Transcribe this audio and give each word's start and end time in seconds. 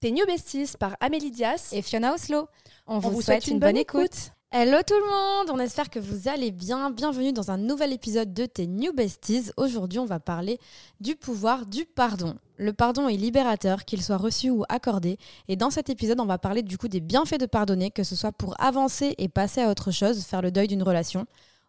T'es 0.00 0.12
New 0.12 0.24
Besties 0.26 0.76
par 0.78 0.96
Amélie 1.00 1.32
Dias 1.32 1.70
et 1.72 1.82
Fiona 1.82 2.14
Oslo. 2.14 2.46
On, 2.86 3.00
vous, 3.00 3.20
souhaite, 3.20 3.48
une, 3.48 3.58
bonne, 3.58 3.76
écoute. 3.76 4.30
Hello 4.52 4.78
tout 4.86 4.94
le 4.94 5.10
monde, 5.10 5.50
on 5.50 5.58
espère 5.58 5.90
que 5.90 5.98
vous 5.98 6.28
allez 6.28 6.52
bien. 6.52 6.92
Bienvenue 6.92 7.32
dans 7.32 7.50
un 7.50 7.56
nouvel 7.56 7.92
épisode 7.92 8.32
de 8.32 8.46
Tes 8.46 8.68
New 8.68 8.92
Besties. 8.92 9.50
Aujourd'hui, 9.56 9.98
on 9.98 10.04
va 10.04 10.20
parler 10.20 10.60
du 11.00 11.16
pouvoir 11.16 11.66
du 11.66 11.84
pardon. 11.84 12.36
Le 12.58 12.72
pardon 12.72 13.08
est 13.08 13.16
libérateur, 13.16 13.84
qu'il 13.84 14.00
soit 14.00 14.18
reçu 14.18 14.50
ou 14.50 14.62
accordé. 14.68 15.18
Et 15.48 15.56
dans 15.56 15.70
cet 15.70 15.90
épisode, 15.90 16.20
on 16.20 16.26
va 16.26 16.38
parler 16.38 16.62
du 16.62 16.78
coup 16.78 16.86
des 16.86 17.00
bienfaits 17.00 17.40
de 17.40 17.46
pardonner, 17.46 17.90
que 17.90 18.04
ce 18.04 18.14
soit 18.14 18.30
pour 18.30 18.54
avancer 18.60 19.16
et 19.18 19.28
passer 19.28 19.62
à 19.62 19.68
autre 19.68 19.90
chose, 19.90 20.22
faire 20.22 20.42
le 20.42 20.52
deuil 20.52 20.68
d'une 20.68 20.84
relation, 20.84 21.26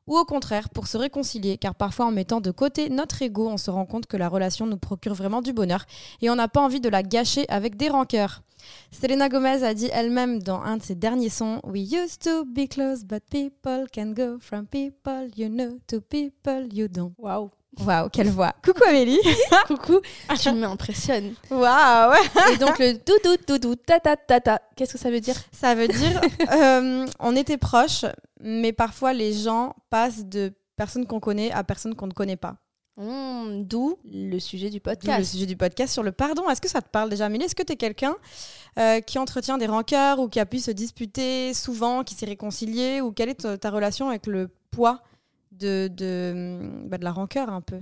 ou 0.09 0.17
au 0.17 0.25
contraire 0.25 0.69
pour 0.69 0.87
se 0.87 0.97
réconcilier, 0.97 1.57
car 1.57 1.75
parfois 1.75 2.07
en 2.07 2.11
mettant 2.11 2.41
de 2.41 2.51
côté 2.51 2.89
notre 2.89 3.21
ego, 3.21 3.47
on 3.47 3.57
se 3.57 3.71
rend 3.71 3.85
compte 3.85 4.07
que 4.07 4.17
la 4.17 4.27
relation 4.27 4.65
nous 4.65 4.77
procure 4.77 5.13
vraiment 5.13 5.41
du 5.41 5.53
bonheur 5.53 5.85
et 6.21 6.29
on 6.29 6.35
n'a 6.35 6.49
pas 6.49 6.61
envie 6.61 6.81
de 6.81 6.89
la 6.89 7.03
gâcher 7.03 7.45
avec 7.47 7.77
des 7.77 7.87
rancœurs. 7.87 8.41
Selena 8.91 9.29
Gomez 9.29 9.63
a 9.63 9.73
dit 9.73 9.89
elle-même 9.93 10.41
dans 10.41 10.61
un 10.61 10.77
de 10.77 10.83
ses 10.83 10.95
derniers 10.95 11.29
sons 11.29 11.61
We 11.63 11.81
used 11.93 12.21
to 12.23 12.43
be 12.43 12.67
close, 12.67 13.05
but 13.05 13.23
people 13.29 13.85
can 13.93 14.11
go 14.13 14.37
from 14.39 14.65
people 14.65 15.29
you 15.37 15.47
know 15.47 15.79
to 15.87 16.01
people 16.01 16.67
you 16.73 16.87
don't. 16.87 17.13
Waouh! 17.17 17.51
Waouh, 17.77 18.09
quelle 18.09 18.29
voix. 18.29 18.53
Coucou 18.63 18.83
Amélie. 18.87 19.19
Coucou, 19.67 20.01
tu 20.39 20.51
m'impressionnes. 20.53 21.35
Waouh. 21.49 22.13
Et 22.51 22.57
donc 22.57 22.79
le 22.79 22.93
doudou 22.93 23.37
doudou 23.47 23.75
ta 23.75 23.99
ta 23.99 24.17
ta 24.17 24.41
ta, 24.41 24.61
qu'est-ce 24.75 24.93
que 24.93 24.99
ça 24.99 25.11
veut 25.11 25.21
dire? 25.21 25.35
Ça 25.51 25.75
veut 25.75 25.87
dire 25.87 26.19
euh, 26.51 27.05
on 27.19 27.35
était 27.35 27.57
proches, 27.57 28.05
mais 28.41 28.73
parfois 28.73 29.13
les 29.13 29.33
gens 29.33 29.75
passent 29.89 30.25
de 30.25 30.51
personnes 30.75 31.05
qu'on 31.05 31.19
connaît 31.19 31.51
à 31.51 31.63
personnes 31.63 31.95
qu'on 31.95 32.07
ne 32.07 32.13
connaît 32.13 32.37
pas. 32.37 32.55
Mmh, 32.97 33.63
d'où 33.63 33.97
le 34.11 34.39
sujet 34.39 34.69
du 34.69 34.81
podcast. 34.81 35.19
Le 35.19 35.23
sujet 35.23 35.45
du 35.45 35.55
podcast 35.55 35.93
sur 35.93 36.03
le 36.03 36.11
pardon. 36.11 36.49
Est-ce 36.49 36.59
que 36.59 36.67
ça 36.67 36.81
te 36.81 36.89
parle 36.89 37.09
déjà, 37.09 37.27
Amélie? 37.27 37.45
Est-ce 37.45 37.55
que 37.55 37.63
tu 37.63 37.73
es 37.73 37.77
quelqu'un 37.77 38.15
euh, 38.77 38.99
qui 38.99 39.17
entretient 39.19 39.57
des 39.57 39.67
rancœurs 39.67 40.19
ou 40.19 40.27
qui 40.27 40.39
a 40.41 40.45
pu 40.45 40.59
se 40.59 40.71
disputer 40.71 41.53
souvent, 41.53 42.03
qui 42.03 42.13
s'est 42.13 42.25
réconcilié? 42.25 42.99
Ou 42.99 43.13
quelle 43.13 43.29
est 43.29 43.57
ta 43.59 43.69
relation 43.69 44.09
avec 44.09 44.27
le 44.27 44.49
poids? 44.71 45.01
De, 45.59 45.89
de, 45.91 46.59
bah, 46.85 46.97
de 46.97 47.03
la 47.03 47.11
rancœur 47.11 47.49
un 47.49 47.61
peu 47.61 47.79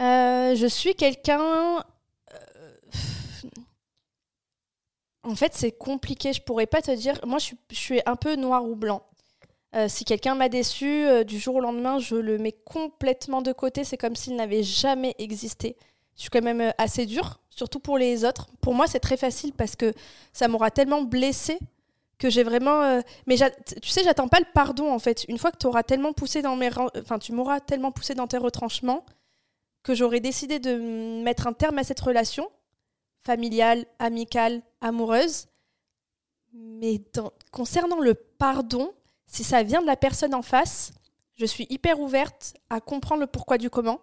euh, 0.00 0.54
Je 0.54 0.66
suis 0.66 0.94
quelqu'un. 0.94 1.78
Euh, 1.78 1.82
en 5.22 5.34
fait, 5.34 5.52
c'est 5.54 5.72
compliqué. 5.72 6.32
Je 6.32 6.42
pourrais 6.42 6.66
pas 6.66 6.82
te 6.82 6.90
dire. 6.90 7.14
Moi, 7.26 7.38
je 7.38 7.44
suis, 7.44 7.58
je 7.70 7.76
suis 7.76 8.00
un 8.06 8.16
peu 8.16 8.36
noir 8.36 8.64
ou 8.64 8.76
blanc. 8.76 9.02
Euh, 9.76 9.86
si 9.88 10.04
quelqu'un 10.04 10.34
m'a 10.34 10.48
déçu, 10.48 11.06
du 11.24 11.38
jour 11.38 11.56
au 11.56 11.60
lendemain, 11.60 11.98
je 11.98 12.16
le 12.16 12.38
mets 12.38 12.56
complètement 12.64 13.42
de 13.42 13.52
côté. 13.52 13.84
C'est 13.84 13.96
comme 13.96 14.16
s'il 14.16 14.36
n'avait 14.36 14.62
jamais 14.62 15.14
existé. 15.18 15.76
Je 16.16 16.22
suis 16.22 16.30
quand 16.30 16.42
même 16.42 16.72
assez 16.76 17.06
dure, 17.06 17.40
surtout 17.50 17.80
pour 17.80 17.96
les 17.96 18.24
autres. 18.24 18.48
Pour 18.60 18.74
moi, 18.74 18.86
c'est 18.86 19.00
très 19.00 19.16
facile 19.16 19.52
parce 19.52 19.76
que 19.76 19.92
ça 20.32 20.48
m'aura 20.48 20.70
tellement 20.70 21.02
blessée 21.02 21.58
que 22.20 22.30
j'ai 22.30 22.44
vraiment. 22.44 22.82
Euh, 22.82 23.00
mais 23.26 23.36
tu 23.82 23.88
sais, 23.88 24.04
j'attends 24.04 24.28
pas 24.28 24.38
le 24.38 24.46
pardon 24.52 24.92
en 24.92 25.00
fait. 25.00 25.24
Une 25.28 25.38
fois 25.38 25.50
que 25.50 25.66
auras 25.66 25.82
tellement 25.82 26.12
poussé 26.12 26.42
dans 26.42 26.54
mes, 26.54 26.70
enfin, 26.96 27.18
tu 27.18 27.32
m'auras 27.32 27.58
tellement 27.58 27.90
poussé 27.90 28.14
dans 28.14 28.28
tes 28.28 28.36
retranchements 28.36 29.04
que 29.82 29.94
j'aurais 29.94 30.20
décidé 30.20 30.58
de 30.58 31.22
mettre 31.24 31.46
un 31.46 31.54
terme 31.54 31.78
à 31.78 31.84
cette 31.84 31.98
relation 31.98 32.48
familiale, 33.24 33.86
amicale, 33.98 34.62
amoureuse. 34.82 35.46
Mais 36.52 37.00
concernant 37.50 38.00
le 38.00 38.14
pardon, 38.14 38.92
si 39.26 39.42
ça 39.42 39.62
vient 39.62 39.80
de 39.80 39.86
la 39.86 39.96
personne 39.96 40.34
en 40.34 40.42
face, 40.42 40.92
je 41.36 41.46
suis 41.46 41.66
hyper 41.70 42.00
ouverte 42.00 42.54
à 42.68 42.80
comprendre 42.80 43.22
le 43.22 43.26
pourquoi 43.26 43.56
du 43.56 43.70
comment. 43.70 44.00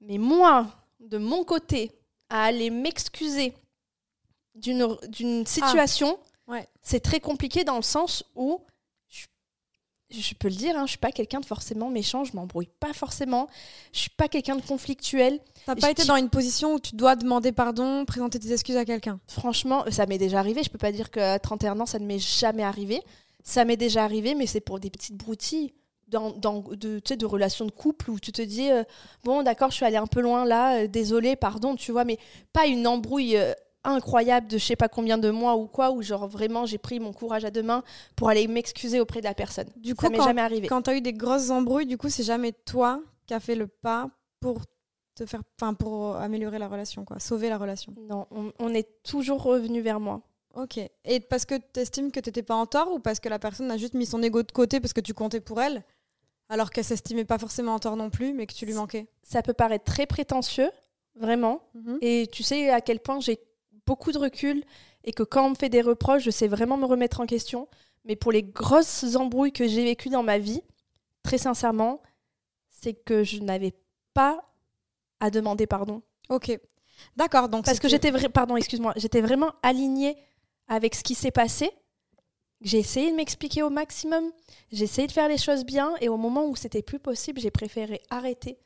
Mais 0.00 0.18
moi, 0.18 0.66
de 0.98 1.18
mon 1.18 1.44
côté, 1.44 1.92
à 2.28 2.44
aller 2.44 2.70
m'excuser 2.70 3.54
d'une 4.56 5.46
situation. 5.46 6.18
C'est 6.82 7.00
très 7.00 7.20
compliqué 7.20 7.64
dans 7.64 7.76
le 7.76 7.82
sens 7.82 8.24
où, 8.34 8.60
je, 10.10 10.34
peux 10.34 10.48
le 10.48 10.54
dire, 10.54 10.76
hein, 10.76 10.84
je 10.84 10.90
suis 10.90 10.98
pas 10.98 11.12
quelqu'un 11.12 11.40
de 11.40 11.46
forcément 11.46 11.88
méchant, 11.88 12.24
je 12.24 12.36
m'embrouille 12.36 12.68
pas 12.80 12.92
forcément, 12.92 13.48
je 13.92 14.00
suis 14.00 14.10
pas 14.10 14.28
quelqu'un 14.28 14.56
de 14.56 14.62
conflictuel. 14.62 15.40
T'as 15.66 15.74
pas 15.74 15.90
été 15.90 16.04
dans 16.04 16.16
une 16.16 16.28
position 16.28 16.74
où 16.74 16.80
tu 16.80 16.94
dois 16.96 17.16
demander 17.16 17.52
pardon, 17.52 18.04
présenter 18.04 18.38
tes 18.38 18.52
excuses 18.52 18.76
à 18.76 18.84
quelqu'un? 18.84 19.20
Franchement, 19.26 19.84
ça 19.90 20.06
m'est 20.06 20.18
déjà 20.18 20.38
arrivé. 20.38 20.62
Je 20.62 20.70
peux 20.70 20.78
pas 20.78 20.92
dire 20.92 21.10
qu'à 21.10 21.38
31 21.38 21.80
ans, 21.80 21.86
ça 21.86 21.98
ne 21.98 22.06
m'est 22.06 22.18
jamais 22.18 22.62
arrivé. 22.62 23.00
Ça 23.42 23.64
m'est 23.64 23.76
déjà 23.76 24.04
arrivé, 24.04 24.34
mais 24.34 24.46
c'est 24.46 24.60
pour 24.60 24.80
des 24.80 24.90
petites 24.90 25.16
broutilles. 25.16 25.72
Dans, 26.08 26.30
dans, 26.30 26.60
de, 26.60 27.00
de 27.00 27.24
relations 27.24 27.64
de 27.64 27.70
couple 27.70 28.10
où 28.10 28.20
tu 28.20 28.32
te 28.32 28.42
dis 28.42 28.70
euh, 28.70 28.84
bon 29.24 29.42
d'accord 29.42 29.70
je 29.70 29.76
suis 29.76 29.86
allée 29.86 29.96
un 29.96 30.06
peu 30.06 30.20
loin 30.20 30.44
là 30.44 30.82
euh, 30.82 30.86
désolé 30.86 31.36
pardon 31.36 31.74
tu 31.74 31.90
vois 31.90 32.04
mais 32.04 32.18
pas 32.52 32.66
une 32.66 32.86
embrouille 32.86 33.38
euh, 33.38 33.54
incroyable 33.84 34.46
de 34.48 34.58
je 34.58 34.64
sais 34.64 34.76
pas 34.76 34.88
combien 34.88 35.18
de 35.18 35.30
mois 35.30 35.56
ou 35.56 35.66
quoi, 35.66 35.90
où 35.90 36.02
genre 36.02 36.28
vraiment 36.28 36.66
j'ai 36.66 36.78
pris 36.78 37.00
mon 37.00 37.12
courage 37.12 37.44
à 37.44 37.50
deux 37.50 37.62
mains 37.62 37.82
pour 38.16 38.28
aller 38.28 38.46
m'excuser 38.46 39.00
auprès 39.00 39.20
de 39.20 39.24
la 39.24 39.34
personne. 39.34 39.68
Du 39.76 39.94
coup, 39.94 40.06
ça 40.06 40.10
m'est 40.10 40.22
jamais 40.22 40.40
arrivé. 40.40 40.68
Quand 40.68 40.82
tu 40.82 40.90
as 40.90 40.96
eu 40.96 41.00
des 41.00 41.12
grosses 41.12 41.50
embrouilles, 41.50 41.86
du 41.86 41.98
coup, 41.98 42.08
c'est 42.08 42.22
jamais 42.22 42.52
toi 42.52 43.02
qui 43.26 43.34
as 43.34 43.40
fait 43.40 43.54
le 43.54 43.66
pas 43.66 44.10
pour 44.40 44.60
te 45.14 45.26
faire, 45.26 45.42
enfin, 45.60 45.74
pour 45.74 46.16
améliorer 46.16 46.58
la 46.58 46.68
relation, 46.68 47.04
quoi, 47.04 47.18
sauver 47.18 47.48
la 47.48 47.58
relation? 47.58 47.94
Non, 48.08 48.26
on, 48.58 48.74
est 48.74 49.02
toujours 49.02 49.42
revenu 49.42 49.80
vers 49.80 50.00
moi. 50.00 50.22
Ok. 50.54 50.78
Et 51.04 51.20
parce 51.20 51.44
que 51.44 51.54
tu 51.54 51.80
estimes 51.80 52.10
que 52.10 52.20
tu 52.20 52.28
n'étais 52.28 52.42
pas 52.42 52.54
en 52.54 52.66
tort 52.66 52.92
ou 52.92 52.98
parce 52.98 53.20
que 53.20 53.28
la 53.28 53.38
personne 53.38 53.70
a 53.70 53.76
juste 53.76 53.94
mis 53.94 54.06
son 54.06 54.22
ego 54.22 54.42
de 54.42 54.52
côté 54.52 54.80
parce 54.80 54.92
que 54.92 55.00
tu 55.00 55.14
comptais 55.14 55.40
pour 55.40 55.60
elle, 55.60 55.84
alors 56.48 56.70
qu'elle 56.70 56.84
s'estimait 56.84 57.24
pas 57.24 57.38
forcément 57.38 57.74
en 57.74 57.78
tort 57.78 57.96
non 57.96 58.10
plus, 58.10 58.32
mais 58.32 58.46
que 58.46 58.54
tu 58.54 58.66
lui 58.66 58.74
manquais? 58.74 59.06
Ça 59.22 59.42
peut 59.42 59.54
paraître 59.54 59.84
très 59.84 60.06
prétentieux, 60.06 60.70
vraiment. 61.14 61.62
Mhm. 61.74 61.98
Et 62.00 62.28
tu 62.30 62.42
sais 62.42 62.70
à 62.70 62.80
quel 62.80 63.00
point 63.00 63.20
j'ai 63.20 63.38
beaucoup 63.86 64.12
de 64.12 64.18
recul 64.18 64.64
et 65.04 65.12
que 65.12 65.22
quand 65.22 65.46
on 65.46 65.50
me 65.50 65.54
fait 65.54 65.68
des 65.68 65.82
reproches, 65.82 66.22
je 66.22 66.30
sais 66.30 66.48
vraiment 66.48 66.76
me 66.76 66.84
remettre 66.86 67.20
en 67.20 67.26
question. 67.26 67.68
Mais 68.04 68.16
pour 68.16 68.32
les 68.32 68.42
grosses 68.42 69.14
embrouilles 69.16 69.52
que 69.52 69.66
j'ai 69.66 69.84
vécues 69.84 70.08
dans 70.08 70.22
ma 70.22 70.38
vie, 70.38 70.62
très 71.22 71.38
sincèrement, 71.38 72.02
c'est 72.68 72.94
que 72.94 73.24
je 73.24 73.40
n'avais 73.40 73.74
pas 74.14 74.44
à 75.20 75.30
demander 75.30 75.66
pardon. 75.66 76.02
Ok. 76.28 76.58
D'accord. 77.16 77.48
Donc 77.48 77.64
Parce 77.64 77.78
que 77.80 77.88
j'étais 77.88 78.12
pardon, 78.28 78.56
excuse-moi, 78.56 78.92
j'étais 78.96 79.20
vraiment 79.20 79.52
alignée 79.62 80.16
avec 80.68 80.94
ce 80.94 81.02
qui 81.02 81.14
s'est 81.14 81.30
passé. 81.30 81.70
J'ai 82.60 82.78
essayé 82.78 83.10
de 83.10 83.16
m'expliquer 83.16 83.62
au 83.62 83.70
maximum. 83.70 84.30
J'ai 84.70 84.84
essayé 84.84 85.06
de 85.06 85.12
faire 85.12 85.28
les 85.28 85.38
choses 85.38 85.64
bien. 85.64 85.94
Et 86.00 86.08
au 86.08 86.16
moment 86.16 86.46
où 86.46 86.56
c'était 86.56 86.82
plus 86.82 87.00
possible, 87.00 87.40
j'ai 87.40 87.50
préféré 87.50 88.00
arrêter 88.10 88.58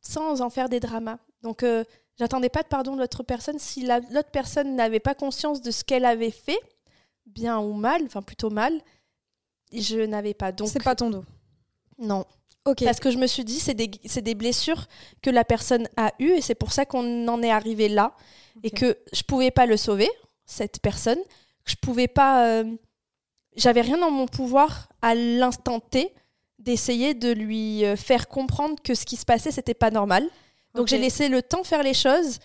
sans 0.00 0.40
en 0.40 0.50
faire 0.50 0.68
des 0.68 0.80
dramas. 0.80 1.18
Donc, 1.42 1.62
euh, 1.62 1.84
J'attendais 2.18 2.48
pas 2.48 2.62
de 2.62 2.68
pardon 2.68 2.94
de 2.94 3.00
l'autre 3.00 3.22
personne 3.22 3.58
si 3.58 3.86
l'autre 3.86 4.30
personne 4.30 4.76
n'avait 4.76 5.00
pas 5.00 5.14
conscience 5.14 5.60
de 5.60 5.70
ce 5.70 5.82
qu'elle 5.82 6.04
avait 6.04 6.30
fait, 6.30 6.58
bien 7.26 7.58
ou 7.58 7.72
mal, 7.72 8.02
enfin 8.06 8.22
plutôt 8.22 8.50
mal. 8.50 8.80
Je 9.72 9.98
n'avais 9.98 10.34
pas. 10.34 10.52
Donc 10.52 10.68
c'est 10.68 10.82
pas 10.82 10.94
ton 10.94 11.10
dos. 11.10 11.24
Non. 11.98 12.24
Ok. 12.64 12.84
Parce 12.84 13.00
que 13.00 13.10
je 13.10 13.18
me 13.18 13.26
suis 13.26 13.44
dit 13.44 13.58
c'est 13.58 13.74
des, 13.74 13.88
des 13.88 14.34
blessures 14.34 14.86
que 15.22 15.30
la 15.30 15.44
personne 15.44 15.88
a 15.96 16.12
eues 16.20 16.30
et 16.30 16.40
c'est 16.40 16.54
pour 16.54 16.72
ça 16.72 16.86
qu'on 16.86 17.26
en 17.28 17.42
est 17.42 17.50
arrivé 17.50 17.88
là 17.88 18.14
et 18.62 18.70
que 18.70 18.96
je 19.12 19.22
pouvais 19.22 19.50
pas 19.50 19.66
le 19.66 19.76
sauver 19.76 20.08
cette 20.46 20.80
personne. 20.80 21.18
Je 21.64 21.74
pouvais 21.74 22.08
pas. 22.08 22.46
Euh, 22.46 22.76
j'avais 23.56 23.80
rien 23.80 23.98
dans 23.98 24.10
mon 24.10 24.26
pouvoir 24.26 24.88
à 25.02 25.14
l'instant 25.14 25.80
T 25.80 26.14
d'essayer 26.58 27.14
de 27.14 27.32
lui 27.32 27.84
euh, 27.84 27.96
faire 27.96 28.28
comprendre 28.28 28.76
que 28.82 28.94
ce 28.94 29.04
qui 29.04 29.16
se 29.16 29.24
passait 29.24 29.50
c'était 29.50 29.74
pas 29.74 29.90
normal 29.90 30.28
donc 30.74 30.88
j'ai 30.88 30.98
laissé 30.98 31.28
le 31.28 31.42
temps 31.42 31.64
faire 31.64 31.82
les 31.82 31.94
choses, 31.94 32.38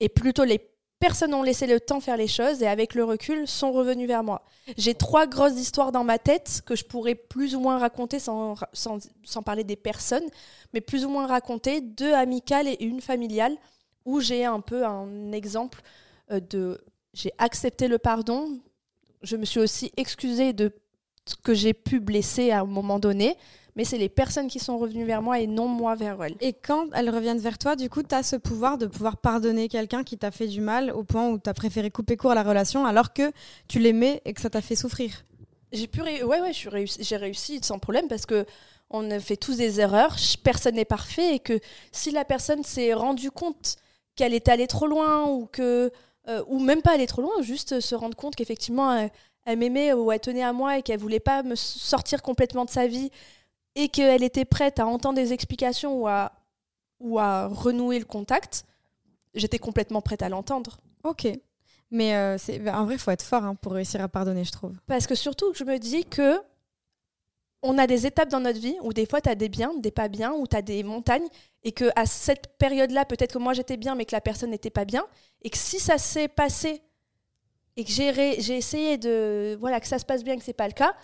et 0.00 0.08
plutôt 0.08 0.44
les 0.44 0.60
personnes 0.98 1.32
ont 1.32 1.42
laissé 1.42 1.66
le 1.66 1.78
temps 1.78 2.00
faire 2.00 2.16
les 2.16 2.26
choses, 2.26 2.62
et 2.62 2.66
avec 2.66 2.94
le 2.94 3.04
recul, 3.04 3.46
sont 3.46 3.72
revenus 3.72 4.08
vers 4.08 4.24
moi. 4.24 4.44
J'ai 4.76 4.94
trois 4.94 5.26
grosses 5.26 5.58
histoires 5.58 5.92
dans 5.92 6.04
ma 6.04 6.18
tête 6.18 6.62
que 6.66 6.74
je 6.74 6.84
pourrais 6.84 7.14
plus 7.14 7.54
ou 7.54 7.60
moins 7.60 7.78
raconter 7.78 8.18
sans, 8.18 8.56
sans, 8.72 8.98
sans 9.22 9.42
parler 9.42 9.64
des 9.64 9.76
personnes, 9.76 10.26
mais 10.72 10.80
plus 10.80 11.04
ou 11.04 11.08
moins 11.08 11.26
raconter, 11.26 11.80
deux 11.80 12.12
amicales 12.12 12.66
et 12.66 12.76
une 12.84 13.00
familiale, 13.00 13.56
où 14.04 14.20
j'ai 14.20 14.44
un 14.44 14.60
peu 14.60 14.84
un 14.84 15.32
exemple 15.32 15.82
euh, 16.30 16.40
de... 16.40 16.80
J'ai 17.14 17.32
accepté 17.38 17.88
le 17.88 17.98
pardon, 17.98 18.60
je 19.22 19.36
me 19.36 19.44
suis 19.44 19.60
aussi 19.60 19.92
excusée 19.96 20.52
de 20.52 20.72
ce 21.26 21.34
que 21.36 21.54
j'ai 21.54 21.74
pu 21.74 22.00
blesser 22.00 22.50
à 22.50 22.60
un 22.60 22.64
moment 22.64 22.98
donné, 22.98 23.36
mais 23.78 23.84
c'est 23.84 23.96
les 23.96 24.08
personnes 24.08 24.48
qui 24.48 24.58
sont 24.58 24.76
revenues 24.76 25.04
vers 25.04 25.22
moi 25.22 25.38
et 25.38 25.46
non 25.46 25.68
moi 25.68 25.94
vers 25.94 26.20
elles. 26.24 26.34
Et 26.40 26.52
quand 26.52 26.88
elles 26.94 27.10
reviennent 27.10 27.38
vers 27.38 27.58
toi, 27.58 27.76
du 27.76 27.88
coup, 27.88 28.02
tu 28.02 28.12
as 28.12 28.24
ce 28.24 28.34
pouvoir 28.34 28.76
de 28.76 28.86
pouvoir 28.86 29.18
pardonner 29.18 29.68
quelqu'un 29.68 30.02
qui 30.02 30.18
t'a 30.18 30.32
fait 30.32 30.48
du 30.48 30.60
mal 30.60 30.90
au 30.90 31.04
point 31.04 31.28
où 31.28 31.38
tu 31.38 31.48
as 31.48 31.54
préféré 31.54 31.88
couper 31.92 32.16
court 32.16 32.32
à 32.32 32.34
la 32.34 32.42
relation 32.42 32.84
alors 32.86 33.12
que 33.12 33.30
tu 33.68 33.78
l'aimais 33.78 34.20
et 34.24 34.34
que 34.34 34.40
ça 34.40 34.50
t'a 34.50 34.62
fait 34.62 34.74
souffrir. 34.74 35.24
J'ai 35.70 35.86
pu 35.86 36.02
ouais 36.02 36.22
ouais, 36.24 36.52
j'ai 36.52 36.68
réussi, 36.68 37.16
réussi 37.16 37.60
sans 37.62 37.78
problème 37.78 38.08
parce 38.08 38.26
que 38.26 38.46
on 38.90 39.08
fait 39.20 39.36
tous 39.36 39.58
des 39.58 39.78
erreurs, 39.80 40.16
personne 40.42 40.74
n'est 40.74 40.84
parfait 40.84 41.36
et 41.36 41.38
que 41.38 41.60
si 41.92 42.10
la 42.10 42.24
personne 42.24 42.64
s'est 42.64 42.94
rendue 42.94 43.30
compte 43.30 43.76
qu'elle 44.16 44.34
est 44.34 44.48
allée 44.48 44.66
trop 44.66 44.88
loin 44.88 45.28
ou 45.28 45.46
que 45.46 45.92
euh, 46.26 46.42
ou 46.48 46.58
même 46.58 46.82
pas 46.82 46.94
aller 46.94 47.06
trop 47.06 47.22
loin, 47.22 47.42
juste 47.42 47.78
se 47.78 47.94
rendre 47.94 48.16
compte 48.16 48.34
qu'effectivement 48.34 48.92
elle, 48.92 49.10
elle 49.44 49.58
m'aimait 49.58 49.92
ou 49.92 50.10
elle 50.10 50.18
tenait 50.18 50.42
à 50.42 50.52
moi 50.52 50.78
et 50.78 50.82
qu'elle 50.82 50.98
voulait 50.98 51.20
pas 51.20 51.44
me 51.44 51.54
sortir 51.54 52.22
complètement 52.22 52.64
de 52.64 52.70
sa 52.70 52.88
vie 52.88 53.10
et 53.78 53.88
qu'elle 53.88 54.24
était 54.24 54.44
prête 54.44 54.80
à 54.80 54.86
entendre 54.86 55.14
des 55.14 55.32
explications 55.32 56.02
ou 56.02 56.08
à, 56.08 56.32
ou 56.98 57.20
à 57.20 57.46
renouer 57.46 58.00
le 58.00 58.04
contact, 58.04 58.64
j'étais 59.34 59.60
complètement 59.60 60.02
prête 60.02 60.20
à 60.20 60.28
l'entendre. 60.28 60.78
Ok. 61.04 61.28
Mais 61.92 62.16
euh, 62.16 62.36
c'est 62.38 62.68
en 62.68 62.84
vrai, 62.86 62.96
il 62.96 62.98
faut 62.98 63.12
être 63.12 63.22
fort 63.22 63.44
hein, 63.44 63.54
pour 63.54 63.72
réussir 63.72 64.02
à 64.02 64.08
pardonner, 64.08 64.44
je 64.44 64.50
trouve. 64.50 64.74
Parce 64.88 65.06
que 65.06 65.14
surtout, 65.14 65.54
je 65.54 65.62
me 65.62 65.78
dis 65.78 66.04
que 66.04 66.40
on 67.62 67.78
a 67.78 67.86
des 67.86 68.04
étapes 68.04 68.28
dans 68.28 68.40
notre 68.40 68.58
vie 68.58 68.76
où 68.82 68.92
des 68.92 69.06
fois 69.06 69.20
tu 69.20 69.28
as 69.28 69.36
des 69.36 69.48
biens, 69.48 69.72
des 69.78 69.92
pas 69.92 70.08
bien, 70.08 70.32
où 70.32 70.48
tu 70.48 70.56
as 70.56 70.62
des 70.62 70.82
montagnes, 70.82 71.28
et 71.62 71.70
que 71.70 71.90
à 71.94 72.04
cette 72.04 72.58
période-là, 72.58 73.04
peut-être 73.04 73.32
que 73.34 73.38
moi 73.38 73.52
j'étais 73.52 73.76
bien, 73.76 73.94
mais 73.94 74.06
que 74.06 74.14
la 74.14 74.20
personne 74.20 74.50
n'était 74.50 74.70
pas 74.70 74.84
bien, 74.84 75.06
et 75.42 75.50
que 75.50 75.58
si 75.58 75.78
ça 75.78 75.98
s'est 75.98 76.28
passé 76.28 76.82
et 77.76 77.84
que 77.84 77.92
j'ai 77.92 78.56
essayé 78.56 78.98
de 78.98 79.56
voilà 79.60 79.78
que 79.78 79.86
ça 79.86 80.00
se 80.00 80.04
passe 80.04 80.24
bien, 80.24 80.36
que 80.36 80.42
c'est 80.42 80.52
pas 80.52 80.66
le 80.66 80.72
cas, 80.74 80.96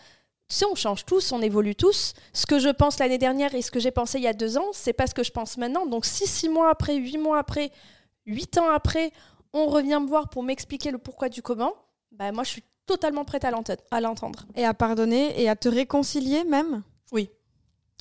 tu 0.48 0.56
sais, 0.56 0.66
on 0.66 0.74
change 0.74 1.04
tous, 1.04 1.32
on 1.32 1.40
évolue 1.40 1.74
tous. 1.74 2.14
Ce 2.32 2.46
que 2.46 2.58
je 2.58 2.68
pense 2.68 2.98
l'année 2.98 3.18
dernière 3.18 3.54
et 3.54 3.62
ce 3.62 3.70
que 3.70 3.80
j'ai 3.80 3.90
pensé 3.90 4.18
il 4.18 4.24
y 4.24 4.28
a 4.28 4.32
deux 4.32 4.58
ans, 4.58 4.68
c'est 4.72 4.92
pas 4.92 5.06
ce 5.06 5.14
que 5.14 5.22
je 5.22 5.32
pense 5.32 5.56
maintenant. 5.56 5.86
Donc 5.86 6.04
si 6.04 6.26
six 6.26 6.48
mois 6.48 6.70
après, 6.70 6.96
huit 6.96 7.18
mois 7.18 7.38
après, 7.38 7.72
huit 8.26 8.58
ans 8.58 8.68
après, 8.70 9.10
on 9.52 9.66
revient 9.66 9.98
me 10.02 10.06
voir 10.06 10.28
pour 10.28 10.42
m'expliquer 10.42 10.90
le 10.90 10.98
pourquoi 10.98 11.28
du 11.28 11.42
comment, 11.42 11.74
bah 12.12 12.32
moi 12.32 12.44
je 12.44 12.50
suis 12.50 12.64
totalement 12.86 13.24
prête 13.24 13.44
à 13.44 13.50
l'entendre. 13.50 14.46
Et 14.54 14.64
à 14.64 14.74
pardonner 14.74 15.40
et 15.40 15.48
à 15.48 15.56
te 15.56 15.68
réconcilier 15.68 16.44
même? 16.44 16.82
Oui. 17.12 17.30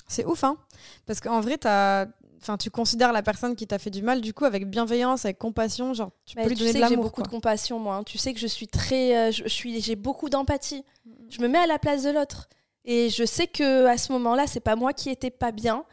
C'est 0.07 0.25
ouf, 0.25 0.43
hein? 0.43 0.57
Parce 1.05 1.21
qu'en 1.21 1.39
vrai, 1.39 1.57
t'as... 1.57 2.07
Enfin, 2.43 2.57
tu 2.57 2.69
considères 2.69 3.13
la 3.13 3.23
personne 3.23 3.55
qui 3.55 3.65
t'a 3.65 3.79
fait 3.79 3.89
du 3.89 4.01
mal, 4.01 4.19
du 4.19 4.33
coup, 4.33 4.43
avec 4.43 4.69
bienveillance, 4.69 5.23
avec 5.23 5.37
compassion, 5.37 5.93
genre, 5.93 6.11
tu 6.25 6.35
Mais 6.35 6.43
peux 6.43 6.49
lui 6.49 6.55
tu 6.57 6.59
donner 6.63 6.73
sais 6.73 6.79
de 6.79 6.83
que 6.83 6.89
j'ai 6.89 6.95
l'amour. 6.95 7.05
beaucoup 7.05 7.21
quoi. 7.21 7.23
de 7.23 7.29
compassion, 7.29 7.79
moi. 7.79 7.95
hein. 7.95 8.03
Tu 8.03 8.17
sais 8.17 8.33
que 8.33 8.39
je 8.39 8.47
suis 8.47 8.67
très, 8.67 9.15
euh, 9.15 9.31
je, 9.31 9.43
je 9.43 9.47
suis, 9.49 9.79
j'ai 9.81 9.95
beaucoup 9.95 10.29
d'empathie. 10.29 10.83
Je 11.29 11.41
me 11.41 11.47
mets 11.47 11.57
à 11.59 11.67
la 11.67 11.79
place 11.79 12.03
de 12.03 12.09
l'autre, 12.11 12.49
et 12.83 13.09
je 13.09 13.23
sais 13.23 13.47
que 13.47 13.85
à 13.85 13.97
ce 13.97 14.11
moment-là, 14.11 14.45
c'est 14.45 14.59
pas 14.59 14.75
moi 14.75 14.91
qui 14.91 15.09
étais 15.09 15.31
pas 15.31 15.51
bien. 15.53 15.85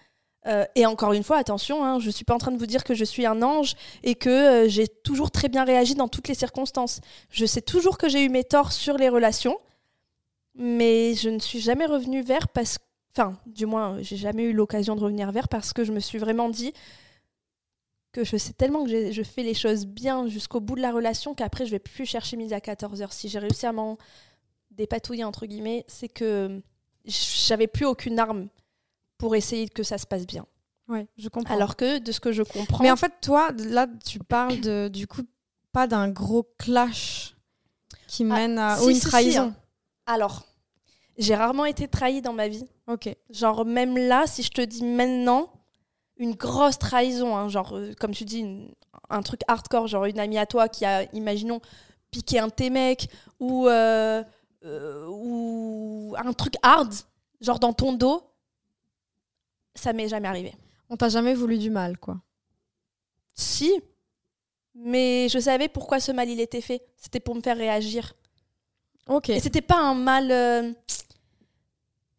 Euh, 0.47 0.65
et 0.75 0.87
encore 0.87 1.13
une 1.13 1.23
fois, 1.23 1.37
attention, 1.37 1.85
hein, 1.85 1.99
je 2.01 2.11
suis 2.11 2.25
pas 2.25 2.35
en 2.35 2.39
train 2.39 2.51
de 2.51 2.59
vous 2.59 2.67
dire 2.67 2.83
que 2.83 2.95
je 2.95 3.05
suis 3.05 3.27
un 3.27 3.43
ange 3.43 3.75
et 4.03 4.15
que 4.17 4.31
euh, 4.31 4.69
j'ai 4.69 4.89
toujours 4.89 5.31
très 5.31 5.49
bien 5.49 5.65
réagi 5.65 5.95
dans 5.95 6.09
toutes 6.09 6.27
les 6.29 6.35
circonstances. 6.35 7.01
Je 7.31 7.47
sais 7.47 7.61
toujours 7.63 7.97
que 7.97 8.09
j'ai 8.09 8.25
eu 8.25 8.29
mes 8.29 8.43
torts 8.43 8.73
sur 8.73 8.97
les 8.97 9.09
relations, 9.11 9.57
mais 10.55 11.15
je 11.15 11.29
ne 11.29 11.39
suis 11.39 11.61
jamais 11.61 11.87
revenue 11.87 12.23
vers 12.23 12.49
parce 12.49 12.79
enfin, 13.15 13.39
du 13.47 13.67
moins, 13.67 14.01
j'ai 14.03 14.17
jamais 14.17 14.45
eu 14.45 14.53
l'occasion 14.53 14.95
de 14.97 15.01
revenir 15.01 15.31
vers 15.33 15.49
parce 15.49 15.73
que 15.73 15.85
je 15.85 15.93
me 15.93 16.01
suis 16.01 16.19
vraiment 16.19 16.49
dit 16.49 16.73
que 18.13 18.25
je 18.25 18.37
sais 18.37 18.53
tellement 18.53 18.85
que 18.85 19.13
je 19.13 19.23
fais 19.23 19.43
les 19.43 19.55
choses 19.55 19.87
bien 19.87 20.27
jusqu'au 20.27 20.61
bout 20.61 20.75
de 20.75 20.81
la 20.81 20.91
relation 20.93 21.35
qu'après 21.35 21.65
je 21.67 21.71
vais 21.71 21.79
plus 21.79 22.07
chercher 22.07 22.37
midi 22.37 22.53
à 22.55 22.59
14h. 22.59 23.13
Si 23.13 23.29
j'ai 23.29 23.39
réussi 23.39 23.67
à 23.67 23.73
m'en 23.73 23.99
dépatouiller, 24.73 25.25
entre 25.25 25.47
guillemets, 25.47 25.85
c'est 25.87 26.09
que 26.09 26.61
j'avais 27.05 27.67
plus 27.69 27.87
aucune 27.87 28.19
arme 28.19 28.49
pour 29.19 29.37
essayer 29.37 29.69
que 29.69 29.83
ça 29.83 29.97
se 29.99 30.07
passe 30.07 30.27
bien. 30.27 30.45
Ouais, 30.89 31.07
je 31.19 31.29
comprends. 31.29 31.55
Alors 31.55 31.77
que 31.77 31.99
de 31.99 32.11
ce 32.11 32.19
que 32.19 32.33
je 32.33 32.43
comprends, 32.43 32.83
Mais 32.83 32.91
en 32.91 32.97
fait, 32.97 33.13
toi, 33.21 33.53
là, 33.53 33.87
tu 34.05 34.19
parles 34.19 34.61
de, 34.61 34.89
du 34.89 35.07
coup, 35.07 35.23
pas 35.73 35.87
d'un 35.87 36.09
gros 36.09 36.49
clash 36.59 37.37
qui 38.09 38.25
Ah, 38.25 38.35
mène 38.35 38.59
à. 38.59 38.77
si, 38.77 38.85
ou 38.87 38.89
une 38.91 38.95
si, 38.97 39.03
si, 39.03 39.07
trahison. 39.09 39.43
hein. 39.43 39.55
alors, 40.07 40.47
j'ai 41.21 41.35
rarement 41.35 41.65
été 41.67 41.87
trahie 41.87 42.23
dans 42.23 42.33
ma 42.33 42.49
vie. 42.49 42.67
Ok. 42.89 43.09
Genre, 43.31 43.65
même 43.65 43.97
là, 43.97 44.27
si 44.27 44.43
je 44.43 44.51
te 44.51 44.61
dis 44.63 44.83
maintenant, 44.85 45.53
une 46.17 46.35
grosse 46.35 46.79
trahison, 46.79 47.37
hein, 47.37 47.49
genre, 47.49 47.77
euh, 47.77 47.93
comme 47.99 48.13
tu 48.13 48.25
dis, 48.25 48.41
une- 48.41 48.75
un 49.09 49.23
truc 49.23 49.41
hardcore, 49.49 49.87
genre 49.87 50.05
une 50.07 50.19
amie 50.19 50.39
à 50.39 50.47
toi 50.47 50.69
qui 50.69 50.85
a, 50.85 51.05
imaginons, 51.15 51.61
piqué 52.11 52.39
un 52.41 52.49
de 52.49 52.53
tes 52.53 52.71
mecs, 52.71 53.09
ou, 53.39 53.69
euh, 53.69 54.23
euh, 54.65 55.07
ou 55.09 56.15
un 56.19 56.33
truc 56.33 56.55
hard, 56.63 56.93
genre 57.41 57.59
dans 57.61 57.73
ton 57.73 57.93
dos, 57.93 58.23
ça 59.75 59.93
m'est 59.93 60.09
jamais 60.09 60.29
arrivé. 60.29 60.55
On 60.91 60.97
t'a 60.97 61.09
jamais 61.09 61.35
voulu 61.35 61.57
du 61.59 61.71
mal, 61.71 61.97
quoi. 61.99 62.21
Si, 63.35 63.73
mais 64.75 65.29
je 65.29 65.39
savais 65.39 65.69
pourquoi 65.69 66.01
ce 66.01 66.13
mal 66.13 66.29
il 66.29 66.41
était 66.41 66.61
fait. 66.61 66.83
C'était 66.97 67.21
pour 67.21 67.35
me 67.35 67.41
faire 67.41 67.57
réagir. 67.57 68.13
Ok. 69.07 69.31
Et 69.31 69.41
c'était 69.41 69.63
pas 69.63 69.79
un 69.79 69.95
mal. 69.95 70.31
euh, 70.31 70.73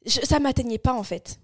je- 0.05 0.21
ça 0.21 0.39
m'atteignait 0.39 0.77
pas 0.77 0.93
en 0.93 1.03
fait. 1.03 1.39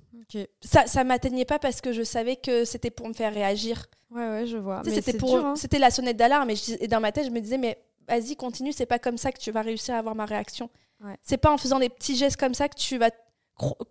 Ça, 0.61 0.87
ça 0.87 1.03
m'atteignait 1.05 1.45
pas 1.45 1.57
parce 1.57 1.79
que 1.79 1.93
je 1.93 2.03
savais 2.03 2.35
que 2.35 2.65
c'était 2.65 2.89
pour 2.91 3.07
me 3.07 3.13
faire 3.13 3.33
réagir. 3.33 3.85
Ouais, 4.11 4.27
ouais, 4.27 4.45
je 4.45 4.57
vois. 4.57 4.81
Tu 4.83 4.89
sais, 4.89 4.95
Mais 4.97 5.01
C'était 5.01 5.17
pour, 5.17 5.37
hein. 5.37 5.55
c'était 5.55 5.79
la 5.79 5.89
sonnette 5.89 6.17
d'alarme. 6.17 6.49
Et, 6.49 6.55
je 6.57 6.63
dis- 6.63 6.77
et 6.81 6.87
dans 6.89 6.99
ma 6.99 7.11
tête, 7.13 7.25
je 7.25 7.29
me 7.31 7.39
disais, 7.39 7.57
mais 7.57 7.77
vas-y, 8.09 8.35
continue. 8.35 8.73
C'est 8.73 8.85
pas 8.85 8.99
comme 8.99 9.17
ça 9.17 9.31
que 9.31 9.39
tu 9.39 9.51
vas 9.51 9.61
réussir 9.61 9.95
à 9.95 9.99
avoir 9.99 10.15
ma 10.15 10.25
réaction. 10.25 10.69
Ouais. 11.03 11.15
C'est 11.23 11.37
pas 11.37 11.51
en 11.51 11.57
faisant 11.57 11.79
des 11.79 11.87
petits 11.89 12.15
gestes 12.17 12.37
comme 12.37 12.53
ça 12.53 12.67
que 12.67 12.75
tu 12.77 12.97
vas 12.97 13.09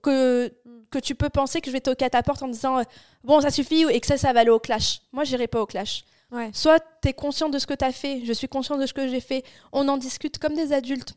que 0.03 0.49
Mm. 0.65 0.71
que 0.91 0.99
tu 0.99 1.15
peux 1.15 1.29
penser 1.29 1.61
que 1.61 1.67
je 1.69 1.73
vais 1.73 1.81
toquer 1.81 2.05
à 2.05 2.11
ta 2.11 2.23
porte 2.23 2.43
en 2.43 2.49
disant 2.49 2.79
euh, 2.79 2.83
bon 3.25 3.41
ça 3.41 3.51
suffit 3.51 3.85
et 3.91 4.01
que 4.01 4.07
ça 4.07 4.17
ça 4.17 4.33
va 4.33 4.41
aller 4.41 4.51
au 4.51 4.61
clash. 4.61 5.01
Moi, 5.13 5.25
j'irai 5.25 5.47
pas 5.49 5.61
au 5.61 5.67
clash. 5.67 6.05
Ouais. 6.31 6.51
Soit 6.53 6.81
tu 7.03 7.09
es 7.09 7.13
conscient 7.13 7.49
de 7.49 7.59
ce 7.59 7.67
que 7.67 7.75
tu 7.75 7.85
as 7.85 7.93
fait, 7.93 8.25
je 8.25 8.33
suis 8.33 8.49
conscient 8.49 8.77
de 8.77 8.87
ce 8.87 8.93
que 8.93 9.09
j'ai 9.09 9.21
fait, 9.21 9.43
on 9.73 9.89
en 9.89 9.97
discute 9.97 10.39
comme 10.39 10.55
des 10.55 10.73
adultes. 10.73 11.15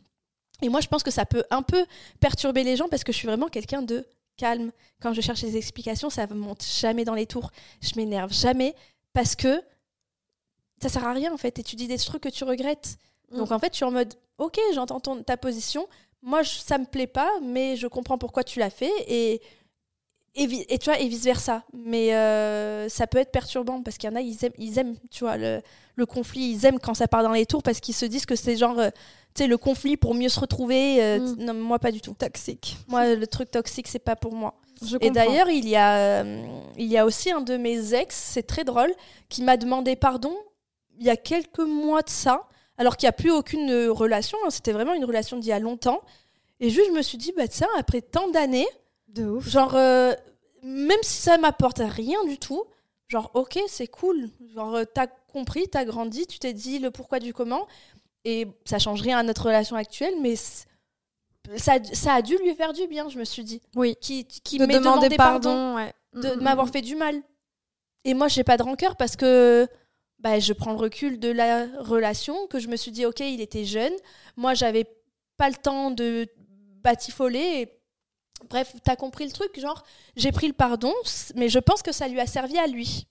Et 0.61 0.69
moi, 0.69 0.81
je 0.81 0.87
pense 0.87 1.03
que 1.03 1.11
ça 1.11 1.25
peut 1.25 1.43
un 1.51 1.61
peu 1.61 1.85
perturber 2.19 2.63
les 2.63 2.75
gens 2.75 2.87
parce 2.89 3.03
que 3.03 3.11
je 3.11 3.17
suis 3.17 3.27
vraiment 3.27 3.47
quelqu'un 3.47 3.81
de 3.81 4.05
calme. 4.37 4.71
Quand 5.01 5.13
je 5.13 5.21
cherche 5.21 5.41
des 5.41 5.55
explications, 5.57 6.09
ça 6.09 6.27
ne 6.27 6.33
monte 6.33 6.63
jamais 6.65 7.05
dans 7.05 7.13
les 7.15 7.25
tours. 7.25 7.51
Je 7.81 7.91
m'énerve 7.95 8.33
jamais 8.33 8.75
parce 9.13 9.35
que 9.35 9.61
ça 10.81 10.89
sert 10.89 11.05
à 11.05 11.13
rien 11.13 11.33
en 11.33 11.37
fait. 11.37 11.59
Et 11.59 11.63
tu 11.63 11.75
dis 11.75 11.87
des 11.87 11.97
trucs 11.97 12.23
que 12.23 12.29
tu 12.29 12.43
regrettes. 12.43 12.97
Donc 13.31 13.49
Mm. 13.49 13.53
en 13.53 13.59
fait, 13.59 13.73
je 13.73 13.75
suis 13.77 13.85
en 13.85 13.91
mode 13.91 14.13
ok, 14.37 14.57
j'entends 14.73 14.99
ta 15.23 15.37
position. 15.37 15.87
Moi, 16.21 16.43
je- 16.43 16.57
ça 16.57 16.77
me 16.77 16.85
plaît 16.85 17.07
pas, 17.07 17.29
mais 17.41 17.75
je 17.77 17.87
comprends 17.87 18.17
pourquoi 18.17 18.43
tu 18.43 18.59
l'as 18.59 18.69
fait. 18.69 18.91
Et, 19.07 19.41
et, 20.35 20.73
et 20.73 20.77
tu 20.77 20.89
vois, 20.89 20.99
et 20.99 21.07
vice 21.07 21.23
versa. 21.25 21.63
Mais 21.73 22.13
euh, 22.13 22.87
ça 22.89 23.07
peut 23.07 23.17
être 23.17 23.31
perturbant 23.31 23.81
parce 23.81 23.97
qu'il 23.97 24.09
y 24.09 24.13
en 24.13 24.15
a, 24.15 24.21
ils 24.21 24.43
aiment, 24.45 24.53
ils 24.57 24.77
aiment 24.79 24.95
tu 25.11 25.23
vois, 25.23 25.37
le, 25.37 25.61
le 25.95 26.05
conflit. 26.05 26.51
Ils 26.51 26.65
aiment 26.65 26.79
quand 26.79 26.93
ça 26.93 27.07
part 27.07 27.23
dans 27.23 27.31
les 27.31 27.45
tours 27.45 27.63
parce 27.63 27.79
qu'ils 27.79 27.95
se 27.95 28.05
disent 28.05 28.25
que 28.25 28.35
c'est 28.35 28.55
genre, 28.57 28.79
euh, 28.79 28.89
tu 29.35 29.43
sais, 29.43 29.47
le 29.47 29.57
conflit 29.57 29.97
pour 29.97 30.13
mieux 30.15 30.29
se 30.29 30.39
retrouver. 30.39 31.03
euh, 31.03 31.19
Mm. 31.19 31.35
Non, 31.43 31.53
moi, 31.53 31.79
pas 31.79 31.91
du 31.91 32.01
tout. 32.01 32.13
Toxique. 32.13 32.77
Moi, 32.87 33.15
le 33.15 33.27
truc 33.27 33.51
toxique, 33.51 33.87
c'est 33.87 33.99
pas 33.99 34.15
pour 34.15 34.33
moi. 34.33 34.55
Je 34.85 34.95
Et 35.01 35.09
d'ailleurs, 35.11 35.49
il 35.49 35.67
y 35.67 35.75
a, 35.75 36.23
il 36.77 36.85
y 36.87 36.97
a 36.97 37.05
aussi 37.05 37.31
un 37.31 37.41
de 37.41 37.57
mes 37.57 37.93
ex, 37.93 38.15
c'est 38.15 38.43
très 38.47 38.63
drôle, 38.63 38.93
qui 39.27 39.43
m'a 39.43 39.57
demandé 39.57 39.95
pardon 39.97 40.33
il 41.01 41.05
y 41.05 41.09
a 41.09 41.17
quelques 41.17 41.59
mois 41.59 42.01
de 42.01 42.09
ça, 42.09 42.47
alors 42.77 42.95
qu'il 42.97 43.05
n'y 43.07 43.09
a 43.09 43.13
plus 43.13 43.31
aucune 43.31 43.87
relation. 43.89 44.37
hein, 44.45 44.49
C'était 44.49 44.71
vraiment 44.73 44.93
une 44.93 45.03
relation 45.05 45.37
d'il 45.37 45.49
y 45.49 45.53
a 45.53 45.59
longtemps. 45.59 46.01
Et 46.61 46.69
juste, 46.69 46.87
je 46.89 46.93
me 46.93 47.01
suis 47.01 47.17
dit, 47.17 47.31
bah 47.35 47.43
ça, 47.49 47.67
après 47.77 48.01
tant 48.01 48.29
d'années, 48.29 48.67
De 49.09 49.25
ouf. 49.25 49.47
genre, 49.49 49.75
euh, 49.75 50.13
même 50.63 50.99
si 51.01 51.21
ça 51.21 51.37
m'apporte 51.37 51.81
rien 51.83 52.23
du 52.25 52.37
tout, 52.37 52.63
genre, 53.07 53.31
ok, 53.33 53.59
c'est 53.67 53.87
cool. 53.87 54.29
Genre, 54.53 54.75
euh, 54.75 54.83
t'as 54.85 55.07
compris, 55.07 55.67
t'as 55.67 55.85
grandi, 55.85 56.27
tu 56.27 56.39
t'es 56.39 56.53
dit 56.53 56.79
le 56.79 56.91
pourquoi 56.91 57.19
du 57.19 57.33
comment. 57.33 57.67
Et 58.25 58.47
ça 58.65 58.79
change 58.79 59.01
rien 59.01 59.17
à 59.17 59.23
notre 59.23 59.45
relation 59.45 59.75
actuelle, 59.75 60.13
mais 60.21 60.35
ça, 60.35 61.77
ça 61.93 62.13
a 62.13 62.21
dû 62.21 62.37
lui 62.37 62.53
faire 62.53 62.73
du 62.73 62.85
bien, 62.87 63.09
je 63.09 63.17
me 63.17 63.23
suis 63.23 63.43
dit. 63.43 63.61
Oui. 63.75 63.95
Qui, 64.01 64.25
qui 64.25 64.57
de 64.57 64.65
m'ait 64.65 64.75
demander 64.75 65.07
demandé 65.07 65.15
pardon, 65.15 65.49
pardon 65.49 65.75
ouais. 65.75 65.93
de 66.13 66.35
Mm, 66.35 66.39
mm, 66.39 66.43
m'avoir 66.43 66.67
mm. 66.67 66.71
fait 66.71 66.81
du 66.81 66.95
mal. 66.95 67.21
Et 68.05 68.13
moi, 68.13 68.27
j'ai 68.27 68.43
pas 68.43 68.57
de 68.57 68.63
rancœur 68.63 68.95
parce 68.95 69.15
que 69.15 69.67
bah, 70.19 70.39
je 70.39 70.53
prends 70.53 70.71
le 70.71 70.77
recul 70.77 71.19
de 71.19 71.29
la 71.29 71.65
relation, 71.79 72.47
que 72.47 72.59
je 72.59 72.67
me 72.67 72.75
suis 72.75 72.91
dit, 72.91 73.05
ok, 73.05 73.19
il 73.21 73.41
était 73.41 73.65
jeune. 73.65 73.93
Moi, 74.35 74.53
j'avais 74.53 74.85
pas 75.37 75.49
le 75.49 75.55
temps 75.55 75.91
de 75.91 76.27
batifoler. 76.83 77.39
Et... 77.39 77.78
Bref, 78.49 78.75
t'as 78.83 78.95
compris 78.95 79.25
le 79.25 79.31
truc, 79.31 79.59
genre, 79.59 79.83
j'ai 80.15 80.31
pris 80.31 80.47
le 80.47 80.53
pardon, 80.53 80.93
mais 81.35 81.49
je 81.49 81.59
pense 81.59 81.81
que 81.81 81.91
ça 81.91 82.07
lui 82.07 82.19
a 82.19 82.27
servi 82.27 82.57
à 82.57 82.67
lui. 82.67 83.07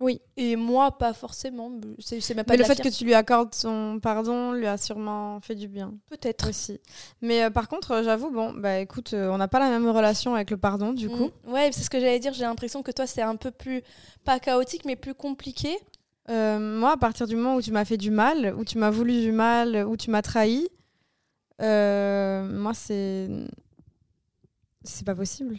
Oui. 0.00 0.22
Et 0.38 0.56
moi, 0.56 0.96
pas 0.96 1.12
forcément. 1.12 1.70
C'est 1.98 2.20
c'est 2.20 2.34
même 2.34 2.46
pas 2.46 2.54
Mais 2.54 2.56
de 2.56 2.62
le 2.62 2.68
fait 2.68 2.82
que 2.82 2.88
tu 2.88 3.04
lui 3.04 3.12
accordes 3.12 3.54
son 3.54 4.00
pardon 4.02 4.52
lui 4.52 4.66
a 4.66 4.78
sûrement 4.78 5.40
fait 5.40 5.54
du 5.54 5.68
bien 5.68 5.94
Peut-être. 6.08 6.48
aussi. 6.48 6.80
Mais 7.20 7.44
euh, 7.44 7.50
par 7.50 7.68
contre, 7.68 7.92
euh, 7.92 8.02
j'avoue, 8.02 8.30
bon, 8.30 8.54
bah 8.54 8.78
écoute, 8.78 9.12
euh, 9.12 9.28
on 9.30 9.36
n'a 9.36 9.46
pas 9.46 9.58
la 9.58 9.68
même 9.68 9.88
relation 9.88 10.34
avec 10.34 10.50
le 10.50 10.56
pardon, 10.56 10.94
du 10.94 11.10
coup. 11.10 11.30
Mm. 11.46 11.52
Ouais, 11.52 11.70
c'est 11.72 11.82
ce 11.82 11.90
que 11.90 12.00
j'allais 12.00 12.18
dire. 12.18 12.32
J'ai 12.32 12.44
l'impression 12.44 12.82
que 12.82 12.90
toi, 12.90 13.06
c'est 13.06 13.20
un 13.20 13.36
peu 13.36 13.50
plus, 13.50 13.82
pas 14.24 14.40
chaotique, 14.40 14.86
mais 14.86 14.96
plus 14.96 15.14
compliqué. 15.14 15.76
Euh, 16.30 16.58
moi, 16.58 16.92
à 16.92 16.96
partir 16.96 17.26
du 17.26 17.36
moment 17.36 17.56
où 17.56 17.62
tu 17.62 17.70
m'as 17.70 17.84
fait 17.84 17.98
du 17.98 18.10
mal, 18.10 18.54
où 18.56 18.64
tu 18.64 18.78
m'as 18.78 18.90
voulu 18.90 19.20
du 19.20 19.32
mal, 19.32 19.84
où 19.86 19.98
tu 19.98 20.10
m'as 20.10 20.22
trahi, 20.22 20.66
moi, 21.58 22.72
c'est. 22.72 23.28
C'est 24.84 25.04
pas 25.04 25.14
possible. 25.14 25.56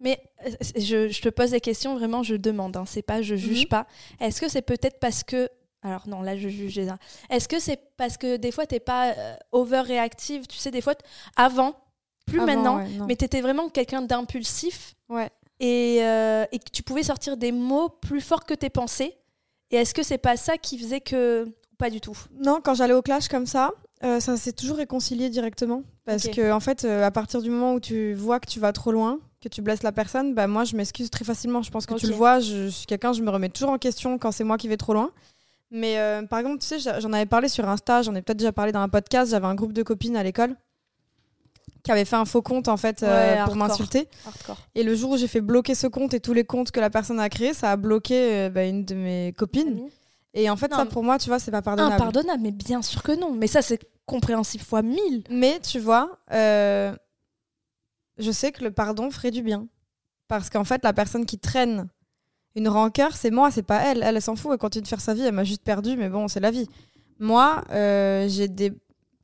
Mais 0.00 0.18
euh, 0.46 0.50
je, 0.76 1.08
je 1.08 1.22
te 1.22 1.28
pose 1.28 1.50
des 1.52 1.60
questions, 1.60 1.96
vraiment, 1.96 2.22
je 2.22 2.34
demande. 2.34 2.76
Hein, 2.76 2.84
c'est 2.86 3.02
pas, 3.02 3.22
je 3.22 3.34
juge 3.36 3.62
Mhm. 3.64 3.68
pas. 3.68 3.86
Est-ce 4.20 4.40
que 4.40 4.48
c'est 4.48 4.62
peut-être 4.62 4.98
parce 5.00 5.22
que. 5.22 5.48
Alors 5.84 6.08
non, 6.08 6.22
là, 6.22 6.36
je 6.36 6.48
juge 6.48 6.74
déjà. 6.76 6.96
Est-ce 7.30 7.48
que 7.48 7.58
c'est 7.58 7.78
parce 7.96 8.16
que 8.16 8.36
des 8.36 8.52
fois, 8.52 8.66
t'es 8.66 8.78
pas 8.80 9.12
euh, 9.16 9.34
over-réactive 9.52 10.46
Tu 10.46 10.56
sais, 10.58 10.70
des 10.70 10.80
fois, 10.80 10.94
avant, 11.36 11.74
plus 12.26 12.38
Avant, 12.40 12.46
maintenant, 12.46 12.76
ouais, 12.78 12.88
mais 13.08 13.16
t'étais 13.16 13.40
vraiment 13.40 13.68
quelqu'un 13.68 14.02
d'impulsif 14.02 14.94
Ouais. 15.08 15.28
et, 15.60 15.98
euh, 16.02 16.44
et 16.52 16.58
que 16.60 16.70
tu 16.72 16.82
pouvais 16.84 17.02
sortir 17.02 17.36
des 17.36 17.50
mots 17.52 17.88
plus 17.88 18.20
forts 18.20 18.44
que 18.44 18.54
tes 18.54 18.70
pensées. 18.70 19.16
Et 19.70 19.76
est-ce 19.76 19.92
que 19.94 20.02
c'est 20.04 20.18
pas 20.18 20.36
ça 20.36 20.56
qui 20.58 20.78
faisait 20.78 21.00
que. 21.00 21.52
Pas 21.78 21.90
du 21.90 22.00
tout? 22.00 22.16
Non, 22.32 22.60
quand 22.62 22.74
j'allais 22.74 22.92
au 22.94 23.02
clash 23.02 23.26
comme 23.28 23.46
ça, 23.46 23.72
euh, 24.04 24.20
ça 24.20 24.36
s'est 24.36 24.52
toujours 24.52 24.76
réconcilié 24.76 25.30
directement. 25.30 25.82
Parce 26.04 26.26
Ok. 26.26 26.36
que, 26.36 26.52
en 26.52 26.60
fait, 26.60 26.84
euh, 26.84 27.04
à 27.04 27.10
partir 27.10 27.42
du 27.42 27.50
moment 27.50 27.74
où 27.74 27.80
tu 27.80 28.14
vois 28.14 28.40
que 28.40 28.48
tu 28.48 28.58
vas 28.60 28.72
trop 28.72 28.92
loin, 28.92 29.18
que 29.40 29.48
tu 29.48 29.62
blesses 29.62 29.82
la 29.82 29.92
personne, 29.92 30.34
bah, 30.34 30.46
moi, 30.46 30.64
je 30.64 30.76
m'excuse 30.76 31.10
très 31.10 31.24
facilement. 31.24 31.62
Je 31.62 31.70
pense 31.70 31.86
que 31.86 31.94
tu 31.94 32.06
le 32.06 32.14
vois, 32.14 32.40
je, 32.40 32.64
je 32.64 32.68
suis 32.68 32.86
quelqu'un, 32.86 33.12
je 33.12 33.22
me 33.22 33.30
remets 33.30 33.48
toujours 33.48 33.70
en 33.70 33.78
question 33.78 34.18
quand 34.18 34.32
c'est 34.32 34.44
moi 34.44 34.58
qui 34.58 34.68
vais 34.68 34.76
trop 34.76 34.94
loin. 34.94 35.10
Mais 35.70 35.98
euh, 35.98 36.22
par 36.26 36.38
exemple, 36.38 36.58
tu 36.58 36.66
sais, 36.66 36.78
j'en 36.78 37.12
avais 37.12 37.26
parlé 37.26 37.48
sur 37.48 37.66
Insta, 37.68 38.02
j'en 38.02 38.14
ai 38.14 38.20
peut-être 38.22 38.38
déjà 38.38 38.52
parlé 38.52 38.72
dans 38.72 38.80
un 38.80 38.88
podcast. 38.90 39.30
J'avais 39.30 39.46
un 39.46 39.54
groupe 39.54 39.72
de 39.72 39.82
copines 39.82 40.16
à 40.16 40.22
l'école 40.22 40.54
qui 41.82 41.90
avait 41.90 42.04
fait 42.04 42.14
un 42.16 42.24
faux 42.24 42.42
compte 42.42 42.68
en 42.68 42.76
fait 42.76 43.02
euh, 43.02 43.44
pour 43.44 43.56
m'insulter. 43.56 44.06
Et 44.74 44.82
le 44.84 44.94
jour 44.94 45.12
où 45.12 45.16
j'ai 45.16 45.26
fait 45.26 45.40
bloquer 45.40 45.74
ce 45.74 45.86
compte 45.88 46.14
et 46.14 46.20
tous 46.20 46.32
les 46.32 46.44
comptes 46.44 46.70
que 46.70 46.78
la 46.78 46.90
personne 46.90 47.18
a 47.18 47.28
créés, 47.28 47.54
ça 47.54 47.72
a 47.72 47.76
bloqué 47.76 48.14
euh, 48.14 48.50
bah, 48.50 48.64
une 48.66 48.84
de 48.84 48.94
mes 48.94 49.34
copines. 49.36 49.80
Et 50.34 50.48
en 50.48 50.56
fait, 50.56 50.70
Non, 50.70 50.78
ça 50.78 50.86
pour 50.86 51.04
moi, 51.04 51.18
tu 51.18 51.28
vois, 51.28 51.38
c'est 51.38 51.50
pas 51.50 51.62
pardonnable. 51.62 51.94
Impardonnable, 51.94 52.42
mais 52.42 52.52
bien 52.52 52.82
sûr 52.82 53.02
que 53.02 53.12
non. 53.12 53.32
Mais 53.32 53.46
ça, 53.46 53.62
c'est 53.62 53.80
compréhensible 54.06 54.64
fois 54.64 54.82
mille. 54.82 55.24
Mais 55.30 55.60
tu 55.60 55.78
vois, 55.78 56.18
euh, 56.32 56.94
je 58.18 58.30
sais 58.30 58.52
que 58.52 58.64
le 58.64 58.70
pardon 58.70 59.10
ferait 59.10 59.30
du 59.30 59.42
bien. 59.42 59.68
Parce 60.28 60.48
qu'en 60.48 60.64
fait, 60.64 60.82
la 60.84 60.92
personne 60.92 61.26
qui 61.26 61.38
traîne 61.38 61.88
une 62.54 62.68
rancœur, 62.68 63.14
c'est 63.16 63.30
moi, 63.30 63.50
c'est 63.50 63.62
pas 63.62 63.82
elle. 63.82 64.02
Elle, 64.02 64.16
elle 64.16 64.22
s'en 64.22 64.36
fout, 64.36 64.52
elle 64.52 64.58
continue 64.58 64.82
de 64.82 64.88
faire 64.88 65.00
sa 65.00 65.14
vie, 65.14 65.22
elle 65.22 65.34
m'a 65.34 65.44
juste 65.44 65.62
perdu, 65.62 65.96
mais 65.96 66.08
bon, 66.08 66.28
c'est 66.28 66.40
la 66.40 66.50
vie. 66.50 66.68
Moi, 67.18 67.62
euh, 67.70 68.26
j'ai 68.28 68.48
des 68.48 68.72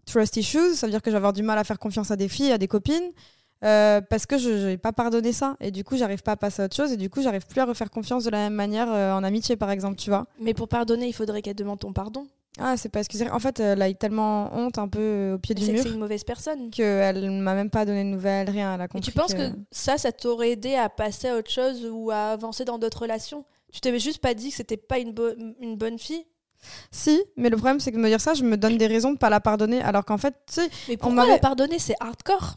trust 0.06 0.36
issues, 0.36 0.74
ça 0.74 0.86
veut 0.86 0.90
dire 0.90 1.02
que 1.02 1.10
je 1.10 1.12
vais 1.12 1.18
avoir 1.18 1.32
du 1.32 1.42
mal 1.42 1.58
à 1.58 1.64
faire 1.64 1.78
confiance 1.78 2.10
à 2.10 2.16
des 2.16 2.28
filles, 2.28 2.52
à 2.52 2.58
des 2.58 2.68
copines, 2.68 3.12
euh, 3.64 4.00
parce 4.00 4.26
que 4.26 4.38
je 4.38 4.50
n'ai 4.68 4.78
pas 4.78 4.92
pardonné 4.92 5.32
ça. 5.32 5.56
Et 5.60 5.70
du 5.70 5.84
coup, 5.84 5.96
j'arrive 5.96 6.22
pas 6.22 6.32
à 6.32 6.36
passer 6.36 6.62
à 6.62 6.64
autre 6.66 6.76
chose, 6.76 6.92
et 6.92 6.96
du 6.96 7.10
coup, 7.10 7.22
j'arrive 7.22 7.46
plus 7.46 7.60
à 7.60 7.64
refaire 7.64 7.90
confiance 7.90 8.24
de 8.24 8.30
la 8.30 8.38
même 8.38 8.54
manière 8.54 8.90
euh, 8.92 9.12
en 9.12 9.24
amitié, 9.24 9.56
par 9.56 9.70
exemple, 9.70 9.96
tu 9.96 10.10
vois. 10.10 10.26
Mais 10.40 10.54
pour 10.54 10.68
pardonner, 10.68 11.06
il 11.08 11.12
faudrait 11.12 11.42
qu'elle 11.42 11.56
demande 11.56 11.80
ton 11.80 11.92
pardon. 11.92 12.26
Ah, 12.60 12.76
c'est 12.76 12.88
pas 12.88 12.98
excusé. 12.98 13.30
En 13.30 13.38
fait, 13.38 13.60
elle 13.60 13.80
a 13.82 13.88
eu 13.88 13.94
tellement 13.94 14.52
honte 14.52 14.78
un 14.78 14.88
peu 14.88 14.98
euh, 14.98 15.34
au 15.36 15.38
pied 15.38 15.54
du 15.54 15.64
que 15.64 15.70
mur 15.70 15.82
c'est 15.84 15.90
une 15.90 15.98
mauvaise 15.98 16.24
personne. 16.24 16.70
qu'elle 16.70 17.30
m'a 17.30 17.54
même 17.54 17.70
pas 17.70 17.84
donné 17.84 18.02
de 18.02 18.08
nouvelles, 18.08 18.50
rien. 18.50 18.74
Elle 18.74 18.80
a 18.80 18.84
Et 18.84 18.88
compris 18.88 19.12
tu 19.12 19.16
penses 19.16 19.32
que... 19.32 19.48
que 19.50 19.54
ça, 19.70 19.96
ça 19.96 20.10
t'aurait 20.10 20.50
aidé 20.52 20.74
à 20.74 20.88
passer 20.88 21.28
à 21.28 21.36
autre 21.36 21.50
chose 21.52 21.86
ou 21.88 22.10
à 22.10 22.30
avancer 22.32 22.64
dans 22.64 22.78
d'autres 22.78 23.02
relations? 23.02 23.44
Tu 23.72 23.80
t'avais 23.80 24.00
juste 24.00 24.18
pas 24.20 24.34
dit 24.34 24.50
que 24.50 24.56
c'était 24.56 24.76
pas 24.76 24.98
une, 24.98 25.12
bo- 25.12 25.36
une 25.60 25.76
bonne 25.76 25.98
fille? 26.00 26.24
Si, 26.90 27.22
mais 27.36 27.48
le 27.50 27.56
problème, 27.56 27.78
c'est 27.78 27.92
que 27.92 27.96
de 27.96 28.02
me 28.02 28.08
dire 28.08 28.20
ça, 28.20 28.34
je 28.34 28.42
me 28.42 28.56
donne 28.56 28.76
des 28.76 28.88
raisons 28.88 29.12
de 29.12 29.18
pas 29.18 29.30
la 29.30 29.38
pardonner, 29.40 29.80
alors 29.80 30.04
qu'en 30.04 30.18
fait, 30.18 30.34
tu 30.48 30.54
sais, 30.54 30.68
Mais 30.88 30.96
pourquoi 30.96 31.14
m'avait- 31.14 31.32
la 31.34 31.38
pardonner? 31.38 31.78
C'est 31.78 31.94
hardcore. 32.00 32.56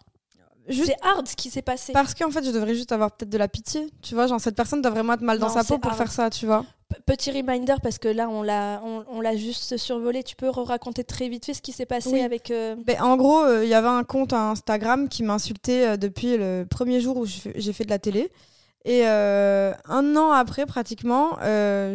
Juste 0.67 0.87
C'est 0.87 1.07
hard 1.07 1.27
ce 1.27 1.35
qui 1.35 1.49
s'est 1.49 1.61
passé. 1.61 1.93
parce 1.93 2.13
qu'en 2.13 2.29
fait, 2.31 2.43
je 2.43 2.51
devrais 2.51 2.75
juste 2.75 2.91
avoir 2.91 3.11
peut-être 3.11 3.29
de 3.29 3.37
la 3.37 3.47
pitié, 3.47 3.87
tu 4.01 4.15
vois, 4.15 4.27
genre 4.27 4.39
cette 4.39 4.55
personne 4.55 4.81
doit 4.81 4.91
vraiment 4.91 5.13
être 5.13 5.21
mal 5.21 5.39
dans 5.39 5.47
Non, 5.47 5.53
sa 5.53 5.63
peau 5.63 5.77
pour 5.77 5.91
hard. 5.91 5.97
faire 5.97 6.11
ça, 6.11 6.29
tu 6.29 6.45
vois. 6.45 6.65
P- 6.89 6.95
Petit 7.05 7.31
reminder 7.31 7.75
parce 7.81 7.97
que 7.99 8.07
là 8.09 8.27
on 8.29 8.43
l'a 8.43 8.81
on, 8.83 9.03
on 9.09 9.21
l'a 9.21 9.35
juste 9.35 9.77
survolé. 9.77 10.23
Tu 10.23 10.35
peux 10.35 10.49
raconter 10.49 11.03
très 11.03 11.29
vite 11.29 11.45
fait 11.45 11.53
ce 11.53 11.61
qui 11.61 11.71
s'est 11.71 11.85
passé 11.85 12.09
Oui. 12.11 12.21
avec. 12.21 12.51
euh, 12.51 12.75
Ben, 12.85 13.01
en 13.01 13.15
gros, 13.17 13.43
euh, 13.43 13.63
il 13.63 13.69
y 13.69 13.73
avait 13.73 13.87
un 13.87 14.03
compte 14.03 14.33
Instagram 14.33 15.07
qui 15.09 15.23
m'insultait 15.23 15.87
euh, 15.87 15.97
depuis 15.97 16.37
le 16.37 16.65
premier 16.69 16.99
jour 17.01 17.15
où 17.17 17.25
j'ai 17.25 17.73
fait- 17.73 17.85
de 17.85 17.89
la 17.89 17.99
télé. 17.99 18.29
Et 18.83 19.05
un 19.05 20.15
an 20.17 20.31
après, 20.31 20.65
pratiquement, 20.65 21.37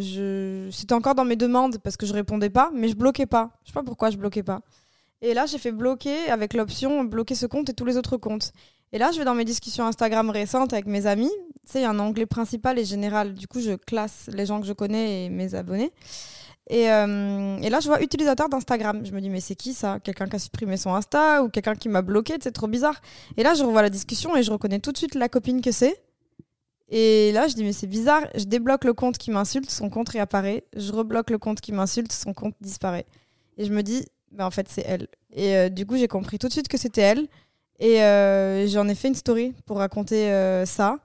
je... 0.01 0.69
c'était 0.71 0.95
encore 0.95 1.15
dans 1.17 1.25
mes 1.25 1.35
demandes 1.37 1.79
parce 1.79 1.97
que 1.97 2.07
je 2.07 2.13
répondais 2.13 2.51
pas, 2.51 2.71
mais 2.73 2.89
je 2.89 2.95
bloquais 2.97 3.27
pas. 3.27 3.51
Je 3.65 3.71
sais 3.71 3.75
pas 3.75 3.83
pourquoi 3.83 4.11
je 4.11 4.17
bloquais 4.17 4.43
pas. 4.45 4.61
Et 5.23 5.35
là, 5.35 5.47
j'ai 5.47 5.59
fait 5.59 5.73
bloquer 5.73 6.29
avec 6.29 6.55
l'option 6.55 7.05
bloquer 7.05 7.35
ce 7.35 7.47
compte 7.47 7.69
et 7.71 7.75
tous 7.75 7.85
les 7.85 7.97
autres 7.97 8.17
comptes. 8.17 8.53
Et 8.93 8.99
là, 8.99 9.11
je 9.13 9.19
vais 9.19 9.25
dans 9.25 9.35
mes 9.35 9.45
discussions 9.45 9.85
Instagram 9.85 10.31
récentes 10.31 10.73
avec 10.73 10.87
mes 10.87 11.07
amis. 11.07 11.31
Tu 11.67 11.73
sais, 11.73 11.79
il 11.81 11.83
y 11.83 11.85
a 11.85 11.91
un 11.91 11.99
onglet 11.99 12.27
principal 12.27 12.79
et 12.79 12.85
général. 12.85 13.35
Du 13.35 13.49
coup, 13.49 13.61
je 13.61 13.73
classe 13.73 14.29
les 14.33 14.47
gens 14.47 14.61
que 14.61 14.67
je 14.67 14.73
connais 14.73 15.25
et 15.25 15.29
mes 15.29 15.55
abonnés. 15.55 15.91
Et, 16.69 16.91
euh, 16.91 17.59
et 17.59 17.71
là, 17.71 17.81
je 17.81 17.87
vois 17.89 18.03
utilisateur 18.03 18.49
d'Instagram. 18.49 19.05
Je 19.05 19.13
me 19.13 19.21
dis, 19.21 19.31
mais 19.31 19.41
c'est 19.41 19.55
qui 19.55 19.75
ça? 19.75 19.99
Quelqu'un 20.01 20.27
qui 20.27 20.37
a 20.37 20.39
supprimé 20.39 20.77
son 20.77 20.95
Insta 20.95 21.43
ou 21.43 21.49
quelqu'un 21.49 21.75
qui 21.75 21.89
m'a 21.89 22.03
bloqué 22.03 22.37
C'est 22.41 22.53
trop 22.53 22.69
bizarre. 22.69 23.01
Et 23.37 23.43
là, 23.43 23.55
je 23.55 23.65
revois 23.65 23.83
la 23.83 23.91
discussion 23.91 24.37
et 24.37 24.43
je 24.43 24.51
reconnais 24.53 24.81
tout 24.81 24.93
de 24.93 24.99
suite 24.99 25.15
la 25.15 25.29
copine 25.29 25.61
que 25.61 25.73
c'est. 25.73 26.01
Et 26.89 27.33
là, 27.33 27.49
je 27.49 27.55
dis, 27.55 27.65
mais 27.65 27.73
c'est 27.73 27.87
bizarre. 27.89 28.23
Je 28.37 28.45
débloque 28.45 28.85
le 28.85 28.95
compte 28.95 29.19
qui 29.19 29.31
m'insulte, 29.31 29.71
son 29.71 29.91
compte 29.91 30.11
réapparaît. 30.11 30.65
Je 30.77 30.93
rebloque 30.93 31.31
le 31.31 31.39
compte 31.39 31.61
qui 31.61 31.73
m'insulte, 31.73 32.13
son 32.13 32.33
compte 32.33 32.55
disparaît. 32.61 33.07
Et 33.59 33.65
je 33.65 33.73
me 33.73 33.83
dis, 33.83 34.07
en 34.45 34.51
fait, 34.51 34.69
c'est 34.69 34.85
elle. 34.87 35.09
Et 35.33 35.57
euh, 35.57 35.69
du 35.69 35.87
coup, 35.87 35.97
j'ai 35.97 36.09
compris 36.09 36.39
tout 36.39 36.49
de 36.49 36.53
suite 36.53 36.69
que 36.69 36.79
c'était 36.79 37.03
elle. 37.03 37.29
Et 37.79 38.03
euh, 38.03 38.67
j'en 38.69 38.89
ai 38.89 38.95
fait 38.95 39.09
une 39.09 39.15
story 39.15 39.55
pour 39.67 39.79
raconter 39.79 40.31
euh, 40.33 40.65
ça. 40.65 40.99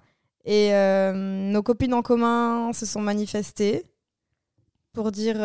Et 0.46 0.72
nos 1.14 1.62
copines 1.62 1.94
en 1.94 2.02
commun 2.02 2.74
se 2.74 2.88
sont 2.88 3.02
manifestées 3.02 3.86
pour 4.92 5.12
dire 5.12 5.36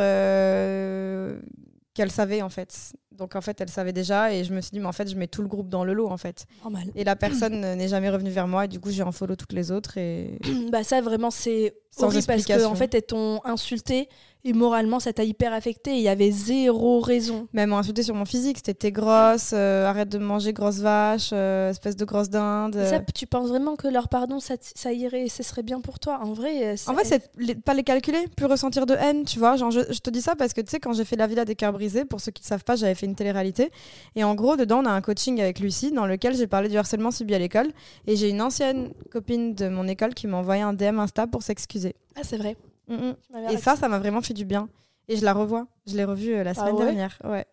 qu'elles 1.94 2.10
savaient 2.10 2.40
en 2.40 2.48
fait. 2.48 2.94
Donc 3.18 3.34
en 3.36 3.40
fait, 3.40 3.60
elles 3.60 3.68
savaient 3.70 3.92
déjà 3.92 4.32
et 4.32 4.44
je 4.44 4.52
me 4.52 4.60
suis 4.60 4.70
dit 4.72 4.80
mais 4.80 4.86
en 4.86 4.92
fait, 4.92 5.08
je 5.10 5.16
mets 5.16 5.26
tout 5.26 5.42
le 5.42 5.48
groupe 5.48 5.68
dans 5.68 5.84
le 5.84 5.92
lot 5.94 6.08
en 6.08 6.16
fait. 6.16 6.46
Normal. 6.62 6.84
Et 6.94 7.04
la 7.04 7.16
personne 7.16 7.64
euh, 7.64 7.74
n'est 7.76 7.88
jamais 7.88 8.10
revenue 8.10 8.30
vers 8.30 8.48
moi 8.48 8.64
et 8.64 8.68
du 8.68 8.80
coup, 8.80 8.90
j'ai 8.90 9.02
un 9.02 9.12
follow 9.12 9.36
toutes 9.36 9.52
les 9.52 9.70
autres 9.72 9.98
et 9.98 10.38
bah 10.72 10.84
ça 10.84 11.00
vraiment 11.00 11.30
c'est 11.30 11.74
horrible 11.98 12.14
parce 12.14 12.26
que 12.26 12.32
explication. 12.34 12.70
en 12.70 12.74
fait 12.74 12.94
elles 12.94 13.02
t'ont 13.02 13.40
insulté 13.44 14.08
et 14.44 14.52
moralement 14.52 15.00
ça 15.00 15.12
t'a 15.12 15.24
hyper 15.24 15.52
affecté. 15.52 15.94
Il 15.96 16.02
y 16.02 16.08
avait 16.08 16.30
zéro 16.30 17.00
raison. 17.00 17.48
même 17.52 17.72
insulté 17.72 18.02
sur 18.04 18.14
mon 18.14 18.24
physique, 18.24 18.58
c'était 18.58 18.74
t'es 18.74 18.92
grosse, 18.92 19.50
euh, 19.52 19.86
arrête 19.86 20.08
de 20.08 20.18
manger 20.18 20.52
grosse 20.52 20.76
vache, 20.78 21.30
euh, 21.32 21.70
espèce 21.70 21.96
de 21.96 22.04
grosse 22.04 22.28
dinde. 22.30 22.74
Ça, 22.84 23.00
tu 23.14 23.26
penses 23.26 23.48
vraiment 23.48 23.74
que 23.74 23.88
leur 23.88 24.08
pardon 24.08 24.38
ça, 24.38 24.92
irait 24.92 25.22
et 25.24 25.28
ce 25.28 25.42
serait 25.42 25.64
bien 25.64 25.80
pour 25.80 25.98
toi? 25.98 26.20
En 26.22 26.32
vrai. 26.32 26.64
euh, 26.64 26.76
En 26.86 26.94
fait, 26.94 27.04
c'est 27.38 27.60
pas 27.62 27.74
les 27.74 27.82
calculer, 27.82 28.24
plus 28.36 28.46
ressentir 28.46 28.86
de 28.86 28.94
haine, 28.94 29.24
tu 29.24 29.38
vois? 29.40 29.56
Genre, 29.56 29.70
je, 29.72 29.80
je 29.90 29.98
te 29.98 30.10
dis 30.10 30.20
ça 30.22 30.36
parce 30.36 30.52
que 30.52 30.60
tu 30.60 30.70
sais, 30.70 30.78
quand 30.80 30.92
j'ai 30.92 31.04
fait 31.04 31.16
la 31.16 31.26
Villa 31.26 31.44
des 31.44 31.56
cœurs 31.56 31.72
brisés, 31.72 32.04
pour 32.04 32.20
ceux 32.20 32.30
qui 32.30 32.42
ne 32.42 32.46
savent 32.46 32.62
pas, 32.64 32.76
j'avais 32.76 32.94
fait 32.94 33.05
une 33.06 33.14
télé-réalité. 33.14 33.70
Et 34.14 34.24
en 34.24 34.34
gros, 34.34 34.56
dedans, 34.56 34.82
on 34.82 34.86
a 34.86 34.90
un 34.90 35.00
coaching 35.00 35.40
avec 35.40 35.58
Lucie 35.58 35.92
dans 35.92 36.06
lequel 36.06 36.36
j'ai 36.36 36.46
parlé 36.46 36.68
du 36.68 36.76
harcèlement 36.76 37.10
subi 37.10 37.34
à 37.34 37.38
l'école. 37.38 37.68
Et 38.06 38.16
j'ai 38.16 38.28
une 38.28 38.42
ancienne 38.42 38.92
copine 39.10 39.54
de 39.54 39.68
mon 39.68 39.88
école 39.88 40.14
qui 40.14 40.26
m'a 40.26 40.36
envoyé 40.36 40.62
un 40.62 40.72
DM 40.72 40.98
Insta 40.98 41.26
pour 41.26 41.42
s'excuser. 41.42 41.94
Ah 42.14 42.20
c'est 42.22 42.36
vrai. 42.36 42.56
Mm, 42.88 42.94
mm. 42.94 43.16
Et 43.50 43.56
ça, 43.56 43.76
ça 43.76 43.88
m'a 43.88 43.98
vraiment 43.98 44.20
fait 44.20 44.34
du 44.34 44.44
bien. 44.44 44.68
Et 45.08 45.16
je 45.16 45.24
la 45.24 45.32
revois. 45.32 45.66
Je 45.86 45.96
l'ai 45.96 46.04
revue 46.04 46.34
euh, 46.34 46.44
la 46.44 46.54
semaine 46.54 46.74
ouais? 46.74 46.84
dernière. 46.84 47.18
Ouais. 47.24 47.46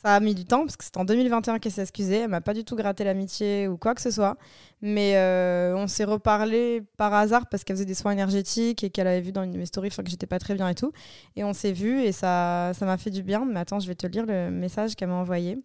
Ça 0.00 0.14
a 0.14 0.20
mis 0.20 0.32
du 0.32 0.44
temps 0.44 0.60
parce 0.60 0.76
que 0.76 0.84
c'était 0.84 0.98
en 0.98 1.04
2021 1.04 1.58
qu'elle 1.58 1.72
s'est 1.72 1.82
excusée. 1.82 2.18
Elle 2.18 2.28
m'a 2.28 2.40
pas 2.40 2.54
du 2.54 2.64
tout 2.64 2.76
gratté 2.76 3.02
l'amitié 3.02 3.66
ou 3.66 3.76
quoi 3.76 3.96
que 3.96 4.00
ce 4.00 4.12
soit. 4.12 4.36
Mais 4.80 5.16
euh, 5.16 5.74
on 5.74 5.88
s'est 5.88 6.04
reparlé 6.04 6.84
par 6.96 7.12
hasard 7.12 7.48
parce 7.48 7.64
qu'elle 7.64 7.74
faisait 7.74 7.84
des 7.84 7.94
soins 7.94 8.12
énergétiques 8.12 8.84
et 8.84 8.90
qu'elle 8.90 9.08
avait 9.08 9.20
vu 9.20 9.32
dans 9.32 9.42
une 9.42 9.50
de 9.50 9.58
mes 9.58 9.66
stories 9.66 9.90
que 9.90 10.08
j'étais 10.08 10.26
pas 10.26 10.38
très 10.38 10.54
bien 10.54 10.68
et 10.68 10.76
tout. 10.76 10.92
Et 11.34 11.42
on 11.42 11.52
s'est 11.52 11.72
vu 11.72 12.00
et 12.00 12.12
ça 12.12 12.70
ça 12.74 12.86
m'a 12.86 12.96
fait 12.96 13.10
du 13.10 13.24
bien. 13.24 13.44
Mais 13.44 13.58
attends, 13.58 13.80
je 13.80 13.88
vais 13.88 13.96
te 13.96 14.06
lire 14.06 14.24
le 14.24 14.52
message 14.52 14.94
qu'elle 14.94 15.08
m'a 15.08 15.16
envoyé. 15.16 15.58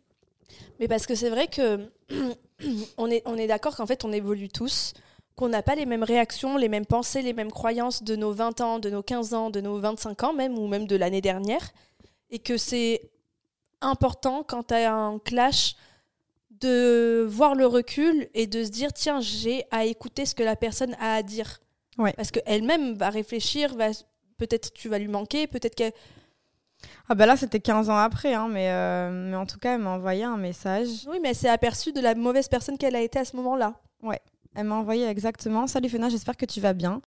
Mais 0.79 0.87
parce 0.87 1.05
que 1.05 1.13
c'est 1.13 1.29
vrai 1.29 1.45
que 1.47 1.87
on 2.97 3.11
est, 3.11 3.21
on 3.25 3.37
est 3.37 3.47
d'accord 3.47 3.75
qu'en 3.75 3.85
fait 3.85 4.03
on 4.03 4.11
évolue 4.11 4.49
tous, 4.49 4.93
qu'on 5.35 5.49
n'a 5.49 5.61
pas 5.61 5.75
les 5.75 5.85
mêmes 5.85 6.03
réactions, 6.03 6.57
les 6.57 6.69
mêmes 6.69 6.87
pensées, 6.87 7.21
les 7.21 7.33
mêmes 7.33 7.51
croyances 7.51 8.01
de 8.01 8.15
nos 8.15 8.31
20 8.31 8.61
ans, 8.61 8.79
de 8.79 8.89
nos 8.89 9.03
15 9.03 9.33
ans, 9.35 9.49
de 9.51 9.61
nos 9.61 9.77
25 9.77 10.23
ans 10.23 10.33
même, 10.33 10.57
ou 10.57 10.67
même 10.67 10.87
de 10.87 10.95
l'année 10.95 11.21
dernière. 11.21 11.69
Et 12.31 12.39
que 12.39 12.57
c'est 12.57 13.12
important 13.83 14.43
quand 14.43 14.63
tu 14.67 14.73
as 14.73 14.93
un 14.93 15.19
clash 15.19 15.75
de 16.51 17.25
voir 17.27 17.55
le 17.55 17.65
recul 17.65 18.29
et 18.33 18.47
de 18.47 18.63
se 18.63 18.69
dire 18.69 18.93
tiens 18.93 19.19
j'ai 19.19 19.65
à 19.71 19.85
écouter 19.85 20.25
ce 20.25 20.33
que 20.33 20.43
la 20.43 20.55
personne 20.55 20.95
a 20.99 21.15
à 21.15 21.23
dire. 21.23 21.59
Ouais. 21.97 22.13
Parce 22.13 22.31
qu'elle-même 22.31 22.95
va 22.95 23.09
réfléchir, 23.09 23.75
va 23.75 23.89
peut-être 24.37 24.73
tu 24.73 24.89
vas 24.89 24.99
lui 24.99 25.07
manquer, 25.07 25.47
peut-être 25.47 25.75
qu'elle 25.75 25.93
Ah 27.09 27.15
bah 27.15 27.25
là, 27.25 27.37
c'était 27.37 27.59
15 27.59 27.89
ans 27.89 27.97
après. 27.97 28.33
Hein, 28.33 28.47
mais, 28.49 28.69
euh, 28.69 29.09
mais 29.29 29.35
en 29.35 29.45
tout 29.45 29.59
cas, 29.59 29.75
elle 29.75 29.81
m'a 29.81 29.91
envoyé 29.91 30.23
un 30.23 30.37
message. 30.37 31.07
oui 31.07 31.19
mais 31.21 31.29
elle 31.29 31.35
s'est 31.35 31.49
aperçue 31.49 31.91
de 31.91 32.01
la 32.01 32.15
mauvaise 32.15 32.47
personne 32.47 32.77
qu'elle 32.77 32.95
a 32.95 33.01
été 33.01 33.19
à 33.19 33.25
ce 33.25 33.35
moment-là. 33.35 33.75
Elle 34.55 34.67
m'a 34.67 34.75
envoyé 34.75 35.07
exactement 35.07 35.65
Salut 35.65 35.89
Fena, 35.89 36.09
j'espère 36.09 36.37
que 36.37 36.45
tu 36.45 36.61
vas 36.61 36.73
bien. 36.73 37.01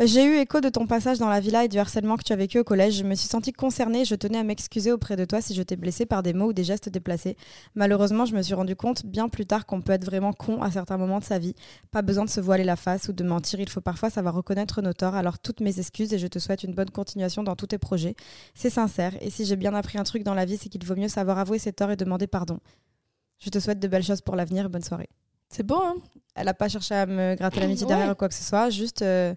Euh, 0.00 0.06
J'ai 0.06 0.24
eu 0.24 0.36
écho 0.36 0.60
de 0.60 0.68
ton 0.68 0.86
passage 0.86 1.18
dans 1.18 1.30
la 1.30 1.40
villa 1.40 1.64
et 1.64 1.68
du 1.68 1.78
harcèlement 1.78 2.16
que 2.16 2.22
tu 2.22 2.32
as 2.34 2.36
vécu 2.36 2.58
au 2.58 2.64
collège. 2.64 2.98
Je 2.98 3.04
me 3.04 3.14
suis 3.14 3.28
sentie 3.28 3.52
concernée 3.52 4.02
et 4.02 4.04
je 4.04 4.14
tenais 4.14 4.38
à 4.38 4.44
m'excuser 4.44 4.92
auprès 4.92 5.16
de 5.16 5.24
toi 5.24 5.40
si 5.40 5.54
je 5.54 5.62
t'ai 5.62 5.76
blessée 5.76 6.04
par 6.04 6.22
des 6.22 6.34
mots 6.34 6.48
ou 6.48 6.52
des 6.52 6.64
gestes 6.64 6.90
déplacés. 6.90 7.38
Malheureusement, 7.74 8.26
je 8.26 8.34
me 8.34 8.42
suis 8.42 8.52
rendu 8.52 8.76
compte 8.76 9.06
bien 9.06 9.30
plus 9.30 9.46
tard 9.46 9.64
qu'on 9.64 9.80
peut 9.80 9.92
être 9.92 10.04
vraiment 10.04 10.34
con 10.34 10.60
à 10.62 10.70
certains 10.70 10.98
moments 10.98 11.20
de 11.20 11.24
sa 11.24 11.38
vie. 11.38 11.54
Pas 11.90 12.02
besoin 12.02 12.26
de 12.26 12.30
se 12.30 12.40
voiler 12.40 12.64
la 12.64 12.76
face 12.76 13.08
ou 13.08 13.14
de 13.14 13.24
mentir, 13.24 13.60
il 13.60 13.68
faut 13.70 13.80
parfois 13.80 14.10
savoir 14.10 14.34
reconnaître 14.34 14.82
nos 14.82 14.92
torts. 14.92 15.14
Alors 15.14 15.38
toutes 15.38 15.60
mes 15.60 15.78
excuses 15.78 16.12
et 16.12 16.18
je 16.18 16.26
te 16.26 16.38
souhaite 16.38 16.64
une 16.64 16.74
bonne 16.74 16.90
continuation 16.90 17.42
dans 17.42 17.56
tous 17.56 17.68
tes 17.68 17.78
projets. 17.78 18.14
C'est 18.54 18.70
sincère 18.70 19.14
et 19.22 19.30
si 19.30 19.46
j'ai 19.46 19.56
bien 19.56 19.74
appris 19.74 19.96
un 19.96 20.04
truc 20.04 20.22
dans 20.22 20.34
la 20.34 20.44
vie, 20.44 20.58
c'est 20.58 20.68
qu'il 20.68 20.84
vaut 20.84 20.96
mieux 20.96 21.08
savoir 21.08 21.38
avouer 21.38 21.58
ses 21.58 21.72
torts 21.72 21.90
et 21.90 21.96
demander 21.96 22.26
pardon. 22.26 22.58
Je 23.38 23.48
te 23.48 23.58
souhaite 23.58 23.80
de 23.80 23.88
belles 23.88 24.04
choses 24.04 24.20
pour 24.20 24.36
l'avenir 24.36 24.68
bonne 24.68 24.82
soirée. 24.82 25.08
C'est 25.50 25.64
beau 25.64 25.82
hein 25.82 25.96
Elle 26.34 26.46
n'a 26.46 26.54
pas 26.54 26.68
cherché 26.68 26.94
à 26.94 27.06
me 27.06 27.34
gratter 27.34 27.60
l'amitié 27.60 27.84
Ouais. 27.86 27.92
derrière 27.92 28.12
ou 28.12 28.14
quoi 28.14 28.28
que 28.28 28.34
ce 28.34 28.44
soit. 28.44 28.70
Juste, 28.70 29.02
euh, 29.02 29.34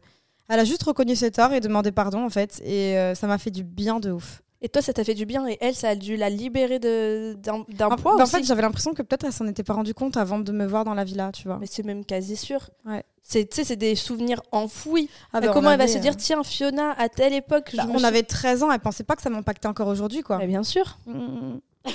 elle 0.48 0.60
a 0.60 0.66
juste 0.66 0.84
reconnu 0.84 1.16
ses 1.16 1.32
torts 1.32 1.54
et 1.54 1.60
demandé 1.60 1.92
pardon, 1.92 2.24
en 2.24 2.30
fait. 2.30 2.62
Et 2.64 2.98
euh, 2.98 3.16
ça 3.16 3.28
m'a 3.28 3.38
fait 3.38 3.52
du 3.52 3.64
bien 3.64 4.00
de 4.00 4.12
ouf. 4.12 4.42
Et 4.66 4.70
toi, 4.70 4.82
ça 4.82 4.94
t'a 4.94 5.04
fait 5.04 5.14
du 5.14 5.26
bien 5.26 5.46
et 5.46 5.58
elle, 5.60 5.76
ça 5.76 5.90
a 5.90 5.96
dû 5.96 6.16
la 6.16 6.30
libérer 6.30 6.80
d'un 6.80 7.66
poids 7.66 7.98
bah, 7.98 8.12
en 8.12 8.24
aussi. 8.24 8.32
fait, 8.32 8.44
j'avais 8.46 8.62
l'impression 8.62 8.94
que 8.94 9.02
peut-être 9.02 9.26
elle 9.26 9.34
s'en 9.34 9.46
était 9.46 9.64
pas 9.64 9.74
rendu 9.74 9.94
compte 9.94 10.16
avant 10.16 10.40
de 10.40 10.52
me 10.54 10.66
voir 10.66 10.86
dans 10.86 10.94
la 10.94 11.04
villa, 11.04 11.34
tu 11.34 11.50
vois. 11.50 11.58
Mais 11.60 11.66
c'est 11.66 11.84
même 11.84 12.06
quasi 12.06 12.38
sûr. 12.38 12.70
Ouais. 12.86 13.04
C'est, 13.24 13.50
tu 13.50 13.58
sais, 13.58 13.64
c'est 13.66 13.76
des 13.76 13.96
souvenirs 13.96 14.42
enfouis. 14.54 15.10
Ah 15.34 15.42
bah, 15.42 15.50
comment 15.50 15.70
elle 15.70 15.80
va 15.80 15.90
se 15.90 15.98
euh, 15.98 16.00
dire, 16.00 16.16
tiens, 16.16 16.44
Fiona, 16.46 16.94
à 16.98 17.10
telle 17.10 17.34
époque, 17.34 17.72
bah, 17.76 17.88
on 17.90 18.06
avait 18.06 18.24
13 18.24 18.64
ans, 18.64 18.72
elle 18.72 18.80
pensait 18.80 19.04
pas 19.04 19.18
que 19.18 19.22
ça 19.22 19.30
m'impactait 19.30 19.68
encore 19.68 19.90
aujourd'hui, 19.90 20.22
quoi. 20.22 20.38
Mais 20.38 20.48
bien 20.48 20.64
sûr. 20.64 20.98
Mm. 21.08 21.58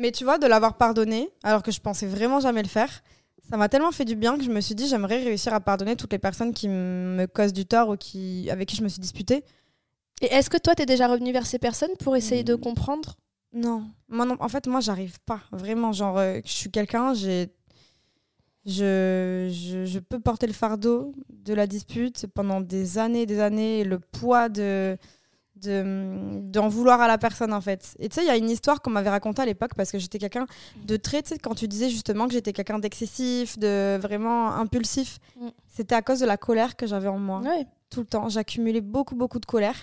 Mais 0.00 0.12
tu 0.12 0.24
vois, 0.24 0.38
de 0.38 0.46
l'avoir 0.46 0.76
pardonné, 0.78 1.28
alors 1.42 1.62
que 1.62 1.70
je 1.70 1.80
pensais 1.80 2.06
vraiment 2.06 2.40
jamais 2.40 2.62
le 2.62 2.68
faire, 2.68 3.02
ça 3.50 3.56
m'a 3.58 3.68
tellement 3.68 3.92
fait 3.92 4.06
du 4.06 4.16
bien 4.16 4.38
que 4.38 4.44
je 4.44 4.50
me 4.50 4.60
suis 4.60 4.74
dit, 4.74 4.88
j'aimerais 4.88 5.22
réussir 5.22 5.52
à 5.52 5.60
pardonner 5.60 5.94
toutes 5.94 6.12
les 6.12 6.18
personnes 6.18 6.54
qui 6.54 6.68
me 6.68 7.26
causent 7.26 7.52
du 7.52 7.66
tort 7.66 7.90
ou 7.90 7.96
qui, 7.96 8.48
avec 8.50 8.68
qui 8.68 8.76
je 8.76 8.82
me 8.82 8.88
suis 8.88 9.00
disputée. 9.00 9.44
Et 10.22 10.26
est-ce 10.32 10.48
que 10.48 10.56
toi, 10.56 10.74
tu 10.74 10.82
es 10.82 10.86
déjà 10.86 11.06
revenu 11.06 11.32
vers 11.32 11.44
ces 11.46 11.58
personnes 11.58 11.96
pour 11.98 12.16
essayer 12.16 12.44
de 12.44 12.54
Hmm. 12.54 12.60
comprendre? 12.60 13.16
Non. 13.52 13.90
Moi, 14.08 14.24
non. 14.24 14.36
En 14.40 14.48
fait, 14.48 14.66
moi, 14.68 14.80
j'arrive 14.80 15.18
pas. 15.26 15.40
Vraiment, 15.52 15.92
genre, 15.92 16.16
euh, 16.18 16.40
je 16.46 16.52
suis 16.52 16.70
quelqu'un, 16.70 17.12
j'ai. 17.14 17.50
Je, 18.66 19.48
je, 19.50 19.86
je 19.86 19.98
peux 19.98 20.20
porter 20.20 20.46
le 20.46 20.52
fardeau 20.52 21.14
de 21.30 21.54
la 21.54 21.66
dispute 21.66 22.26
pendant 22.34 22.60
des 22.60 22.98
années, 22.98 23.24
des 23.24 23.40
années, 23.40 23.80
et 23.80 23.84
le 23.84 23.98
poids 23.98 24.48
de 24.50 24.98
de- 25.62 26.40
d'en 26.48 26.68
vouloir 26.68 27.00
à 27.00 27.08
la 27.08 27.18
personne 27.18 27.52
en 27.52 27.60
fait. 27.60 27.94
Et 27.98 28.08
tu 28.08 28.16
sais, 28.16 28.22
il 28.24 28.26
y 28.26 28.30
a 28.30 28.36
une 28.36 28.50
histoire 28.50 28.80
qu'on 28.82 28.90
m'avait 28.90 29.10
racontée 29.10 29.42
à 29.42 29.46
l'époque 29.46 29.72
parce 29.76 29.90
que 29.90 29.98
j'étais 29.98 30.18
quelqu'un 30.18 30.46
de 30.84 30.96
très, 30.96 31.22
tu 31.22 31.30
sais, 31.30 31.38
quand 31.38 31.54
tu 31.54 31.68
disais 31.68 31.90
justement 31.90 32.26
que 32.26 32.32
j'étais 32.32 32.52
quelqu'un 32.52 32.78
d'excessif, 32.78 33.58
de 33.58 33.98
vraiment 34.00 34.52
impulsif, 34.54 35.18
Mm. 35.36 35.48
c'était 35.68 35.94
à 35.94 36.02
cause 36.02 36.20
de 36.20 36.26
la 36.26 36.36
colère 36.36 36.76
que 36.76 36.86
j'avais 36.86 37.08
en 37.08 37.18
moi 37.18 37.40
tout 37.90 38.00
le 38.00 38.06
temps. 38.06 38.28
J'accumulais 38.28 38.80
beaucoup, 38.80 39.14
beaucoup 39.16 39.38
de 39.40 39.46
colère. 39.46 39.76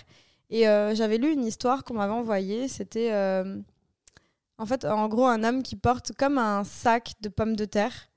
Et 0.50 0.66
euh, 0.68 0.94
j'avais 0.94 1.18
lu 1.18 1.30
une 1.32 1.44
histoire 1.44 1.84
qu'on 1.84 1.94
m'avait 1.94 2.12
envoyée. 2.12 2.68
C'était 2.68 3.10
euh, 3.12 3.58
en 4.58 4.66
fait, 4.66 4.84
en 4.84 5.06
gros, 5.08 5.26
un 5.26 5.44
homme 5.44 5.62
qui 5.62 5.76
porte 5.76 6.12
comme 6.18 6.38
un 6.38 6.64
sac 6.64 7.12
de 7.20 7.28
pommes 7.28 7.54
de 7.54 7.64
terre. 7.66 8.08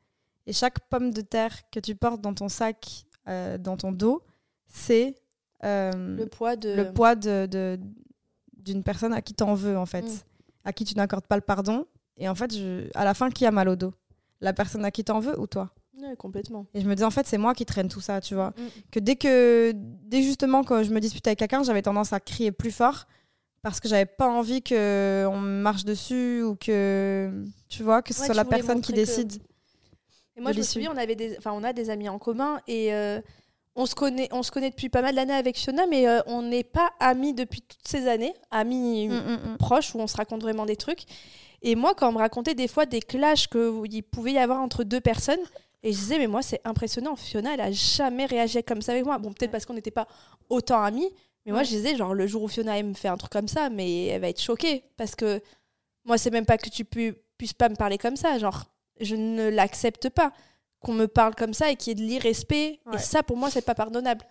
Et 0.47 0.53
chaque 0.53 0.79
pomme 0.89 1.11
de 1.11 1.21
terre 1.21 1.55
que 1.71 1.79
tu 1.79 1.93
portes 1.93 2.21
dans 2.21 2.33
ton 2.33 2.47
sac, 2.49 3.03
euh, 3.27 3.57
dans 3.57 3.77
ton 3.77 3.91
dos, 3.91 4.23
c'est 4.67 5.15
Le 5.63 6.25
poids 6.25 6.55
de. 6.55 6.69
le 6.73 6.91
poids 6.93 7.15
de, 7.15 7.45
de- 7.45 7.79
d'une 8.57 8.83
personne 8.83 9.13
à 9.13 9.21
qui 9.21 9.33
t'en 9.33 9.53
veux, 9.53 9.77
en 9.77 9.85
fait. 9.85 10.03
Mm. 10.03 10.19
À 10.65 10.73
qui 10.73 10.85
tu 10.85 10.95
n'accordes 10.95 11.25
pas 11.25 11.35
le 11.35 11.41
pardon. 11.41 11.85
Et 12.17 12.29
en 12.29 12.35
fait, 12.35 12.53
je, 12.55 12.87
à 12.93 13.03
la 13.05 13.13
fin, 13.13 13.29
qui 13.31 13.45
a 13.45 13.51
mal 13.51 13.67
au 13.69 13.75
dos? 13.75 13.93
La 14.41 14.53
personne 14.53 14.85
à 14.85 14.91
qui 14.91 15.03
t'en 15.03 15.19
veux 15.19 15.39
ou 15.39 15.47
toi? 15.47 15.71
Ouais, 15.99 16.15
complètement. 16.15 16.65
et 16.73 16.81
je 16.81 16.87
me 16.87 16.95
dis, 16.95 17.03
en 17.03 17.11
fait, 17.11 17.27
c'est 17.27 17.37
moi 17.37 17.53
qui 17.53 17.65
traîne 17.65 17.87
tout 17.87 18.01
ça, 18.01 18.21
tu 18.21 18.33
vois. 18.35 18.49
Mm. 18.49 18.61
Que 18.91 18.99
dès 18.99 19.15
que, 19.15 19.71
dès 19.75 20.21
justement, 20.23 20.63
quand 20.63 20.83
je 20.83 20.91
me 20.91 20.99
disputais 20.99 21.29
avec 21.29 21.39
quelqu'un, 21.39 21.63
j'avais 21.63 21.81
tendance 21.81 22.11
à 22.13 22.19
crier 22.19 22.51
plus 22.51 22.71
fort 22.71 23.05
parce 23.61 23.79
que 23.79 23.87
j'avais 23.87 24.07
pas 24.07 24.27
envie 24.27 24.61
que 24.63 25.25
on 25.31 25.39
marche 25.39 25.85
dessus 25.85 26.41
ou 26.43 26.55
que, 26.55 27.43
tu 27.69 27.83
vois, 27.83 28.01
que 28.01 28.13
ce 28.13 28.21
Ouais, 28.21 28.25
soit 28.27 28.35
la 28.35 28.45
personne 28.45 28.81
qui 28.81 28.91
que- 28.91 28.95
décide. 28.97 29.33
Et 30.35 30.41
moi, 30.41 30.51
je 30.53 30.59
me 30.59 30.63
souviens, 30.63 30.91
on, 30.93 30.97
avait 30.97 31.15
des... 31.15 31.35
enfin, 31.37 31.51
on 31.53 31.63
a 31.63 31.73
des 31.73 31.89
amis 31.91 32.09
en 32.09 32.17
commun 32.17 32.59
et 32.67 32.93
euh, 32.93 33.21
on, 33.75 33.85
se 33.85 33.95
connaît, 33.95 34.27
on 34.31 34.43
se 34.43 34.51
connaît 34.51 34.69
depuis 34.69 34.89
pas 34.89 35.01
mal 35.01 35.15
d'années 35.15 35.33
avec 35.33 35.57
Fiona, 35.57 35.85
mais 35.87 36.07
euh, 36.07 36.19
on 36.27 36.41
n'est 36.41 36.63
pas 36.63 36.91
amis 36.99 37.33
depuis 37.33 37.61
toutes 37.61 37.87
ces 37.87 38.07
années, 38.07 38.33
amis 38.51 39.07
Mm, 39.07 39.13
mm, 39.13 39.51
mm. 39.53 39.57
proches 39.57 39.95
où 39.95 39.99
on 39.99 40.07
se 40.07 40.17
raconte 40.17 40.41
vraiment 40.41 40.65
des 40.65 40.75
trucs. 40.75 41.03
Et 41.61 41.75
moi, 41.75 41.93
quand 41.95 42.09
on 42.09 42.13
me 42.13 42.17
racontait 42.17 42.55
des 42.55 42.67
fois 42.67 42.85
des 42.85 43.01
clashs 43.01 43.47
qu'il 43.47 44.03
pouvait 44.03 44.33
y 44.33 44.37
avoir 44.39 44.59
entre 44.61 44.83
deux 44.83 44.99
personnes, 45.01 45.39
et 45.83 45.93
je 45.93 45.97
disais, 45.97 46.17
mais 46.19 46.27
moi, 46.27 46.41
c'est 46.41 46.61
impressionnant, 46.63 47.15
Fiona, 47.15 47.53
elle 47.53 47.61
a 47.61 47.71
jamais 47.71 48.25
réagi 48.25 48.63
comme 48.63 48.81
ça 48.81 48.91
avec 48.91 49.05
moi. 49.05 49.17
Bon, 49.17 49.31
peut-être 49.33 49.51
parce 49.51 49.65
qu'on 49.65 49.73
n'était 49.73 49.89
pas 49.91 50.07
autant 50.49 50.81
amis, 50.83 51.09
mais 51.45 51.51
moi, 51.53 51.63
je 51.63 51.69
disais, 51.69 51.95
genre, 51.95 52.13
le 52.13 52.27
jour 52.27 52.43
où 52.43 52.47
Fiona 52.47 52.77
elle 52.77 52.85
me 52.85 52.93
fait 52.93 53.07
un 53.07 53.17
truc 53.17 53.31
comme 53.31 53.47
ça, 53.47 53.69
mais 53.69 54.05
elle 54.07 54.21
va 54.21 54.29
être 54.29 54.41
choquée. 54.41 54.83
Parce 54.97 55.15
que 55.15 55.41
moi, 56.05 56.17
c'est 56.19 56.29
même 56.29 56.45
pas 56.45 56.57
que 56.59 56.69
tu 56.69 56.85
pu- 56.85 57.15
puisses 57.37 57.53
pas 57.53 57.67
me 57.69 57.75
parler 57.75 57.97
comme 57.97 58.15
ça. 58.15 58.37
Genre, 58.37 58.65
je 58.99 59.15
ne 59.15 59.49
l'accepte 59.49 60.09
pas 60.09 60.33
qu'on 60.81 60.93
me 60.93 61.07
parle 61.07 61.35
comme 61.35 61.53
ça 61.53 61.71
et 61.71 61.75
qu'il 61.75 61.89
y 61.89 61.91
ait 61.91 62.03
de 62.03 62.07
l'irrespect. 62.07 62.79
Ouais. 62.85 62.95
Et 62.95 62.99
ça, 62.99 63.23
pour 63.23 63.37
moi, 63.37 63.49
c'est 63.49 63.61
pas 63.61 63.75
pardonnable. 63.75 64.25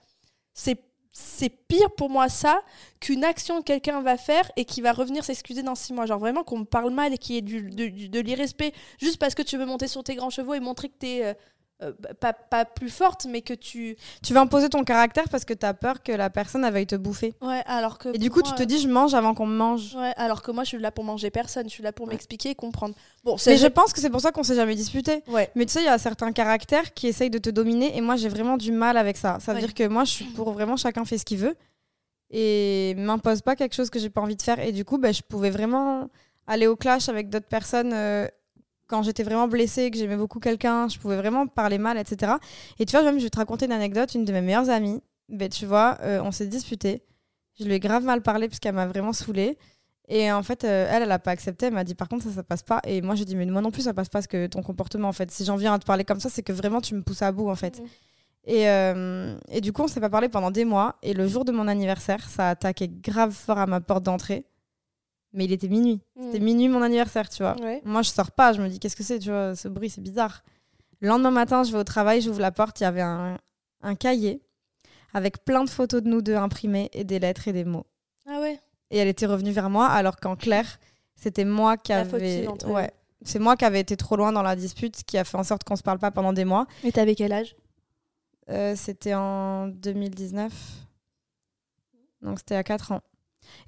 C'est 0.52 0.78
c'est 1.12 1.48
pire 1.48 1.90
pour 1.96 2.08
moi 2.08 2.28
ça 2.28 2.62
qu'une 3.00 3.24
action 3.24 3.58
que 3.58 3.64
quelqu'un 3.64 4.00
va 4.00 4.16
faire 4.16 4.48
et 4.56 4.64
qui 4.64 4.80
va 4.80 4.92
revenir 4.92 5.24
s'excuser 5.24 5.62
dans 5.62 5.74
six 5.74 5.92
mois. 5.92 6.06
Genre 6.06 6.20
vraiment 6.20 6.44
qu'on 6.44 6.58
me 6.58 6.64
parle 6.64 6.92
mal 6.92 7.12
et 7.12 7.18
qu'il 7.18 7.34
y 7.34 7.38
ait 7.38 7.42
du, 7.42 7.62
de, 7.62 8.08
de 8.08 8.20
l'irrespect 8.20 8.72
juste 8.98 9.18
parce 9.18 9.34
que 9.34 9.42
tu 9.42 9.56
veux 9.58 9.66
monter 9.66 9.88
sur 9.88 10.04
tes 10.04 10.14
grands 10.14 10.30
chevaux 10.30 10.54
et 10.54 10.60
montrer 10.60 10.88
que 10.88 10.98
tu 11.00 11.36
es 11.82 12.14
pas, 12.14 12.32
pas 12.32 12.64
plus 12.64 12.90
forte, 12.90 13.26
mais 13.26 13.42
que 13.42 13.54
tu... 13.54 13.96
Tu 14.22 14.34
vas 14.34 14.40
imposer 14.40 14.68
ton 14.68 14.84
caractère 14.84 15.28
parce 15.30 15.44
que 15.44 15.54
tu 15.54 15.64
as 15.66 15.74
peur 15.74 16.02
que 16.02 16.12
la 16.12 16.30
personne 16.30 16.64
elle 16.64 16.72
veuille 16.72 16.86
te 16.86 16.96
bouffer. 16.96 17.34
Ouais, 17.40 17.62
alors 17.66 17.98
que... 17.98 18.08
Et 18.14 18.18
du 18.18 18.30
coup, 18.30 18.40
moi, 18.40 18.48
tu 18.48 18.54
te 18.54 18.62
dis, 18.62 18.78
je 18.80 18.88
mange 18.88 19.14
avant 19.14 19.34
qu'on 19.34 19.46
me 19.46 19.56
mange. 19.56 19.94
Ouais, 19.94 20.12
alors 20.16 20.42
que 20.42 20.50
moi, 20.50 20.64
je 20.64 20.68
suis 20.68 20.78
là 20.78 20.90
pour 20.90 21.04
manger 21.04 21.30
personne. 21.30 21.68
Je 21.68 21.72
suis 21.74 21.82
là 21.82 21.92
pour 21.92 22.06
Ouais. 22.06 22.12
m'expliquer 22.14 22.50
et 22.50 22.54
comprendre. 22.54 22.94
Bon, 23.24 23.36
Mais 23.46 23.56
je 23.56 23.66
pense 23.66 23.92
que 23.92 24.00
c'est 24.00 24.10
pour 24.10 24.20
ça 24.20 24.32
qu'on 24.32 24.42
s'est 24.42 24.54
jamais 24.54 24.74
disputé. 24.74 25.22
Ouais. 25.28 25.50
Mais 25.54 25.66
tu 25.66 25.72
sais, 25.72 25.80
il 25.80 25.86
y 25.86 25.88
a 25.88 25.98
certains 25.98 26.32
caractères 26.32 26.92
qui 26.94 27.06
essayent 27.06 27.30
de 27.30 27.38
te 27.38 27.50
dominer 27.50 27.96
et 27.96 28.00
moi 28.00 28.16
j'ai 28.16 28.28
vraiment 28.28 28.56
du 28.56 28.72
mal 28.72 28.96
avec 28.96 29.16
ça. 29.16 29.38
Ça 29.40 29.52
veut 29.52 29.60
Ouais. 29.60 29.64
dire 29.66 29.74
que 29.74 29.86
moi 29.88 30.04
je 30.04 30.10
suis 30.10 30.24
pour 30.26 30.52
vraiment 30.52 30.76
chacun 30.76 31.04
fait 31.04 31.18
ce 31.18 31.24
qu'il 31.24 31.38
veut 31.38 31.56
et 32.30 32.94
m'impose 32.96 33.42
pas 33.42 33.56
quelque 33.56 33.74
chose 33.74 33.90
que 33.90 33.98
j'ai 33.98 34.10
pas 34.10 34.20
envie 34.20 34.36
de 34.36 34.42
faire. 34.42 34.58
Et 34.60 34.72
du 34.72 34.84
coup, 34.84 34.98
bah, 34.98 35.12
je 35.12 35.22
pouvais 35.22 35.50
vraiment 35.50 36.08
aller 36.46 36.66
au 36.66 36.76
clash 36.76 37.08
avec 37.08 37.28
d'autres 37.28 37.48
personnes 37.48 37.92
euh, 37.92 38.26
quand 38.90 39.02
j'étais 39.02 39.22
vraiment 39.22 39.48
blessée, 39.48 39.90
que 39.90 39.96
j'aimais 39.96 40.16
beaucoup 40.16 40.40
quelqu'un. 40.40 40.88
Je 40.88 40.98
pouvais 40.98 41.16
vraiment 41.16 41.46
parler 41.46 41.78
mal, 41.78 41.96
etc. 41.96 42.32
Et 42.78 42.84
tu 42.84 42.92
vois, 42.96 43.02
même 43.02 43.18
je 43.18 43.24
vais 43.24 43.30
te 43.30 43.38
raconter 43.38 43.66
une 43.66 43.72
anecdote. 43.72 44.14
Une 44.14 44.24
de 44.24 44.32
mes 44.32 44.40
meilleures 44.42 44.68
amies, 44.68 45.00
ben, 45.28 45.48
tu 45.48 45.64
vois, 45.64 45.96
euh, 46.02 46.20
on 46.22 46.32
s'est 46.32 46.48
disputé. 46.48 47.02
Je 47.58 47.64
lui 47.64 47.74
ai 47.74 47.80
grave 47.80 48.04
mal 48.04 48.22
parlé 48.22 48.48
parce 48.48 48.58
qu'elle 48.58 48.74
m'a 48.74 48.86
vraiment 48.86 49.12
saoulée. 49.12 49.56
Et 50.08 50.32
en 50.32 50.42
fait, 50.42 50.64
euh, 50.64 50.88
elle, 50.90 51.04
elle 51.04 51.12
a 51.12 51.20
pas 51.20 51.30
accepté. 51.30 51.66
Elle 51.66 51.74
m'a 51.74 51.84
dit, 51.84 51.94
par 51.94 52.08
contre, 52.08 52.24
ça, 52.24 52.30
ça 52.30 52.42
passe 52.42 52.62
pas. 52.64 52.80
Et 52.84 53.00
moi, 53.00 53.14
j'ai 53.14 53.24
dit, 53.24 53.36
mais 53.36 53.46
moi 53.46 53.60
non 53.60 53.70
plus, 53.70 53.82
ça 53.82 53.94
passe 53.94 54.08
pas 54.08 54.18
parce 54.18 54.26
que 54.26 54.48
ton 54.48 54.62
comportement, 54.62 55.08
en 55.08 55.12
fait, 55.12 55.30
si 55.30 55.44
j'en 55.44 55.56
viens 55.56 55.72
à 55.74 55.78
te 55.78 55.86
parler 55.86 56.04
comme 56.04 56.18
ça, 56.18 56.28
c'est 56.28 56.42
que 56.42 56.52
vraiment, 56.52 56.80
tu 56.80 56.94
me 56.96 57.02
pousses 57.02 57.22
à 57.22 57.30
bout, 57.30 57.48
en 57.48 57.54
fait. 57.54 57.78
Mhm. 57.78 57.86
Et, 58.46 58.68
euh, 58.68 59.38
et 59.48 59.60
du 59.60 59.72
coup, 59.72 59.82
on 59.82 59.88
s'est 59.88 60.00
pas 60.00 60.10
parlé 60.10 60.28
pendant 60.28 60.50
des 60.50 60.64
mois. 60.64 60.96
Et 61.02 61.14
le 61.14 61.28
jour 61.28 61.44
de 61.44 61.52
mon 61.52 61.68
anniversaire, 61.68 62.28
ça 62.28 62.48
a 62.48 62.50
attaqué 62.50 62.88
grave 62.88 63.32
fort 63.32 63.58
à 63.58 63.66
ma 63.66 63.80
porte 63.80 64.02
d'entrée. 64.02 64.46
Mais 65.32 65.44
il 65.44 65.52
était 65.52 65.68
minuit. 65.68 66.00
C'était 66.20 66.40
Mm. 66.40 66.44
minuit 66.44 66.68
mon 66.68 66.82
anniversaire, 66.82 67.28
tu 67.28 67.42
vois. 67.42 67.54
Ouais. 67.60 67.80
Moi, 67.84 68.02
je 68.02 68.10
sors 68.10 68.32
pas. 68.32 68.52
Je 68.52 68.60
me 68.62 68.68
dis, 68.68 68.78
qu'est-ce 68.80 68.96
que 68.96 69.02
c'est, 69.04 69.18
tu 69.20 69.30
vois, 69.30 69.54
ce 69.54 69.68
bruit, 69.68 69.88
c'est 69.90 70.00
bizarre. 70.00 70.42
Le 71.00 71.08
lendemain 71.08 71.30
matin, 71.30 71.62
je 71.62 71.72
vais 71.72 71.78
au 71.78 71.84
travail, 71.84 72.20
j'ouvre 72.20 72.40
la 72.40 72.50
porte. 72.52 72.80
Il 72.80 72.82
y 72.82 72.86
avait 72.86 73.00
un, 73.00 73.38
un 73.82 73.94
cahier 73.94 74.42
avec 75.14 75.44
plein 75.44 75.64
de 75.64 75.70
photos 75.70 76.02
de 76.02 76.08
nous 76.08 76.20
deux 76.22 76.34
imprimées 76.36 76.90
et 76.92 77.04
des 77.04 77.18
lettres 77.18 77.48
et 77.48 77.52
des 77.52 77.64
mots. 77.64 77.86
Ah 78.26 78.40
ouais 78.40 78.60
Et 78.90 78.98
elle 78.98 79.08
était 79.08 79.26
revenue 79.26 79.50
vers 79.52 79.70
moi, 79.70 79.86
alors 79.86 80.16
qu'en 80.16 80.36
clair, 80.36 80.78
c'était 81.16 81.44
moi 81.44 81.76
qui 81.76 81.92
La 81.92 82.00
elles. 82.02 82.48
Ouais. 82.66 82.90
C'est 83.22 83.38
moi 83.38 83.56
qui 83.56 83.64
avais 83.64 83.80
été 83.80 83.96
trop 83.96 84.16
loin 84.16 84.32
dans 84.32 84.42
la 84.42 84.56
dispute, 84.56 85.02
qui 85.04 85.18
a 85.18 85.24
fait 85.24 85.36
en 85.36 85.44
sorte 85.44 85.62
qu'on 85.64 85.76
se 85.76 85.82
parle 85.82 85.98
pas 85.98 86.10
pendant 86.10 86.32
des 86.32 86.44
mois. 86.44 86.66
Et 86.84 86.90
t'avais 86.92 87.14
quel 87.14 87.32
âge? 87.32 87.54
Euh, 88.48 88.74
c'était 88.76 89.14
en 89.14 89.68
2019. 89.68 90.52
Donc 92.22 92.38
c'était 92.38 92.54
à 92.56 92.62
4 92.64 92.92
ans. 92.92 93.00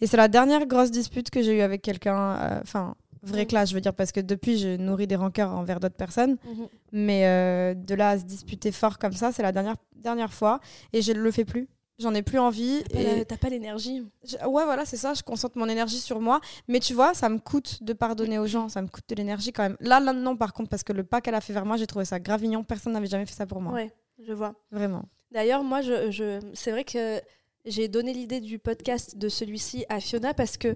Et 0.01 0.07
c'est 0.07 0.17
la 0.17 0.29
dernière 0.29 0.67
grosse 0.67 0.91
dispute 0.91 1.31
que 1.31 1.43
j'ai 1.43 1.57
eue 1.59 1.61
avec 1.63 1.83
quelqu'un. 1.83 2.37
euh, 2.37 2.61
Enfin, 2.63 2.95
vrai 3.23 3.45
Mm. 3.45 3.47
clash, 3.47 3.69
je 3.71 3.75
veux 3.75 3.81
dire, 3.81 3.95
parce 3.95 4.11
que 4.13 4.21
depuis, 4.21 4.59
je 4.59 4.77
nourris 4.77 5.07
des 5.07 5.17
rancœurs 5.17 5.51
envers 5.53 5.79
d'autres 5.81 5.95
personnes. 5.97 6.37
Mhm. 6.45 6.69
Mais 6.93 7.27
euh, 7.27 7.75
de 7.75 7.95
là 7.95 8.11
à 8.11 8.19
se 8.19 8.25
disputer 8.25 8.73
fort 8.73 8.99
comme 8.99 9.13
ça, 9.13 9.31
c'est 9.33 9.43
la 9.43 9.53
dernière, 9.53 9.77
dernière 9.97 10.33
fois. 10.33 10.61
Et 10.93 11.03
je 11.03 11.13
ne 11.13 11.21
le 11.21 11.31
fais 11.31 11.45
plus. 11.45 11.69
J'en 11.99 12.15
ai 12.15 12.23
plus 12.23 12.39
envie. 12.41 12.83
T'as 12.91 12.99
Et 12.99 13.25
pas 13.39 13.49
l'énergie. 13.49 14.03
je- 14.25 14.37
ouais, 14.45 14.65
voilà, 14.65 14.85
c'est 14.85 14.97
ça. 14.97 15.15
Je 15.15 15.23
concentre 15.23 15.57
mon 15.57 15.69
énergie 15.69 15.99
sur 16.01 16.21
moi. 16.21 16.41
Mais 16.67 16.81
tu 16.81 16.95
vois, 16.95 17.15
ça 17.15 17.29
me 17.29 17.39
coûte 17.39 17.83
de 17.85 17.93
pardonner 17.93 18.39
aux 18.41 18.47
gens. 18.47 18.69
Ça 18.69 18.83
me 18.83 18.89
coûte 18.89 19.05
de 19.09 19.15
l'énergie 19.15 19.53
quand 19.53 19.63
même. 19.63 19.77
Là, 19.79 20.01
là, 20.01 20.13
non, 20.13 20.37
par 20.37 20.53
contre, 20.53 20.69
parce 20.71 20.83
que 20.83 20.93
le 20.93 21.05
pas 21.05 21.21
qu'elle 21.21 21.35
a 21.37 21.41
fait 21.41 21.53
vers 21.53 21.67
moi, 21.67 21.77
j'ai 21.77 21.87
trouvé 21.87 22.05
ça 22.05 22.19
gravignon. 22.19 22.65
Personne 22.65 22.93
n'avait 22.95 23.07
jamais 23.07 23.27
fait 23.27 23.35
ça 23.35 23.47
pour 23.47 23.61
moi. 23.61 23.75
Ouais, 23.75 23.93
je 24.27 24.33
vois. 24.33 24.55
Vraiment. 24.73 25.05
D'ailleurs, 25.31 25.63
moi, 25.63 25.81
je, 25.81 26.11
je- 26.11 26.41
c'est 26.55 26.73
vrai 26.73 26.83
que 26.83 27.21
j'ai 27.65 27.89
donné 27.89 28.13
l'idée 28.13 28.41
du 28.41 28.59
podcast 28.59 29.17
de 29.17 29.29
celui-ci 29.29 29.85
à 29.89 30.01
Fiona 30.01 30.35
parce 30.35 30.57
que 30.57 30.75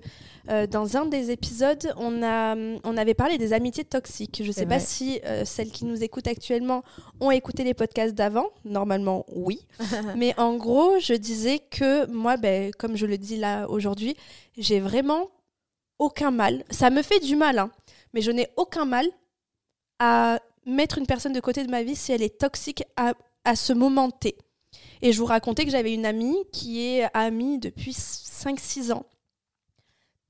euh, 0.51 0.67
dans 0.67 0.97
un 0.97 1.07
des 1.07 1.31
épisodes, 1.31 1.93
on, 1.97 2.23
a, 2.23 2.55
on 2.85 2.97
avait 2.97 3.15
parlé 3.15 3.39
des 3.39 3.53
amitiés 3.53 3.85
toxiques. 3.85 4.41
Je 4.43 4.49
ne 4.49 4.53
sais 4.53 4.67
pas 4.67 4.79
si 4.79 5.21
euh, 5.25 5.45
celles 5.45 5.71
qui 5.71 5.85
nous 5.85 6.05
écoutent 6.05 6.29
actuellement 6.29 6.85
ont 7.21 7.31
écouté 7.31 7.65
les 7.65 7.75
podcasts 7.75 8.15
d'avant. 8.15 8.47
Normalement, 8.65 9.27
oui. 9.35 9.67
Mais 10.17 10.39
en 10.39 10.57
gros, 10.57 10.99
je 11.01 11.15
disais 11.15 11.59
que 11.59 12.07
moi, 12.07 12.37
ben, 12.37 12.71
comme 12.79 12.97
je 12.97 13.07
le 13.07 13.19
dis 13.19 13.37
là 13.37 13.69
aujourd'hui, 13.69 14.17
j'ai 14.57 14.79
vraiment 14.79 15.31
aucun 15.99 16.31
mal. 16.31 16.65
Ça 16.71 16.91
me 16.91 17.03
fait 17.03 17.21
du 17.21 17.37
mal, 17.37 17.59
hein, 17.59 17.71
mais 18.13 18.21
je 18.21 18.31
n'ai 18.31 18.49
aucun 18.57 18.85
mal 18.85 19.07
à 19.99 20.39
mettre 20.67 20.99
une 20.99 21.07
personne 21.07 21.33
de 21.33 21.41
côté 21.41 21.65
de 21.65 21.71
ma 21.71 21.83
vie 21.83 21.97
si 21.97 22.13
elle 22.13 22.23
est 22.23 22.39
toxique 22.39 22.85
à, 22.97 23.15
à 23.45 23.57
ce 23.57 23.73
moment 23.73 24.11
T. 24.11 24.37
Et 25.03 25.13
je 25.13 25.19
vous 25.19 25.27
racontais 25.27 25.65
que 25.65 25.71
j'avais 25.71 25.95
une 25.95 26.07
amie 26.07 26.37
qui 26.53 26.87
est 26.87 27.07
amie 27.15 27.59
depuis 27.59 27.93
5-6 27.93 28.93
ans. 28.93 29.07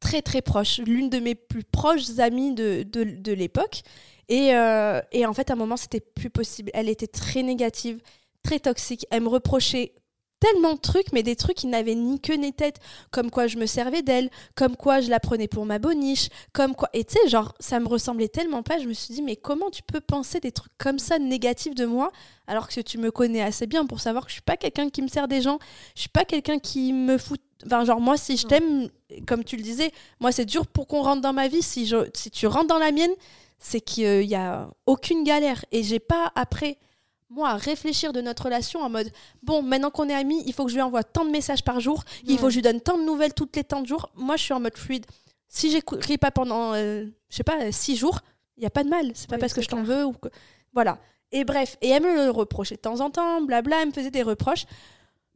Très 0.00 0.22
très 0.22 0.42
proche, 0.42 0.79
l'une 0.79 1.09
de 1.11 1.18
mes 1.18 1.35
plus 1.35 1.64
proches 1.64 2.18
amies 2.18 2.55
de, 2.55 2.83
de, 2.83 3.33
l'époque. 3.33 3.83
Et, 4.29 4.55
euh, 4.55 5.00
et 5.12 5.26
en 5.26 5.33
fait, 5.33 5.50
à 5.50 5.55
un 5.55 5.57
moment, 5.57 5.76
c'était 5.76 6.00
plus 6.00 6.31
possible. 6.31 6.70
Elle 6.74 6.88
était 6.88 7.07
très 7.07 7.42
négative, 7.42 8.00
très 8.42 8.61
toxique. 8.61 9.07
Elle 9.11 9.22
me 9.22 9.29
reprochait 9.29 9.94
tellement 10.40 10.75
de 10.75 10.81
trucs, 10.81 11.12
mais 11.12 11.22
des 11.22 11.37
trucs 11.37 11.57
qui 11.57 11.66
n'avaient 11.66 11.94
ni 11.94 12.20
queue 12.20 12.35
ni 12.35 12.53
tête. 12.53 12.77
Comme 13.11 13.31
quoi 13.31 13.46
je 13.46 13.57
me 13.57 13.66
servais 13.66 14.03
d'elle, 14.03 14.31
comme 14.55 14.77
quoi 14.77 15.01
je 15.01 15.09
la 15.11 15.20
prenais 15.20 15.49
pour 15.49 15.64
ma 15.66 15.79
boniche, 15.79 16.29
comme 16.53 16.75
quoi. 16.75 16.88
Et 16.92 17.05
tu 17.05 17.14
sais, 17.14 17.29
genre, 17.29 17.55
ça 17.61 17.81
me 17.81 17.88
ressemblait 17.88 18.29
tellement 18.29 18.62
pas. 18.62 18.79
Je 18.79 18.87
me 18.87 18.92
suis 18.92 19.14
dit, 19.14 19.22
mais 19.22 19.37
comment 19.37 19.70
tu 19.70 19.83
peux 19.83 20.01
penser 20.01 20.40
des 20.40 20.53
trucs 20.53 20.72
comme 20.79 20.99
ça 20.99 21.18
négatifs 21.18 21.75
de 21.75 21.87
moi 21.87 22.11
alors 22.46 22.68
que 22.68 22.81
tu 22.81 22.99
me 22.99 23.11
connais 23.11 23.42
assez 23.42 23.66
bien 23.66 23.87
pour 23.87 24.01
savoir 24.01 24.25
que 24.25 24.31
je 24.31 24.35
suis 24.35 24.42
pas 24.42 24.57
quelqu'un 24.57 24.88
qui 24.88 25.03
me 25.03 25.09
sert 25.09 25.27
des 25.27 25.42
gens, 25.42 25.59
je 25.96 26.03
suis 26.03 26.09
pas 26.11 26.25
quelqu'un 26.25 26.59
qui 26.59 26.92
me 26.92 27.18
fout. 27.18 27.40
Enfin, 27.64 27.85
genre, 27.85 28.01
moi, 28.01 28.16
si 28.16 28.37
je 28.37 28.42
Non. 28.44 28.49
t'aime, 28.51 28.88
comme 29.27 29.42
tu 29.42 29.57
le 29.57 29.62
disais, 29.62 29.90
moi, 30.20 30.31
c'est 30.31 30.44
dur 30.44 30.66
pour 30.66 30.87
qu'on 30.87 31.03
rentre 31.03 31.22
dans 31.22 31.33
ma 31.33 31.49
vie. 31.49 31.62
Si, 31.62 31.87
je, 31.87 31.96
si 32.14 32.31
tu 32.31 32.46
rentres 32.46 32.66
dans 32.68 32.79
la 32.79 32.92
mienne, 32.92 33.11
c'est 33.59 33.81
qu'il 33.81 34.22
y 34.25 34.35
a 34.35 34.68
aucune 34.85 35.25
galère. 35.25 35.64
Et 35.72 35.83
j'ai 35.83 35.99
pas, 35.99 36.31
après, 36.35 36.79
moi, 37.28 37.50
à 37.50 37.56
réfléchir 37.56 38.12
de 38.12 38.20
notre 38.20 38.44
relation 38.44 38.80
en 38.80 38.88
mode 38.88 39.10
bon, 39.42 39.62
maintenant 39.62 39.90
qu'on 39.90 40.08
est 40.08 40.14
amis, 40.14 40.42
il 40.46 40.52
faut 40.52 40.64
que 40.64 40.70
je 40.70 40.76
lui 40.76 40.82
envoie 40.82 41.02
tant 41.02 41.24
de 41.24 41.30
messages 41.30 41.64
par 41.64 41.80
jour, 41.80 42.04
il 42.24 42.38
faut 42.38 42.46
que 42.46 42.50
je 42.50 42.56
lui 42.56 42.62
donne 42.62 42.80
tant 42.80 42.98
de 42.98 43.04
nouvelles 43.04 43.34
toutes 43.34 43.56
les 43.56 43.64
temps 43.64 43.80
de 43.80 43.86
jours. 43.86 44.10
Moi, 44.14 44.36
je 44.36 44.42
suis 44.42 44.54
en 44.54 44.60
mode 44.60 44.76
fluide. 44.76 45.06
Si 45.48 45.70
j'écris 45.70 46.18
pas 46.18 46.30
pendant, 46.30 46.74
euh, 46.74 47.04
je 47.28 47.36
sais 47.36 47.44
pas, 47.44 47.72
six 47.72 47.96
jours, 47.96 48.20
il 48.56 48.62
y 48.62 48.66
a 48.66 48.70
pas 48.70 48.84
de 48.84 48.88
mal. 48.88 49.10
C'est 49.14 49.28
pas 49.28 49.36
Oui, 49.36 49.40
parce 49.40 49.54
que 49.54 49.62
je 49.62 49.68
t'en 49.68 49.82
veux 49.82 50.04
ou 50.04 50.12
que. 50.12 50.28
Voilà. 50.72 50.98
Et 51.32 51.44
bref, 51.44 51.76
et 51.82 51.88
elle 51.88 52.02
me 52.02 52.14
le 52.14 52.30
reprochait 52.30 52.76
de 52.76 52.80
temps 52.80 53.00
en 53.00 53.10
temps, 53.10 53.42
blabla, 53.42 53.82
elle 53.82 53.88
me 53.88 53.92
faisait 53.92 54.10
des 54.10 54.22
reproches. 54.22 54.66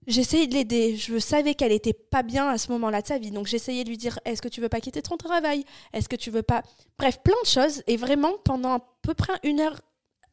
J'essayais 0.06 0.46
de 0.46 0.54
l'aider. 0.54 0.96
Je 0.96 1.18
savais 1.18 1.54
qu'elle 1.54 1.72
était 1.72 1.92
pas 1.92 2.22
bien 2.22 2.48
à 2.48 2.58
ce 2.58 2.72
moment-là 2.72 3.02
de 3.02 3.06
sa 3.06 3.18
vie. 3.18 3.30
Donc 3.30 3.46
j'essayais 3.46 3.84
de 3.84 3.88
lui 3.88 3.98
dire 3.98 4.18
est-ce 4.24 4.40
que 4.40 4.48
tu 4.48 4.60
veux 4.60 4.68
pas 4.68 4.80
quitter 4.80 5.02
ton 5.02 5.16
travail? 5.16 5.64
Est-ce 5.92 6.08
que 6.08 6.16
tu 6.16 6.30
veux 6.30 6.42
pas? 6.42 6.62
Bref, 6.98 7.18
plein 7.22 7.34
de 7.42 7.48
choses. 7.48 7.82
Et 7.86 7.96
vraiment, 7.96 8.32
pendant 8.44 8.74
à 8.74 8.80
peu 9.02 9.14
près 9.14 9.34
une 9.42 9.60
heure, 9.60 9.80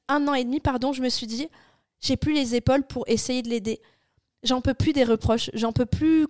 un 0.08 0.28
an 0.28 0.34
et 0.34 0.44
demi, 0.44 0.60
pardon, 0.60 0.94
je 0.94 1.02
me 1.02 1.10
suis 1.10 1.28
dit 1.28 1.48
j'ai 2.00 2.18
plus 2.18 2.34
les 2.34 2.56
épaules 2.56 2.84
pour 2.84 3.06
essayer 3.08 3.42
de 3.42 3.50
l'aider. 3.50 3.82
J'en 4.44 4.62
peux 4.62 4.74
plus 4.74 4.94
des 4.94 5.04
reproches. 5.04 5.50
J'en 5.54 5.74
peux 5.74 5.86
plus 5.86 6.28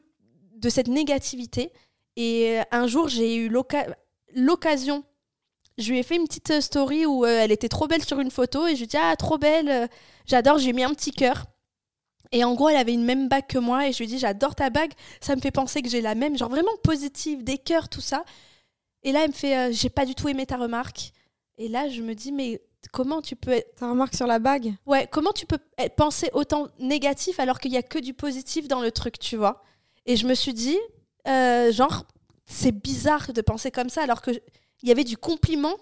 de 0.56 0.70
cette 0.70 0.88
négativité. 0.88 1.72
Et 2.16 2.60
euh, 2.60 2.64
un 2.72 2.88
jour, 2.88 3.10
j'ai 3.10 3.36
eu 3.36 3.50
l'occasion. 3.50 5.04
Je 5.78 5.92
lui 5.92 6.00
ai 6.00 6.04
fait 6.04 6.16
une 6.16 6.24
petite 6.24 6.50
euh, 6.52 6.62
story 6.62 7.06
où 7.06 7.26
euh, 7.26 7.42
elle 7.42 7.52
était 7.52 7.70
trop 7.70 7.88
belle 7.88 8.04
sur 8.04 8.20
une 8.20 8.32
photo 8.32 8.66
et 8.66 8.72
je 8.72 8.78
lui 8.78 8.84
ai 8.86 8.88
dit 8.88 8.98
ah 8.98 9.16
trop 9.16 9.38
belle, 9.38 9.90
j'adore. 10.26 10.58
J'ai 10.58 10.74
mis 10.74 10.84
un 10.84 10.94
petit 10.94 11.12
cœur. 11.12 11.46
Et 12.32 12.44
en 12.44 12.56
gros, 12.56 12.70
elle 12.70 12.78
avait 12.78 12.94
une 12.94 13.06
même 13.06 13.30
bague 13.30 13.48
que 13.48 13.58
moi 13.58 13.88
et 13.88 13.94
je 13.94 14.00
lui 14.00 14.06
ai 14.06 14.08
dit 14.08 14.20
j'adore 14.20 14.56
ta 14.56 14.70
bague, 14.70 14.92
ça 15.22 15.34
me 15.36 15.40
fait 15.40 15.52
penser 15.52 15.82
que 15.82 15.88
j'ai 15.90 16.02
la 16.02 16.14
même, 16.14 16.38
genre 16.38 16.50
vraiment 16.50 16.76
positive, 16.84 17.42
des 17.44 17.58
cœurs, 17.58 17.88
tout 17.88 18.02
ça. 18.02 18.26
Et 19.04 19.14
là, 19.14 19.22
elle 19.24 19.30
me 19.30 19.34
fait 19.34 19.72
j'ai 19.72 19.90
pas 19.90 20.06
du 20.06 20.16
tout 20.16 20.28
aimé 20.28 20.46
ta 20.46 20.58
remarque. 20.58 21.12
Et 21.58 21.70
là, 21.70 21.88
je 21.88 22.02
me 22.02 22.16
dis 22.16 22.32
mais 22.32 22.62
comment 22.92 23.22
tu 23.22 23.36
peux 23.36 23.52
être 23.52 23.76
Ta 23.76 23.90
remarque 23.90 24.16
sur 24.16 24.28
la 24.28 24.40
bague? 24.40 24.76
Ouais, 24.86 25.08
comment 25.12 25.32
tu 25.32 25.46
peux 25.46 25.60
penser 25.96 26.30
autant 26.34 26.68
négatif 26.80 27.40
alors 27.40 27.60
qu'il 27.60 27.72
y 27.72 27.78
a 27.78 27.84
que 27.84 28.00
du 28.00 28.14
positif 28.14 28.68
dans 28.68 28.82
le 28.82 28.92
truc, 28.92 29.20
tu 29.20 29.38
vois? 29.38 29.64
Et 30.06 30.16
je 30.16 30.26
me 30.28 30.34
suis 30.34 30.54
dit, 30.54 30.78
euh, 31.28 31.72
genre, 31.72 32.06
c'est 32.46 32.72
bizarre 32.72 33.34
de 33.34 33.42
penser 33.42 33.72
comme 33.72 33.90
ça 33.90 34.04
alors 34.04 34.22
que 34.22 34.32
il 34.84 34.90
y 34.90 34.92
avait 34.92 35.04
du 35.04 35.18
compliment. 35.18 35.76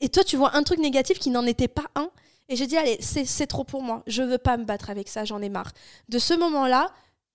Et 0.00 0.08
toi, 0.08 0.24
tu 0.24 0.36
vois 0.36 0.56
un 0.56 0.62
truc 0.62 0.78
négatif 0.78 1.18
qui 1.18 1.30
n'en 1.30 1.46
était 1.46 1.68
pas 1.68 1.86
un. 1.94 2.10
Et 2.48 2.56
j'ai 2.56 2.66
dit, 2.66 2.76
allez, 2.76 2.96
c'est 3.00 3.24
c'est 3.24 3.46
trop 3.46 3.64
pour 3.64 3.82
moi. 3.82 4.02
Je 4.06 4.22
veux 4.22 4.38
pas 4.38 4.56
me 4.56 4.64
battre 4.64 4.90
avec 4.90 5.08
ça, 5.08 5.24
j'en 5.24 5.42
ai 5.42 5.48
marre. 5.48 5.72
De 6.08 6.18
ce 6.18 6.34
moment-là, 6.34 6.92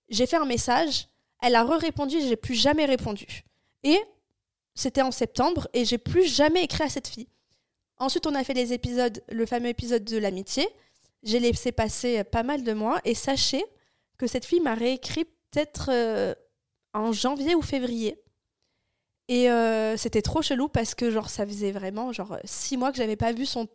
j'ai 0.08 0.26
fait 0.26 0.36
un 0.36 0.44
message. 0.44 1.08
Elle 1.40 1.54
a 1.54 1.64
re-répondu, 1.64 2.20
j'ai 2.20 2.36
plus 2.36 2.54
jamais 2.54 2.84
répondu. 2.84 3.44
Et 3.82 4.00
c'était 4.74 5.02
en 5.02 5.10
septembre, 5.10 5.68
et 5.72 5.84
j'ai 5.84 5.98
plus 5.98 6.24
jamais 6.26 6.64
écrit 6.64 6.82
à 6.84 6.88
cette 6.88 7.06
fille. 7.06 7.28
Ensuite, 7.98 8.26
on 8.26 8.34
a 8.34 8.42
fait 8.44 8.54
les 8.54 8.72
épisodes, 8.72 9.22
le 9.30 9.46
fameux 9.46 9.68
épisode 9.68 10.04
de 10.04 10.16
l'amitié. 10.18 10.66
J'ai 11.22 11.38
laissé 11.40 11.72
passer 11.72 12.22
pas 12.24 12.42
mal 12.42 12.62
de 12.64 12.72
mois 12.72 13.00
et 13.04 13.14
sachez 13.14 13.64
que 14.18 14.26
cette 14.26 14.44
fille 14.44 14.60
m'a 14.60 14.74
réécrit 14.74 15.24
peut-être 15.24 15.90
euh, 15.92 16.34
en 16.92 17.12
janvier 17.12 17.54
ou 17.54 17.62
février. 17.62 18.20
Et 19.28 19.50
euh, 19.50 19.96
c'était 19.96 20.20
trop 20.22 20.42
chelou 20.42 20.68
parce 20.68 20.94
que 20.94 21.10
genre 21.10 21.30
ça 21.30 21.46
faisait 21.46 21.72
vraiment 21.72 22.12
genre 22.12 22.36
six 22.44 22.76
mois 22.76 22.90
que 22.90 22.98
j'avais 22.98 23.16
pas 23.16 23.32
vu 23.32 23.46
son 23.46 23.68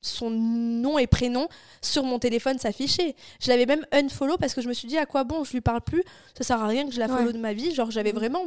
son 0.00 0.28
nom 0.30 0.98
et 0.98 1.06
prénom 1.06 1.48
sur 1.82 2.04
mon 2.04 2.18
téléphone 2.18 2.58
s'afficher. 2.58 3.16
Je 3.40 3.48
l'avais 3.48 3.64
même 3.66 3.86
unfollow 3.92 4.36
parce 4.38 4.54
que 4.54 4.60
je 4.62 4.68
me 4.68 4.74
suis 4.74 4.86
dit 4.88 4.96
à 4.98 5.04
quoi 5.06 5.24
bon 5.24 5.44
je 5.44 5.52
lui 5.52 5.60
parle 5.62 5.80
plus, 5.82 6.02
ça 6.36 6.44
sert 6.44 6.62
à 6.62 6.66
rien 6.66 6.86
que 6.86 6.92
je 6.92 7.00
la 7.00 7.08
follow 7.08 7.26
Ouais. 7.28 7.32
de 7.32 7.38
ma 7.38 7.52
vie. 7.54 7.74
Genre 7.74 7.90
j'avais 7.90 8.12
Mhm. 8.12 8.18
vraiment 8.18 8.44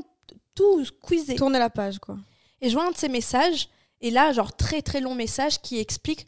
tout 0.56 0.84
squeezé. 0.86 1.36
Tourner 1.36 1.60
la 1.60 1.70
page, 1.70 2.00
quoi. 2.00 2.18
Et 2.62 2.70
je 2.70 2.74
vois 2.76 2.88
un 2.88 2.92
de 2.92 2.98
ces 2.98 3.10
messages, 3.10 3.70
et 4.02 4.12
là, 4.12 4.32
genre 4.34 4.56
très 4.56 4.82
très 4.82 5.02
long 5.02 5.16
message 5.16 5.62
qui 5.62 5.80
explique 5.80 6.28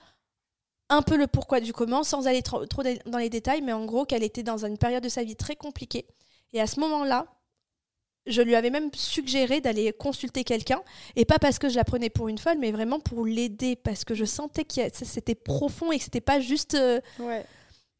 un 0.90 1.02
peu 1.04 1.18
le 1.18 1.28
pourquoi 1.28 1.60
du 1.60 1.72
comment, 1.72 2.04
sans 2.04 2.28
aller 2.28 2.42
trop, 2.42 2.66
trop 2.66 2.82
dans 3.06 3.18
les 3.20 3.30
détails, 3.30 3.62
mais 3.62 3.74
en 3.74 3.86
gros 3.86 4.06
qu'elle 4.06 4.24
était 4.24 4.42
dans 4.44 4.66
une 4.66 4.78
période 4.78 5.04
de 5.04 5.10
sa 5.10 5.24
vie 5.24 5.36
très 5.36 5.56
compliquée. 5.56 6.08
Et 6.52 6.60
à 6.60 6.66
ce 6.66 6.80
moment-là, 6.80 7.28
je 8.26 8.42
lui 8.42 8.56
avais 8.56 8.70
même 8.72 8.90
suggéré 8.94 9.62
d'aller 9.62 9.94
consulter 9.94 10.44
quelqu'un, 10.44 10.82
et 11.16 11.26
pas 11.26 11.38
parce 11.40 11.60
que 11.60 11.70
je 11.70 11.76
la 11.76 11.84
prenais 11.84 12.10
pour 12.10 12.28
une 12.28 12.38
folle, 12.40 12.58
mais 12.60 12.72
vraiment 12.72 13.00
pour 13.00 13.26
l'aider, 13.26 13.76
parce 13.76 14.04
que 14.04 14.14
je 14.16 14.26
sentais 14.26 14.66
que 14.66 14.82
c'était 14.94 15.36
profond 15.36 15.92
et 15.92 15.98
que 16.00 16.04
c'était 16.04 16.22
pas 16.22 16.40
juste... 16.40 16.74
euh, 16.76 17.00
Ouais. 17.20 17.46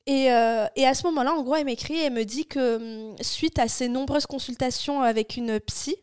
et, 0.08 0.32
euh, 0.32 0.66
et 0.76 0.86
à 0.88 0.94
ce 0.96 1.04
moment-là, 1.08 1.34
en 1.34 1.44
gros, 1.44 1.56
elle 1.56 1.66
m'écrit 1.66 1.96
et 1.96 2.06
elle 2.06 2.14
me 2.14 2.26
dit 2.26 2.46
que 2.48 3.10
hum, 3.12 3.16
suite 3.22 3.60
à 3.60 3.68
ses 3.68 3.88
nombreuses 3.88 4.26
consultations 4.26 5.02
avec 5.02 5.38
une 5.38 5.60
psy, 5.60 5.96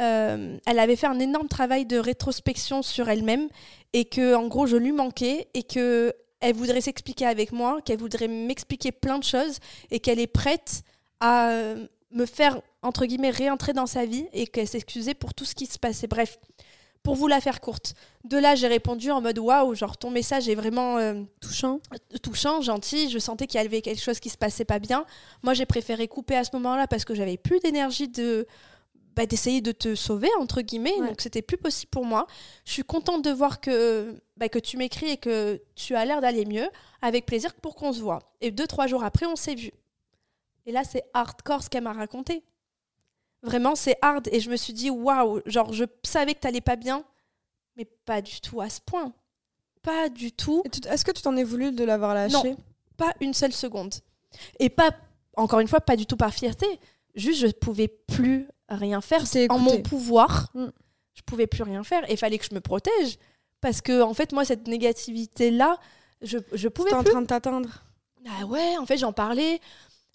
euh, 0.00 0.58
elle 0.66 0.78
avait 0.78 0.96
fait 0.96 1.06
un 1.06 1.18
énorme 1.18 1.48
travail 1.48 1.86
de 1.86 1.98
rétrospection 1.98 2.82
sur 2.82 3.08
elle-même 3.08 3.48
et 3.92 4.04
que, 4.04 4.34
en 4.34 4.46
gros, 4.46 4.66
je 4.66 4.76
lui 4.76 4.92
manquais 4.92 5.48
et 5.54 5.62
que 5.62 6.14
elle 6.40 6.54
voudrait 6.54 6.80
s'expliquer 6.80 7.26
avec 7.26 7.50
moi, 7.50 7.80
qu'elle 7.84 7.98
voudrait 7.98 8.28
m'expliquer 8.28 8.92
plein 8.92 9.18
de 9.18 9.24
choses 9.24 9.58
et 9.90 9.98
qu'elle 9.98 10.20
est 10.20 10.28
prête 10.28 10.82
à 11.18 11.50
euh, 11.50 11.86
me 12.12 12.26
faire 12.26 12.60
entre 12.82 13.06
guillemets 13.06 13.30
réentrer 13.30 13.72
dans 13.72 13.86
sa 13.86 14.06
vie 14.06 14.26
et 14.32 14.46
qu'elle 14.46 14.68
s'excusait 14.68 15.14
pour 15.14 15.34
tout 15.34 15.44
ce 15.44 15.56
qui 15.56 15.66
se 15.66 15.80
passait. 15.80 16.06
Bref, 16.06 16.38
pour 17.02 17.16
vous 17.16 17.26
la 17.26 17.40
faire 17.40 17.60
courte. 17.60 17.94
De 18.24 18.36
là, 18.36 18.54
j'ai 18.54 18.66
répondu 18.68 19.10
en 19.10 19.20
mode 19.20 19.38
waouh, 19.38 19.74
genre 19.74 19.96
ton 19.96 20.10
message 20.10 20.48
est 20.48 20.54
vraiment 20.54 20.98
euh, 20.98 21.22
Touchant. 21.40 21.80
touchant, 22.22 22.60
gentil. 22.60 23.10
Je 23.10 23.18
sentais 23.18 23.46
qu'il 23.46 23.60
y 23.60 23.64
avait 23.64 23.82
quelque 23.82 24.00
chose 24.00 24.20
qui 24.20 24.28
se 24.28 24.36
passait 24.36 24.64
pas 24.64 24.78
bien. 24.78 25.04
Moi, 25.42 25.54
j'ai 25.54 25.66
préféré 25.66 26.06
couper 26.06 26.36
à 26.36 26.44
ce 26.44 26.50
moment-là 26.54 26.86
parce 26.86 27.04
que 27.04 27.14
j'avais 27.14 27.36
plus 27.36 27.60
d'énergie 27.60 28.08
de 28.08 28.46
bah, 29.18 29.26
d'essayer 29.26 29.60
de 29.60 29.72
te 29.72 29.96
sauver 29.96 30.28
entre 30.38 30.60
guillemets. 30.60 30.94
Ouais. 31.00 31.08
Donc 31.08 31.20
c'était 31.20 31.42
plus 31.42 31.56
possible 31.56 31.90
pour 31.90 32.04
moi. 32.04 32.28
Je 32.64 32.70
suis 32.70 32.84
contente 32.84 33.24
de 33.24 33.30
voir 33.30 33.60
que 33.60 34.14
bah, 34.36 34.48
que 34.48 34.60
tu 34.60 34.76
m'écris 34.76 35.10
et 35.10 35.16
que 35.16 35.60
tu 35.74 35.96
as 35.96 36.04
l'air 36.04 36.20
d'aller 36.20 36.46
mieux. 36.46 36.68
Avec 37.02 37.26
plaisir 37.26 37.52
pour 37.54 37.74
qu'on 37.74 37.92
se 37.92 38.00
voit. 38.00 38.20
Et 38.40 38.52
deux 38.52 38.68
trois 38.68 38.86
jours 38.86 39.02
après, 39.02 39.26
on 39.26 39.34
s'est 39.34 39.56
vu. 39.56 39.72
Et 40.66 40.72
là, 40.72 40.84
c'est 40.84 41.02
hardcore 41.14 41.64
ce 41.64 41.68
qu'elle 41.68 41.82
m'a 41.82 41.92
raconté. 41.92 42.44
Vraiment, 43.42 43.74
c'est 43.74 43.96
hard. 44.02 44.28
Et 44.30 44.38
je 44.38 44.50
me 44.50 44.56
suis 44.56 44.72
dit, 44.72 44.88
waouh, 44.88 45.40
genre, 45.46 45.72
je 45.72 45.84
savais 46.04 46.34
que 46.34 46.40
t'allais 46.40 46.60
pas 46.60 46.76
bien, 46.76 47.02
mais 47.76 47.86
pas 48.04 48.22
du 48.22 48.40
tout 48.40 48.60
à 48.60 48.70
ce 48.70 48.80
point. 48.80 49.12
Pas 49.82 50.08
du 50.08 50.30
tout 50.30 50.62
Est-ce 50.88 51.04
que 51.04 51.12
tu 51.12 51.22
t'en 51.22 51.36
es 51.36 51.44
voulu 51.44 51.72
de 51.72 51.82
l'avoir 51.82 52.14
lâché? 52.14 52.54
Pas 52.96 53.14
une 53.20 53.34
seule 53.34 53.52
seconde. 53.52 53.94
Et 54.60 54.68
pas, 54.68 54.90
encore 55.36 55.58
une 55.60 55.68
fois, 55.68 55.80
pas 55.80 55.96
du 55.96 56.06
tout 56.06 56.16
par 56.16 56.32
fierté. 56.32 56.66
Juste, 57.14 57.40
je 57.40 57.46
pouvais 57.48 57.88
plus 57.88 58.48
rien 58.68 59.00
faire. 59.00 59.28
T'es 59.28 59.50
En 59.50 59.58
mon 59.58 59.80
pouvoir, 59.82 60.50
Mm. 60.54 60.66
je 61.14 61.22
pouvais 61.22 61.46
plus 61.46 61.62
rien 61.62 61.82
faire. 61.84 62.08
Et 62.10 62.14
il 62.14 62.18
fallait 62.18 62.38
que 62.38 62.46
je 62.48 62.54
me 62.54 62.60
protège. 62.60 63.18
Parce 63.60 63.80
que, 63.80 64.02
en 64.02 64.14
fait, 64.14 64.32
moi, 64.32 64.44
cette 64.44 64.68
négativité-là, 64.68 65.78
je, 66.22 66.38
je 66.52 66.68
pouvais 66.68 66.90
T'es 66.90 66.96
en 66.96 67.02
plus. 67.02 67.10
train 67.10 67.22
de 67.22 67.26
t'atteindre. 67.26 67.68
Ah 68.40 68.44
ouais, 68.46 68.76
en 68.78 68.86
fait, 68.86 68.96
j'en 68.98 69.12
parlais. 69.12 69.60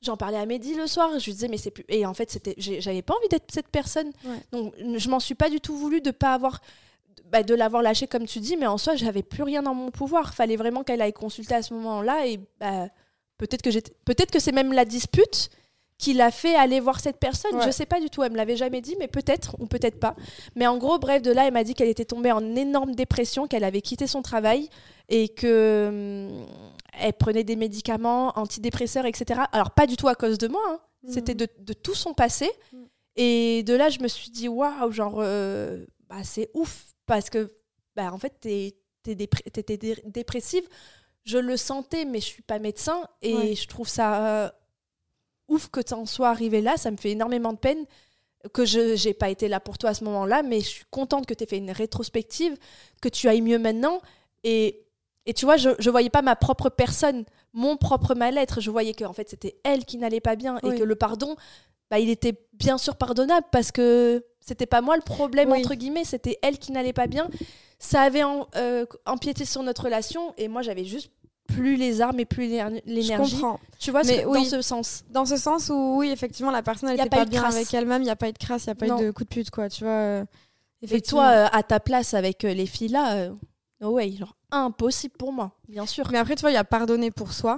J'en 0.02 0.18
parlais 0.18 0.38
à 0.38 0.46
Mehdi 0.46 0.76
le 0.76 0.88
soir. 0.88 1.10
Je 1.20 1.26
lui 1.26 1.32
disais, 1.34 1.48
mais 1.48 1.58
c'est 1.58 1.72
plus. 1.72 1.86
Et 1.88 2.06
en 2.06 2.14
fait, 2.14 2.30
c'était, 2.30 2.56
j'avais 2.58 3.02
pas 3.02 3.16
envie 3.16 3.30
d'être 3.30 3.52
cette 3.54 3.70
personne. 3.70 4.12
Ouais. 4.26 4.38
Donc, 4.52 4.74
je 4.98 5.10
m'en 5.10 5.20
suis 5.20 5.36
pas 5.36 5.50
du 5.50 5.62
tout 5.62 5.76
voulu 5.78 6.02
de 6.02 6.12
pas 6.12 6.34
avoir. 6.34 6.62
bah, 7.32 7.42
de 7.44 7.56
l'avoir 7.56 7.82
lâché 7.82 8.06
comme 8.06 8.26
tu 8.26 8.40
dis, 8.40 8.58
mais 8.58 8.68
en 8.68 8.78
soi, 8.78 8.96
j'avais 8.96 9.24
plus 9.24 9.44
rien 9.44 9.64
dans 9.64 9.74
mon 9.74 9.92
pouvoir. 9.92 10.34
Fallait 10.34 10.56
vraiment 10.58 10.84
qu'elle 10.84 11.02
aille 11.02 11.14
consulter 11.14 11.56
à 11.56 11.62
ce 11.64 11.74
moment-là. 11.74 12.28
Et 12.28 12.40
bah, 12.60 12.88
peut-être 13.38 13.62
que 13.62 13.72
j'étais, 13.72 13.94
peut-être 14.06 14.30
que 14.32 14.40
c'est 14.40 14.52
même 14.52 14.72
la 14.74 14.86
dispute 14.86 15.50
qui 15.98 16.14
l'a 16.14 16.32
fait 16.32 16.56
aller 16.56 16.80
voir 16.80 17.00
cette 17.00 17.18
personne. 17.20 17.56
Ouais. 17.56 17.66
Je 17.66 17.72
sais 17.72 17.86
pas 17.86 18.00
du 18.02 18.10
tout. 18.10 18.24
Elle 18.24 18.32
me 18.32 18.38
l'avait 18.38 18.58
jamais 18.58 18.82
dit, 18.82 18.96
mais 19.00 19.08
peut-être 19.08 19.56
ou 19.60 19.68
peut-être 19.68 20.00
pas. 20.00 20.16
Mais 20.56 20.68
en 20.68 20.78
gros, 20.78 21.00
bref, 21.00 21.22
de 21.22 21.32
là, 21.32 21.48
elle 21.48 21.54
m'a 21.54 21.64
dit 21.64 21.74
qu'elle 21.76 21.88
était 21.90 22.06
tombée 22.06 22.32
en 22.32 22.56
énorme 22.56 22.94
dépression, 22.96 23.48
qu'elle 23.48 23.64
avait 23.64 23.82
quitté 23.82 24.08
son 24.08 24.22
travail 24.22 24.70
et 25.10 25.30
que 25.30 26.30
hum, 26.32 26.46
elle 27.00 27.14
prenait 27.14 27.44
des 27.44 27.56
médicaments 27.56 28.38
antidépresseurs, 28.38 29.06
etc. 29.06 29.42
Alors 29.52 29.72
pas 29.72 29.88
du 29.88 29.96
tout 29.98 30.08
à 30.08 30.16
cause 30.16 30.38
de 30.38 30.48
moi. 30.48 30.62
hein. 30.70 30.80
C'était 31.08 31.36
de, 31.36 31.48
de 31.60 31.74
tout 31.74 31.96
son 31.96 32.14
passé. 32.14 32.50
Mm. 32.72 32.78
Et 33.16 33.64
de 33.64 33.74
là, 33.74 33.90
je 33.90 34.00
me 34.00 34.08
suis 34.08 34.30
dit 34.32 34.48
waouh, 34.48 34.92
genre 34.92 35.16
euh, 35.20 35.86
bah, 36.10 36.24
c'est 36.24 36.50
ouf 36.54 36.94
parce 37.06 37.30
que 37.30 37.52
bah 37.96 38.12
en 38.12 38.18
fait 38.18 38.34
t'es 38.42 38.74
dépr- 39.06 39.78
dé- 39.78 40.02
dépressive. 40.06 40.64
Je 41.26 41.38
le 41.38 41.56
sentais, 41.58 42.06
mais 42.06 42.20
je 42.20 42.26
suis 42.26 42.42
pas 42.42 42.60
médecin 42.60 43.02
et 43.22 43.36
Ouais. 43.36 43.56
je 43.56 43.68
trouve 43.68 43.88
ça 43.88 44.26
euh, 44.46 44.50
ouf 45.48 45.70
que 45.70 45.80
t'en 45.82 46.06
sois 46.06 46.30
arrivé 46.30 46.62
là. 46.62 46.78
Ça 46.78 46.92
me 46.92 46.98
fait 46.98 47.12
énormément 47.12 47.54
de 47.54 47.58
peine 47.58 47.86
que 48.54 48.66
je 48.66 48.96
j'ai 48.96 49.14
pas 49.14 49.30
été 49.30 49.48
là 49.48 49.60
pour 49.60 49.78
toi 49.78 49.92
à 49.92 49.94
ce 49.94 50.04
moment-là, 50.04 50.44
mais 50.44 50.60
je 50.60 50.66
suis 50.68 50.86
contente 50.92 51.26
que 51.26 51.34
tu 51.34 51.44
aies 51.44 51.48
fait 51.48 51.58
une 51.58 51.72
rétrospective, 51.72 52.56
que 53.02 53.08
tu 53.10 53.28
ailles 53.30 53.42
mieux 53.42 53.60
maintenant. 53.60 54.02
Et, 54.44 54.82
et 55.26 55.34
tu 55.34 55.46
vois, 55.46 55.56
je, 55.58 55.70
je 55.80 55.90
voyais 55.90 56.10
pas 56.10 56.22
ma 56.22 56.36
propre 56.36 56.70
personne, 56.70 57.24
mon 57.54 57.78
propre 57.78 58.16
mal-être. 58.16 58.60
Je 58.60 58.70
voyais 58.70 58.94
que 58.94 59.06
en 59.06 59.14
fait 59.14 59.30
c'était 59.30 59.56
elle 59.64 59.86
qui 59.86 59.98
n'allait 59.98 60.20
pas 60.20 60.36
bien 60.36 60.60
Oui. 60.64 60.76
et 60.76 60.78
que 60.78 60.84
le 60.84 60.96
pardon, 60.96 61.36
bah, 61.90 62.00
il 62.00 62.10
était 62.10 62.34
bien 62.54 62.78
sûr 62.78 62.96
pardonnable 62.98 63.48
parce 63.52 63.72
que 63.72 64.26
c'était 64.42 64.66
pas 64.66 64.82
moi 64.82 64.98
le 64.98 65.02
problème 65.04 65.52
Oui. 65.52 65.60
entre 65.60 65.76
guillemets, 65.76 66.04
c'était 66.04 66.38
elle 66.42 66.58
qui 66.58 66.74
n'allait 66.74 66.92
pas 66.92 67.08
bien. 67.08 67.30
Ça 67.80 68.02
avait 68.02 68.24
en- 68.24 68.48
euh, 68.58 68.86
empiété 69.06 69.46
sur 69.46 69.64
notre 69.64 69.84
relation 69.86 70.34
et 70.38 70.50
moi 70.50 70.62
j'avais 70.64 70.84
juste 70.86 71.12
plus 71.56 71.76
les 71.76 72.02
armes 72.02 72.20
et 72.20 72.26
plus 72.26 72.48
l'énergie. 72.86 73.36
comprends. 73.40 73.60
Tu 73.80 73.92
vois, 73.92 74.04
Mais 74.04 74.26
oui. 74.26 74.44
dans 74.44 74.50
ce 74.50 74.62
sens. 74.62 75.04
Dans 75.10 75.26
ce 75.26 75.38
sens 75.38 75.70
où, 75.70 75.96
oui, 75.98 76.10
effectivement, 76.10 76.52
la 76.52 76.64
personne, 76.64 76.90
elle 76.90 76.98
Y 76.98 77.02
a 77.02 77.06
était 77.06 77.16
pas 77.16 77.24
pas, 77.24 77.30
bien 77.30 77.42
crasse. 77.42 77.56
avec 77.56 77.74
elle-même, 77.74 78.02
il 78.02 78.06
n'y 78.06 78.12
a 78.12 78.16
pas 78.16 78.30
eu 78.30 78.34
de 78.34 78.38
crasse, 78.38 78.66
il 78.66 78.70
n'y 78.70 78.72
a 78.72 78.76
pas 78.76 78.88
Non. 78.88 79.00
eu 79.02 79.06
de 79.06 79.12
coup 79.12 79.24
de 79.24 79.30
pute, 79.30 79.50
quoi, 79.52 79.70
tu 79.70 79.84
vois. 79.84 79.92
euh, 79.94 80.26
Et 80.90 81.02
toi, 81.02 81.28
euh, 81.30 81.48
à 81.52 81.64
ta 81.64 81.80
place 81.80 82.14
avec 82.14 82.44
euh, 82.46 82.54
les 82.54 82.66
filles 82.66 82.90
là, 82.90 83.16
euh, 83.16 83.34
Oh 83.82 83.90
ouais, 83.90 84.12
genre 84.12 84.36
impossible 84.52 85.16
pour 85.18 85.34
moi, 85.34 85.52
bien 85.68 85.86
sûr. 85.86 86.08
Mais 86.12 86.18
après, 86.18 86.36
tu 86.36 86.42
vois, 86.42 86.52
il 86.52 86.56
y 86.56 86.58
a 86.58 86.64
pardonner 86.64 87.12
pour 87.12 87.34
soi 87.34 87.58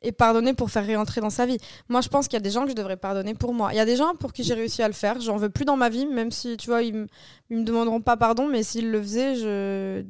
et 0.00 0.10
pardonner 0.10 0.54
pour 0.54 0.70
faire 0.70 0.84
réentrer 0.86 1.20
dans 1.20 1.30
sa 1.30 1.44
vie. 1.46 1.58
Moi, 1.88 2.00
je 2.00 2.08
pense 2.08 2.26
qu'il 2.26 2.34
y 2.34 2.36
a 2.38 2.40
des 2.42 2.50
gens 2.50 2.64
que 2.64 2.70
je 2.70 2.74
devrais 2.74 2.96
pardonner 2.96 3.34
pour 3.34 3.52
moi. 3.54 3.72
Il 3.72 3.76
y 3.76 3.80
a 3.80 3.84
des 3.84 3.96
gens 3.96 4.14
pour 4.14 4.32
qui 4.32 4.42
j'ai 4.44 4.54
réussi 4.54 4.82
à 4.82 4.88
le 4.88 4.94
faire. 4.94 5.20
J'en 5.20 5.36
veux 5.36 5.50
plus 5.50 5.64
dans 5.64 5.76
ma 5.76 5.90
vie, 5.90 6.06
même 6.06 6.30
si, 6.30 6.56
tu 6.56 6.70
vois, 6.70 6.82
ils 6.82 6.94
me 6.94 7.64
demanderont 7.64 8.00
pas 8.00 8.16
pardon, 8.16 8.46
mais 8.48 8.62
s'ils 8.62 8.90
le 8.90 9.00
faisaient, 9.02 9.34
je 9.36 10.04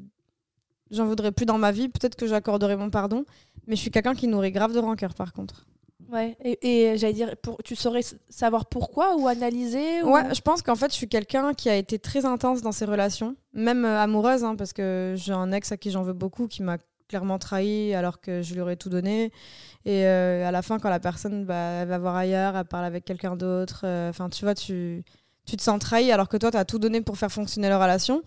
j'en 0.93 1.07
voudrais 1.07 1.33
plus 1.33 1.47
dans 1.47 1.59
ma 1.59 1.73
vie. 1.73 1.89
Peut-être 1.89 2.15
que 2.17 2.27
j'accorderais 2.27 2.77
mon 2.77 2.91
pardon. 2.91 3.25
Mais 3.67 3.75
je 3.77 3.81
suis 3.81 3.91
quelqu'un 3.91 4.15
qui 4.15 4.29
nourrit 4.29 4.53
grave 4.53 4.73
de 4.73 4.79
rancœur, 4.79 5.15
par 5.15 5.33
contre. 5.33 5.67
Ouais. 6.13 6.37
Et, 6.45 6.91
et 6.93 6.99
j'allais 6.99 7.13
dire, 7.15 7.35
pour, 7.43 7.57
tu 7.65 7.75
saurais 7.75 8.03
savoir 8.29 8.67
pourquoi 8.67 9.17
ou 9.17 9.29
analyser 9.29 10.03
ou- 10.03 10.11
Ouais, 10.13 10.35
je 10.35 10.41
pense 10.43 10.61
qu'en 10.61 10.75
fait, 10.75 10.91
je 10.91 10.97
suis 10.97 11.09
quelqu'un 11.09 11.55
qui 11.55 11.71
a 11.71 11.77
été 11.77 11.99
très 11.99 12.27
intense 12.27 12.61
dans 12.61 12.73
ses 12.73 12.85
relations, 12.85 13.35
même 13.55 13.85
euh, 13.87 13.99
amoureuses, 14.01 14.45
hein, 14.45 14.55
parce 14.57 14.73
que 14.75 15.15
j'ai 15.17 15.33
un 15.33 15.53
ex 15.53 15.73
à 15.73 15.77
qui 15.79 15.91
j'en 15.91 16.03
veux 16.03 16.13
beaucoup, 16.13 16.49
qui 16.49 16.63
m'a 16.63 16.77
clairement 17.09 17.39
trahi 17.39 17.95
alors 17.95 18.21
que 18.21 18.43
je 18.43 18.53
lui 18.55 18.61
aurais 18.61 18.77
tout 18.77 18.89
donné. 18.91 19.33
Et 19.87 20.05
euh, 20.07 20.47
à 20.47 20.51
la 20.51 20.61
fin, 20.63 20.79
quand 20.79 20.91
la 20.91 21.01
personne 21.01 21.45
bah, 21.47 21.55
elle 21.83 21.89
va 21.89 21.99
voir 21.99 22.17
ailleurs, 22.17 22.57
elle 22.57 22.65
parle 22.67 22.85
avec 22.85 23.05
quelqu'un 23.05 23.37
d'autre, 23.37 23.83
euh, 23.85 24.11
enfin, 24.11 24.29
tu 24.29 24.45
vois, 24.45 24.55
tu, 24.55 25.05
tu 25.47 25.57
te 25.57 25.63
sens 25.63 25.79
trahi 25.79 26.13
alors 26.13 26.29
que 26.29 26.37
toi, 26.37 26.51
tu 26.51 26.57
as 26.59 26.65
tout 26.67 26.79
donné 26.79 27.01
pour 27.01 27.17
faire 27.17 27.33
fonctionner 27.33 27.69
la 27.71 27.79
relation. 27.81 28.23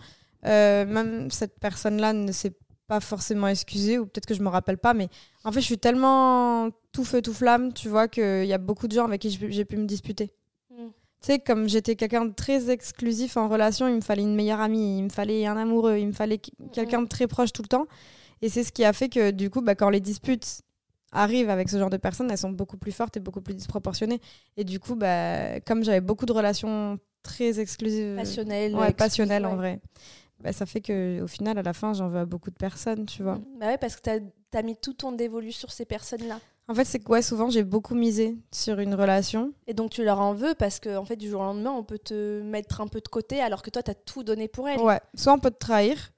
Euh, 0.46 0.86
même 0.86 1.32
cette 1.32 1.60
personne-là 1.60 2.14
ne 2.14 2.32
s'est 2.32 2.54
pas 2.88 3.00
forcément 3.00 3.48
excusée, 3.48 3.98
ou 3.98 4.06
peut-être 4.06 4.28
que 4.28 4.36
je 4.36 4.44
me 4.44 4.48
rappelle 4.50 4.78
pas, 4.78 4.94
mais 4.94 5.10
en 5.44 5.52
fait, 5.52 5.60
je 5.60 5.66
suis 5.66 5.78
tellement 5.78 6.70
tout 6.92 7.04
feu, 7.04 7.22
tout 7.22 7.34
flamme, 7.34 7.74
tu 7.74 7.90
vois, 7.90 8.08
qu'il 8.08 8.46
y 8.46 8.54
a 8.54 8.58
beaucoup 8.60 8.88
de 8.88 8.94
gens 8.94 9.06
avec 9.06 9.22
qui 9.22 9.32
j'ai 9.50 9.66
pu 9.66 9.78
me 9.78 9.86
disputer. 9.86 10.32
Mm. 10.70 10.76
Tu 10.88 10.92
sais, 11.22 11.40
comme 11.40 11.68
j'étais 11.68 11.96
quelqu'un 11.96 12.26
de 12.26 12.34
très 12.34 12.70
exclusif 12.70 13.38
en 13.38 13.48
relation, 13.50 13.88
il 13.88 13.96
me 13.96 14.02
fallait 14.02 14.22
une 14.22 14.36
meilleure 14.36 14.62
amie, 14.62 15.00
il 15.00 15.04
me 15.06 15.10
fallait 15.10 15.48
un 15.48 15.58
amoureux, 15.58 15.98
il 15.98 16.08
me 16.08 16.12
fallait 16.12 16.38
qui- 16.38 16.54
quelqu'un 16.74 17.02
de 17.02 17.08
très 17.08 17.26
proche 17.28 17.52
tout 17.52 17.64
le 17.64 17.68
temps. 17.68 17.88
Et 18.44 18.50
c'est 18.50 18.64
ce 18.64 18.72
qui 18.72 18.86
a 18.86 18.94
fait 18.94 19.10
que, 19.10 19.32
du 19.32 19.50
coup, 19.50 19.62
bah, 19.62 19.74
quand 19.74 19.90
les 19.90 20.02
disputes 20.02 20.62
arrivent 21.12 21.50
avec 21.50 21.70
ce 21.70 21.80
genre 21.80 21.90
de 21.90 21.98
personnes, 21.98 22.30
elles 22.30 22.38
sont 22.38 22.52
beaucoup 22.52 22.78
plus 22.78 22.92
fortes 22.92 23.18
et 23.18 23.20
beaucoup 23.20 23.42
plus 23.42 23.56
disproportionnées. 23.56 24.20
Et 24.58 24.64
du 24.64 24.80
coup, 24.80 24.96
bah, 24.96 25.60
comme 25.62 25.84
j'avais 25.84 26.02
beaucoup 26.02 26.28
de 26.28 26.34
relations 26.34 27.00
très 27.24 27.60
exclusives, 27.60 28.16
passionnel. 28.18 28.76
ouais, 28.76 28.94
passionnelles 28.94 29.46
en 29.48 29.56
vrai, 29.56 29.80
bah, 30.40 30.54
ça 30.54 30.66
fait 30.66 30.82
que 30.82 31.22
au 31.22 31.28
final, 31.28 31.58
à 31.58 31.64
la 31.64 31.74
fin, 31.74 31.94
j'en 31.94 32.10
veux 32.10 32.20
à 32.20 32.26
beaucoup 32.26 32.52
de 32.52 32.56
personnes, 32.56 33.06
tu 33.06 33.24
vois. 33.24 33.40
Bah 33.60 33.68
ouais, 33.68 33.78
parce 33.78 33.96
que 33.96 34.02
t'as 34.02 34.20
as 34.54 34.62
mis 34.62 34.76
tout 34.78 34.94
ton 34.94 35.12
dévolu 35.12 35.52
sur 35.52 35.72
ces 35.72 35.86
personnes-là. 35.86 36.40
En 36.68 36.74
fait, 36.74 36.86
c'est 36.86 37.00
que 37.00 37.10
ouais, 37.10 37.22
souvent, 37.22 37.50
j'ai 37.50 37.64
beaucoup 37.64 37.94
misé 37.94 38.38
sur 38.52 38.80
une 38.80 38.96
relation. 38.96 39.54
Et 39.68 39.74
donc 39.74 39.92
tu 39.92 40.04
leur 40.04 40.20
en 40.20 40.34
veux 40.34 40.56
parce 40.56 40.80
que 40.80 40.98
en 40.98 41.06
fait 41.06 41.16
du 41.16 41.30
jour 41.30 41.42
au 41.42 41.44
lendemain 41.44 41.72
on 41.72 41.84
peut 41.84 42.00
te 42.00 42.42
mettre 42.42 42.82
un 42.82 42.88
peu 42.88 43.02
de 43.02 43.08
côté 43.08 43.40
alors 43.42 43.62
que 43.62 43.70
toi 43.70 43.84
t'as 43.84 43.94
tout 43.94 44.24
donné 44.24 44.48
pour 44.48 44.68
elles. 44.68 44.80
Ouais, 44.80 45.00
soit 45.14 45.34
on 45.34 45.40
peut 45.40 45.52
te 45.52 45.60
trahir, 45.60 46.12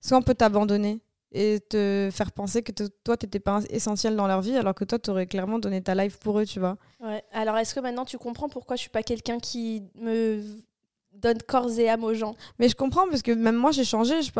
soit 0.00 0.18
on 0.18 0.22
peut 0.22 0.34
t'abandonner 0.34 1.00
et 1.32 1.60
te 1.60 2.10
faire 2.12 2.32
penser 2.32 2.62
que 2.62 2.72
toi, 3.04 3.16
t'étais 3.16 3.40
pas 3.40 3.60
essentiel 3.70 4.16
dans 4.16 4.26
leur 4.26 4.42
vie, 4.42 4.56
alors 4.56 4.74
que 4.74 4.84
toi, 4.84 4.98
t'aurais 4.98 5.26
clairement 5.26 5.58
donné 5.58 5.82
ta 5.82 5.94
life 5.94 6.18
pour 6.18 6.38
eux, 6.38 6.44
tu 6.44 6.60
vois. 6.60 6.76
Ouais. 7.00 7.24
Alors 7.32 7.56
est-ce 7.56 7.74
que 7.74 7.80
maintenant 7.80 8.04
tu 8.04 8.18
comprends 8.18 8.48
pourquoi 8.48 8.76
je 8.76 8.82
suis 8.82 8.90
pas 8.90 9.02
quelqu'un 9.02 9.38
qui 9.38 9.82
me 9.94 10.42
donne 11.14 11.38
corps 11.46 11.70
et 11.78 11.88
âme 11.88 12.04
aux 12.04 12.14
gens 12.14 12.34
Mais 12.58 12.68
je 12.68 12.74
comprends, 12.74 13.06
parce 13.08 13.22
que 13.22 13.32
même 13.32 13.56
moi, 13.56 13.70
j'ai 13.70 13.84
changé. 13.84 14.22
Je, 14.22 14.30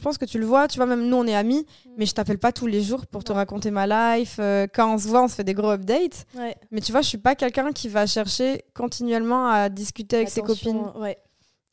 pense 0.00 0.18
que 0.18 0.24
tu 0.24 0.38
le 0.38 0.46
vois, 0.46 0.68
tu 0.68 0.76
vois, 0.76 0.86
même 0.86 1.08
nous, 1.08 1.16
on 1.16 1.26
est 1.26 1.34
amis, 1.34 1.66
mais 1.96 2.06
je 2.06 2.14
t'appelle 2.14 2.38
pas 2.38 2.52
tous 2.52 2.66
les 2.66 2.82
jours 2.82 3.06
pour 3.06 3.24
te 3.24 3.32
raconter 3.32 3.70
ma 3.70 3.86
life. 4.16 4.36
Euh, 4.38 4.66
quand 4.72 4.92
on 4.94 4.98
se 4.98 5.08
voit, 5.08 5.22
on 5.22 5.28
se 5.28 5.34
fait 5.34 5.44
des 5.44 5.54
gros 5.54 5.70
updates. 5.70 6.26
Ouais. 6.34 6.56
Mais 6.70 6.80
tu 6.80 6.92
vois, 6.92 7.02
je 7.02 7.08
suis 7.08 7.18
pas 7.18 7.34
quelqu'un 7.34 7.72
qui 7.72 7.88
va 7.88 8.06
chercher 8.06 8.64
continuellement 8.74 9.46
à 9.46 9.68
discuter 9.68 10.16
avec 10.16 10.30
ses 10.30 10.42
copines. 10.42 10.92
Ouais. 10.96 11.18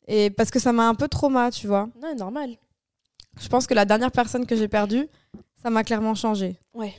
Et 0.06 0.30
parce 0.30 0.50
que 0.50 0.58
ça 0.58 0.72
m'a 0.72 0.88
un 0.88 0.94
peu 0.94 1.08
trauma, 1.08 1.50
tu 1.50 1.66
vois. 1.66 1.88
Non, 2.02 2.14
normal. 2.16 2.50
Je 3.40 3.48
pense 3.48 3.66
que 3.66 3.74
la 3.74 3.84
dernière 3.84 4.10
personne 4.10 4.46
que 4.46 4.56
j'ai 4.56 4.68
perdue, 4.68 5.08
ça 5.62 5.70
m'a 5.70 5.84
clairement 5.84 6.14
changé. 6.14 6.58
Ouais. 6.74 6.94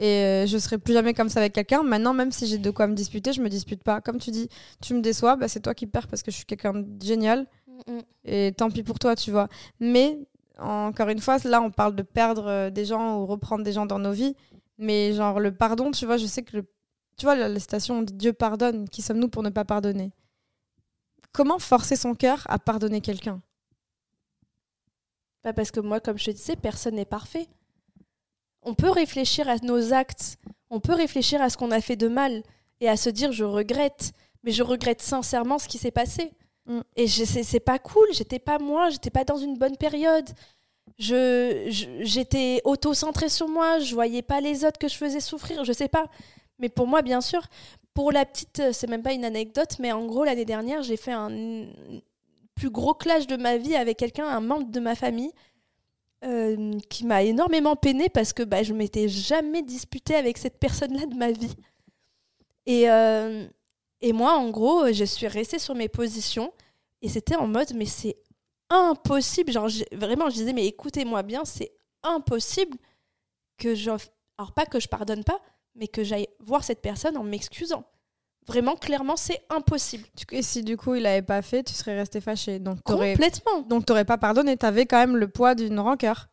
Et 0.00 0.24
euh, 0.24 0.46
je 0.46 0.56
serai 0.56 0.78
plus 0.78 0.94
jamais 0.94 1.12
comme 1.12 1.28
ça 1.28 1.40
avec 1.40 1.52
quelqu'un. 1.52 1.82
Maintenant, 1.82 2.14
même 2.14 2.32
si 2.32 2.46
j'ai 2.46 2.56
de 2.56 2.70
quoi 2.70 2.86
me 2.86 2.94
disputer, 2.94 3.34
je 3.34 3.42
me 3.42 3.50
dispute 3.50 3.84
pas. 3.84 4.00
Comme 4.00 4.18
tu 4.18 4.30
dis, 4.30 4.48
tu 4.80 4.94
me 4.94 5.02
déçois, 5.02 5.36
bah, 5.36 5.46
c'est 5.46 5.60
toi 5.60 5.74
qui 5.74 5.86
perds 5.86 6.08
parce 6.08 6.22
que 6.22 6.30
je 6.30 6.36
suis 6.36 6.46
quelqu'un 6.46 6.72
de 6.72 7.04
génial. 7.04 7.46
Mm, 7.66 7.92
mm. 7.92 8.02
Et 8.24 8.52
tant 8.56 8.70
pis 8.70 8.82
pour 8.82 8.98
toi, 8.98 9.14
tu 9.14 9.30
vois. 9.30 9.48
Mais 9.78 10.18
encore 10.58 11.10
une 11.10 11.20
fois, 11.20 11.36
là, 11.44 11.60
on 11.60 11.70
parle 11.70 11.94
de 11.94 12.02
perdre 12.02 12.46
euh, 12.46 12.70
des 12.70 12.86
gens 12.86 13.18
ou 13.18 13.26
reprendre 13.26 13.62
des 13.62 13.72
gens 13.72 13.84
dans 13.84 13.98
nos 13.98 14.12
vies. 14.12 14.34
Mais 14.78 15.12
genre, 15.12 15.38
le 15.38 15.52
pardon, 15.54 15.90
tu 15.90 16.06
vois, 16.06 16.16
je 16.16 16.26
sais 16.26 16.42
que 16.42 16.56
le... 16.56 16.62
Tu 17.18 17.26
vois, 17.26 17.34
la, 17.34 17.50
la 17.50 17.60
citation, 17.60 17.98
on 17.98 18.02
dit 18.02 18.14
Dieu 18.14 18.32
pardonne. 18.32 18.88
Qui 18.88 19.02
sommes-nous 19.02 19.28
pour 19.28 19.42
ne 19.42 19.50
pas 19.50 19.66
pardonner? 19.66 20.12
Comment 21.32 21.58
forcer 21.58 21.96
son 21.96 22.14
cœur 22.14 22.46
à 22.48 22.58
pardonner 22.58 23.02
quelqu'un? 23.02 23.42
Bah, 25.44 25.52
parce 25.52 25.70
que 25.70 25.80
moi, 25.80 26.00
comme 26.00 26.18
je 26.18 26.24
te 26.24 26.30
disais, 26.30 26.56
personne 26.56 26.94
n'est 26.94 27.04
parfait. 27.04 27.48
On 28.62 28.74
peut 28.74 28.90
réfléchir 28.90 29.48
à 29.48 29.56
nos 29.58 29.92
actes, 29.92 30.36
on 30.70 30.80
peut 30.80 30.94
réfléchir 30.94 31.40
à 31.42 31.50
ce 31.50 31.56
qu'on 31.56 31.70
a 31.70 31.80
fait 31.80 31.96
de 31.96 32.08
mal 32.08 32.42
et 32.80 32.88
à 32.88 32.96
se 32.96 33.08
dire 33.10 33.32
je 33.32 33.44
regrette, 33.44 34.12
mais 34.44 34.52
je 34.52 34.62
regrette 34.62 35.02
sincèrement 35.02 35.58
ce 35.58 35.68
qui 35.68 35.78
s'est 35.78 35.90
passé. 35.90 36.30
Mm. 36.66 36.80
Et 36.96 37.08
c'est 37.08 37.60
pas 37.60 37.78
cool, 37.78 38.06
j'étais 38.12 38.38
pas 38.38 38.58
moi, 38.58 38.90
j'étais 38.90 39.10
pas 39.10 39.24
dans 39.24 39.36
une 39.38 39.56
bonne 39.56 39.76
période. 39.76 40.28
Je, 40.98 41.66
je- 41.68 41.86
j'étais 42.04 42.60
auto-centrée 42.64 43.28
sur 43.30 43.48
moi, 43.48 43.78
je 43.78 43.94
voyais 43.94 44.22
pas 44.22 44.40
les 44.40 44.64
autres 44.64 44.78
que 44.78 44.88
je 44.88 44.96
faisais 44.96 45.20
souffrir, 45.20 45.64
je 45.64 45.72
sais 45.72 45.88
pas. 45.88 46.06
Mais 46.58 46.68
pour 46.68 46.86
moi, 46.86 47.00
bien 47.02 47.20
sûr, 47.22 47.42
pour 47.94 48.12
la 48.12 48.26
petite, 48.26 48.60
euh, 48.60 48.72
c'est 48.72 48.86
même 48.88 49.02
pas 49.02 49.12
une 49.14 49.24
anecdote, 49.24 49.76
mais 49.78 49.92
en 49.92 50.04
gros, 50.04 50.24
l'année 50.24 50.44
dernière, 50.44 50.82
j'ai 50.82 50.98
fait 50.98 51.12
un 51.12 51.30
plus 52.54 52.70
gros 52.70 52.92
clash 52.92 53.26
de 53.26 53.36
ma 53.36 53.56
vie 53.56 53.74
avec 53.76 53.96
quelqu'un, 53.96 54.26
un 54.26 54.40
membre 54.40 54.70
de 54.70 54.80
ma 54.80 54.94
famille, 54.94 55.32
euh, 56.24 56.78
qui 56.90 57.06
m'a 57.06 57.22
énormément 57.22 57.76
peinée 57.76 58.08
parce 58.08 58.32
que 58.32 58.42
bah, 58.42 58.62
je 58.62 58.74
m'étais 58.74 59.08
jamais 59.08 59.62
disputée 59.62 60.14
avec 60.14 60.36
cette 60.38 60.58
personne-là 60.58 61.06
de 61.06 61.14
ma 61.14 61.32
vie. 61.32 61.54
Et, 62.66 62.90
euh, 62.90 63.46
et 64.00 64.12
moi, 64.12 64.34
en 64.34 64.50
gros, 64.50 64.92
je 64.92 65.04
suis 65.04 65.26
restée 65.26 65.58
sur 65.58 65.74
mes 65.74 65.88
positions 65.88 66.52
et 67.02 67.08
c'était 67.08 67.36
en 67.36 67.46
mode, 67.46 67.72
mais 67.74 67.86
c'est 67.86 68.16
impossible. 68.68 69.52
Genre, 69.52 69.68
vraiment, 69.92 70.28
je 70.28 70.34
disais, 70.36 70.52
mais 70.52 70.66
écoutez-moi 70.66 71.22
bien, 71.22 71.44
c'est 71.44 71.72
impossible 72.02 72.76
que 73.58 73.74
je. 73.74 73.90
Alors, 74.38 74.52
pas 74.52 74.66
que 74.66 74.80
je 74.80 74.88
pardonne 74.88 75.24
pas, 75.24 75.40
mais 75.74 75.88
que 75.88 76.04
j'aille 76.04 76.28
voir 76.38 76.64
cette 76.64 76.80
personne 76.80 77.16
en 77.16 77.24
m'excusant. 77.24 77.84
Vraiment, 78.50 78.74
clairement, 78.74 79.16
c'est 79.16 79.40
impossible. 79.48 80.04
Et 80.32 80.42
si 80.42 80.62
du 80.64 80.76
coup 80.76 80.94
il 80.96 81.02
l'avait 81.02 81.22
pas 81.22 81.40
fait, 81.42 81.62
tu 81.62 81.72
serais 81.72 81.96
resté 81.96 82.20
fâché. 82.20 82.58
Donc 82.58 82.82
Complètement. 82.82 83.60
donc 83.68 83.86
t'aurais 83.86 84.04
pas 84.04 84.18
pardonné. 84.18 84.56
T'avais 84.56 84.86
quand 84.86 84.98
même 84.98 85.16
le 85.16 85.28
poids 85.28 85.54
d'une 85.54 85.78
rancœur. 85.78 86.28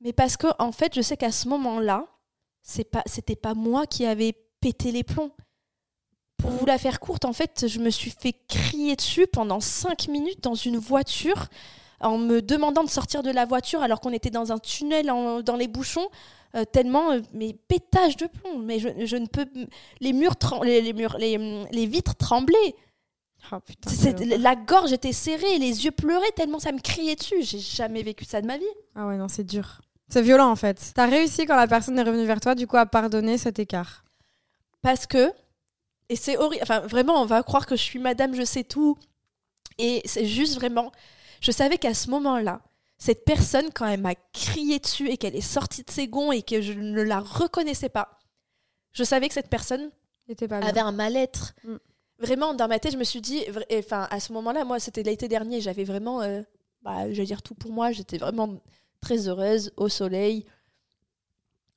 Mais 0.00 0.12
parce 0.12 0.36
que, 0.36 0.46
en 0.58 0.72
fait, 0.72 0.94
je 0.94 1.02
sais 1.02 1.16
qu'à 1.16 1.30
ce 1.30 1.46
moment-là, 1.48 2.06
c'est 2.62 2.84
pas, 2.84 3.02
c'était 3.06 3.36
pas 3.36 3.54
moi 3.54 3.86
qui 3.86 4.06
avais 4.06 4.34
pété 4.60 4.92
les 4.92 5.04
plombs. 5.04 5.30
Pour 6.38 6.50
vous 6.50 6.64
la 6.66 6.78
faire 6.78 7.00
courte, 7.00 7.24
en 7.26 7.32
fait, 7.34 7.66
je 7.68 7.78
me 7.80 7.90
suis 7.90 8.10
fait 8.10 8.32
crier 8.48 8.96
dessus 8.96 9.26
pendant 9.26 9.60
cinq 9.60 10.08
minutes 10.08 10.42
dans 10.42 10.54
une 10.54 10.78
voiture 10.78 11.48
en 12.00 12.16
me 12.16 12.40
demandant 12.40 12.82
de 12.82 12.88
sortir 12.88 13.22
de 13.22 13.30
la 13.30 13.44
voiture 13.44 13.82
alors 13.82 14.00
qu'on 14.00 14.12
était 14.12 14.30
dans 14.30 14.50
un 14.52 14.58
tunnel 14.58 15.10
en- 15.10 15.42
dans 15.42 15.56
les 15.56 15.68
bouchons. 15.68 16.08
Euh, 16.56 16.64
tellement 16.64 17.12
euh, 17.12 17.20
mais 17.32 17.54
pétage 17.68 18.16
de 18.16 18.26
plomb 18.26 18.58
mais 18.58 18.78
je, 18.78 18.88
je 19.06 19.16
ne 19.16 19.26
peux 19.26 19.46
les 20.00 20.12
murs 20.12 20.34
les, 20.64 20.80
les 20.80 20.92
murs 20.92 21.16
les, 21.18 21.64
les 21.70 21.86
vitres 21.86 22.16
tremblaient 22.16 22.74
Ah 23.52 23.60
putain. 23.60 23.90
La 24.38 24.56
gorge 24.56 24.92
était 24.92 25.12
serrée 25.12 25.58
les 25.58 25.84
yeux 25.84 25.90
pleuraient 25.92 26.32
tellement 26.34 26.58
ça 26.58 26.72
me 26.72 26.80
criait 26.80 27.16
dessus 27.16 27.42
j'ai 27.42 27.58
jamais 27.58 28.02
vécu 28.02 28.24
ça 28.24 28.40
de 28.40 28.46
ma 28.46 28.58
vie 28.58 28.64
Ah 28.94 29.06
ouais 29.06 29.16
non 29.16 29.28
c'est 29.28 29.44
dur. 29.44 29.80
C'est 30.12 30.22
violent 30.22 30.50
en 30.50 30.56
fait. 30.56 30.90
T'as 30.94 31.06
réussi 31.06 31.46
quand 31.46 31.54
la 31.54 31.68
personne 31.68 31.96
est 31.96 32.02
revenue 32.02 32.26
vers 32.26 32.40
toi, 32.40 32.56
du 32.56 32.66
coup 32.66 32.76
à 32.76 32.84
pardonner 32.84 33.38
cet 33.38 33.60
écart. 33.60 34.02
parce 34.82 35.06
que 35.06 35.30
et 36.08 36.16
c'est 36.16 36.36
horrible 36.36 36.62
enfin 36.64 36.80
vraiment 36.80 37.22
on 37.22 37.26
va 37.26 37.42
croire 37.44 37.64
que 37.66 37.76
je 37.76 37.82
suis 37.82 38.00
madame 38.00 38.34
je 38.34 38.42
sais 38.44 38.64
tout 38.64 38.98
et 39.78 40.02
c'est 40.04 40.26
juste 40.26 40.56
vraiment 40.56 40.90
je 41.40 41.52
savais 41.52 41.78
qu'à 41.78 41.94
ce 41.94 42.10
moment-là 42.10 42.60
cette 43.02 43.24
personne 43.24 43.70
quand 43.74 43.86
elle 43.86 44.00
m'a 44.00 44.14
crié 44.32 44.78
dessus 44.78 45.08
et 45.08 45.16
qu'elle 45.16 45.34
est 45.34 45.40
sortie 45.40 45.82
de 45.82 45.90
ses 45.90 46.06
gonds 46.06 46.30
et 46.32 46.42
que 46.42 46.60
je 46.60 46.72
ne 46.74 47.02
la 47.02 47.18
reconnaissais 47.18 47.88
pas 47.88 48.18
je 48.92 49.02
savais 49.04 49.26
que 49.28 49.34
cette 49.34 49.48
personne 49.50 49.90
pas 50.48 50.58
avait 50.58 50.80
un 50.80 50.92
mal-être 50.92 51.54
Mm. 51.64 51.76
vraiment 52.18 52.54
dans 52.54 52.68
ma 52.68 52.78
tête 52.78 52.92
je 52.92 52.98
me 52.98 53.04
suis 53.04 53.20
dit 53.20 53.42
enfin 53.74 54.06
à 54.10 54.20
ce 54.20 54.32
moment-là 54.34 54.64
moi 54.64 54.78
c'était 54.78 55.02
l'été 55.02 55.26
dernier 55.28 55.60
j'avais 55.60 55.84
vraiment 55.84 56.20
euh, 56.22 56.42
bah, 56.82 57.10
je 57.12 57.16
vais 57.16 57.24
dire 57.26 57.42
tout 57.42 57.54
pour 57.54 57.72
moi 57.72 57.90
j'étais 57.90 58.18
vraiment 58.18 58.60
très 59.00 59.26
heureuse 59.28 59.72
au 59.76 59.88
soleil 59.88 60.44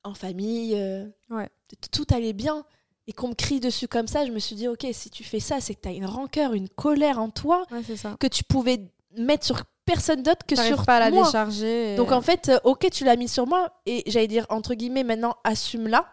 en 0.04 0.14
famille 0.14 0.74
euh, 0.76 1.06
Ouais. 1.30 1.48
tout 1.90 2.06
allait 2.10 2.32
bien 2.34 2.64
et 3.06 3.12
qu'on 3.12 3.28
me 3.28 3.34
crie 3.34 3.60
dessus 3.60 3.88
comme 3.88 4.06
ça 4.08 4.26
je 4.26 4.30
me 4.32 4.38
suis 4.38 4.56
dit 4.56 4.68
ok 4.68 4.86
si 4.92 5.10
tu 5.10 5.24
fais 5.24 5.40
ça 5.40 5.60
c'est 5.60 5.74
que 5.74 5.80
tu 5.80 5.88
as 5.88 5.92
une 5.92 6.06
rancœur 6.06 6.52
une 6.52 6.68
colère 6.68 7.18
en 7.18 7.30
toi 7.30 7.64
Ouais 7.70 7.96
ça. 7.96 8.16
que 8.20 8.26
tu 8.26 8.44
pouvais 8.44 8.80
mettre 9.16 9.44
sur 9.46 9.62
personne 9.84 10.22
d'autre 10.22 10.46
que 10.46 10.56
sur 10.56 10.84
pas 10.84 10.96
à 10.96 11.00
la 11.00 11.10
moi 11.10 11.26
décharger. 11.26 11.94
et- 11.94 11.96
donc 11.96 12.12
en 12.12 12.20
fait, 12.22 12.48
euh, 12.48 12.58
ok, 12.64 12.88
tu 12.90 13.04
l'as 13.04 13.16
mis 13.16 13.28
sur 13.28 13.46
moi 13.46 13.70
et 13.86 14.02
j'allais 14.06 14.26
dire 14.28 14.46
entre 14.48 14.74
guillemets 14.74 15.04
maintenant 15.04 15.36
assume-la. 15.44 16.06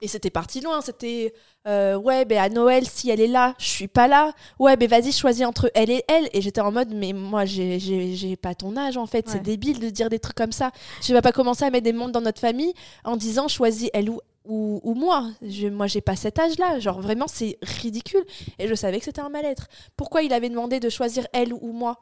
Et 0.00 0.08
c'était 0.08 0.30
parti 0.30 0.60
loin, 0.60 0.80
c'était 0.82 1.32
euh, 1.66 1.96
ouais, 1.96 2.24
ben 2.24 2.38
à 2.38 2.48
Noël, 2.48 2.86
si 2.86 3.10
elle 3.10 3.20
est 3.20 3.26
là, 3.26 3.54
je 3.58 3.66
suis 3.66 3.88
pas 3.88 4.06
là. 4.06 4.32
Ouais, 4.58 4.76
ben 4.76 4.88
vas-y, 4.88 5.12
choisis 5.12 5.44
entre 5.46 5.70
elle 5.74 5.90
et 5.90 6.04
elle. 6.08 6.28
Et 6.32 6.42
j'étais 6.42 6.60
en 6.60 6.70
mode, 6.72 6.90
mais 6.92 7.12
moi, 7.12 7.44
j'ai- 7.44 8.36
pas 8.36 8.54
ton 8.54 8.76
âge 8.76 8.96
en 8.96 9.06
fait, 9.06 9.28
c'est 9.28 9.38
débile 9.42 9.80
de 9.80 9.88
dire 9.90 10.10
des 10.10 10.18
trucs 10.18 10.36
comme 10.36 10.52
ça. 10.52 10.70
Tu 11.02 11.12
vas 11.12 11.22
pas 11.22 11.32
commencer 11.32 11.64
à 11.64 11.70
mettre 11.70 11.84
des 11.84 11.92
mondes 11.92 12.12
dans 12.12 12.20
notre 12.20 12.40
famille 12.40 12.74
en 13.04 13.16
disant 13.16 13.48
choisis 13.48 13.88
elle 13.94 14.10
ou, 14.10 14.20
ou, 14.44 14.80
ou 14.84 14.94
moi. 14.94 15.28
Je, 15.42 15.68
moi, 15.68 15.86
j'ai 15.86 16.02
pas 16.02 16.16
cet 16.16 16.38
âge-là. 16.38 16.78
Genre 16.80 17.00
vraiment, 17.00 17.26
c'est 17.26 17.56
ridicule. 17.62 18.24
Et 18.58 18.68
je 18.68 18.74
savais 18.74 18.98
que 18.98 19.04
c'était 19.06 19.22
un 19.22 19.30
mal-être. 19.30 19.68
Pourquoi 19.96 20.22
il 20.22 20.32
avait 20.34 20.50
demandé 20.50 20.80
de 20.80 20.88
choisir 20.90 21.26
elle 21.32 21.52
ou 21.54 21.72
moi? 21.72 21.98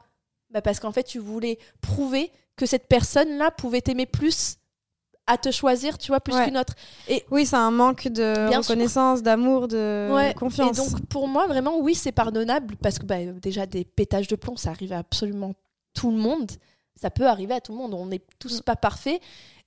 Bah 0.53 0.61
Parce 0.61 0.79
qu'en 0.79 0.91
fait, 0.91 1.03
tu 1.03 1.19
voulais 1.19 1.57
prouver 1.81 2.31
que 2.55 2.65
cette 2.65 2.87
personne-là 2.87 3.51
pouvait 3.51 3.81
t'aimer 3.81 4.05
plus 4.05 4.55
à 5.25 5.37
te 5.37 5.51
choisir, 5.51 5.97
tu 5.97 6.09
vois, 6.09 6.19
plus 6.19 6.33
Ouais. 6.35 6.45
qu'une 6.45 6.57
autre. 6.57 6.73
Oui, 7.31 7.45
c'est 7.45 7.55
un 7.55 7.71
manque 7.71 8.07
de 8.09 8.49
Bien 8.49 8.59
reconnaissance, 8.59 9.23
d'amour, 9.23 9.67
de 9.69 10.09
Ouais, 10.13 10.33
confiance. 10.33 10.77
Et 10.77 10.81
donc, 10.81 11.05
pour 11.07 11.27
moi, 11.27 11.47
vraiment, 11.47 11.79
oui, 11.79 11.95
c'est 11.95 12.11
pardonnable 12.11 12.75
parce 12.81 12.99
que 12.99 13.05
bah, 13.05 13.23
déjà, 13.25 13.65
des 13.65 13.85
pétages 13.85 14.27
de 14.27 14.35
plomb, 14.35 14.57
ça 14.57 14.71
arrive 14.71 14.91
à 14.93 14.97
absolument 14.99 15.53
tout 15.93 16.11
le 16.11 16.17
monde. 16.17 16.51
Ça 17.01 17.09
peut 17.09 17.25
arriver 17.25 17.53
à 17.53 17.61
tout 17.61 17.71
le 17.71 17.77
monde. 17.77 17.93
On 17.93 18.05
n'est 18.07 18.21
tous 18.37 18.59
Mm. 18.59 18.63
pas 18.63 18.75
parfaits. 18.75 19.21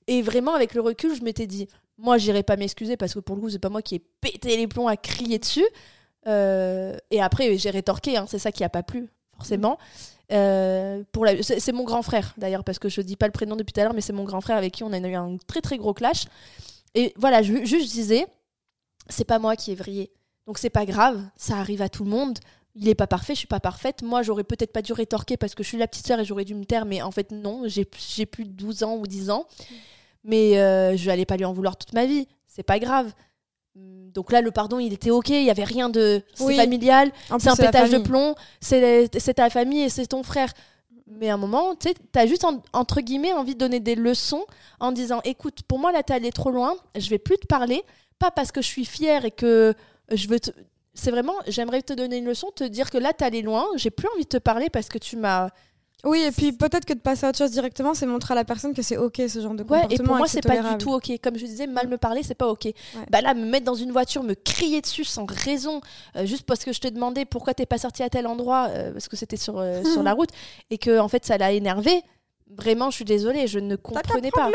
Et 0.07 0.21
vraiment, 0.23 0.55
avec 0.55 0.75
le 0.75 0.83
recul, 0.83 1.15
je 1.17 1.23
m'étais 1.25 1.47
dit, 1.47 1.67
moi, 1.99 2.19
j'irai 2.19 2.43
pas 2.43 2.57
m'excuser 2.57 2.97
parce 2.99 3.15
que 3.15 3.21
pour 3.21 3.35
le 3.35 3.41
coup, 3.43 3.49
c'est 3.51 3.59
pas 3.59 3.71
moi 3.71 3.81
qui 3.83 3.95
ai 3.97 3.99
pété 4.21 4.57
les 4.59 4.67
plombs 4.69 4.87
à 4.89 4.97
crier 4.99 5.39
dessus. 5.39 5.67
Euh, 6.27 6.97
et 7.11 7.23
après, 7.23 7.57
j'ai 7.57 7.71
rétorqué, 7.71 8.17
hein, 8.17 8.27
c'est 8.29 8.39
ça 8.39 8.53
qui 8.53 8.63
a 8.65 8.69
pas 8.69 8.83
plu, 8.83 9.09
forcément. 9.37 9.79
Euh, 10.33 11.05
pour 11.13 11.25
la... 11.25 11.43
c'est, 11.43 11.73
mon 11.73 11.85
grand 11.85 12.03
frère, 12.03 12.35
d'ailleurs, 12.37 12.65
parce 12.65 12.79
que 12.79 12.89
je 12.89 13.01
dis 13.01 13.17
pas 13.17 13.27
le 13.27 13.33
prénom 13.33 13.57
depuis 13.57 13.73
tout 13.73 13.81
à 13.81 13.85
l'heure, 13.85 13.95
mais 13.95 14.01
c'est 14.01 14.13
mon 14.13 14.25
grand 14.25 14.41
frère 14.41 14.57
avec 14.57 14.73
qui 14.73 14.83
on 14.83 14.93
a 14.93 14.99
eu 14.99 15.15
un 15.15 15.37
très 15.47 15.61
très 15.61 15.79
gros 15.79 15.95
clash. 15.95 16.25
Et 16.95 17.13
voilà, 17.17 17.43
je, 17.43 17.65
juste 17.65 17.89
je 17.89 17.93
disais, 17.93 18.27
c'est 19.09 19.25
pas 19.25 19.39
moi 19.39 19.57
qui 19.57 19.73
ai 19.73 19.75
vrillé. 19.75 20.11
Donc 20.47 20.59
c'est 20.59 20.71
pas 20.71 20.87
grave, 20.87 21.23
ça 21.37 21.57
arrive 21.57 21.83
à 21.83 21.89
tout 21.89 22.05
le 22.05 22.11
monde. 22.11 22.39
Il 22.75 22.89
est 22.89 22.95
pas 22.95 23.07
parfait, 23.07 23.35
je 23.35 23.39
suis 23.39 23.49
pas 23.49 23.61
parfaite. 23.61 24.03
Moi, 24.03 24.23
j'aurais 24.23 24.45
peut-être 24.45 24.73
pas 24.73 24.83
dû 24.83 24.93
rétorquer 24.93 25.37
parce 25.37 25.55
que 25.55 25.63
je 25.63 25.69
suis 25.69 25.79
la 25.79 25.89
petite 25.89 26.07
sœur 26.07 26.21
et 26.21 26.25
j'aurais 26.25 26.45
dû 26.45 26.55
me 26.55 26.65
taire, 26.65 26.85
mais 26.85 27.01
en 27.01 27.11
fait, 27.11 27.31
non, 27.31 27.63
j'ai 27.67 27.87
j'ai 27.97 28.27
plus 28.27 28.45
de 28.45 28.51
12 28.51 28.83
ans 28.83 28.97
ou 28.97 29.07
10 29.07 29.31
ans. 29.31 29.47
Mais 30.25 30.59
euh, 30.59 30.97
je 30.97 31.07
n'allais 31.07 31.25
pas 31.25 31.37
lui 31.37 31.45
en 31.45 31.53
vouloir 31.53 31.77
toute 31.77 31.95
ma 31.95 32.05
vie. 32.05 32.27
C'est 32.49 32.65
pas 32.65 32.79
grave. 32.79 33.13
Hum, 33.77 34.11
Donc 34.13 34.33
là, 34.33 34.41
le 34.41 34.51
pardon, 34.51 34.79
il 34.79 34.93
était 34.93 35.11
ok, 35.11 35.29
il 35.29 35.45
y 35.45 35.51
avait 35.51 35.65
rien 35.65 35.89
de. 35.89 36.23
C'est 36.35 36.45
Oui. 36.45 36.57
familial, 36.57 37.13
c'est 37.39 37.49
un 37.49 37.57
pétage 37.57 37.91
de 37.91 37.99
plomb, 37.99 38.35
c'est 38.61 39.35
ta 39.35 39.51
famille 39.51 39.83
et 39.83 39.89
c'est 39.89 40.07
ton 40.07 40.23
frère. 40.23 40.53
Mais 41.09 41.29
à 41.31 41.35
un 41.35 41.37
moment, 41.37 41.75
tu 41.77 41.89
sais, 41.89 41.95
t'as 42.13 42.27
juste 42.27 42.45
en- 42.45 42.63
entre 42.73 43.01
guillemets 43.01 43.33
envie 43.33 43.55
de 43.55 43.61
donner 43.61 43.79
des 43.79 43.95
leçons 43.95 44.45
en 44.81 44.91
disant 44.91 45.21
écoute, 45.25 45.61
pour 45.69 45.79
moi 45.79 45.93
là 45.93 46.03
t'es 46.03 46.15
allé 46.15 46.33
trop 46.33 46.51
loin, 46.51 46.75
je 46.97 47.09
vais 47.11 47.19
plus 47.19 47.37
te 47.39 47.47
parler, 47.47 47.85
pas 48.19 48.31
parce 48.33 48.51
que 48.51 48.61
je 48.61 48.67
suis 48.67 48.85
fière 48.85 49.25
et 49.25 49.31
que 49.31 49.73
je 50.11 50.27
veux 50.29 50.41
te. 50.41 50.51
C'est 50.95 51.11
vraiment, 51.13 51.35
j'aimerais 51.47 51.83
te 51.83 51.93
donner 51.93 52.17
une 52.17 52.25
leçon, 52.25 52.51
te 52.55 52.65
dire 52.65 52.91
que 52.91 52.99
là 52.99 53.13
t'es 53.13 53.25
allé 53.25 53.43
loin, 53.43 53.67
j'ai 53.77 53.91
plus 53.91 54.09
envie 54.15 54.25
de 54.25 54.29
te 54.31 54.39
parler 54.39 54.69
parce 54.71 54.89
que 54.89 54.99
tu 54.99 55.17
m'as. 55.17 55.51
Oui, 56.05 56.21
et 56.21 56.31
puis 56.31 56.53
peut-être 56.53 56.85
que 56.85 56.93
de 56.93 57.01
passer 57.01 57.25
à 57.27 57.31
autre 57.31 57.39
chose 57.39 57.51
directement, 57.51 57.95
c'est 57.95 58.07
montrer 58.07 58.33
à 58.33 58.35
la 58.35 58.45
personne 58.45 58.75
que 58.75 58.83
c'est 58.83 58.97
ok 58.97 59.23
ce 59.29 59.41
genre 59.41 59.55
de 59.55 59.63
Ouais, 59.63 59.81
comportement. 59.81 59.91
et 59.91 59.97
pour 60.07 60.17
moi 60.17 60.29
c'est 60.29 60.43
pas 60.43 60.59
du 60.63 60.79
tout 60.79 60.93
ok. 60.93 61.11
Comme 61.23 61.37
je 61.37 61.45
disais, 61.47 61.67
mal 61.67 61.89
me 61.89 61.97
parler, 61.97 62.23
c'est 62.23 62.35
pas 62.35 62.49
ok. 62.49 62.69
Bah 63.11 63.21
là, 63.23 63.35
me 63.35 63.45
mettre 63.47 63.65
dans 63.65 63.75
une 63.75 63.93
voiture, 63.93 64.23
me 64.23 64.35
crier 64.35 64.81
dessus 64.83 65.05
sans 65.05 65.25
raison, 65.29 65.81
euh, 66.17 66.27
juste 66.27 66.43
parce 66.45 66.65
que 66.65 66.73
je 66.73 66.81
te 66.81 66.89
demandais 66.89 67.25
pourquoi 67.25 67.55
t'es 67.55 67.67
pas 67.67 67.79
sorti 67.79 68.03
à 68.03 68.11
tel 68.11 68.27
endroit, 68.27 68.69
euh, 68.71 68.93
parce 68.93 69.09
que 69.09 69.17
c'était 69.17 69.37
sur, 69.39 69.59
euh, 69.59 69.83
sur 69.93 70.03
la 70.03 70.13
route, 70.13 70.31
et 70.71 70.79
que 70.79 70.99
en 70.99 71.09
fait 71.09 71.25
ça 71.25 71.39
l'a 71.39 71.53
énervé. 71.53 72.03
Vraiment, 72.57 72.91
je 72.91 72.97
suis 72.97 73.05
désolée, 73.05 73.49
je 73.49 73.59
ne 73.59 73.75
comprenais 73.75 74.31
pas. 74.31 74.49
le 74.49 74.55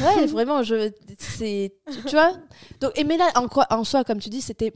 volant 0.00 0.16
Ouais, 0.16 0.26
vraiment, 0.28 0.62
je, 0.62 0.90
c'est, 1.18 1.74
tu, 1.92 2.02
tu 2.04 2.16
vois? 2.16 2.32
Donc, 2.80 2.92
et 2.98 3.04
mais 3.04 3.18
là, 3.18 3.28
en, 3.34 3.48
quoi, 3.48 3.66
en 3.68 3.84
soi, 3.84 4.02
comme 4.04 4.18
tu 4.20 4.30
dis, 4.30 4.40
c'était. 4.40 4.72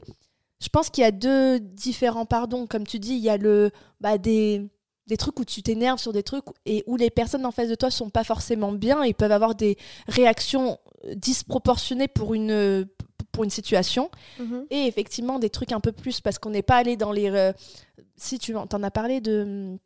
Je 0.61 0.69
pense 0.69 0.91
qu'il 0.91 1.03
y 1.03 1.07
a 1.07 1.11
deux 1.11 1.59
différents 1.59 2.25
pardons. 2.27 2.67
Comme 2.67 2.85
tu 2.85 2.99
dis, 2.99 3.13
il 3.13 3.23
y 3.23 3.29
a 3.31 3.37
le, 3.37 3.71
bah, 4.01 4.19
des, 4.19 4.69
des 5.07 5.17
trucs 5.17 5.39
où 5.39 5.45
tu 5.45 5.61
t'énerves 5.61 5.99
sur 5.99 6.13
des 6.13 6.23
trucs 6.23 6.45
et 6.65 6.83
où 6.87 6.95
les 6.95 7.09
personnes 7.09 7.45
en 7.45 7.51
face 7.51 7.69
de 7.69 7.75
toi 7.75 7.91
sont 7.91 8.09
pas 8.09 8.23
forcément 8.23 8.71
bien. 8.71 9.03
Ils 9.03 9.13
peuvent 9.13 9.31
avoir 9.31 9.55
des 9.55 9.77
réactions 10.07 10.79
disproportionnées 11.15 12.07
pour 12.07 12.33
une, 12.33 12.87
pour 13.31 13.43
une 13.43 13.49
situation. 13.49 14.09
Mhm. 14.39 14.65
Et 14.69 14.87
effectivement, 14.87 15.39
des 15.39 15.49
trucs 15.49 15.73
un 15.73 15.81
peu 15.81 15.91
plus 15.91 16.21
parce 16.21 16.39
qu'on 16.39 16.51
n'est 16.51 16.61
pas 16.61 16.77
allé 16.77 16.95
dans 16.95 17.11
les. 17.11 17.29
euh, 17.29 17.51
si 18.15 18.39
tu 18.39 18.55
en 18.55 18.65
as 18.65 18.91
parlé 18.91 19.19
de, 19.19 19.77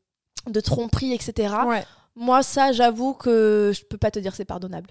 de 0.48 0.60
tromperie, 0.60 1.14
etc. 1.14 1.54
Ouais. 1.66 1.84
Moi, 2.16 2.44
ça, 2.44 2.72
j'avoue 2.72 3.14
que 3.14 3.72
je 3.74 3.84
peux 3.86 3.98
pas 3.98 4.12
te 4.12 4.20
dire 4.20 4.32
que 4.32 4.38
c'est 4.38 4.46
pardonnable. 4.46 4.90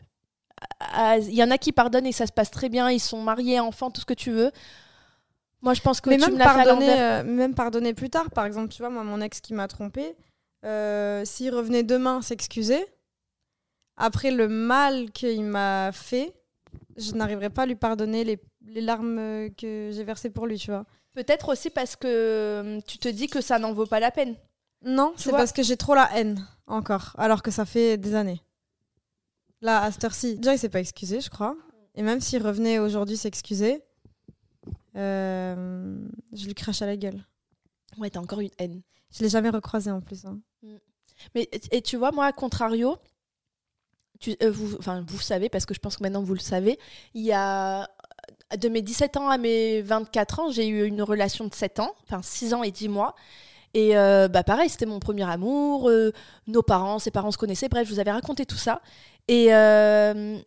Il 1.20 1.34
y 1.34 1.42
en 1.42 1.50
a 1.50 1.58
qui 1.58 1.72
pardonnent 1.72 2.06
et 2.06 2.12
ça 2.12 2.26
se 2.26 2.32
passe 2.32 2.50
très 2.50 2.68
bien, 2.68 2.90
ils 2.90 3.00
sont 3.00 3.20
mariés, 3.20 3.60
enfants, 3.60 3.90
tout 3.90 4.00
ce 4.00 4.06
que 4.06 4.14
tu 4.14 4.30
veux. 4.30 4.50
Moi, 5.62 5.74
je 5.74 5.80
pense 5.80 6.00
que 6.00 6.10
Mais 6.10 6.18
tu 6.18 6.30
même 6.30 6.38
me 6.38 6.80
fait 6.80 7.00
euh, 7.00 7.24
même 7.24 7.54
pardonner 7.54 7.94
plus 7.94 8.10
tard, 8.10 8.30
par 8.30 8.44
exemple, 8.44 8.68
tu 8.68 8.82
vois, 8.82 8.90
moi, 8.90 9.02
mon 9.04 9.20
ex 9.20 9.40
qui 9.40 9.54
m'a 9.54 9.68
trompé, 9.68 10.14
euh, 10.64 11.24
s'il 11.24 11.54
revenait 11.54 11.82
demain 11.82 12.22
s'excuser, 12.22 12.84
après 13.96 14.30
le 14.30 14.48
mal 14.48 15.10
qu'il 15.12 15.42
m'a 15.44 15.90
fait, 15.92 16.34
je 16.96 17.12
n'arriverai 17.12 17.50
pas 17.50 17.62
à 17.62 17.66
lui 17.66 17.74
pardonner 17.74 18.24
les, 18.24 18.38
les 18.66 18.80
larmes 18.80 19.48
que 19.56 19.90
j'ai 19.92 20.04
versées 20.04 20.30
pour 20.30 20.46
lui, 20.46 20.58
tu 20.58 20.70
vois. 20.70 20.84
Peut-être 21.14 21.48
aussi 21.48 21.70
parce 21.70 21.96
que 21.96 22.06
euh, 22.06 22.80
tu 22.86 22.98
te 22.98 23.08
dis 23.08 23.26
que 23.26 23.40
ça 23.40 23.58
n'en 23.58 23.72
vaut 23.72 23.86
pas 23.86 24.00
la 24.00 24.10
peine. 24.10 24.36
Non, 24.84 25.14
c'est 25.16 25.30
parce 25.30 25.52
que 25.52 25.62
j'ai 25.62 25.78
trop 25.78 25.94
la 25.94 26.10
haine, 26.14 26.46
encore, 26.66 27.14
alors 27.16 27.42
que 27.42 27.50
ça 27.50 27.64
fait 27.64 27.96
des 27.96 28.14
années. 28.14 28.42
Là, 29.62 29.82
à 29.82 29.90
cette 29.90 30.04
heure-ci, 30.04 30.36
déjà, 30.36 30.54
il 30.54 30.58
s'est 30.58 30.68
pas 30.68 30.80
excusé, 30.80 31.20
je 31.20 31.30
crois. 31.30 31.56
Et 31.94 32.02
même 32.02 32.20
s'il 32.20 32.46
revenait 32.46 32.78
aujourd'hui 32.78 33.16
s'excuser, 33.16 33.82
euh, 34.96 35.96
je 36.32 36.46
lui 36.46 36.54
crache 36.54 36.82
à 36.82 36.86
la 36.86 36.96
gueule. 36.96 37.24
Ouais, 37.98 38.10
t'as 38.10 38.20
encore 38.20 38.40
une 38.40 38.50
haine. 38.58 38.82
Je 39.10 39.22
l'ai 39.22 39.28
jamais 39.28 39.50
recroisé 39.50 39.90
en 39.90 40.00
plus. 40.00 40.24
hein. 40.24 40.38
Mais 41.34 41.48
et 41.70 41.80
tu 41.82 41.96
vois, 41.96 42.12
moi, 42.12 42.26
à 42.26 42.32
contrario, 42.32 42.96
tu, 44.20 44.36
euh, 44.42 44.50
vous, 44.50 44.76
enfin, 44.78 45.04
vous 45.06 45.20
savez, 45.20 45.48
parce 45.48 45.66
que 45.66 45.74
je 45.74 45.78
pense 45.78 45.96
que 45.96 46.02
maintenant 46.02 46.22
vous 46.22 46.34
le 46.34 46.40
savez, 46.40 46.78
il 47.14 47.22
y 47.22 47.32
a 47.32 47.88
de 48.56 48.68
mes 48.68 48.82
17 48.82 49.16
ans 49.16 49.28
à 49.28 49.38
mes 49.38 49.82
24 49.82 50.40
ans, 50.40 50.50
j'ai 50.50 50.66
eu 50.68 50.86
une 50.86 51.02
relation 51.02 51.46
de 51.46 51.54
7 51.54 51.80
ans, 51.80 51.94
enfin 52.04 52.22
6 52.22 52.54
ans 52.54 52.62
et 52.62 52.70
10 52.70 52.88
mois. 52.88 53.14
Et 53.74 53.96
euh, 53.96 54.28
bah 54.28 54.42
pareil, 54.42 54.70
c'était 54.70 54.86
mon 54.86 55.00
premier 55.00 55.28
amour, 55.28 55.90
euh, 55.90 56.12
nos 56.46 56.62
parents, 56.62 56.98
ses 56.98 57.10
parents 57.10 57.30
se 57.30 57.38
connaissaient, 57.38 57.68
bref, 57.68 57.86
je 57.88 57.92
vous 57.92 58.00
avais 58.00 58.12
raconté 58.12 58.46
tout 58.46 58.56
ça. 58.56 58.80
Et, 59.28 59.54
euh, 59.54 60.38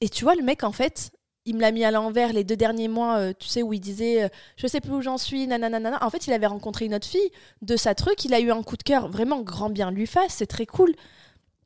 et 0.00 0.08
tu 0.08 0.24
vois, 0.24 0.34
le 0.36 0.42
mec, 0.42 0.62
en 0.62 0.72
fait, 0.72 1.10
il 1.46 1.56
me 1.56 1.60
l'a 1.60 1.72
mis 1.72 1.84
à 1.84 1.90
l'envers 1.90 2.32
les 2.32 2.44
deux 2.44 2.56
derniers 2.56 2.88
mois, 2.88 3.16
euh, 3.18 3.32
tu 3.38 3.48
sais, 3.48 3.62
où 3.62 3.72
il 3.72 3.80
disait 3.80 4.24
euh, 4.24 4.28
Je 4.56 4.66
sais 4.66 4.80
plus 4.80 4.92
où 4.92 5.00
j'en 5.00 5.18
suis, 5.18 5.46
nanana. 5.46 5.98
En 6.04 6.10
fait, 6.10 6.26
il 6.26 6.32
avait 6.32 6.46
rencontré 6.46 6.84
une 6.84 6.94
autre 6.94 7.06
fille 7.06 7.30
de 7.62 7.76
sa 7.76 7.94
truc, 7.94 8.24
il 8.24 8.34
a 8.34 8.40
eu 8.40 8.50
un 8.50 8.62
coup 8.62 8.76
de 8.76 8.82
cœur, 8.82 9.08
vraiment 9.08 9.40
grand 9.40 9.70
bien 9.70 9.90
lui 9.90 10.06
fasse, 10.06 10.34
c'est 10.34 10.46
très 10.46 10.66
cool. 10.66 10.94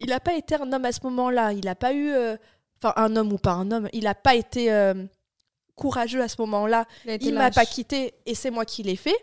Il 0.01 0.09
n'a 0.09 0.21
pas 0.21 0.35
été 0.35 0.55
un 0.57 0.73
homme 0.73 0.85
à 0.85 0.93
ce 0.93 1.01
moment-là, 1.05 1.53
il 1.53 1.65
n'a 1.65 1.75
pas 1.75 1.93
eu. 1.93 2.11
euh, 2.11 2.37
Enfin, 2.83 2.93
un 2.97 3.17
homme 3.17 3.33
ou 3.33 3.39
pas 3.39 3.53
un 3.53 3.71
homme, 3.71 3.89
il 3.95 4.05
n'a 4.05 4.15
pas 4.15 4.35
été 4.35 4.71
euh, 4.71 4.93
courageux 5.75 6.21
à 6.23 6.29
ce 6.29 6.37
moment-là. 6.41 6.87
Il, 7.07 7.29
Il 7.29 7.35
m'a 7.35 7.51
pas 7.51 7.65
quitté 7.65 8.13
et 8.27 8.35
c'est 8.35 8.51
moi 8.51 8.65
qui 8.67 8.83
l'ai 8.83 8.97
fait. 8.97 9.17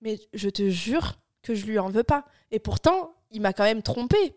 Mais 0.00 0.18
je 0.32 0.48
te 0.48 0.70
jure 0.70 1.18
que 1.42 1.54
je 1.54 1.66
lui 1.66 1.78
en 1.78 1.90
veux 1.90 2.04
pas. 2.04 2.24
Et 2.50 2.58
pourtant, 2.60 3.14
il 3.30 3.42
m'a 3.42 3.52
quand 3.52 3.64
même 3.64 3.82
trompé. 3.82 4.36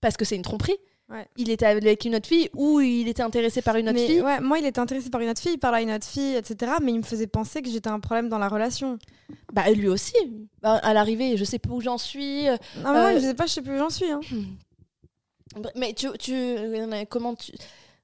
Parce 0.00 0.16
que 0.16 0.24
c'est 0.24 0.34
une 0.36 0.42
tromperie. 0.42 0.78
Ouais. 1.10 1.26
Il 1.36 1.50
était 1.50 1.66
avec 1.66 2.04
une 2.04 2.14
autre 2.14 2.28
fille 2.28 2.48
ou 2.54 2.80
il 2.80 3.08
était 3.08 3.22
intéressé 3.22 3.62
par 3.62 3.74
une 3.76 3.88
autre 3.88 3.98
Mais 3.98 4.06
fille? 4.06 4.20
ouais, 4.22 4.40
moi, 4.40 4.58
il 4.60 4.66
était 4.66 4.78
intéressé 4.78 5.10
par 5.10 5.20
une 5.20 5.28
autre 5.28 5.40
fille, 5.40 5.54
il 5.54 5.58
parlait 5.58 5.78
à 5.78 5.82
une 5.82 5.90
autre 5.90 6.06
fille, 6.06 6.36
etc. 6.36 6.72
Mais 6.82 6.92
il 6.92 6.98
me 6.98 7.02
faisait 7.02 7.26
penser 7.26 7.62
que 7.62 7.68
j'étais 7.68 7.88
un 7.90 7.98
problème 7.98 8.28
dans 8.28 8.38
la 8.38 8.48
relation. 8.48 8.96
Bah, 9.52 9.68
lui 9.70 9.88
aussi. 9.88 10.14
Bah, 10.62 10.74
à 10.76 10.94
l'arrivée, 10.94 11.36
je 11.36 11.42
sais 11.44 11.58
plus 11.58 11.72
où 11.72 11.80
j'en 11.80 11.98
suis. 11.98 12.48
euh, 12.48 12.56
Non, 12.76 12.92
mais 12.92 13.00
moi, 13.00 13.00
Euh, 13.06 13.10
il 13.10 13.14
me 13.16 13.20
faisait 13.20 13.34
pas, 13.34 13.46
je 13.46 13.52
sais 13.54 13.62
plus 13.62 13.74
où 13.74 13.78
j'en 13.78 13.90
suis. 13.90 14.10
Hein. 14.10 14.20
Mais 15.74 15.94
tu, 15.94 16.06
tu 16.18 16.32
euh, 16.32 17.04
comment 17.08 17.34
tu 17.34 17.50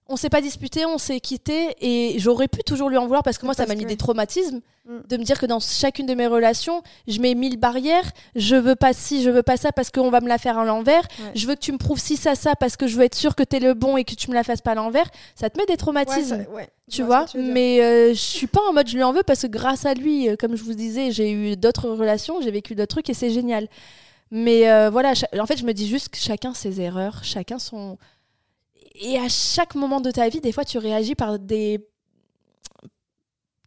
on 0.09 0.17
s'est 0.17 0.29
pas 0.31 0.41
disputé, 0.41 0.87
on 0.87 0.99
s'est 0.99 1.19
quitté 1.21 1.75
et 1.81 2.19
j'aurais 2.19 2.47
pu 2.49 2.63
toujours 2.65 2.89
lui 2.91 2.97
en 2.97 3.07
vouloir 3.07 3.23
parce 3.25 3.39
que 3.39 3.45
moi 3.45 3.55
ça 3.55 3.67
m'a 3.67 3.75
mis 3.75 3.83
que- 3.83 3.89
des 3.89 3.97
traumatismes 3.97 4.61
Mm. 4.87 4.99
de 5.09 5.17
me 5.17 5.25
dire 5.25 5.41
que 5.41 5.47
dans 5.47 5.59
chacune 5.59 6.07
de 6.07 6.15
mes 6.15 6.29
relations, 6.29 6.81
je 7.09 7.19
mets 7.21 7.35
mille 7.35 7.57
barrières, 7.59 8.09
je 8.37 8.55
veux 8.55 8.77
pas 8.77 8.93
ci, 8.93 9.21
je 9.25 9.31
veux 9.31 9.43
pas 9.43 9.57
ça 9.57 9.73
parce 9.73 9.91
qu'on 9.91 10.11
va 10.11 10.21
me 10.21 10.29
la 10.29 10.39
faire 10.39 10.59
à 10.59 10.65
l'envers, 10.65 11.03
Ouais. 11.19 11.33
je 11.35 11.45
veux 11.49 11.57
que 11.57 11.61
tu 11.61 11.73
me 11.73 11.79
prouves 11.79 11.99
ci 11.99 12.17
ça 12.17 12.37
ça 12.37 12.55
parce 12.55 12.77
que 12.77 12.87
je 12.87 12.97
veux 12.97 13.03
être 13.03 13.17
sûre 13.17 13.35
que 13.35 13.43
t'es 13.43 13.59
le 13.59 13.75
bon 13.75 13.97
et 13.97 14.05
que 14.05 14.15
tu 14.15 14.31
me 14.31 14.35
la 14.37 14.45
fasses 14.45 14.61
pas 14.61 14.71
à 14.71 14.75
l'envers, 14.77 15.11
ça 15.35 15.51
te 15.51 15.59
met 15.59 15.67
des 15.67 15.73
Ouais, 15.73 15.77
traumatismes. 15.77 16.45
ça- 16.45 16.51
ouais, 16.53 16.69
je 16.89 16.95
Tu 16.97 17.03
vois 17.03 17.25
tu 17.25 17.39
mais 17.39 17.81
euh, 17.83 18.11
je 18.11 18.21
suis 18.21 18.47
pas 18.47 18.61
en 18.71 18.73
mode 18.73 18.87
je 18.87 18.95
lui 18.95 19.03
en 19.03 19.13
veux 19.13 19.25
parce 19.25 19.43
que 19.43 19.49
grâce 19.49 19.87
à 19.87 19.95
lui, 19.95 20.29
euh, 20.29 20.37
comme 20.39 20.55
je 20.55 20.63
vous 20.63 20.75
disais, 20.75 21.11
j'ai 21.11 21.33
eu 21.33 21.57
d'autres 21.57 21.89
relations, 21.89 22.41
j'ai 22.41 22.53
vécu 22.53 22.77
d'autres 22.77 22.95
trucs 22.95 23.11
et 23.11 23.15
c'est 23.15 23.31
génial. 23.31 23.67
Mais 24.31 24.69
euh, 24.71 24.91
voilà, 24.91 25.13
en 25.39 25.47
fait, 25.47 25.57
je 25.57 25.65
me 25.65 25.73
dis 25.73 25.87
juste 25.89 26.09
que 26.09 26.17
chacun 26.19 26.53
ses 26.55 26.81
erreurs, 26.81 27.21
chacun 27.23 27.59
son. 27.59 27.97
Et 29.01 29.19
à 29.19 29.29
chaque 29.29 29.75
moment 29.75 30.01
de 30.01 30.11
ta 30.11 30.29
vie, 30.29 30.41
des 30.41 30.53
fois, 30.53 30.65
tu 30.65 30.79
réagis 30.79 31.15
par 31.15 31.39
des. 31.39 31.87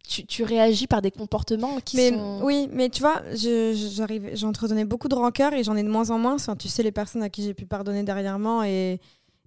Tu, 0.08 0.26
tu 0.26 0.42
réagis 0.42 0.88
par 0.88 1.02
des 1.02 1.12
comportements 1.12 1.78
qui 1.78 1.96
Mais 1.96 2.08
sont. 2.10 2.40
oui, 2.42 2.68
mais 2.72 2.88
tu 2.88 3.00
vois, 3.00 3.22
je- 3.30 3.72
je- 3.74 4.30
j'entretenais 4.34 4.84
beaucoup 4.84 5.06
de 5.06 5.14
rancœur 5.14 5.52
et 5.52 5.62
j'en 5.62 5.76
ai 5.76 5.84
de 5.84 5.88
moins 5.88 6.10
en 6.10 6.18
moins. 6.18 6.34
Enfin, 6.34 6.56
tu 6.56 6.66
sais 6.66 6.82
les 6.82 6.90
personnes 6.90 7.22
à 7.22 7.30
qui 7.30 7.44
j'ai 7.44 7.54
pu 7.54 7.64
pardonner 7.64 8.02
dernièrement 8.02 8.64
et, 8.64 9.00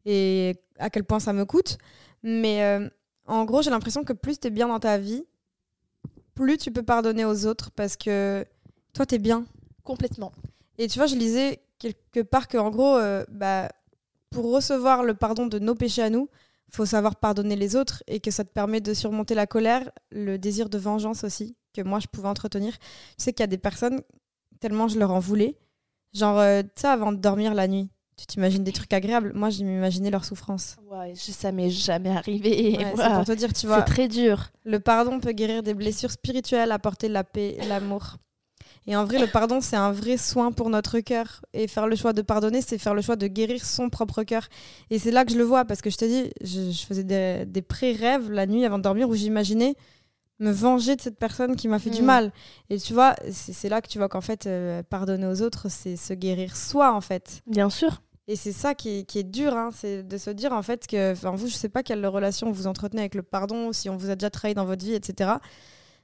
et 0.06 0.56
à 0.80 0.90
quel 0.90 1.04
point 1.04 1.20
ça 1.20 1.34
me 1.34 1.44
coûte. 1.44 1.78
Mais 2.22 2.64
euh, 2.64 2.88
en 3.28 3.44
gros, 3.44 3.62
j'ai 3.62 3.72
l'impression 3.72 4.06
que 4.06 4.14
plus 4.14 4.40
tu 4.40 4.48
es 4.48 4.52
bien 4.52 4.70
dans 4.70 4.80
ta 4.80 4.98
vie, 4.98 5.26
plus 6.34 6.58
tu 6.58 6.72
peux 6.72 6.84
pardonner 6.84 7.26
aux 7.26 7.46
autres 7.46 7.70
parce 7.72 7.98
que 7.98 8.46
toi, 8.94 9.06
tu 9.06 9.16
es 9.16 9.20
bien. 9.20 9.44
Complètement. 9.84 10.32
Et 10.78 10.88
tu 10.88 10.98
vois, 10.98 11.08
je 11.08 11.16
lisais 11.16 11.60
quelque 11.78 12.22
part 12.22 12.48
que, 12.48 12.58
en 12.58 12.70
gros, 12.70 12.96
euh, 12.96 13.26
bah, 13.30 13.68
pour 14.34 14.52
recevoir 14.52 15.04
le 15.04 15.14
pardon 15.14 15.48
de 15.48 15.60
nos 15.60 15.76
péchés 15.76 16.02
à 16.04 16.10
nous, 16.10 16.30
faut 16.72 16.86
savoir 16.86 17.16
pardonner 17.18 17.56
les 17.56 17.76
autres 17.76 18.04
et 18.08 18.20
que 18.20 18.32
ça 18.32 18.44
te 18.44 18.52
permet 18.52 18.82
de 18.82 18.94
surmonter 18.94 19.36
la 19.36 19.46
colère, 19.48 19.92
le 20.12 20.38
désir 20.38 20.70
de 20.70 20.78
vengeance 20.78 21.24
aussi, 21.24 21.56
que 21.74 21.82
moi 21.82 22.00
je 22.00 22.08
pouvais 22.08 22.28
entretenir. 22.28 22.78
Tu 22.80 22.86
sais 23.18 23.34
qu'il 23.34 23.42
y 23.42 23.44
a 23.44 23.48
des 23.48 23.58
personnes, 23.58 24.02
tellement 24.60 24.88
je 24.88 24.98
leur 24.98 25.12
en 25.12 25.20
voulais, 25.20 25.58
genre, 26.14 26.40
euh, 26.40 26.62
tu 26.64 26.82
sais, 26.82 26.88
avant 26.88 27.12
de 27.12 27.18
dormir 27.18 27.54
la 27.54 27.68
nuit, 27.68 27.90
tu 28.18 28.26
t'imagines 28.28 28.64
des 28.64 28.72
trucs 28.72 28.94
agréables. 28.94 29.34
Moi, 29.34 29.50
j'ai 29.50 29.64
m'imaginé 29.64 30.12
leur 30.12 30.24
souffrance. 30.24 30.76
Ouais, 30.90 31.14
je- 31.16 31.32
ça 31.32 31.52
m'est 31.52 31.70
jamais 31.72 32.12
arrivé. 32.12 32.78
Ouais. 32.78 32.94
C'est 32.96 33.10
pour 33.14 33.26
te 33.26 33.32
dire, 33.32 33.52
tu 33.54 33.62
C'est 33.62 33.68
vois, 33.68 33.82
très 33.82 34.08
dur. 34.08 34.50
le 34.66 34.80
pardon 34.80 35.20
peut 35.20 35.32
guérir 35.32 35.64
des 35.64 35.74
blessures 35.74 36.12
spirituelles, 36.12 36.72
apporter 36.72 37.08
la 37.10 37.24
paix 37.24 37.56
et 37.60 37.66
l'amour. 37.66 38.18
Et 38.88 38.96
en 38.96 39.06
vrai, 39.06 39.18
le 39.20 39.28
pardon, 39.28 39.62
c'est 39.62 39.76
un 39.78 39.92
vrai 39.92 40.18
soin 40.18 40.52
pour 40.52 40.70
notre 40.70 41.00
cœur. 41.00 41.42
Et 41.54 41.68
faire 41.68 41.88
le 41.88 41.96
choix 41.96 42.12
de 42.14 42.22
pardonner, 42.22 42.62
c'est 42.62 42.78
faire 42.78 42.94
le 42.94 43.02
choix 43.02 43.16
de 43.16 43.28
guérir 43.28 43.64
son 43.66 43.90
propre 43.90 44.24
cœur. 44.24 44.48
Et 44.90 45.00
c'est 45.00 45.12
là 45.12 45.24
que 45.26 45.32
je 45.32 45.38
le 45.38 45.44
vois, 45.44 45.64
parce 45.66 45.82
que 45.82 45.90
je 45.90 45.98
te 45.98 46.06
dis, 46.06 46.32
je, 46.42 46.72
je 46.72 46.86
faisais 46.86 47.04
des, 47.04 47.46
des 47.48 47.62
pré-rêves 47.62 48.30
la 48.32 48.46
nuit 48.46 48.66
avant 48.66 48.78
de 48.78 48.84
dormir 48.84 49.08
où 49.10 49.16
j'imaginais 49.16 49.76
me 50.40 50.52
venger 50.52 50.96
de 50.98 51.02
cette 51.02 51.18
personne 51.18 51.56
qui 51.56 51.68
m'a 51.70 51.80
fait 51.80 51.92
du 51.92 52.02
Mm. 52.02 52.06
mal. 52.06 52.32
Et 52.70 52.78
tu 52.78 52.94
vois, 52.94 53.16
c'est 53.32 53.54
c'est 53.54 53.70
là 53.70 53.82
que 53.82 53.88
tu 53.88 54.00
vois 54.00 54.10
qu'en 54.10 54.20
fait, 54.20 54.48
euh, 54.48 54.84
pardonner 54.84 55.28
aux 55.28 55.42
autres, 55.42 55.70
c'est 55.70 55.96
se 55.96 56.14
guérir 56.14 56.58
soi, 56.58 56.94
en 56.94 57.02
fait. 57.02 57.42
Bien 57.48 57.70
sûr. 57.70 58.02
Et 58.28 58.36
c'est 58.36 58.52
ça 58.54 58.74
qui 58.74 59.00
est, 59.00 59.04
qui 59.04 59.20
est 59.20 59.24
dur, 59.24 59.54
hein, 59.56 59.70
c'est 59.76 60.02
de 60.02 60.18
se 60.18 60.30
dire 60.30 60.54
en 60.54 60.62
fait 60.62 60.88
que, 60.88 61.12
enfin 61.12 61.32
vous, 61.32 61.48
je 61.48 61.56
sais 61.56 61.68
pas 61.70 61.84
quelle 61.84 62.06
relation 62.06 62.52
vous 62.52 62.68
entretenez 62.68 63.02
avec 63.02 63.16
le 63.16 63.22
pardon, 63.22 63.74
si 63.74 63.90
on 63.90 63.98
vous 63.98 64.10
a 64.10 64.16
déjà 64.16 64.30
trahi 64.30 64.54
dans 64.54 64.64
votre 64.66 64.84
vie, 64.86 64.94
etc. 64.94 65.32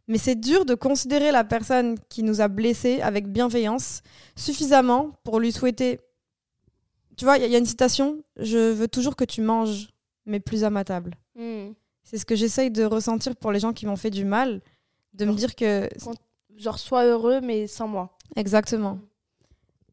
Mais 0.09 0.17
c'est 0.17 0.35
dur 0.35 0.65
de 0.65 0.73
considérer 0.75 1.31
la 1.31 1.43
personne 1.45 1.95
qui 2.09 2.23
nous 2.23 2.41
a 2.41 2.47
blessés 2.49 2.99
avec 3.01 3.27
bienveillance 3.31 4.01
suffisamment 4.35 5.11
pour 5.23 5.39
lui 5.39 5.51
souhaiter. 5.53 5.99
Tu 7.15 7.23
vois, 7.25 7.37
il 7.37 7.41
y, 7.41 7.43
a- 7.43 7.47
il 7.47 7.51
y 7.53 7.55
a 7.55 7.59
une 7.59 7.65
citation 7.65 8.21
Je 8.35 8.71
veux 8.71 8.87
toujours 8.87 9.15
que 9.15 9.23
tu 9.23 9.41
manges, 9.41 9.89
mais 10.25 10.39
plus 10.39 10.63
à 10.63 10.69
ma 10.69 10.83
table. 10.83 11.13
Hmm. 11.35 11.73
C'est 12.03 12.17
ce 12.17 12.25
que 12.25 12.35
j'essaye 12.35 12.71
de 12.71 12.83
ressentir 12.83 13.35
pour 13.35 13.51
les 13.51 13.59
gens 13.59 13.71
qui 13.71 13.85
m'ont 13.85 13.95
fait 13.97 14.09
du 14.09 14.25
mal, 14.25 14.61
de 15.13 15.25
me 15.25 15.33
dire 15.33 15.55
que 15.55 15.87
Genre, 16.57 16.79
sois 16.79 17.05
heureux, 17.05 17.39
mais 17.41 17.67
sans 17.67 17.87
moi. 17.87 18.17
Exactement. 18.35 18.99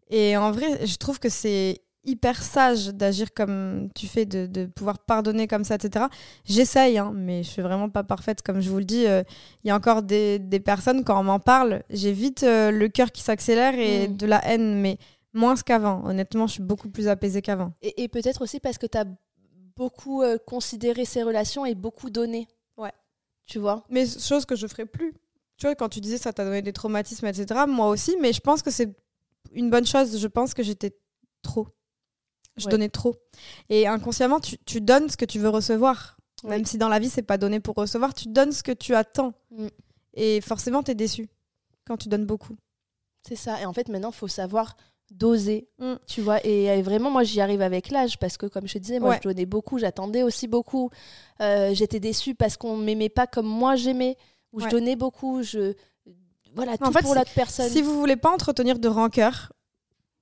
Et 0.08 0.36
en 0.36 0.50
vrai, 0.50 0.84
je 0.86 0.96
trouve 0.96 1.20
que 1.20 1.28
c'est 1.28 1.80
hyper 2.06 2.42
sage 2.42 2.88
d'agir 2.88 3.34
comme 3.34 3.88
tu 3.94 4.06
fais, 4.06 4.24
de, 4.24 4.46
de 4.46 4.66
pouvoir 4.66 4.98
pardonner 5.00 5.46
comme 5.46 5.64
ça, 5.64 5.74
etc. 5.74 6.06
J'essaye, 6.44 6.96
hein, 6.98 7.12
mais 7.14 7.42
je 7.42 7.48
suis 7.50 7.62
vraiment 7.62 7.90
pas 7.90 8.04
parfaite. 8.04 8.42
Comme 8.42 8.60
je 8.60 8.70
vous 8.70 8.78
le 8.78 8.84
dis, 8.84 9.06
euh, 9.06 9.22
il 9.64 9.68
y 9.68 9.70
a 9.70 9.76
encore 9.76 10.02
des, 10.02 10.38
des 10.38 10.60
personnes, 10.60 11.04
quand 11.04 11.18
on 11.20 11.24
m'en 11.24 11.40
parle, 11.40 11.82
j'ai 11.90 12.12
vite 12.12 12.42
euh, 12.44 12.70
le 12.70 12.88
cœur 12.88 13.12
qui 13.12 13.22
s'accélère 13.22 13.74
et 13.78 14.08
Mm. 14.08 14.16
de 14.16 14.26
la 14.26 14.44
haine, 14.46 14.80
mais 14.80 14.98
moins 15.32 15.54
qu'avant. 15.56 16.02
Honnêtement, 16.06 16.46
je 16.46 16.52
suis 16.54 16.62
beaucoup 16.62 16.88
plus 16.88 17.08
apaisée 17.08 17.42
qu'avant. 17.42 17.72
Et, 17.82 18.04
et 18.04 18.08
peut-être 18.08 18.40
aussi 18.42 18.60
parce 18.60 18.78
que 18.78 18.86
tu 18.86 18.96
as 18.96 19.04
beaucoup 19.76 20.22
euh, 20.22 20.38
considéré 20.38 21.04
ces 21.04 21.22
relations 21.22 21.66
et 21.66 21.74
beaucoup 21.74 22.08
donné. 22.08 22.48
Ouais. 22.78 22.92
Tu 23.44 23.58
vois? 23.58 23.84
Mais 23.90 24.06
chose 24.06 24.46
que 24.46 24.56
je 24.56 24.66
ferai 24.66 24.86
plus. 24.86 25.12
Tu 25.58 25.66
vois, 25.66 25.74
quand 25.74 25.88
tu 25.88 26.00
disais 26.00 26.18
ça 26.18 26.32
t'a 26.32 26.44
donné 26.44 26.62
des 26.62 26.72
traumatismes, 26.72 27.26
etc., 27.26 27.60
moi 27.66 27.88
aussi, 27.88 28.16
mais 28.20 28.32
je 28.32 28.40
pense 28.40 28.62
que 28.62 28.70
c'est 28.70 28.94
une 29.52 29.70
bonne 29.70 29.86
chose. 29.86 30.18
Je 30.18 30.26
pense 30.28 30.52
que 30.54 30.62
j'étais 30.62 30.94
trop. 31.42 31.68
Je 32.56 32.64
Ouais. 32.66 32.70
donnais 32.70 32.88
trop. 32.88 33.16
Et 33.68 33.86
inconsciemment, 33.86 34.40
tu, 34.40 34.56
tu 34.64 34.80
donnes 34.80 35.08
ce 35.10 35.16
que 35.16 35.24
tu 35.26 35.38
veux 35.38 35.48
recevoir. 35.50 36.16
Oui. 36.44 36.50
Même 36.50 36.64
si 36.64 36.78
dans 36.78 36.88
la 36.88 36.98
vie, 36.98 37.10
c'est 37.10 37.22
pas 37.22 37.38
donné 37.38 37.60
pour 37.60 37.74
recevoir, 37.76 38.14
tu 38.14 38.28
donnes 38.28 38.52
ce 38.52 38.62
que 38.62 38.72
tu 38.72 38.94
attends. 38.94 39.32
Mm. 39.50 39.66
Et 40.14 40.40
forcément, 40.40 40.82
tu 40.82 40.90
es 40.92 40.94
déçu 40.94 41.28
quand 41.86 41.96
tu 41.96 42.08
donnes 42.08 42.26
beaucoup. 42.26 42.56
C'est 43.26 43.36
ça. 43.36 43.60
Et 43.60 43.66
en 43.66 43.72
fait, 43.72 43.88
maintenant, 43.88 44.10
il 44.10 44.14
faut 44.16 44.28
savoir 44.28 44.76
doser. 45.10 45.68
Mm. 45.78 45.94
Tu 46.08 46.20
vois 46.20 46.44
Et 46.46 46.80
vraiment, 46.82 47.10
moi, 47.10 47.24
j'y 47.24 47.40
arrive 47.40 47.60
avec 47.62 47.90
l'âge 47.90 48.18
parce 48.18 48.36
que, 48.36 48.46
comme 48.46 48.66
je 48.66 48.74
te 48.74 48.78
disais, 48.78 49.00
moi, 49.00 49.10
Ouais. 49.10 49.20
je 49.22 49.28
donnais 49.28 49.46
beaucoup, 49.46 49.78
j'attendais 49.78 50.22
aussi 50.22 50.48
beaucoup. 50.48 50.90
Euh, 51.42 51.74
J'étais 51.74 52.00
déçue 52.00 52.34
parce 52.34 52.56
qu'on 52.56 52.76
m'aimait 52.76 53.08
pas 53.10 53.26
comme 53.26 53.46
moi 53.46 53.76
j'aimais, 53.76 54.16
ou 54.52 54.60
je 54.60 54.68
donnais 54.68 54.96
beaucoup. 54.96 55.42
Je... 55.42 55.74
Voilà, 56.54 56.78
tout 56.78 56.84
En 56.84 56.92
fait, 56.92 57.02
pour 57.02 57.12
si- 57.12 57.18
l'autre 57.18 57.32
personne. 57.34 57.68
Si 57.68 57.82
vous 57.82 57.98
voulez 57.98 58.16
pas 58.16 58.30
entretenir 58.32 58.78
de 58.78 58.88
rancœur 58.88 59.52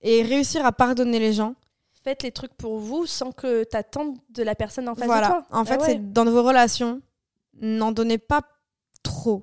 et 0.01 0.23
réussir 0.23 0.67
à 0.67 0.73
pardonner 0.73 1.19
les 1.21 1.33
gens, 1.33 1.55
Faites 2.05 2.23
les 2.23 2.33
trucs 2.33 2.55
pour 2.55 2.79
vous 2.79 3.07
sans 3.07 3.33
que 3.33 3.65
tu 3.65 3.77
attendes 3.77 4.17
de 4.31 4.43
la 4.43 4.55
personne 4.55 4.89
en 4.89 4.95
face 4.95 5.07
voilà. 5.07 5.27
de 5.29 5.33
toi. 5.33 5.47
En 5.51 5.63
Ah 5.63 5.65
fait, 5.65 5.77
ouais. 5.79 5.87
c'est 5.87 6.13
dans 6.13 6.25
vos 6.27 6.43
relations, 6.43 7.01
n'en 7.61 7.93
donnez 7.93 8.19
pas 8.19 8.43
trop. 9.03 9.43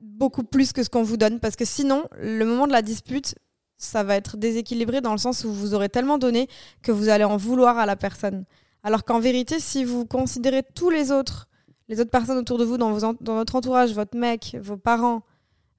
Beaucoup 0.00 0.44
plus 0.44 0.72
que 0.72 0.82
ce 0.82 0.88
qu'on 0.88 1.02
vous 1.02 1.16
donne. 1.16 1.40
Parce 1.40 1.56
que 1.56 1.64
sinon, 1.64 2.04
le 2.20 2.44
moment 2.44 2.66
de 2.66 2.72
la 2.72 2.82
dispute, 2.82 3.34
ça 3.76 4.02
va 4.02 4.16
être 4.16 4.36
déséquilibré 4.36 5.00
dans 5.00 5.12
le 5.12 5.18
sens 5.18 5.44
où 5.44 5.52
vous 5.52 5.74
aurez 5.74 5.88
tellement 5.88 6.18
donné 6.18 6.48
que 6.82 6.92
vous 6.92 7.08
allez 7.08 7.24
en 7.24 7.36
vouloir 7.36 7.78
à 7.78 7.84
la 7.86 7.96
personne. 7.96 8.44
Alors 8.82 9.04
qu'en 9.04 9.18
vérité, 9.20 9.58
si 9.60 9.84
vous 9.84 10.06
considérez 10.06 10.62
tous 10.74 10.88
les 10.88 11.10
autres, 11.12 11.48
les 11.88 12.00
autres 12.00 12.10
personnes 12.10 12.38
autour 12.38 12.56
de 12.58 12.64
vous, 12.64 12.78
dans, 12.78 12.92
vos 12.92 13.04
en- 13.04 13.14
dans 13.20 13.34
votre 13.34 13.56
entourage, 13.56 13.92
votre 13.92 14.16
mec, 14.16 14.56
vos 14.62 14.76
parents, 14.76 15.22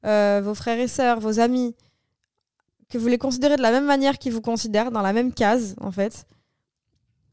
euh, 0.05 0.41
vos 0.43 0.53
frères 0.53 0.79
et 0.79 0.87
sœurs, 0.87 1.19
vos 1.19 1.39
amis, 1.39 1.75
que 2.91 2.97
vous 2.97 3.07
les 3.07 3.17
considérez 3.17 3.55
de 3.55 3.61
la 3.61 3.71
même 3.71 3.85
manière 3.85 4.19
qu'ils 4.19 4.33
vous 4.33 4.41
considèrent, 4.41 4.91
dans 4.91 5.01
la 5.01 5.13
même 5.13 5.33
case, 5.33 5.75
en 5.81 5.91
fait, 5.91 6.25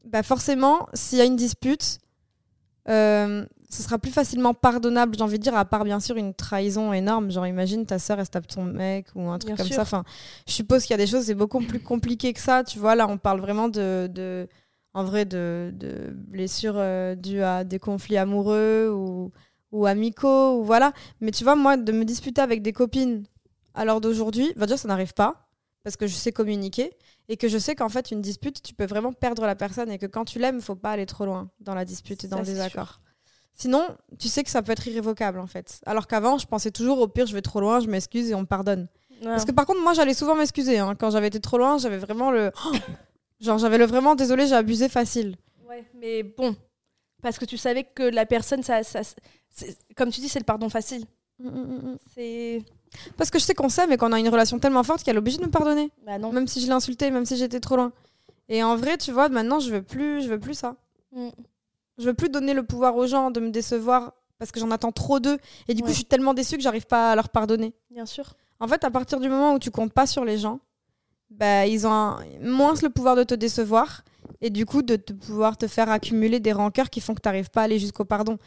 bah 0.05 0.23
forcément, 0.23 0.87
s'il 0.93 1.17
y 1.17 1.21
a 1.21 1.25
une 1.25 1.35
dispute, 1.35 1.99
euh, 2.87 3.45
ce 3.69 3.83
sera 3.83 3.99
plus 3.99 4.11
facilement 4.11 4.53
pardonnable, 4.55 5.15
j'ai 5.15 5.21
envie 5.21 5.37
de 5.37 5.43
dire, 5.43 5.55
à 5.55 5.65
part 5.65 5.83
bien 5.83 5.99
sûr 5.99 6.17
une 6.17 6.33
trahison 6.33 6.91
énorme. 6.91 7.29
Genre, 7.29 7.45
imagine 7.45 7.85
ta 7.85 7.99
sœur, 7.99 8.19
elle 8.19 8.25
se 8.25 8.31
tape 8.31 8.47
ton 8.47 8.63
mec 8.63 9.07
ou 9.13 9.29
un 9.29 9.37
truc 9.37 9.49
Bien 9.49 9.57
comme 9.57 9.67
sûr. 9.67 9.75
ça. 9.75 9.83
Enfin, 9.83 10.03
je 10.47 10.53
suppose 10.53 10.83
qu'il 10.83 10.91
y 10.91 10.93
a 10.95 10.97
des 10.97 11.05
choses, 11.05 11.25
c'est 11.25 11.35
beaucoup 11.35 11.59
plus 11.61 11.79
compliqué 11.79 12.33
que 12.33 12.39
ça. 12.39 12.63
Tu 12.63 12.79
vois, 12.79 12.95
là, 12.95 13.07
on 13.07 13.17
parle 13.17 13.41
vraiment 13.41 13.67
de. 13.69 14.07
de 14.11 14.47
en 14.95 15.03
vrai, 15.03 15.25
de, 15.25 15.71
de 15.75 16.09
blessures 16.11 16.73
euh, 16.77 17.13
dues 17.13 17.43
à 17.43 17.63
des 17.63 17.77
conflits 17.77 18.17
amoureux 18.17 18.89
ou, 18.91 19.31
ou 19.71 19.85
amicaux, 19.85 20.59
ou 20.59 20.63
voilà. 20.63 20.93
Mais 21.21 21.29
tu 21.29 21.43
vois, 21.43 21.55
moi, 21.55 21.77
de 21.77 21.91
me 21.91 22.05
disputer 22.05 22.41
avec 22.41 22.63
des 22.63 22.73
copines 22.73 23.23
à 23.75 23.85
l'heure 23.85 24.01
d'aujourd'hui, 24.01 24.51
va 24.55 24.65
dire, 24.65 24.79
ça 24.79 24.87
n'arrive 24.87 25.13
pas, 25.13 25.47
parce 25.83 25.95
que 25.97 26.07
je 26.07 26.13
sais 26.15 26.31
communiquer, 26.31 26.91
et 27.27 27.37
que 27.37 27.47
je 27.47 27.57
sais 27.57 27.75
qu'en 27.75 27.89
fait, 27.89 28.11
une 28.11 28.21
dispute, 28.21 28.61
tu 28.61 28.73
peux 28.73 28.85
vraiment 28.85 29.13
perdre 29.13 29.45
la 29.45 29.55
personne, 29.55 29.91
et 29.91 29.97
que 29.97 30.05
quand 30.05 30.25
tu 30.25 30.39
l'aimes, 30.39 30.57
il 30.57 30.61
faut 30.61 30.75
pas 30.75 30.91
aller 30.91 31.05
trop 31.05 31.25
loin 31.25 31.49
dans 31.59 31.75
la 31.75 31.85
dispute 31.85 32.23
et 32.23 32.27
dans 32.27 32.37
le 32.39 32.45
désaccord. 32.45 32.99
Sinon, 33.53 33.85
tu 34.17 34.29
sais 34.29 34.43
que 34.43 34.49
ça 34.49 34.61
peut 34.61 34.71
être 34.71 34.87
irrévocable, 34.87 35.39
en 35.39 35.47
fait. 35.47 35.81
Alors 35.85 36.07
qu'avant, 36.07 36.37
je 36.37 36.47
pensais 36.47 36.71
toujours, 36.71 36.99
au 36.99 37.07
pire, 37.07 37.25
je 37.25 37.33
vais 37.33 37.41
trop 37.41 37.59
loin, 37.59 37.79
je 37.81 37.87
m'excuse 37.87 38.29
et 38.29 38.35
on 38.35 38.41
me 38.41 38.45
pardonne. 38.45 38.87
Parce 39.21 39.43
que 39.43 39.51
par 39.51 39.65
contre, 39.65 39.81
moi, 39.81 39.93
j'allais 39.93 40.13
souvent 40.13 40.33
m'excuser. 40.35 40.79
hein. 40.79 40.95
Quand 40.95 41.09
j'avais 41.11 41.27
été 41.27 41.41
trop 41.41 41.57
loin, 41.57 41.77
j'avais 41.77 41.97
vraiment 41.97 42.31
le... 42.31 42.51
Genre, 43.41 43.57
j'avais 43.57 43.77
le 43.77 43.85
vraiment, 43.85 44.15
désolé, 44.15 44.47
j'ai 44.47 44.55
abusé 44.55 44.87
facile. 44.87 45.35
Ouais, 45.67 45.85
mais 45.93 46.23
bon, 46.23 46.55
parce 47.21 47.37
que 47.37 47.45
tu 47.45 47.57
savais 47.57 47.83
que 47.83 48.03
la 48.03 48.25
personne, 48.25 48.63
ça, 48.63 48.81
ça, 48.83 49.01
comme 49.95 50.09
tu 50.09 50.19
dis, 50.21 50.29
c'est 50.29 50.39
le 50.39 50.45
pardon 50.45 50.69
facile. 50.69 51.05
C'est. 52.13 52.63
Parce 53.17 53.29
que 53.29 53.39
je 53.39 53.43
sais 53.43 53.53
qu'on 53.53 53.69
s'aime 53.69 53.91
et 53.91 53.97
qu'on 53.97 54.11
a 54.11 54.19
une 54.19 54.29
relation 54.29 54.59
tellement 54.59 54.83
forte 54.83 55.03
qu'elle 55.03 55.15
est 55.15 55.19
obligée 55.19 55.37
de 55.37 55.45
me 55.45 55.51
pardonner. 55.51 55.91
Bah 56.05 56.17
non. 56.17 56.31
Même 56.31 56.47
si 56.47 56.61
je 56.61 56.65
l'ai 56.67 56.71
insulté, 56.73 57.11
même 57.11 57.25
si 57.25 57.37
j'étais 57.37 57.59
trop 57.59 57.75
loin. 57.75 57.91
Et 58.47 58.63
en 58.63 58.75
vrai, 58.75 58.97
tu 58.97 59.11
vois, 59.11 59.29
maintenant, 59.29 59.59
je 59.59 59.71
veux 59.71 59.81
plus, 59.83 60.23
je 60.23 60.29
veux 60.29 60.39
plus 60.39 60.55
ça. 60.55 60.75
Mm. 61.11 61.29
Je 61.99 62.05
veux 62.05 62.13
plus 62.13 62.29
donner 62.29 62.53
le 62.53 62.63
pouvoir 62.63 62.95
aux 62.95 63.05
gens 63.07 63.29
de 63.29 63.39
me 63.39 63.49
décevoir 63.49 64.13
parce 64.37 64.51
que 64.51 64.59
j'en 64.59 64.71
attends 64.71 64.91
trop 64.91 65.19
d'eux. 65.19 65.37
Et 65.67 65.73
du 65.73 65.81
coup, 65.83 65.89
je 65.89 65.95
suis 65.95 66.05
tellement 66.05 66.33
déçue 66.33 66.55
que 66.55 66.63
j'arrive 66.63 66.87
pas 66.87 67.11
à 67.11 67.15
leur 67.15 67.29
pardonner. 67.29 67.73
Bien 67.91 68.05
sûr. 68.05 68.33
En 68.61 68.67
fait, 68.67 68.83
à 68.83 68.89
partir 68.91 69.19
du 69.19 69.29
moment 69.29 69.53
où 69.53 69.59
tu 69.59 69.69
comptes 69.69 69.91
pas 69.93 70.07
sur 70.07 70.23
les 70.25 70.37
gens, 70.37 70.59
bah, 71.29 71.67
ils 71.67 71.85
ont 71.85 71.91
un- 71.91 72.23
moins 72.41 72.73
le 72.81 72.89
pouvoir 72.89 73.15
de 73.15 73.23
te 73.23 73.35
décevoir 73.35 74.03
et 74.41 74.49
du 74.49 74.65
coup 74.65 74.81
de 74.81 74.95
te 74.95 75.13
pouvoir 75.13 75.57
te 75.57 75.67
faire 75.67 75.89
accumuler 75.89 76.39
des 76.39 76.53
rancœurs 76.53 76.89
qui 76.89 77.01
font 77.01 77.13
que 77.13 77.21
tu 77.21 77.27
n'arrives 77.27 77.49
pas 77.49 77.61
à 77.61 77.63
aller 77.65 77.79
jusqu'au 77.79 78.05
pardon. 78.05 78.37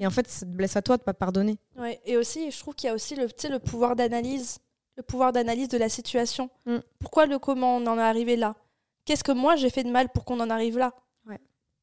Et 0.00 0.06
en 0.06 0.10
fait, 0.10 0.26
ça 0.26 0.46
te 0.46 0.50
blesse 0.50 0.76
à 0.76 0.82
toi 0.82 0.96
de 0.96 1.02
pas 1.02 1.14
pardonner. 1.14 1.58
Ouais. 1.76 2.00
Et 2.06 2.16
aussi, 2.16 2.50
je 2.50 2.58
trouve 2.58 2.74
qu'il 2.74 2.88
y 2.88 2.90
a 2.90 2.94
aussi 2.94 3.14
le, 3.14 3.28
le 3.50 3.58
pouvoir 3.58 3.94
d'analyse, 3.94 4.58
le 4.96 5.02
pouvoir 5.02 5.32
d'analyse 5.32 5.68
de 5.68 5.78
la 5.78 5.88
situation. 5.88 6.50
Mm. 6.66 6.78
Pourquoi 6.98 7.26
le 7.26 7.38
comment 7.38 7.76
on 7.76 7.86
en 7.86 7.98
est 7.98 8.02
arrivé 8.02 8.36
là? 8.36 8.54
Qu'est-ce 9.04 9.24
que 9.24 9.32
moi 9.32 9.56
j'ai 9.56 9.70
fait 9.70 9.84
de 9.84 9.90
mal 9.90 10.08
pour 10.08 10.24
qu'on 10.24 10.40
en 10.40 10.50
arrive 10.50 10.78
là? 10.78 10.94
Ouais. 11.26 11.40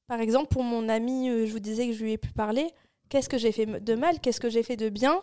Par 0.07 0.19
exemple, 0.19 0.47
pour 0.47 0.63
mon 0.63 0.89
ami, 0.89 1.29
euh, 1.29 1.45
je 1.45 1.51
vous 1.51 1.59
disais 1.59 1.87
que 1.87 1.93
je 1.93 2.03
lui 2.03 2.13
ai 2.13 2.17
pu 2.17 2.31
parler. 2.31 2.71
Qu'est-ce 3.09 3.29
que 3.29 3.37
j'ai 3.37 3.51
fait 3.51 3.65
de 3.65 3.95
mal? 3.95 4.19
Qu'est-ce 4.19 4.39
que 4.39 4.49
j'ai 4.49 4.63
fait 4.63 4.77
de 4.77 4.89
bien? 4.89 5.21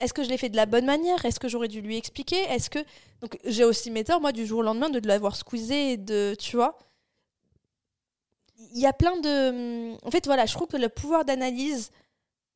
Est-ce 0.00 0.12
que 0.12 0.24
je 0.24 0.28
l'ai 0.28 0.38
fait 0.38 0.48
de 0.48 0.56
la 0.56 0.66
bonne 0.66 0.86
manière? 0.86 1.24
Est-ce 1.24 1.38
que 1.38 1.48
j'aurais 1.48 1.68
dû 1.68 1.80
lui 1.80 1.96
expliquer? 1.96 2.42
Est-ce 2.50 2.68
que 2.68 2.80
donc 3.20 3.38
j'ai 3.44 3.64
aussi 3.64 3.90
mes 3.90 4.02
torts 4.02 4.20
moi 4.20 4.32
du 4.32 4.44
jour 4.44 4.58
au 4.58 4.62
lendemain 4.62 4.90
de 4.90 5.06
l'avoir 5.06 5.36
squeezé 5.36 5.92
et 5.92 5.96
de 5.96 6.34
tu 6.38 6.56
vois? 6.56 6.76
Il 8.74 8.80
y 8.80 8.86
a 8.86 8.92
plein 8.92 9.16
de 9.20 9.92
en 10.06 10.10
fait 10.10 10.26
voilà 10.26 10.46
je 10.46 10.54
trouve 10.54 10.68
que 10.68 10.76
le 10.76 10.88
pouvoir 10.88 11.24
d'analyse 11.24 11.90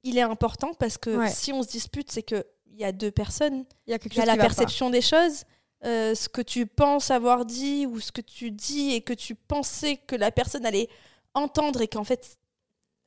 il 0.03 0.19
est 0.19 0.23
important 0.23 0.73
parce 0.75 0.99
que 0.99 1.11
Ouais. 1.11 1.31
si 1.31 1.53
on 1.53 1.63
se 1.63 1.69
dispute 1.69 2.11
c'est 2.11 2.23
que 2.23 2.47
il 2.67 2.79
y 2.79 2.85
a 2.85 2.93
deux 2.93 3.11
personnes 3.11 3.65
Il 3.87 3.91
y 3.91 3.95
a 3.95 3.99
quelque 3.99 4.15
il 4.15 4.19
y 4.19 4.21
a 4.21 4.25
chose 4.27 4.37
la 4.37 4.43
perception 4.43 4.91
des 4.91 5.01
choses 5.03 5.45
euh, 5.85 6.15
ce 6.15 6.29
que 6.29 6.43
tu 6.43 6.67
penses 6.67 7.11
avoir 7.11 7.45
dit 7.45 7.87
ou 7.87 8.01
ce 8.01 8.13
que 8.13 8.21
tu 8.21 8.51
dis 8.51 8.93
et 8.93 9.01
que 9.03 9.13
tu 9.13 9.35
pensais 9.35 9.97
que 9.99 10.17
la 10.17 10.31
personne 10.31 10.65
allait 10.67 10.89
entendre 11.35 11.81
et 11.83 11.89
qu'en 11.89 12.05
fait 12.05 12.39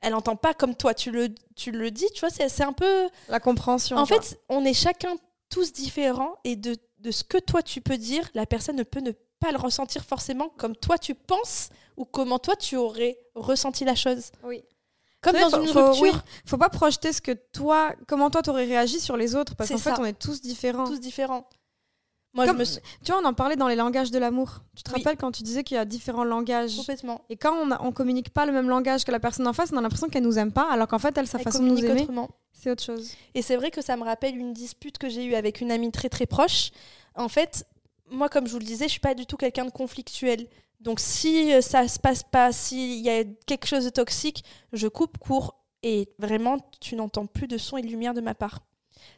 elle 0.01 0.13
entend 0.13 0.35
pas 0.35 0.53
comme 0.53 0.75
toi 0.75 0.93
tu 0.93 1.11
le, 1.11 1.27
tu 1.57 1.71
le 1.71 1.91
dis, 1.91 2.05
tu 2.13 2.21
vois, 2.21 2.29
c'est 2.29 2.63
un 2.63 2.71
peu... 2.71 3.09
La 3.27 3.41
compréhension. 3.41 3.97
En 3.97 4.05
fait, 4.05 4.39
on 4.47 4.63
est 4.63 4.73
chacun 4.73 5.13
tous 5.49 5.73
différents 5.73 6.37
et 6.45 6.55
de, 6.55 6.77
de 6.99 7.11
ce 7.11 7.25
que 7.25 7.37
toi 7.37 7.61
tu 7.61 7.81
peux 7.81 7.97
dire, 7.97 8.29
la 8.33 8.45
personne 8.45 8.77
ne 8.77 8.83
peut 8.83 9.01
ne 9.01 9.11
pas 9.39 9.51
le 9.51 9.57
ressentir 9.57 10.03
forcément 10.03 10.49
comme 10.57 10.75
toi 10.75 10.97
tu 10.97 11.15
penses 11.15 11.69
ou 11.97 12.05
comment 12.05 12.39
toi 12.39 12.55
tu 12.55 12.75
aurais 12.75 13.17
ressenti 13.35 13.85
la 13.85 13.95
chose. 13.95 14.31
Oui. 14.43 14.63
Comme 15.21 15.33
dans 15.37 15.49
faut- 15.49 15.61
une 15.61 15.67
faut- 15.67 15.85
rupture, 15.87 16.01
oui, 16.03 16.11
faut 16.45 16.57
pas 16.57 16.69
projeter 16.69 17.11
ce 17.11 17.19
que 17.21 17.31
toi, 17.51 17.93
comment 18.07 18.29
toi 18.29 18.41
t'aurais 18.41 18.65
réagi 18.65 18.99
sur 19.01 19.17
les 19.17 19.35
autres, 19.35 19.55
parce 19.55 19.69
qu'en 19.69 19.77
fait 19.77 19.99
on 19.99 20.05
est 20.05 20.17
tous 20.17 20.41
différents. 20.41 20.85
tous 20.85 20.99
différents. 20.99 21.47
Moi, 22.33 22.45
Comme- 22.45 22.57
je 22.57 22.59
me 22.59 22.63
suis 22.65 22.79
Tu 23.03 23.11
vois, 23.11 23.19
on 23.21 23.25
en 23.25 23.33
parlait 23.33 23.55
dans 23.55 23.67
les 23.67 23.75
langages 23.75 24.11
de 24.11 24.19
l'amour. 24.19 24.59
Tu 24.75 24.83
te 24.83 24.91
Oui. 24.91 24.97
rappelles 25.01 25.17
quand 25.17 25.31
tu 25.31 25.41
disais 25.41 25.63
qu'il 25.63 25.75
y 25.75 25.79
a 25.79 25.83
différents 25.85 26.23
langages? 26.23 26.75
Complètement. 26.77 27.21
Et 27.27 27.35
quand 27.37 27.55
on, 27.55 27.71
a- 27.71 27.81
on 27.81 27.91
communique 27.91 28.29
pas 28.29 28.45
le 28.45 28.51
même 28.51 28.69
langage 28.69 29.03
que 29.03 29.11
la 29.11 29.19
personne 29.19 29.47
en 29.47 29.51
face, 29.53 29.71
on 29.73 29.77
a 29.77 29.81
l'impression 29.81 30.09
qu'elle 30.09 30.21
nous 30.23 30.37
aime 30.37 30.51
pas, 30.51 30.71
alors 30.71 30.87
qu'en 30.87 30.99
fait, 30.99 31.17
elle, 31.17 31.25
sa 31.27 31.39
Elle 31.39 31.43
façon 31.43 31.63
de 31.63 31.69
nous 31.69 31.83
aimer, 31.83 32.07
c'est 32.53 32.69
autre 32.69 32.83
chose. 32.83 33.13
Et 33.33 33.41
c'est 33.41 33.55
vrai 33.55 33.71
que 33.71 33.81
ça 33.81 33.97
me 33.97 34.03
rappelle 34.03 34.37
une 34.37 34.53
dispute 34.53 34.99
que 34.99 35.09
j'ai 35.09 35.25
eue 35.25 35.33
avec 35.33 35.59
une 35.59 35.71
amie 35.71 35.91
très 35.91 36.07
très 36.07 36.27
proche. 36.27 36.69
En 37.15 37.29
fait, 37.29 37.65
moi, 38.11 38.29
comme 38.29 38.47
je 38.47 38.53
vous 38.53 38.59
le 38.59 38.65
disais, 38.65 38.85
je 38.85 38.91
suis 38.91 38.99
pas 38.99 39.15
du 39.15 39.25
tout 39.25 39.37
quelqu'un 39.37 39.65
de 39.65 39.71
conflictuel. 39.71 40.47
Donc 40.79 40.99
si 40.99 41.53
euh, 41.53 41.61
ça 41.61 41.87
se 41.87 41.99
passe 41.99 42.23
pas, 42.23 42.51
s'il 42.51 42.99
y 42.99 43.09
a 43.09 43.23
quelque 43.45 43.67
chose 43.67 43.85
de 43.85 43.89
toxique, 43.89 44.43
je 44.73 44.87
coupe 44.87 45.17
court 45.17 45.55
et 45.83 46.09
vraiment, 46.19 46.57
tu 46.79 46.95
n'entends 46.95 47.25
plus 47.25 47.47
de 47.47 47.57
son 47.57 47.77
et 47.77 47.81
de 47.81 47.87
lumière 47.87 48.13
de 48.13 48.21
ma 48.21 48.33
part. 48.33 48.59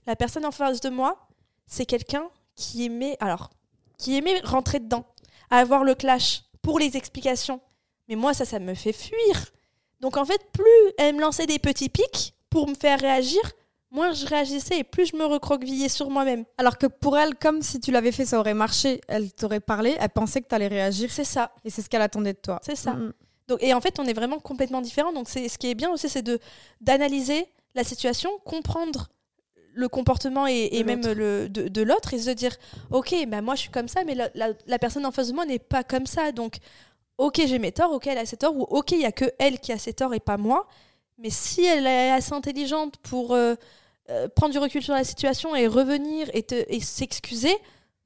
La 0.05 0.15
personne 0.15 0.45
en 0.45 0.51
face 0.51 0.81
de 0.81 0.89
moi, 0.89 1.27
c'est 1.67 1.85
quelqu'un 1.85 2.29
qui 2.55 2.85
aimait, 2.85 3.17
alors, 3.19 3.49
qui 3.97 4.15
aimait 4.15 4.39
rentrer 4.41 4.79
dedans, 4.79 5.05
avoir 5.49 5.83
le 5.83 5.95
clash 5.95 6.43
pour 6.61 6.79
les 6.79 6.97
explications. 6.97 7.61
Mais 8.07 8.15
moi, 8.15 8.33
ça, 8.33 8.45
ça 8.45 8.59
me 8.59 8.73
fait 8.73 8.93
fuir. 8.93 9.51
Donc 9.99 10.17
en 10.17 10.25
fait, 10.25 10.51
plus 10.51 10.93
elle 10.97 11.15
me 11.15 11.21
lançait 11.21 11.45
des 11.45 11.59
petits 11.59 11.89
pics 11.89 12.33
pour 12.49 12.67
me 12.67 12.75
faire 12.75 12.99
réagir, 12.99 13.41
moins 13.91 14.13
je 14.13 14.25
réagissais 14.25 14.79
et 14.79 14.83
plus 14.83 15.07
je 15.07 15.15
me 15.15 15.25
recroquevillais 15.25 15.89
sur 15.89 16.09
moi-même. 16.09 16.45
Alors 16.57 16.77
que 16.77 16.87
pour 16.87 17.17
elle, 17.17 17.35
comme 17.35 17.61
si 17.61 17.79
tu 17.79 17.91
l'avais 17.91 18.11
fait, 18.11 18.25
ça 18.25 18.39
aurait 18.39 18.53
marché, 18.53 19.01
elle 19.07 19.31
t'aurait 19.33 19.59
parlé, 19.59 19.95
elle 19.99 20.09
pensait 20.09 20.41
que 20.41 20.47
tu 20.47 20.55
allais 20.55 20.67
réagir, 20.67 21.11
C'est 21.11 21.23
ça, 21.25 21.51
et 21.65 21.69
c'est 21.69 21.81
ce 21.81 21.89
qu'elle 21.89 22.01
attendait 22.01 22.33
de 22.33 22.39
toi. 22.39 22.59
c'est 22.63 22.75
ça. 22.77 22.93
Mm. 22.93 23.13
Donc, 23.47 23.61
et 23.61 23.73
en 23.73 23.81
fait, 23.81 23.99
on 23.99 24.05
est 24.05 24.13
vraiment 24.13 24.39
complètement 24.39 24.79
différents. 24.81 25.11
Donc, 25.11 25.27
ce 25.27 25.57
qui 25.57 25.67
est 25.69 25.75
bien 25.75 25.89
aussi, 25.91 26.07
c'est 26.07 26.21
de 26.21 26.39
d'analyser 26.79 27.47
la 27.75 27.83
situation, 27.83 28.29
comprendre 28.45 29.09
le 29.73 29.87
comportement 29.87 30.47
et, 30.47 30.83
même 30.83 31.01
le 31.01 31.47
de, 31.49 31.67
de 31.67 31.81
l'autre 31.81 32.13
et 32.13 32.19
se 32.19 32.29
dire, 32.31 32.55
ok, 32.91 33.15
bah 33.27 33.41
moi 33.41 33.55
je 33.55 33.61
suis 33.61 33.69
comme 33.71 33.87
ça, 33.87 34.03
mais 34.03 34.15
la, 34.15 34.29
la- 34.35 34.51
la 34.67 34.79
personne 34.79 35.05
en 35.05 35.11
face 35.11 35.29
de 35.29 35.33
moi 35.33 35.45
n'est 35.45 35.59
pas 35.59 35.83
comme 35.83 36.05
ça. 36.05 36.31
Donc, 36.33 36.57
ok, 37.17 37.41
j'ai 37.45 37.59
mes 37.59 37.71
torts, 37.71 37.91
ok, 37.93 38.07
elle 38.07 38.17
a 38.17 38.25
ses 38.25 38.35
torts, 38.37 38.55
ou 38.55 38.63
ok, 38.63 38.91
il 38.91 38.99
y 39.01 39.05
a 39.05 39.11
que 39.13 39.25
elle 39.39 39.59
qui 39.59 39.71
a 39.71 39.77
ses 39.77 39.93
torts 39.93 40.13
et 40.13 40.19
pas 40.19 40.37
moi. 40.37 40.67
Mais 41.17 41.29
si 41.29 41.63
elle 41.63 41.87
est 41.87 42.11
assez 42.11 42.33
intelligente 42.33 42.97
pour 42.97 43.33
euh, 43.33 43.55
euh, 44.11 44.27
prendre 44.27 44.51
du 44.51 44.59
recul 44.59 44.83
sur 44.83 44.93
la 44.93 45.03
situation 45.03 45.55
et 45.55 45.67
revenir 45.67 46.29
et, 46.33 46.43
te- 46.43 46.65
et 46.67 46.79
s'excuser, 46.79 47.55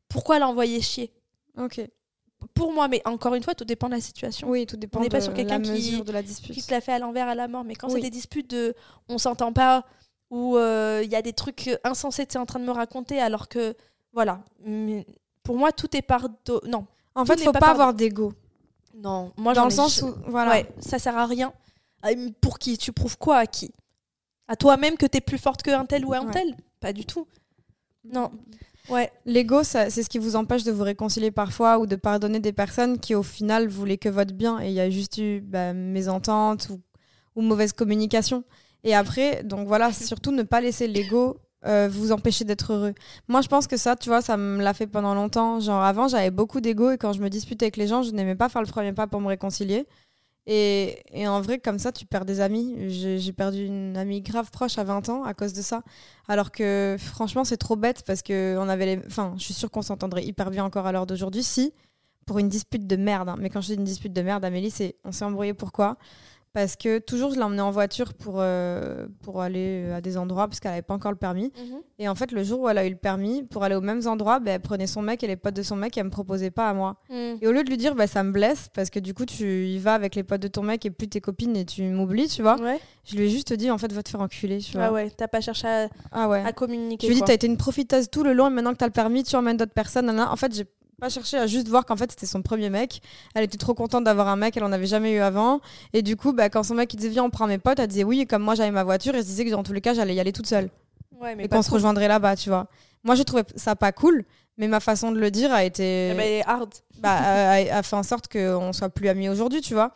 pourquoi 0.07 0.39
l'envoyer 0.39 0.79
chier? 0.81 1.11
Ok. 1.57 1.81
Pour 2.53 2.71
moi, 2.71 2.87
mais 2.87 3.01
encore 3.05 3.33
une 3.33 3.43
fois, 3.43 3.55
tout 3.55 3.65
dépend 3.65 3.87
de 3.87 3.93
la 3.95 4.01
situation. 4.01 4.47
Oui, 4.49 4.65
tout 4.67 4.77
dépend 4.77 4.99
On 4.99 5.03
n'est 5.03 5.09
pas 5.09 5.19
sur 5.21 5.33
quelqu'un 5.33 5.59
qui- 5.61 6.03
qui 6.51 6.61
te 6.61 6.71
l'a 6.71 6.79
fait 6.81 6.91
à 6.93 6.99
l'envers, 6.99 7.27
à 7.27 7.35
la 7.35 7.47
mort. 7.47 7.63
Mais 7.63 7.75
quand 7.75 7.89
c'est 7.89 7.99
des 8.01 8.09
disputes 8.11 8.49
de 8.51 8.75
on 9.09 9.17
s'entend 9.17 9.51
pas 9.51 9.83
ou 10.29 10.55
euh, 10.57 11.01
il 11.03 11.09
y 11.11 11.15
a 11.15 11.21
des 11.21 11.33
trucs 11.33 11.69
insensés 11.83 12.25
que 12.25 12.31
tu 12.31 12.37
es 12.37 12.39
en 12.39 12.45
train 12.45 12.59
de 12.59 12.65
me 12.65 12.71
raconter 12.71 13.19
alors 13.19 13.47
que 13.47 13.75
voilà. 14.13 14.43
Mais 14.63 15.05
Pour 15.43 15.57
moi, 15.57 15.71
tout 15.71 15.95
est 15.97 16.01
pardon. 16.01 16.35
Non, 16.65 16.85
En 17.15 17.25
fait, 17.25 17.35
n'est 17.37 17.43
faut 17.45 17.51
pas 17.51 17.69
avoir 17.71 17.93
d'ego. 17.93 18.33
non. 18.93 19.31
Moi, 19.37 19.53
Dans 19.53 19.65
le 19.65 19.71
sens 19.71 20.01
où, 20.01 20.13
voilà. 20.27 20.51
ouais, 20.51 20.65
ça 20.79 20.99
sert 20.99 21.17
à 21.17 21.25
rien. 21.25 21.51
Euh, 22.05 22.29
Pour 22.41 22.59
qui? 22.59 22.77
Tu 22.77 22.91
prouves 22.91 23.17
quoi 23.17 23.37
à 23.37 23.45
qui? 23.47 23.71
À 24.47 24.55
toi-même 24.55 24.97
que 24.97 25.05
tu 25.05 25.17
es 25.17 25.21
plus 25.21 25.37
forte 25.37 25.63
qu'un 25.63 25.85
tel 25.85 26.05
ou 26.05 26.13
un 26.13 26.25
Ouais. 26.25 26.31
tel 26.31 26.55
Pas 26.79 26.93
du 26.93 27.05
tout. 27.05 27.27
Non. 28.03 28.31
Ouais. 28.89 29.11
L'ego, 29.25 29.63
c'est 29.63 29.89
ce 29.89 30.07
qui 30.09 30.19
vous 30.19 30.35
empêche 30.35 30.63
de 30.63 30.71
vous 30.71 30.83
réconcilier 30.83 31.31
parfois 31.31 31.79
ou 31.79 31.87
de 31.87 31.95
pardonner 31.95 32.39
des 32.39 32.53
personnes 32.53 32.99
qui, 32.99 33.15
au 33.15 33.23
final, 33.23 33.67
voulaient 33.67 33.97
que 33.97 34.09
votre 34.09 34.33
bien 34.33 34.59
et 34.61 34.67
il 34.67 34.73
y 34.73 34.79
a 34.79 34.89
juste 34.89 35.17
eu 35.17 35.41
bah, 35.41 35.73
mésentente 35.73 36.67
ou, 36.69 36.81
ou 37.35 37.41
mauvaise 37.41 37.73
communication. 37.73 38.43
Et 38.83 38.93
après, 38.93 39.43
donc 39.43 39.67
voilà, 39.67 39.91
surtout 39.91 40.31
ne 40.31 40.43
pas 40.43 40.61
laisser 40.61 40.87
l'ego 40.87 41.37
euh, 41.65 41.89
vous 41.91 42.11
empêcher 42.11 42.45
d'être 42.45 42.73
heureux. 42.73 42.93
Moi, 43.27 43.41
je 43.41 43.47
pense 43.47 43.65
que 43.65 43.77
ça, 43.77 43.95
tu 43.95 44.09
vois, 44.09 44.21
ça 44.21 44.37
me 44.37 44.61
l'a 44.61 44.75
fait 44.75 44.85
pendant 44.85 45.15
longtemps. 45.15 45.59
Genre, 45.59 45.81
avant, 45.81 46.07
j'avais 46.07 46.29
beaucoup 46.29 46.61
d'ego 46.61 46.91
et 46.91 46.99
quand 46.99 47.11
je 47.11 47.21
me 47.21 47.29
disputais 47.29 47.65
avec 47.65 47.77
les 47.77 47.87
gens, 47.87 48.03
je 48.03 48.11
n'aimais 48.11 48.35
pas 48.35 48.49
faire 48.49 48.61
le 48.61 48.67
premier 48.67 48.93
pas 48.93 49.07
pour 49.07 49.19
me 49.19 49.27
réconcilier. 49.27 49.87
Et, 50.47 51.27
en 51.27 51.41
vrai, 51.41 51.59
comme 51.59 51.79
ça, 51.79 51.91
tu 51.91 52.05
perds 52.05 52.25
des 52.25 52.39
amis. 52.39 52.75
J'ai 52.89 53.17
j'ai 53.17 53.33
perdu 53.33 53.65
une 53.65 53.97
amie 53.97 54.21
grave 54.21 54.51
proche 54.51 54.77
à 54.77 54.83
20 54.83 55.09
ans 55.09 55.23
à 55.23 55.33
cause 55.33 55.53
de 55.53 55.61
ça. 55.61 55.81
Alors 56.27 56.51
que 56.51 56.95
franchement, 56.99 57.43
c'est 57.43 57.57
trop 57.57 57.75
bête 57.75 58.03
parce 58.05 58.21
que 58.21 58.55
on 58.59 58.69
avait 58.69 58.85
les. 58.85 59.01
Enfin, 59.07 59.33
je 59.37 59.43
suis 59.43 59.53
sûre 59.55 59.71
qu'on 59.71 59.81
s'entendrait 59.81 60.23
hyper 60.23 60.51
bien 60.51 60.63
encore 60.63 60.85
à 60.85 60.91
l'heure 60.91 61.07
d'aujourd'hui 61.07 61.43
si, 61.43 61.73
pour 62.27 62.37
une 62.39 62.49
dispute 62.49 62.85
de 62.85 62.95
merde. 62.95 63.29
hein. 63.29 63.37
Mais 63.39 63.49
quand 63.49 63.61
je 63.61 63.67
dis 63.67 63.73
une 63.75 63.83
dispute 63.83 64.13
de 64.13 64.21
merde, 64.21 64.45
Amélie, 64.45 64.71
c'est 64.71 64.95
on 65.03 65.11
s'est 65.11 65.25
embrouillé 65.25 65.53
pourquoi 65.53 65.97
Parce 66.55 66.77
que 66.77 66.99
toujours 66.99 67.33
je 67.33 67.37
l'emmenais 67.39 67.61
en 67.61 67.69
voiture 67.69 68.13
pour, 68.13 68.35
euh, 68.37 69.07
pour 69.23 69.41
aller 69.41 69.91
à 69.91 69.99
des 69.99 70.17
endroits 70.17 70.47
parce 70.47 70.61
qu'elle 70.61 70.71
n'avait 70.71 70.81
pas 70.83 70.93
encore 70.93 71.11
le 71.11 71.17
permis. 71.17 71.51
Et 71.99 72.07
en 72.07 72.15
fait, 72.15 72.31
le 72.31 72.43
jour 72.43 72.61
où 72.61 72.69
elle 72.69 72.77
a 72.77 72.85
eu 72.85 72.89
le 72.89 72.95
permis, 72.95 73.43
pour 73.43 73.63
aller 73.65 73.75
aux 73.75 73.81
mêmes 73.81 74.07
endroits, 74.07 74.39
ben, 74.39 74.53
elle 74.53 74.61
prenait 74.61 74.87
son 74.87 75.01
mec 75.01 75.21
et 75.21 75.27
les 75.27 75.35
potes 75.35 75.53
de 75.53 75.63
son 75.63 75.75
mec 75.75 75.97
et 75.97 75.99
elle 75.99 76.05
me 76.05 76.11
proposait 76.11 76.51
pas 76.51 76.69
à 76.69 76.73
moi. 76.73 76.95
Mm. 77.09 77.35
Et 77.41 77.47
au 77.47 77.51
lieu 77.51 77.61
de 77.65 77.69
lui 77.69 77.75
dire, 77.75 77.93
bah, 77.93 78.07
ça 78.07 78.23
me 78.23 78.31
blesse 78.31 78.69
parce 78.73 78.89
que 78.89 78.99
du 78.99 79.13
coup, 79.13 79.25
tu 79.25 79.67
y 79.67 79.77
vas 79.79 79.95
avec 79.95 80.15
les 80.15 80.23
potes 80.23 80.41
de 80.41 80.47
ton 80.47 80.63
mec 80.63 80.85
et 80.85 80.91
plus 80.91 81.09
tes 81.09 81.19
copines 81.19 81.57
et 81.57 81.65
tu 81.65 81.83
m'oublies, 81.83 82.29
tu 82.29 82.41
vois. 82.41 82.57
Ouais. 82.61 82.79
Je 83.03 83.17
lui 83.17 83.25
ai 83.25 83.29
juste 83.29 83.51
dit, 83.51 83.69
en 83.69 83.77
fait, 83.77 83.91
va 83.91 84.01
te 84.01 84.07
faire 84.09 84.21
enculer, 84.21 84.59
tu 84.59 84.77
vois. 84.77 84.85
Ah 84.85 84.93
ouais, 84.93 85.09
t'as 85.09 85.27
pas 85.27 85.41
cherché 85.41 85.67
à, 85.67 85.89
Ah 86.13 86.29
ouais. 86.29 86.41
à 86.45 86.53
communiquer. 86.53 87.05
Je 87.05 87.11
lui 87.11 87.17
ai 87.17 87.21
dit, 87.21 87.25
t'as 87.27 87.33
été 87.33 87.47
une 87.47 87.57
profiteuse 87.57 88.09
tout 88.09 88.23
le 88.23 88.31
long 88.31 88.47
et 88.47 88.49
maintenant 88.49 88.71
que 88.71 88.77
t'as 88.77 88.87
le 88.87 88.93
permis, 88.93 89.23
tu 89.23 89.35
emmènes 89.35 89.57
d'autres 89.57 89.73
personnes. 89.73 90.09
En 90.09 90.35
fait, 90.37 90.55
j'ai 90.55 90.65
pas 90.99 91.09
cherché 91.09 91.37
à 91.37 91.47
juste 91.47 91.67
voir 91.67 91.85
qu'en 91.85 91.95
fait 91.97 92.09
c'était 92.11 92.25
son 92.25 92.41
premier 92.41 92.69
mec. 92.69 93.01
Elle 93.33 93.43
était 93.43 93.57
trop 93.57 93.73
contente 93.73 94.03
d'avoir 94.03 94.27
un 94.27 94.35
mec, 94.35 94.55
elle 94.57 94.63
en 94.63 94.71
avait 94.71 94.87
jamais 94.87 95.13
eu 95.13 95.19
avant. 95.19 95.61
Et 95.93 96.01
du 96.01 96.15
coup, 96.15 96.33
bah, 96.33 96.49
quand 96.49 96.63
son 96.63 96.75
mec 96.75 96.93
il 96.93 96.97
disait 96.97 97.09
viens 97.09 97.23
on 97.23 97.29
prend 97.29 97.47
mes 97.47 97.57
potes, 97.57 97.79
elle 97.79 97.87
disait 97.87 98.03
oui. 98.03 98.21
Et 98.21 98.25
comme 98.25 98.41
moi 98.43 98.55
j'avais 98.55 98.71
ma 98.71 98.83
voiture, 98.83 99.13
elle 99.15 99.21
se 99.23 99.27
disait 99.27 99.45
que 99.45 99.51
dans 99.51 99.63
tous 99.63 99.73
les 99.73 99.81
cas 99.81 99.93
j'allais 99.93 100.15
y 100.15 100.19
aller 100.19 100.31
toute 100.33 100.47
seule 100.47 100.69
Ouais, 101.19 101.35
mais 101.35 101.45
et 101.45 101.47
qu'on 101.47 101.61
se 101.61 101.71
rejoindrait 101.71 102.07
là-bas, 102.07 102.35
tu 102.35 102.49
vois. 102.49 102.67
Moi 103.03 103.15
je 103.15 103.23
trouvais 103.23 103.43
ça 103.55 103.75
pas 103.75 103.91
cool, 103.91 104.25
mais 104.57 104.67
ma 104.67 104.79
façon 104.79 105.11
de 105.11 105.19
le 105.19 105.31
dire 105.31 105.53
a 105.53 105.63
été 105.63 106.09
Eh 106.11 106.13
ben, 106.15 106.43
hard. 106.45 106.73
bah, 106.99 107.11
a, 107.13 107.51
a- 107.53 107.77
a 107.77 107.83
fait 107.83 107.95
en 107.95 108.03
sorte 108.03 108.27
qu'on 108.31 108.73
soit 108.73 108.89
plus 108.89 109.07
amis 109.09 109.29
aujourd'hui, 109.29 109.61
tu 109.61 109.73
vois. 109.73 109.91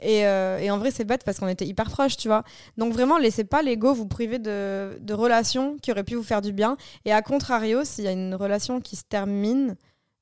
Et, 0.00 0.26
euh, 0.26 0.58
et 0.58 0.70
en 0.70 0.78
vrai, 0.78 0.90
c'est 0.90 1.04
bête 1.04 1.22
parce 1.24 1.38
qu'on 1.38 1.48
était 1.48 1.64
hyper 1.66 1.88
proches, 1.90 2.16
tu 2.16 2.28
vois. 2.28 2.42
Donc 2.76 2.92
vraiment, 2.92 3.16
laissez 3.16 3.44
pas 3.44 3.62
l'ego 3.62 3.94
vous 3.94 4.06
priver 4.06 4.38
de, 4.38 4.98
de 5.00 5.14
relations 5.14 5.76
qui 5.80 5.92
auraient 5.92 6.04
pu 6.04 6.16
vous 6.16 6.22
faire 6.24 6.42
du 6.42 6.52
bien. 6.52 6.76
Et 7.04 7.12
à 7.12 7.22
contrario, 7.22 7.84
s'il 7.84 8.04
y 8.04 8.08
a 8.08 8.12
une 8.12 8.34
relation 8.34 8.80
qui 8.80 8.96
se 8.96 9.04
termine, 9.08 9.76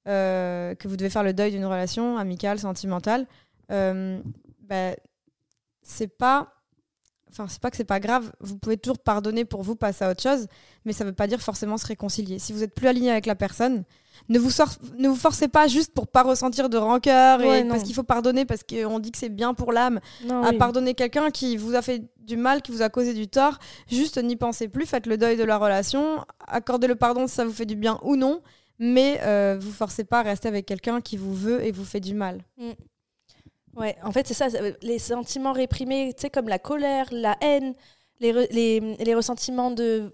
euh, 0.08 0.74
que 0.74 0.88
vous 0.88 0.96
devez 0.96 1.10
faire 1.10 1.22
le 1.22 1.32
deuil 1.32 1.52
d'une 1.52 1.64
relation 1.64 2.18
amicale, 2.18 2.58
sentimentale, 2.58 3.26
euh, 3.70 4.20
bah, 4.60 4.92
c'est 5.82 6.08
pas... 6.08 6.54
Enfin, 7.30 7.46
c'est 7.48 7.62
pas 7.62 7.70
que 7.70 7.78
c'est 7.78 7.84
pas 7.84 7.98
grave, 7.98 8.30
vous 8.40 8.58
pouvez 8.58 8.76
toujours 8.76 8.98
pardonner 8.98 9.46
pour 9.46 9.62
vous, 9.62 9.74
passer 9.74 10.04
à 10.04 10.10
autre 10.10 10.22
chose, 10.22 10.48
mais 10.84 10.92
ça 10.92 11.02
veut 11.02 11.14
pas 11.14 11.26
dire 11.26 11.40
forcément 11.40 11.78
se 11.78 11.86
réconcilier. 11.86 12.38
Si 12.38 12.52
vous 12.52 12.62
êtes 12.62 12.74
plus 12.74 12.88
aligné 12.88 13.10
avec 13.10 13.24
la 13.24 13.34
personne, 13.34 13.84
ne 14.28 14.38
vous, 14.38 14.50
ne 14.98 15.08
vous 15.08 15.16
forcez 15.16 15.48
pas 15.48 15.66
juste 15.66 15.94
pour 15.94 16.08
pas 16.08 16.22
ressentir 16.24 16.68
de 16.68 16.76
rancœur 16.76 17.40
Ouais, 17.40 17.60
et 17.60 17.64
non. 17.64 17.70
parce 17.70 17.84
qu'il 17.84 17.94
faut 17.94 18.02
pardonner 18.02 18.44
parce 18.44 18.62
qu'on 18.62 18.98
dit 18.98 19.10
que 19.12 19.16
c'est 19.16 19.30
bien 19.30 19.54
pour 19.54 19.72
l'âme 19.72 19.98
à 20.28 20.50
oui. 20.50 20.58
pardonner 20.58 20.92
quelqu'un 20.92 21.30
qui 21.30 21.56
vous 21.56 21.74
a 21.74 21.80
fait 21.80 22.02
du 22.18 22.36
mal, 22.36 22.60
qui 22.60 22.70
vous 22.70 22.82
a 22.82 22.90
causé 22.90 23.14
du 23.14 23.28
tort. 23.28 23.58
Juste 23.90 24.22
n'y 24.22 24.36
pensez 24.36 24.68
plus, 24.68 24.84
faites 24.84 25.06
le 25.06 25.16
deuil 25.16 25.38
de 25.38 25.44
la 25.44 25.56
relation, 25.56 26.26
accordez 26.46 26.86
le 26.86 26.96
pardon 26.96 27.26
si 27.26 27.34
ça 27.34 27.46
vous 27.46 27.52
fait 27.52 27.64
du 27.64 27.76
bien 27.76 27.98
ou 28.02 28.16
non, 28.16 28.42
mais 28.84 29.20
euh, 29.22 29.56
vous 29.60 29.70
forcez 29.70 30.02
pas 30.02 30.18
à 30.18 30.22
rester 30.22 30.48
avec 30.48 30.66
quelqu'un 30.66 31.00
qui 31.00 31.16
vous 31.16 31.34
veut 31.34 31.64
et 31.64 31.70
vous 31.70 31.84
fait 31.84 32.00
du 32.00 32.14
mal. 32.14 32.42
Ouais, 33.76 33.96
en 34.02 34.10
fait, 34.12 34.26
c'est 34.26 34.34
ça, 34.34 34.50
c'est- 34.50 34.76
les 34.82 34.98
sentiments 34.98 35.52
réprimés, 35.52 36.12
tu 36.14 36.22
sais, 36.22 36.30
comme 36.30 36.48
la 36.48 36.58
colère, 36.58 37.06
la 37.12 37.36
haine, 37.40 37.74
les, 38.20 38.32
re- 38.32 38.48
les, 38.52 38.80
les 38.96 39.14
ressentiments 39.14 39.70
de. 39.70 40.12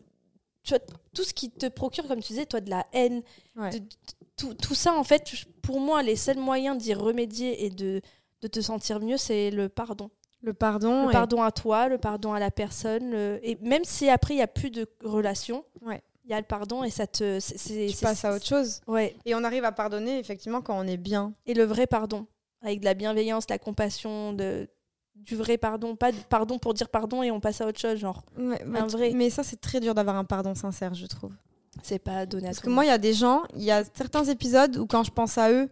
Tu 0.63 0.71
vois, 0.75 0.81
tout 1.15 1.25
ce 1.25 1.33
qui 1.35 1.51
te 1.51 1.67
procure, 1.67 2.07
comme 2.07 2.21
tu 2.21 2.29
disais, 2.35 2.47
toi, 2.47 2.61
de 2.61 2.71
la 2.71 2.87
haine, 2.93 3.23
Ouais. 3.57 3.71
de- 3.71 3.79
de- 3.79 3.85
tout, 4.37 4.55
tout 4.55 4.75
ça, 4.75 4.95
en 4.95 5.03
fait, 5.03 5.33
pour 5.63 5.81
moi, 5.81 6.03
les 6.03 6.15
seuls 6.15 6.39
moyens 6.39 6.77
d'y 6.79 6.95
remédier 6.95 7.65
et 7.65 7.71
de, 7.71 8.01
de 8.43 8.49
te 8.49 8.61
sentir 8.61 9.01
mieux, 9.01 9.17
c'est 9.17 9.51
le 9.51 9.69
pardon. 9.69 10.11
Le 10.43 10.53
pardon. 10.55 11.05
Le 11.07 11.11
et- 11.11 11.13
pardon 11.13 11.43
à 11.43 11.51
toi, 11.51 11.89
le 11.89 11.99
pardon 11.99 12.33
à 12.35 12.39
la 12.39 12.53
personne. 12.53 13.11
le- 13.11 13.41
Et 13.43 13.57
même 13.63 13.83
si 13.85 14.09
après, 14.09 14.35
il 14.35 14.37
n'y 14.37 14.43
a 14.43 14.47
plus 14.47 14.71
de 14.71 14.87
relation, 15.03 15.65
Ouais. 15.83 16.01
Il 16.29 16.33
y 16.33 16.35
a 16.35 16.39
le 16.41 16.47
pardon 16.47 16.85
et 16.85 16.91
ça 16.91 17.07
te. 17.07 17.41
c'est- 17.41 17.57
c'est- 17.59 17.87
tu 17.89 17.97
passes 17.97 18.25
à 18.25 18.35
autre 18.35 18.45
chose. 18.47 18.81
Ouais. 18.87 19.17
Et 19.25 19.35
on 19.35 19.43
arrive 19.45 19.65
à 19.65 19.73
pardonner 19.73 20.19
effectivement 20.19 20.61
quand 20.61 20.79
on 20.79 20.87
est 20.87 20.99
bien. 20.99 21.33
et 21.47 21.55
le 21.55 21.65
vrai 21.65 21.87
pardon, 21.87 22.27
avec 22.63 22.81
de 22.81 22.85
la 22.85 22.93
bienveillance, 22.95 23.49
la 23.49 23.59
compassion, 23.59 24.35
de, 24.35 24.69
du 25.17 25.35
vrai 25.37 25.57
pardon, 25.59 25.97
pas 25.97 26.13
de 26.13 26.19
pardon 26.29 26.59
pour 26.59 26.75
dire 26.75 26.91
pardon 26.91 27.23
et 27.23 27.31
on 27.31 27.41
passe 27.41 27.61
à 27.63 27.67
autre 27.67 27.81
chose, 27.81 27.99
genre 27.99 28.23
Ouais, 28.37 28.63
Un 28.63 28.87
vrai. 28.87 29.13
mais 29.15 29.31
ça, 29.31 29.43
c'est 29.43 29.61
très 29.61 29.81
dur 29.81 29.95
d'avoir 29.95 30.17
un 30.17 30.25
pardon 30.25 30.55
sincère, 30.55 30.93
je 30.95 31.07
trouve. 31.07 31.33
c'est 31.83 31.99
pas 31.99 32.27
donné 32.27 32.45
à 32.47 32.51
Parce 32.51 32.61
que 32.61 32.69
moi, 32.71 32.85
il 32.85 32.89
y 32.89 32.91
a 32.91 32.99
des 32.99 33.15
gens, 33.15 33.43
il 33.57 33.63
y 33.65 33.71
a 33.71 33.83
certains 33.95 34.25
épisodes 34.25 34.77
où 34.77 34.87
quand 34.87 35.05
je 35.05 35.11
pense 35.11 35.39
à 35.39 35.51
eux, 35.51 35.69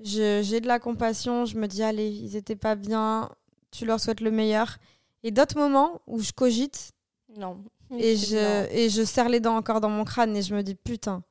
je- 0.00 0.40
j'ai 0.42 0.60
de 0.60 0.66
la 0.68 0.78
compassion, 0.78 1.46
je 1.46 1.56
me 1.56 1.66
dis, 1.68 1.82
allez, 1.82 2.08
ils 2.10 2.36
étaient 2.36 2.54
pas 2.56 2.74
bien, 2.74 3.30
tu 3.70 3.86
leur 3.86 3.98
souhaites 4.00 4.20
le 4.20 4.30
meilleur. 4.30 4.76
Et 5.22 5.30
d'autres 5.30 5.56
moments 5.58 6.00
où 6.06 6.20
je 6.20 6.32
cogite 6.32 6.92
Non. 7.36 7.64
Et 7.98 8.16
je, 8.16 8.66
et 8.72 8.88
je 8.90 9.02
serre 9.04 9.28
les 9.28 9.40
dents 9.40 9.56
encore 9.56 9.80
dans 9.80 9.88
mon 9.90 10.04
crâne 10.04 10.36
et 10.36 10.42
je 10.42 10.54
me 10.54 10.62
dis 10.62 10.74
putain, 10.74 11.22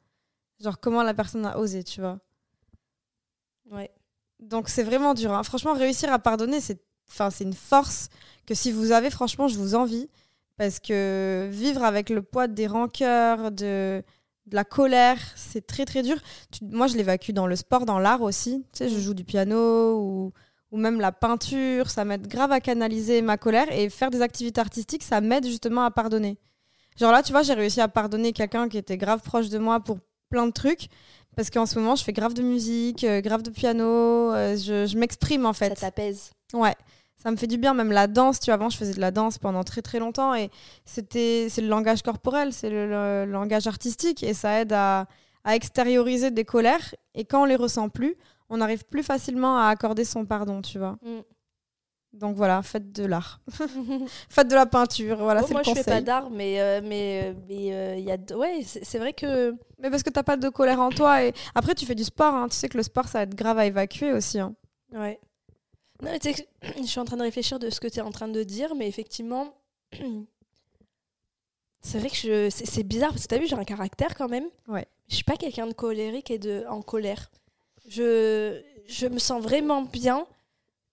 genre 0.61 0.79
comment 0.79 1.03
la 1.03 1.13
personne 1.13 1.45
a 1.45 1.57
osé, 1.57 1.83
tu 1.83 2.01
vois. 2.01 2.19
Ouais. 3.71 3.91
Donc 4.39 4.69
c'est 4.69 4.83
vraiment 4.83 5.13
dur. 5.13 5.31
hein. 5.33 5.43
Franchement, 5.43 5.73
réussir 5.73 6.11
à 6.11 6.19
pardonner, 6.19 6.61
c'est 6.61 6.79
enfin, 7.09 7.29
une 7.41 7.53
force 7.53 8.09
que 8.45 8.53
si 8.53 8.71
vous 8.71 8.91
avez, 8.91 9.09
franchement, 9.09 9.47
je 9.47 9.57
vous 9.57 9.75
envie. 9.75 10.09
Parce 10.57 10.79
que 10.79 11.49
vivre 11.51 11.83
avec 11.83 12.09
le 12.09 12.21
poids 12.21 12.47
des 12.47 12.65
rancœurs, 12.67 13.51
de, 13.51 14.01
de 14.45 14.55
la 14.55 14.63
colère, 14.63 15.19
c'est 15.35 15.67
très 15.67 15.83
très 15.83 16.01
dur. 16.01 16.15
Tu- 16.49 16.63
moi, 16.63 16.87
je 16.87 16.95
l'évacue 16.95 17.31
dans 17.31 17.45
le 17.45 17.57
sport, 17.57 17.85
dans 17.85 17.99
l'art 17.99 18.21
aussi. 18.21 18.63
Tu 18.71 18.77
sais, 18.77 18.89
je 18.89 18.95
Mm. 18.95 18.99
joue 19.01 19.13
du 19.13 19.25
piano 19.25 19.99
ou, 19.99 20.31
ou 20.76 20.78
même 20.78 20.99
la 20.99 21.13
peinture. 21.13 21.89
Ça 21.89 22.03
m'aide 22.03 22.28
grave 22.28 22.51
à 22.51 22.59
canaliser 22.59 23.21
ma 23.21 23.38
colère. 23.38 23.71
Et 23.71 23.89
faire 23.89 24.11
des 24.11 24.21
activités 24.21 24.59
artistiques, 24.59 25.03
ça 25.03 25.21
m'aide 25.21 25.45
justement 25.45 25.84
à 25.86 25.91
pardonner. 25.91 26.38
Genre 26.99 27.11
là, 27.11 27.23
tu 27.23 27.32
vois, 27.32 27.43
j'ai 27.43 27.53
réussi 27.53 27.80
à 27.82 27.88
pardonner 27.88 28.34
quelqu'un 28.34 28.67
qui 28.69 28.78
était 28.78 28.97
grave 28.97 29.21
proche 29.21 29.49
de 29.49 29.57
moi 29.57 29.80
pour 29.80 29.97
plein 30.30 30.45
de 30.47 30.51
trucs. 30.51 30.88
Parce 31.36 31.49
qu'en 31.49 31.65
ce 31.65 31.80
moment, 31.80 31.95
je 31.95 32.03
fais 32.03 32.13
grave 32.13 32.34
de 32.34 32.41
musique, 32.41 33.03
euh, 33.03 33.21
grave 33.21 33.41
de 33.41 33.49
piano. 33.49 33.84
euh, 34.34 34.55
je 34.57 34.86
je 34.86 34.97
m'exprime 34.97 35.45
en 35.45 35.53
fait. 35.53 35.69
Ça 35.69 35.88
t'apaise. 35.88 36.32
Ouais, 36.53 36.76
ça 37.21 37.30
me 37.32 37.36
fait 37.36 37.47
du 37.47 37.57
bien. 37.57 37.73
Même 37.73 37.91
la 37.91 38.07
danse, 38.07 38.39
tu 38.39 38.45
vois, 38.45 38.53
avant, 38.55 38.69
je 38.69 38.78
faisais 38.78 38.93
de 38.93 39.01
la 39.01 39.11
danse 39.11 39.38
pendant 39.38 39.63
très 39.63 39.82
très 39.82 39.99
longtemps 39.99 40.34
et 40.34 40.49
c'était, 40.86 41.47
c'est 41.49 41.61
le 41.61 41.67
langage 41.67 42.01
corporel, 42.03 42.53
c'est 42.53 42.69
le, 42.69 42.88
le 43.26 43.32
langage 43.32 43.67
artistique 43.67 44.23
et 44.23 44.34
ça 44.34 44.61
aide 44.61 44.71
à, 44.71 45.07
à 45.43 45.55
extérioriser 45.55 46.32
des 46.32 46.45
colères. 46.45 46.95
Et 47.15 47.26
quand 47.26 47.41
on 47.41 47.45
les 47.45 47.57
ressent 47.57 47.89
plus, 47.89 48.15
on 48.49 48.61
arrive 48.61 48.85
plus 48.85 49.03
facilement 49.03 49.57
à 49.57 49.67
accorder 49.67 50.05
son 50.05 50.25
pardon, 50.25 50.61
tu 50.61 50.77
vois. 50.79 50.97
Mm. 51.01 51.21
Donc 52.13 52.37
voilà, 52.37 52.61
faites 52.61 52.91
de 52.93 53.03
l'art. 53.05 53.41
faites 54.29 54.47
de 54.47 54.55
la 54.55 54.65
peinture, 54.65 55.17
voilà, 55.17 55.43
c'est 55.43 55.51
moi, 55.53 55.61
le 55.65 55.69
je 55.69 55.73
fais 55.73 55.83
pas 55.83 55.91
conseil. 55.91 56.03
d'art, 56.05 56.29
mais 56.29 56.61
euh, 56.61 56.81
mais 56.81 57.23
euh, 57.25 57.33
mais 57.47 57.73
euh, 57.73 57.95
il 57.97 58.05
y 58.05 58.11
a 58.11 58.17
ouais, 58.37 58.61
c'est 58.63 58.99
vrai 58.99 59.11
que 59.13 59.53
Mais 59.79 59.89
parce 59.89 60.01
que 60.03 60.09
t'as 60.09 60.23
pas 60.23 60.37
de 60.37 60.47
colère 60.49 60.79
en 60.79 60.89
toi. 60.89 61.23
Et 61.23 61.33
après, 61.55 61.75
tu 61.75 61.85
fais 61.85 61.95
du 61.95 62.05
sport, 62.05 62.33
hein. 62.33 62.47
tu 62.47 62.55
sais 62.55 62.69
que 62.69 62.77
le 62.77 62.83
sport, 62.83 63.07
ça 63.09 63.19
va 63.19 63.23
être 63.23 63.35
grave 63.35 63.57
à 63.57 63.65
évacuer 63.65 64.13
aussi. 64.13 64.39
hein. 64.39 64.55
ouais. 64.93 65.19
Non, 66.01 66.11
mais 66.11 66.19
tu 66.19 66.33
sais 66.33 66.43
que 66.61 66.67
je 66.81 66.87
suis 66.87 66.99
en 66.99 67.05
train 67.05 67.17
de 67.17 67.21
réfléchir 67.23 67.59
de 67.59 67.69
ce 67.69 67.79
que 67.81 67.87
tu 67.87 67.99
es 67.99 68.01
en 68.01 68.11
train 68.11 68.27
de 68.29 68.43
dire, 68.43 68.75
mais 68.75 68.87
effectivement, 68.87 69.53
c'est 71.81 71.99
vrai 71.99 72.09
que 72.09 72.15
je... 72.15 72.49
c'est 72.49 72.83
bizarre 72.83 73.09
parce 73.11 73.23
que 73.23 73.27
tu 73.27 73.35
as 73.35 73.39
vu, 73.39 73.47
j'ai 73.47 73.55
un 73.55 73.63
caractère 73.65 74.15
quand 74.15 74.29
même. 74.29 74.45
Ouais. 74.67 74.87
Je 75.09 75.15
suis 75.15 75.23
pas 75.23 75.35
quelqu'un 75.37 75.67
de 75.67 75.73
colérique 75.73 76.31
et 76.31 76.39
de 76.39 76.63
en 76.69 76.81
colère. 76.81 77.29
Je 77.88 78.61
je 78.88 79.07
me 79.07 79.17
sens 79.19 79.41
vraiment 79.41 79.81
bien 79.81 80.27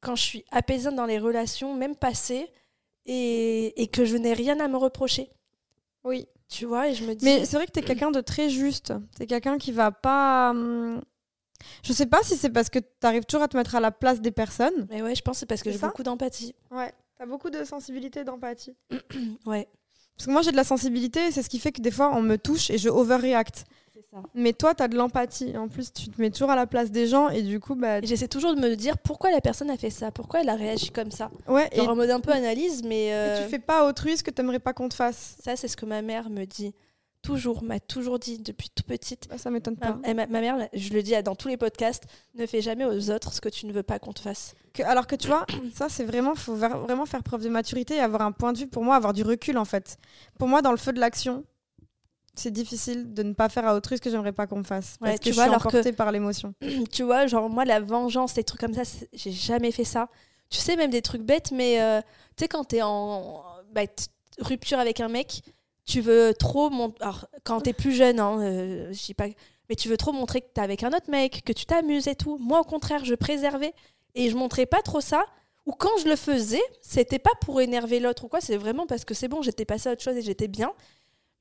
quand 0.01 0.17
je 0.17 0.23
suis 0.23 0.45
apaisante 0.51 0.95
dans 0.97 1.07
les 1.07 1.19
relations, 1.19 1.75
même 1.75 1.95
passées, 1.95 2.49
et, 3.07 3.83
et 3.83 3.87
que 3.89 4.05
je 4.05 4.17
n'ai 4.17 4.33
rien 4.33 4.59
à 4.61 4.69
me 4.69 4.77
reprocher. 4.77 5.31
Oui. 6.05 6.27
Tu 6.49 6.65
vois, 6.67 6.89
et 6.89 6.95
je 6.95 7.05
me 7.05 7.15
dis. 7.15 7.25
Mais 7.25 7.45
c'est 7.45 7.57
vrai 7.57 7.67
que 7.67 7.73
t'es 7.73 7.83
quelqu'un 7.83 8.11
de 8.11 8.21
très 8.21 8.49
juste. 8.51 8.93
T'es 9.17 9.27
quelqu'un 9.27 9.59
qui 9.59 9.73
va 9.73 9.91
pas. 9.91 10.51
hum, 10.51 11.01
Je 11.83 11.93
sais 11.93 12.07
pas 12.07 12.23
si 12.23 12.37
c'est 12.37 12.51
parce 12.51 12.69
que 12.71 12.79
t'arrives 12.79 13.25
toujours 13.25 13.43
à 13.45 13.49
te 13.49 13.57
mettre 13.57 13.75
à 13.75 13.81
la 13.81 13.91
place 13.91 14.21
des 14.21 14.33
personnes. 14.33 14.87
Mais 14.91 15.03
ouais, 15.03 15.15
je 15.15 15.23
pense 15.23 15.37
que 15.37 15.41
c'est 15.41 15.47
parce 15.47 15.63
que 15.63 15.71
j'ai 15.71 15.79
beaucoup 15.79 16.03
d'empathie. 16.03 16.55
Ouais. 16.71 16.93
T'as 17.19 17.27
beaucoup 17.27 17.51
de 17.51 17.63
sensibilité 17.65 18.21
et 18.21 18.25
d'empathie. 18.25 18.75
Ouais, 19.47 19.69
Parce 20.17 20.27
que 20.27 20.33
moi 20.33 20.43
j'ai 20.43 20.51
de 20.51 20.57
la 20.57 20.65
sensibilité 20.65 21.27
et 21.27 21.31
c'est 21.31 21.43
ce 21.43 21.49
qui 21.49 21.59
fait 21.59 21.73
que 21.73 21.81
des 21.81 21.91
fois 21.93 22.11
on 22.15 22.23
me 22.23 22.37
touche 22.37 22.69
et 22.71 22.79
je 22.79 22.89
overreact. 22.89 23.65
Ça. 24.13 24.23
Mais 24.35 24.53
toi 24.53 24.75
t'as 24.75 24.89
de 24.89 24.97
l'empathie. 24.97 25.57
En 25.57 25.69
plus 25.69 25.93
tu 25.93 26.09
te 26.09 26.21
mets 26.21 26.31
toujours 26.31 26.51
à 26.51 26.57
la 26.57 26.67
place 26.67 26.91
des 26.91 27.07
gens 27.07 27.29
et 27.31 27.43
du 27.43 27.59
coup 27.61 27.75
bah. 27.75 27.99
Et 27.99 28.07
J'essaie 28.07 28.29
toujours 28.29 28.55
de 28.55 28.61
me 28.61 28.75
dire 28.77 28.99
pourquoi 28.99 29.31
la 29.31 29.41
personne 29.41 29.71
a 29.71 29.77
fait 29.77 29.91
ça, 29.91 30.11
pourquoi 30.11 30.41
elle 30.43 30.49
a 30.49 30.55
réagi 30.55 30.91
comme 30.91 31.11
ça. 31.11 31.31
Ouais. 31.49 31.69
Et, 31.73 31.77
Genre 31.79 31.89
en 31.91 31.97
mode 31.97 32.11
un 32.11 32.21
peu 32.21 32.33
analyse, 32.33 32.83
mais 32.85 33.07
et 33.07 33.15
euh, 33.15 33.45
tu 33.45 33.51
fais 33.51 33.59
pas 33.59 33.85
à 33.85 33.89
autrui 33.89 34.17
ce 34.17 34.23
que 34.23 34.31
t'aimerais 34.31 34.59
pas 34.61 34.73
qu'on 34.73 34.89
te 34.89 34.95
fasse. 34.95 35.37
ça, 35.43 35.57
c'est 35.57 35.69
ce 35.69 35.77
que 35.77 35.87
ma 35.87 36.03
mère 36.03 36.29
me 36.31 36.45
dit. 36.45 36.75
Toujours, 37.23 37.63
m'a 37.63 37.79
toujours 37.79 38.19
dit 38.19 38.41
depuis 38.41 38.69
tout 38.75 38.83
petite. 38.83 39.29
Bah, 39.29 39.39
ça 39.39 39.49
m'étonne 39.49 39.77
pas. 39.77 39.97
et 40.05 40.13
ma- 40.13 40.27
ma 40.27 40.41
mère, 40.41 40.69
je 40.73 40.93
le 40.93 41.05
dis 41.05 41.15
dans 41.23 41.37
tous 41.37 41.47
les 41.47 41.57
podcasts, 41.57 42.03
ne 42.35 42.45
fais 42.47 42.61
jamais 42.61 42.85
aux 42.85 43.11
autres 43.13 43.33
ce 43.33 43.41
que 43.41 43.49
tu 43.49 43.67
ne 43.67 43.73
veux 43.73 43.85
pas 43.85 44.01
qu'on 44.01 44.13
te 44.13 44.19
fasse. 44.19 44.55
Que- 44.75 44.83
alors 44.83 45.07
que 45.07 45.15
tu 45.15 45.29
vois, 45.29 45.47
ça 45.73 45.89
c'est 45.89 46.03
vraiment, 46.03 46.35
faut 46.35 46.57
vraiment 46.57 47.07
faire 47.07 47.23
preuve 47.23 47.45
de 47.45 47.49
maturité 47.49 47.95
et 47.95 48.01
avoir 48.01 48.23
un 48.23 48.33
point 48.33 48.53
de 48.53 48.59
vue 48.59 48.67
pour 48.67 48.83
moi, 48.83 48.97
avoir 48.97 49.13
du 49.13 49.23
recul 49.23 49.57
en 49.57 49.65
fait. 49.65 49.99
Pour 50.37 50.49
moi, 50.49 50.63
dans 50.63 50.73
le 50.73 50.77
feu 50.77 50.93
de 50.93 50.99
l'action, 50.99 51.45
c'est 52.35 52.51
difficile 52.51 53.13
de 53.13 53.23
ne 53.23 53.33
pas 53.35 53.49
faire 53.49 53.67
à 53.67 53.75
autrui 53.75 53.97
ce 53.97 54.03
que 54.03 54.11
j'aimerais 54.11 54.33
pas 54.33 54.47
qu'on 54.47 54.59
me 54.59 54.63
fasse. 54.63 54.97
Ouais, 55.01 55.09
Parce 55.11 55.19
que 55.19 55.25
tu 55.25 55.31
je 55.31 55.35
vois, 55.35 55.45
suis 55.45 55.51
alors 55.51 55.63
que- 55.63 55.69
emportée 55.69 55.93
par 55.93 56.13
l'émotion. 56.13 56.55
tu 56.93 57.03
vois, 57.03 57.27
genre 57.27 57.49
moi, 57.51 57.65
la 57.65 57.81
vengeance, 57.81 58.35
des 58.35 58.45
trucs 58.45 58.61
comme 58.61 58.75
ça, 58.75 58.83
j'ai 59.13 59.33
jamais 59.33 59.71
fait 59.71 59.85
ça. 59.85 60.09
Tu 60.49 60.59
sais, 60.59 60.77
même 60.77 60.91
des 60.91 61.03
trucs 61.03 61.23
bêtes, 61.23 61.51
mais 61.53 61.81
euh, 61.81 62.01
tu 62.37 62.45
sais, 62.45 62.49
quand 62.49 62.65
t'es 62.65 62.83
en 62.83 63.43
bah, 63.73 63.83
rupture 64.39 64.79
avec 64.79 65.01
un 65.01 65.09
mec, 65.09 65.43
tu 65.85 66.01
veux 66.01 66.33
trop. 66.35 66.71
Mon... 66.71 66.95
Alors, 67.01 67.27
quand 67.45 67.61
t'es 67.63 67.73
plus 67.73 67.93
jeune, 67.93 68.21
hein, 68.21 68.39
euh, 68.41 68.93
je 68.93 69.05
dis 69.05 69.15
pas. 69.15 69.27
Mais 69.69 69.77
tu 69.77 69.89
veux 69.89 69.97
trop 69.97 70.13
montrer 70.13 70.41
que 70.43 70.49
t'es 70.53 70.61
avec 70.61 70.83
un 70.83 70.89
autre 70.89 71.11
mec, 71.11 71.43
que 71.45 71.53
tu 71.53 71.65
t'amuses 71.65 72.07
et 72.09 72.15
tout. 72.15 72.37
Moi, 72.39 72.61
au 72.61 72.65
contraire, 72.65 73.05
je 73.05 73.15
préservais 73.15 73.73
et 74.15 74.29
je 74.29 74.37
montrais 74.37 74.67
pas 74.67 74.83
trop 74.83 75.01
ça. 75.01 75.25
Ou 75.65 75.73
quand 75.73 75.97
je 76.03 76.09
le 76.09 76.17
faisais, 76.17 76.61
c'était 76.83 77.21
pas 77.21 77.31
pour 77.41 77.61
énerver 77.61 78.01
l'autre 78.01 78.25
ou 78.25 78.29
quoi, 78.29 78.41
c'est 78.41 78.57
vraiment 78.57 78.87
parce 78.87 79.05
que 79.05 79.15
c'est 79.15 79.29
bon, 79.29 79.43
j'étais 79.43 79.65
passée 79.65 79.89
à 79.89 79.93
autre 79.93 80.03
chose 80.03 80.17
et 80.17 80.23
j'étais 80.23 80.49
bien. 80.49 80.73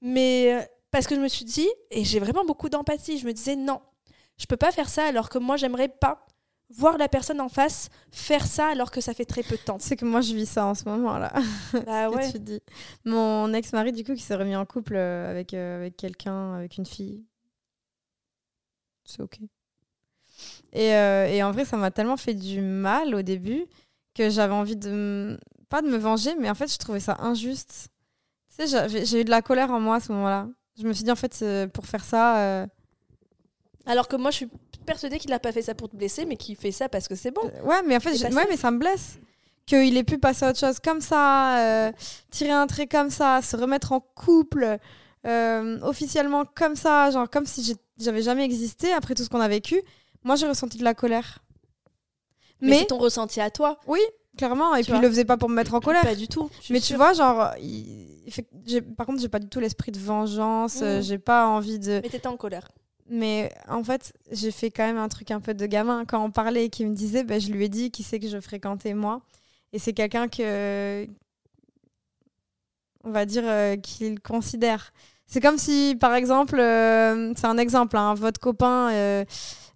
Mais 0.01 0.53
euh, 0.53 0.61
parce 0.91 1.07
que 1.07 1.15
je 1.15 1.21
me 1.21 1.27
suis 1.27 1.45
dit, 1.45 1.69
et 1.89 2.03
j'ai 2.03 2.19
vraiment 2.19 2.45
beaucoup 2.45 2.69
d'empathie, 2.69 3.17
je 3.17 3.25
me 3.25 3.33
disais 3.33 3.55
non, 3.55 3.81
je 4.37 4.45
peux 4.45 4.57
pas 4.57 4.71
faire 4.71 4.89
ça 4.89 5.05
alors 5.05 5.29
que 5.29 5.37
moi 5.37 5.57
j'aimerais 5.57 5.89
pas 5.89 6.25
voir 6.73 6.97
la 6.97 7.09
personne 7.09 7.41
en 7.41 7.49
face 7.49 7.89
faire 8.11 8.45
ça 8.45 8.67
alors 8.67 8.91
que 8.91 9.01
ça 9.01 9.13
fait 9.13 9.25
très 9.25 9.43
peu 9.43 9.55
de 9.55 9.61
temps. 9.61 9.77
C'est 9.79 9.95
que 9.95 10.05
moi 10.05 10.21
je 10.21 10.33
vis 10.33 10.45
ça 10.45 10.65
en 10.65 10.73
ce 10.73 10.87
moment 10.87 11.17
là. 11.17 11.33
Bah 11.85 12.07
que 12.09 12.15
ouais. 12.15 12.31
tu 12.31 12.39
dis. 12.39 12.61
Mon 13.05 13.53
ex-mari 13.53 13.91
du 13.91 14.03
coup 14.03 14.13
qui 14.13 14.21
s'est 14.21 14.35
remis 14.35 14.55
en 14.55 14.65
couple 14.65 14.95
euh, 14.95 15.29
avec, 15.29 15.53
euh, 15.53 15.77
avec 15.77 15.97
quelqu'un, 15.97 16.53
avec 16.55 16.77
une 16.77 16.85
fille. 16.85 17.23
C'est 19.03 19.21
ok. 19.21 19.39
Et, 20.73 20.93
euh, 20.95 21.27
et 21.27 21.43
en 21.43 21.51
vrai, 21.51 21.65
ça 21.65 21.77
m'a 21.77 21.91
tellement 21.91 22.17
fait 22.17 22.33
du 22.33 22.61
mal 22.61 23.13
au 23.13 23.21
début 23.21 23.65
que 24.15 24.29
j'avais 24.29 24.53
envie 24.53 24.77
de. 24.77 25.39
Pas 25.69 25.81
de 25.81 25.87
me 25.87 25.97
venger, 25.97 26.35
mais 26.35 26.49
en 26.49 26.55
fait, 26.55 26.71
je 26.71 26.77
trouvais 26.77 26.99
ça 26.99 27.17
injuste. 27.21 27.89
Tu 28.57 28.67
sais, 28.67 29.05
j'ai 29.05 29.21
eu 29.21 29.23
de 29.23 29.29
la 29.29 29.41
colère 29.41 29.71
en 29.71 29.79
moi 29.79 29.95
à 29.95 29.99
ce 29.99 30.11
moment-là. 30.11 30.47
Je 30.79 30.87
me 30.87 30.93
suis 30.93 31.03
dit, 31.03 31.11
en 31.11 31.15
fait, 31.15 31.37
euh, 31.41 31.67
pour 31.67 31.85
faire 31.85 32.03
ça. 32.03 32.37
euh, 32.39 32.67
Alors 33.85 34.07
que 34.07 34.15
moi 34.15 34.31
je 34.31 34.37
suis 34.37 34.49
persuadée 34.85 35.19
qu'il 35.19 35.31
a 35.33 35.39
pas 35.39 35.51
fait 35.51 35.61
ça 35.61 35.75
pour 35.75 35.89
te 35.89 35.95
blesser, 35.95 36.25
mais 36.25 36.37
qu'il 36.37 36.55
fait 36.55 36.71
ça 36.71 36.89
parce 36.89 37.07
que 37.07 37.15
c'est 37.15 37.31
bon. 37.31 37.41
euh, 37.43 37.61
ouais, 37.63 37.81
mais 37.85 37.95
en 37.97 37.99
fait, 37.99 38.11
ouais, 38.21 38.45
mais 38.49 38.57
ça 38.57 38.71
me 38.71 38.77
blesse. 38.79 39.19
Qu'il 39.67 39.95
ait 39.97 40.03
pu 40.03 40.17
passer 40.17 40.45
à 40.45 40.49
autre 40.49 40.59
chose 40.59 40.79
comme 40.79 41.01
ça, 41.01 41.59
euh, 41.59 41.91
tirer 42.31 42.51
un 42.51 42.65
trait 42.67 42.87
comme 42.87 43.09
ça, 43.11 43.41
se 43.41 43.55
remettre 43.55 43.91
en 43.91 43.99
couple, 43.99 44.77
officiellement 45.23 46.45
comme 46.45 46.75
ça, 46.75 47.11
genre 47.11 47.29
comme 47.29 47.45
si 47.45 47.75
j'avais 47.97 48.23
jamais 48.23 48.43
existé 48.43 48.91
après 48.91 49.13
tout 49.13 49.23
ce 49.23 49.29
qu'on 49.29 49.39
a 49.39 49.47
vécu. 49.47 49.81
Moi, 50.23 50.35
j'ai 50.35 50.47
ressenti 50.47 50.77
de 50.77 50.83
la 50.83 50.93
colère. 50.93 51.39
Mais, 52.59 52.69
Mais, 52.71 52.79
c'est 52.79 52.85
ton 52.87 52.97
ressenti 52.97 53.39
à 53.41 53.49
toi. 53.51 53.79
oui, 53.87 53.99
clairement. 54.37 54.75
Et 54.75 54.79
Tu 54.79 54.85
puis, 54.85 54.91
vois. 54.93 54.99
il 54.99 55.03
le 55.03 55.09
faisait 55.09 55.25
pas 55.25 55.37
pour 55.37 55.49
me 55.49 55.55
mettre 55.55 55.73
en 55.73 55.79
colère. 55.79 56.03
Pas 56.03 56.15
du 56.15 56.27
tout. 56.27 56.49
Mais 56.69 56.79
tu 56.79 56.87
sûre. 56.87 56.97
vois, 56.97 57.13
genre, 57.13 57.51
il- 57.61 58.07
fait- 58.31 58.47
par 58.95 59.05
contre, 59.05 59.21
j'ai 59.21 59.29
pas 59.29 59.39
du 59.39 59.47
tout 59.47 59.59
l'esprit 59.59 59.91
de 59.91 59.99
vengeance. 59.99 60.79
euh, 60.81 60.97
Mhm. 60.97 61.03
j'ai 61.03 61.17
pas 61.19 61.47
envie 61.47 61.79
de. 61.79 61.99
Mais 62.03 62.09
t'étais 62.09 62.27
en 62.27 62.37
colère. 62.37 62.71
Mais 63.09 63.51
en 63.67 63.83
fait, 63.83 64.13
j'ai 64.31 64.51
fait 64.51 64.71
quand 64.71 64.85
même 64.85 64.97
un 64.97 65.09
truc 65.09 65.31
un 65.31 65.41
peu 65.41 65.53
de 65.53 65.65
gamin. 65.65 66.05
Quand 66.05 66.23
on 66.23 66.31
parlait 66.31 66.65
et 66.65 66.69
qu'il 66.69 66.87
me 66.87 66.95
disait, 66.95 67.23
ben, 67.25 67.41
je 67.41 67.51
lui 67.51 67.65
ai 67.65 67.69
dit 67.69 67.91
qui 67.91 68.03
c'est 68.03 68.19
que 68.19 68.27
je 68.29 68.39
fréquentais 68.39 68.93
moi. 68.93 69.21
Et 69.73 69.79
c'est 69.79 69.93
quelqu'un 69.93 70.27
que. 70.27 71.05
On 73.03 73.09
va 73.11 73.25
dire 73.25 73.43
euh, 73.45 73.77
qu'il 73.77 74.19
considère. 74.19 74.93
C'est 75.25 75.41
comme 75.41 75.57
si, 75.57 75.97
par 75.99 76.13
exemple, 76.13 76.59
euh, 76.59 77.33
c'est 77.35 77.47
un 77.47 77.57
exemple, 77.57 77.97
hein, 77.97 78.13
votre 78.13 78.39
copain, 78.39 78.91
euh, 78.91 79.25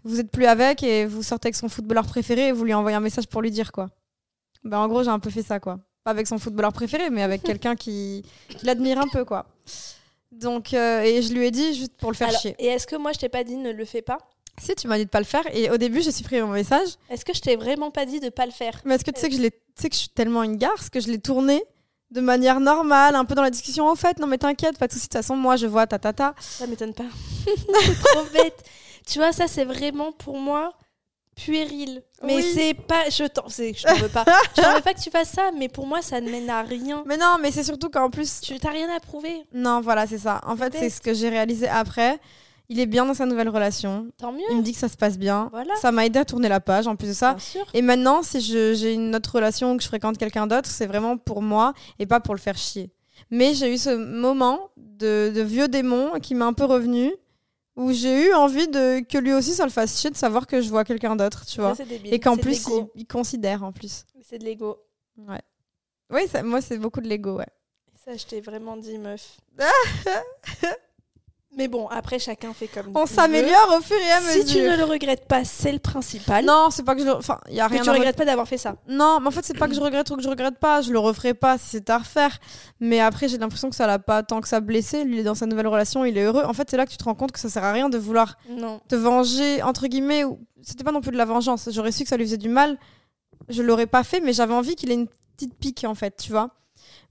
vous 0.04 0.20
êtes 0.20 0.30
plus 0.30 0.46
avec 0.46 0.84
et 0.84 1.06
vous 1.06 1.24
sortez 1.24 1.48
avec 1.48 1.56
son 1.56 1.68
footballeur 1.70 2.06
préféré 2.06 2.50
et 2.50 2.52
vous 2.52 2.66
lui 2.66 2.74
envoyez 2.74 2.96
un 2.96 3.00
message 3.00 3.28
pour 3.28 3.42
lui 3.42 3.52
dire 3.52 3.72
quoi. 3.72 3.90
Ben, 4.66 4.80
en 4.80 4.88
gros, 4.88 5.04
j'ai 5.04 5.10
un 5.10 5.20
peu 5.20 5.30
fait 5.30 5.44
ça, 5.44 5.60
quoi. 5.60 5.80
Pas 6.04 6.12
avec 6.12 6.28
son 6.28 6.38
footballeur 6.38 6.74
préféré, 6.74 7.10
mais 7.10 7.22
avec 7.24 7.44
quelqu'un 7.50 7.76
qui, 7.76 8.24
qui 8.50 8.66
l'admire 8.66 9.00
un 9.00 9.08
peu, 9.08 9.24
quoi. 9.24 9.46
Donc, 10.32 10.74
euh, 10.74 11.02
et 11.02 11.22
je 11.22 11.34
lui 11.34 11.46
ai 11.46 11.52
dit 11.52 11.74
juste 11.76 11.94
pour 11.98 12.12
le 12.12 12.16
faire 12.18 12.28
Alors, 12.30 12.42
chier. 12.42 12.56
et 12.60 12.66
est-ce 12.68 12.86
que 12.86 12.98
moi 12.98 13.14
je 13.14 13.20
t'ai 13.20 13.30
pas 13.30 13.44
dit 13.46 13.56
ne 13.56 13.72
le 13.72 13.86
fais 13.86 14.02
pas? 14.02 14.18
Si, 14.58 14.74
tu 14.76 14.88
m'as 14.88 14.98
dit 14.98 15.06
de 15.06 15.10
pas 15.10 15.20
le 15.20 15.26
faire. 15.26 15.44
Et 15.54 15.70
au 15.70 15.78
début, 15.78 16.02
j'ai 16.02 16.12
supprimé 16.12 16.42
mon 16.42 16.52
message. 16.54 16.90
Est-ce 17.10 17.24
que 17.26 17.34
je 17.34 17.42
t'ai 17.42 17.56
vraiment 17.56 17.92
pas 17.92 18.06
dit 18.06 18.20
de 18.20 18.30
pas 18.30 18.46
le 18.46 18.52
faire? 18.52 18.82
Mais 18.86 18.96
est-ce 18.96 19.04
que 19.06 19.12
tu 19.12 19.20
sais 19.20 19.30
que 19.30 19.36
je 19.36 19.42
l'ai, 19.42 19.52
tu 19.52 19.58
sais 19.76 19.90
que 19.90 19.96
je 19.96 20.00
suis 20.02 20.10
tellement 20.10 20.44
une 20.44 20.58
garce 20.58 20.90
que 20.90 21.00
je 21.00 21.08
l'ai 21.08 21.20
tourné 21.20 21.64
de 22.12 22.22
manière 22.22 22.60
normale, 22.60 23.16
un 23.16 23.26
peu 23.26 23.36
dans 23.36 23.42
la 23.42 23.50
discussion. 23.50 23.90
Au 23.90 23.96
fait, 23.96 24.18
non 24.20 24.28
mais 24.28 24.38
t'inquiète, 24.38 24.78
pas 24.78 24.88
de 24.88 24.94
soucis. 24.94 25.08
De 25.08 25.10
toute 25.10 25.22
façon, 25.22 25.36
moi, 25.36 25.56
je 25.58 25.68
vois 25.68 25.88
ta 25.88 26.00
ta 26.00 26.14
ta. 26.14 26.34
Ça 26.40 26.68
m'étonne 26.68 26.94
pas. 26.94 27.04
c'est 27.46 28.00
trop 28.04 28.24
bête. 28.34 28.64
Tu 29.06 29.20
vois, 29.20 29.32
ça 29.34 29.48
c'est 29.48 29.66
vraiment 29.66 30.12
pour 30.12 30.38
moi 30.38 30.74
puéril. 31.36 32.02
Mais 32.24 32.36
Oui. 32.38 32.44
c'est 32.56 32.74
pas. 32.74 33.10
Je 33.10 33.26
t'en 33.26 33.44
veux 33.48 34.08
pas. 34.10 34.26
je 34.56 34.62
t'en 34.62 34.74
veux 34.76 34.82
pas 34.82 34.94
que 34.94 35.02
tu 35.02 35.10
fasses 35.12 35.32
ça, 35.32 35.52
mais 35.58 35.68
pour 35.70 35.86
moi 35.88 36.02
ça 36.02 36.22
ne 36.22 36.30
mène 36.30 36.50
à 36.50 36.62
rien. 36.64 37.04
Mais 37.06 37.18
non, 37.18 37.36
mais 37.42 37.52
c'est 37.52 37.64
surtout 37.64 37.90
qu'en 37.90 38.10
plus, 38.10 38.42
Tu 38.42 38.58
t'as 38.60 38.72
rien 38.72 38.88
à 38.96 39.00
prouver. 39.00 39.44
non, 39.54 39.82
voilà, 39.82 40.08
c'est 40.08 40.18
ça. 40.18 40.42
En 40.46 40.56
fait, 40.56 40.74
c'est 40.78 40.90
ce 40.90 41.02
que 41.02 41.14
j'ai 41.14 41.30
réalisé 41.30 41.68
après. 41.68 42.20
Il 42.68 42.80
est 42.80 42.88
bien 42.88 43.06
dans 43.06 43.14
sa 43.14 43.28
nouvelle 43.28 43.50
relation. 43.50 44.08
Tant 44.18 44.32
mieux. 44.32 44.42
Il 44.50 44.58
me 44.58 44.62
dit 44.64 44.72
que 44.74 44.80
ça 44.80 44.90
se 44.90 44.98
passe 44.98 45.20
bien. 45.20 45.50
Voilà. 45.52 45.76
Ça 45.76 45.92
m'a 45.92 46.04
aidé 46.04 46.18
à 46.18 46.26
tourner 46.26 46.50
la 46.50 46.60
page 46.60 46.88
en 46.88 46.96
plus 46.96 47.10
de 47.10 47.14
ça. 47.14 47.34
Bien 47.34 47.40
sûr. 47.40 47.66
Et 47.76 47.84
maintenant, 47.84 48.24
si 48.24 48.42
j'ai 48.42 48.92
une 48.94 49.16
autre 49.16 49.36
relation 49.36 49.74
ou 49.74 49.78
que 49.78 49.84
je 49.84 49.88
fréquente 49.88 50.18
quelqu'un 50.18 50.48
d'autre, 50.48 50.68
c'est 50.68 50.88
vraiment 50.88 51.16
pour 51.16 51.44
moi 51.44 51.74
et 52.00 52.08
pas 52.08 52.20
pour 52.20 52.34
le 52.34 52.40
faire 52.40 52.58
chier. 52.58 52.90
Mais 53.30 53.54
j'ai 53.54 53.72
eu 53.72 53.78
ce 53.78 53.92
moment 53.96 54.72
de, 54.78 55.32
de 55.36 55.42
vieux 55.42 55.68
démon 55.68 56.14
qui 56.20 56.34
m'est 56.34 56.44
un 56.44 56.54
peu 56.54 56.66
revenu, 56.66 57.14
où 57.76 57.92
j'ai 57.92 58.28
eu 58.28 58.34
envie 58.34 58.68
de 58.68 59.02
que 59.02 59.18
lui 59.18 59.34
aussi 59.34 59.54
ça 59.54 59.66
le 59.66 59.72
fasse 59.72 60.00
chier 60.00 60.10
de 60.10 60.16
savoir 60.16 60.48
que 60.48 60.62
je 60.62 60.70
vois 60.70 60.84
quelqu'un 60.84 61.16
d'autre, 61.16 61.46
tu 61.46 61.60
vois. 61.60 61.76
Et 62.06 62.20
qu'en 62.20 62.38
plus, 62.38 62.66
il, 62.96 63.06
considère 63.06 63.64
en 63.64 63.72
plus. 63.72 64.06
C'est 64.22 64.40
de 64.40 64.46
l'ego. 64.46 64.78
Ouais. 65.18 65.42
Oui, 66.10 66.28
ça- 66.28 66.44
moi, 66.44 66.62
c'est 66.62 66.78
beaucoup 66.78 67.02
de 67.02 67.08
l'ego, 67.08 67.38
ouais. 67.38 67.48
Ça, 68.04 68.16
je 68.16 68.26
t'ai 68.26 68.42
vraiment 68.42 68.78
dit, 68.78 68.98
meuf. 68.98 69.38
Mais 71.58 71.68
bon, 71.70 71.88
après, 71.88 72.20
chacun 72.20 72.54
fait 72.54 72.68
comme 72.68 72.92
On 72.96 73.06
s'améliore 73.06 73.76
au 73.78 73.82
fur 73.82 73.96
et 73.98 74.12
à 74.12 74.20
Si 74.20 74.40
mesure. 74.40 74.54
tu 74.56 74.62
ne 74.62 74.76
le 74.76 74.84
regrettes 74.84 75.26
pas, 75.28 75.46
c'est 75.46 75.72
le 75.72 75.80
principal. 75.80 76.44
Non, 76.44 76.68
c'est 76.70 76.84
pas 76.84 76.96
que 76.96 77.04
je. 77.04 77.10
Enfin, 77.10 77.40
il 77.50 77.56
y 77.56 77.62
a 77.62 77.68
que 77.68 77.74
rien 77.74 77.84
tu 77.84 77.90
à 77.90 77.94
regrettes 77.94 78.18
pas 78.18 78.26
d'avoir 78.26 78.48
fait 78.48 78.58
ça. 78.58 78.76
Non, 78.88 79.20
mais 79.22 79.28
en 79.28 79.32
fait, 79.32 79.46
c'est 79.46 79.58
pas 79.58 79.68
que 79.68 79.74
je 79.74 79.80
regrette 79.80 80.10
ou 80.12 80.18
que 80.18 80.22
je 80.22 80.28
regrette 80.30 80.60
pas. 80.60 80.82
Je 80.82 80.92
le 80.92 81.00
referai 81.00 81.34
pas 81.34 81.58
si 81.58 81.70
c'était 81.70 81.94
à 81.94 82.00
refaire. 82.00 82.38
Mais 82.80 83.00
après, 83.00 83.28
j'ai 83.30 83.38
l'impression 83.38 83.70
que 83.70 83.76
ça 83.76 83.88
l'a 83.88 84.00
pas 84.00 84.22
tant 84.24 84.42
que 84.42 84.48
ça 84.48 84.60
blessé. 84.60 85.04
Lui, 85.06 85.14
il 85.16 85.20
est 85.20 85.24
dans 85.24 85.36
sa 85.36 85.46
nouvelle 85.46 85.68
relation, 85.68 86.04
il 86.04 86.18
est 86.18 86.24
heureux. 86.24 86.44
En 86.46 86.54
fait, 86.54 86.70
c'est 86.70 86.78
là 86.78 86.86
que 86.86 86.92
tu 86.92 86.98
te 86.98 87.04
rends 87.06 87.16
compte 87.16 87.32
que 87.32 87.40
ça 87.40 87.50
sert 87.50 87.64
à 87.64 87.72
rien 87.72 87.88
de 87.90 87.98
vouloir 87.98 88.38
Non. 88.50 88.82
te 88.90 88.96
venger, 88.96 89.64
entre 89.64 89.88
guillemets. 89.88 90.24
Ou... 90.26 90.40
C'était 90.62 90.84
pas 90.84 90.92
non 90.92 91.02
plus 91.02 91.12
de 91.12 91.18
la 91.18 91.26
vengeance. 91.26 91.70
J'aurais 91.72 91.92
su 91.94 92.04
que 92.04 92.10
ça 92.10 92.18
lui 92.18 92.26
faisait 92.26 92.38
du 92.38 92.50
mal. 92.50 92.78
Je 93.48 93.62
l'aurais 93.62 93.88
pas 93.88 94.04
fait, 94.04 94.20
mais 94.20 94.34
j'avais 94.34 94.54
envie 94.54 94.76
qu'il 94.76 94.92
ait 94.92 94.96
une 94.96 95.08
petite 95.38 95.54
pique, 95.58 95.86
en 95.88 95.96
fait, 95.96 96.18
tu 96.18 96.32
vois. 96.32 96.50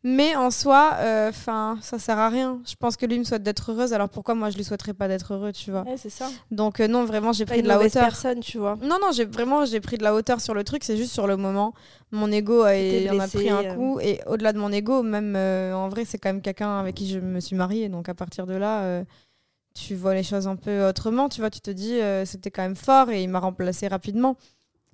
Mais 0.07 0.37
en 0.37 0.51
soi, 0.51 0.99
enfin, 1.29 1.79
ça 1.81 1.99
sert 1.99 2.19
à 2.19 2.29
rien. 2.29 2.61
Je 2.67 2.75
pense 2.75 2.97
que 2.97 3.07
lui 3.07 3.19
me 3.19 3.25
souhaite 3.25 3.43
d'être 3.43 3.73
heureuse, 3.73 3.95
alors 3.95 4.11
pourquoi 4.11 4.35
moi 4.35 4.51
je 4.51 4.57
lui 4.57 4.65
souhaiterais 4.65 4.93
pas 4.93 5.09
d'être 5.09 5.33
heureux, 5.33 5.51
tu 5.51 5.71
vois? 5.71 5.83
Ouais, 5.83 5.97
c'est 5.97 6.11
ça. 6.11 6.29
Donc, 6.51 6.79
euh, 6.79 6.89
non, 6.89 7.07
vraiment, 7.07 7.33
j'ai 7.33 7.47
pris 7.47 7.63
de 7.63 7.69
la 7.69 7.81
hauteur. 7.81 8.05
personne, 8.05 8.41
tu 8.41 8.59
vois. 8.59 8.77
Non, 8.83 8.99
non, 9.01 9.13
j'ai 9.13 9.25
vraiment 9.25 9.65
j'ai 9.65 9.81
pris 9.81 9.97
de 9.97 10.03
la 10.03 10.15
hauteur 10.15 10.41
sur 10.43 10.53
le 10.53 10.63
truc. 10.63 10.85
C'est 10.85 10.99
juste 10.99 11.13
sur 11.13 11.27
le 11.27 11.37
moment. 11.39 11.73
Mon 12.13 12.31
ego 12.31 12.63
a, 12.63 12.73
T'étais 12.73 13.11
en 13.11 13.19
a 13.19 13.29
pris 13.29 13.49
un 13.49 13.65
euh. 13.65 13.75
coup. 13.75 13.99
Et 14.01 14.21
au-delà 14.27 14.53
de 14.53 14.59
mon 14.59 14.71
ego, 14.71 15.03
même 15.03 15.35
euh, 15.37 15.73
en 15.73 15.89
vrai, 15.89 16.05
c'est 16.05 16.19
quand 16.19 16.29
même 16.29 16.43
quelqu'un 16.43 16.79
avec 16.79 16.95
qui 16.95 17.09
je 17.09 17.19
me 17.19 17.41
suis 17.41 17.57
mariée. 17.57 17.89
Donc 17.89 18.09
à 18.11 18.15
partir 18.15 18.47
de 18.47 18.55
là, 18.55 18.83
euh, 18.83 19.05
tu 19.75 19.95
vois 19.95 20.15
les 20.15 20.23
choses 20.23 20.47
un 20.47 20.57
peu 20.57 20.87
autrement. 20.87 21.29
Tu 21.29 21.41
vois, 21.41 21.51
tu 21.51 21.61
te 21.61 21.71
dis, 21.71 22.01
euh, 22.01 22.25
c'était 22.25 22.51
quand 22.51 22.63
même 22.63 22.77
fort 22.77 23.11
et 23.11 23.23
il 23.23 23.29
m'a 23.29 23.41
remplacé 23.41 23.89
rapidement. 23.89 24.37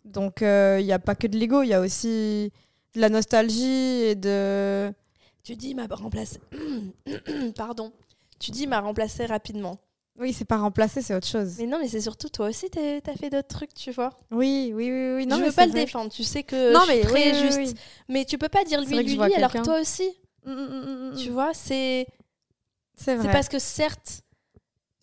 Donc 0.05 0.43
euh, 0.43 0.79
il 0.81 0.87
n'y 0.87 0.93
a 0.93 0.99
pas 0.99 1.15
que 1.15 1.27
de 1.27 1.37
l'ego, 1.37 1.63
il 1.63 1.69
y 1.69 1.75
a 1.75 1.81
aussi 1.81 2.53
de 2.95 3.01
la 3.01 3.09
nostalgie 3.09 4.03
et 4.05 4.15
de. 4.15 4.93
Tu 5.43 5.57
dis, 5.57 5.75
m'a 5.75 5.87
remplacé. 5.87 6.39
Pardon. 7.57 7.93
Tu 8.39 8.51
dis, 8.51 8.67
m'a 8.67 8.81
remplacé 8.81 9.27
rapidement. 9.27 9.79
Oui, 10.19 10.33
c'est 10.35 10.45
pas 10.45 10.59
remplacé, 10.59 11.01
c'est 11.01 11.15
autre 11.15 11.27
chose. 11.27 11.55
Mais 11.59 11.67
non, 11.67 11.79
mais 11.81 11.89
c'est 11.89 12.01
surtout 12.01 12.29
toi 12.29 12.49
aussi, 12.49 12.69
t'as 12.69 13.15
fait 13.15 13.31
d'autres 13.31 13.49
trucs, 13.49 13.73
tu 13.73 13.91
vois. 13.91 14.11
Oui, 14.31 14.71
oui, 14.75 14.91
oui, 14.91 15.15
oui. 15.17 15.27
Non, 15.27 15.39
je 15.39 15.45
veux 15.45 15.53
pas 15.53 15.65
le 15.65 15.73
vrai. 15.73 15.85
défendre, 15.85 16.11
tu 16.13 16.25
sais 16.25 16.43
que 16.43 16.75
Non, 16.75 16.81
je 16.81 16.93
suis 16.93 17.01
mais 17.01 17.07
très 17.07 17.33
oui, 17.33 17.39
juste. 17.41 17.59
oui. 17.59 17.75
Mais 18.09 18.25
tu 18.27 18.37
peux 18.37 18.49
pas 18.51 18.65
dire 18.65 18.83
lui, 18.83 19.03
lui, 19.03 19.17
lui, 19.17 19.35
alors 19.35 19.53
toi 19.53 19.81
aussi. 19.81 20.11
Mm, 20.45 20.53
mm, 20.53 21.11
mm. 21.13 21.17
Tu 21.17 21.31
vois, 21.31 21.55
c'est 21.55 22.07
C'est 22.97 23.15
vrai. 23.15 23.27
c'est 23.27 23.33
parce 23.33 23.49
que 23.49 23.59
certes, 23.59 24.21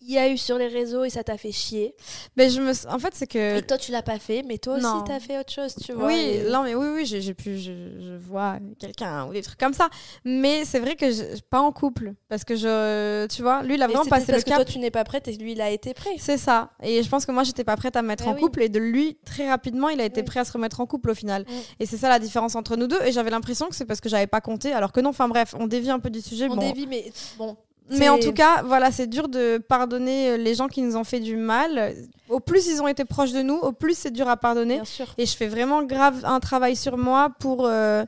il 0.00 0.10
y 0.12 0.18
a 0.18 0.28
eu 0.28 0.38
sur 0.38 0.58
les 0.58 0.68
réseaux 0.68 1.04
et 1.04 1.10
ça 1.10 1.24
t'a 1.24 1.36
fait 1.36 1.50
chier. 1.52 1.94
Mais 2.36 2.50
je 2.50 2.60
me... 2.60 2.72
En 2.92 2.98
fait, 2.98 3.14
c'est 3.14 3.26
que. 3.26 3.58
Et 3.58 3.62
toi, 3.62 3.76
tu 3.78 3.90
l'as 3.92 4.02
pas 4.02 4.18
fait, 4.18 4.42
mais 4.46 4.58
toi 4.58 4.74
aussi, 4.74 4.82
Non. 4.84 5.02
t'as 5.06 5.18
fait 5.20 5.38
autre 5.38 5.52
chose, 5.52 5.74
tu 5.84 5.92
vois. 5.92 6.06
Oui, 6.06 6.14
et- 6.14 6.50
non, 6.50 6.62
mais 6.62 6.74
oui, 6.74 6.86
oui, 6.94 7.04
j'ai 7.06 7.34
pu, 7.34 7.58
je, 7.58 7.72
je 8.00 8.16
vois 8.16 8.58
quelqu'un 8.78 9.26
ou 9.26 9.32
des 9.32 9.42
trucs 9.42 9.58
comme 9.58 9.74
ça. 9.74 9.88
Mais 10.24 10.64
c'est 10.64 10.78
vrai 10.78 10.94
que 10.96 11.10
je, 11.10 11.22
pas 11.50 11.60
en 11.60 11.72
couple, 11.72 12.14
parce 12.28 12.44
que 12.44 12.54
je, 12.54 13.26
tu 13.26 13.42
vois, 13.42 13.62
lui, 13.62 13.74
il 13.74 13.82
a 13.82 13.86
vraiment 13.86 14.04
passé 14.04 14.26
parce 14.26 14.38
le 14.38 14.44
que 14.44 14.48
cap. 14.50 14.56
toi, 14.56 14.64
tu 14.64 14.78
n'es 14.78 14.90
pas 14.90 15.04
prête 15.04 15.26
et 15.28 15.32
lui, 15.32 15.52
il 15.52 15.60
a 15.60 15.70
été 15.70 15.94
prêt. 15.94 16.14
C'est 16.18 16.38
ça. 16.38 16.70
Et 16.82 17.02
je 17.02 17.08
pense 17.08 17.26
que 17.26 17.32
moi, 17.32 17.42
j'étais 17.44 17.64
pas 17.64 17.76
prête 17.76 17.96
à 17.96 18.02
me 18.02 18.08
mettre 18.08 18.28
en 18.28 18.34
oui. 18.34 18.40
couple, 18.40 18.62
et 18.62 18.68
de 18.68 18.78
lui, 18.78 19.18
très 19.24 19.48
rapidement, 19.48 19.88
il 19.88 20.00
a 20.00 20.04
été 20.04 20.20
Oui. 20.20 20.26
prêt 20.26 20.40
à 20.40 20.44
se 20.44 20.52
remettre 20.52 20.80
en 20.80 20.86
couple 20.86 21.10
au 21.10 21.14
final. 21.14 21.44
Et 21.80 21.86
c'est 21.86 21.96
ça 21.96 22.08
la 22.08 22.18
différence 22.18 22.54
entre 22.54 22.76
nous 22.76 22.86
deux. 22.86 23.00
Et 23.04 23.12
j'avais 23.12 23.30
l'impression 23.30 23.68
que 23.68 23.74
c'est 23.74 23.84
parce 23.84 24.00
que 24.00 24.08
j'avais 24.08 24.26
pas 24.28 24.40
compté, 24.40 24.72
alors 24.72 24.92
que 24.92 25.00
non. 25.00 25.10
Enfin 25.10 25.28
bref, 25.28 25.54
on 25.58 25.66
dévie 25.66 25.90
un 25.90 25.98
peu 25.98 26.10
du 26.10 26.20
sujet. 26.20 26.46
On 26.48 26.54
bon. 26.54 26.60
dévie, 26.66 26.86
mais 26.86 27.12
bon. 27.36 27.56
Mais 27.90 28.08
en 28.08 28.18
tout 28.18 28.32
cas, 28.32 28.62
voilà, 28.62 28.90
c'est 28.92 29.06
dur 29.06 29.28
de 29.28 29.58
pardonner 29.58 30.36
les 30.36 30.54
gens 30.54 30.68
qui 30.68 30.82
nous 30.82 30.96
ont 30.96 31.04
fait 31.04 31.20
du 31.20 31.36
mal. 31.36 31.94
Au 32.28 32.40
plus 32.40 32.66
ils 32.66 32.82
ont 32.82 32.88
été 32.88 33.04
proches 33.04 33.32
de 33.32 33.42
nous, 33.42 33.54
au 33.56 33.72
plus 33.72 33.96
c'est 33.96 34.10
dur 34.10 34.28
à 34.28 34.36
pardonner. 34.36 34.74
Bien 34.76 34.84
sûr. 34.84 35.06
Et 35.16 35.24
je 35.26 35.36
fais 35.36 35.46
vraiment 35.48 35.82
grave 35.84 36.20
un 36.24 36.40
travail 36.40 36.76
sur 36.76 36.98
moi 36.98 37.30
pour, 37.40 37.66
euh, 37.66 38.04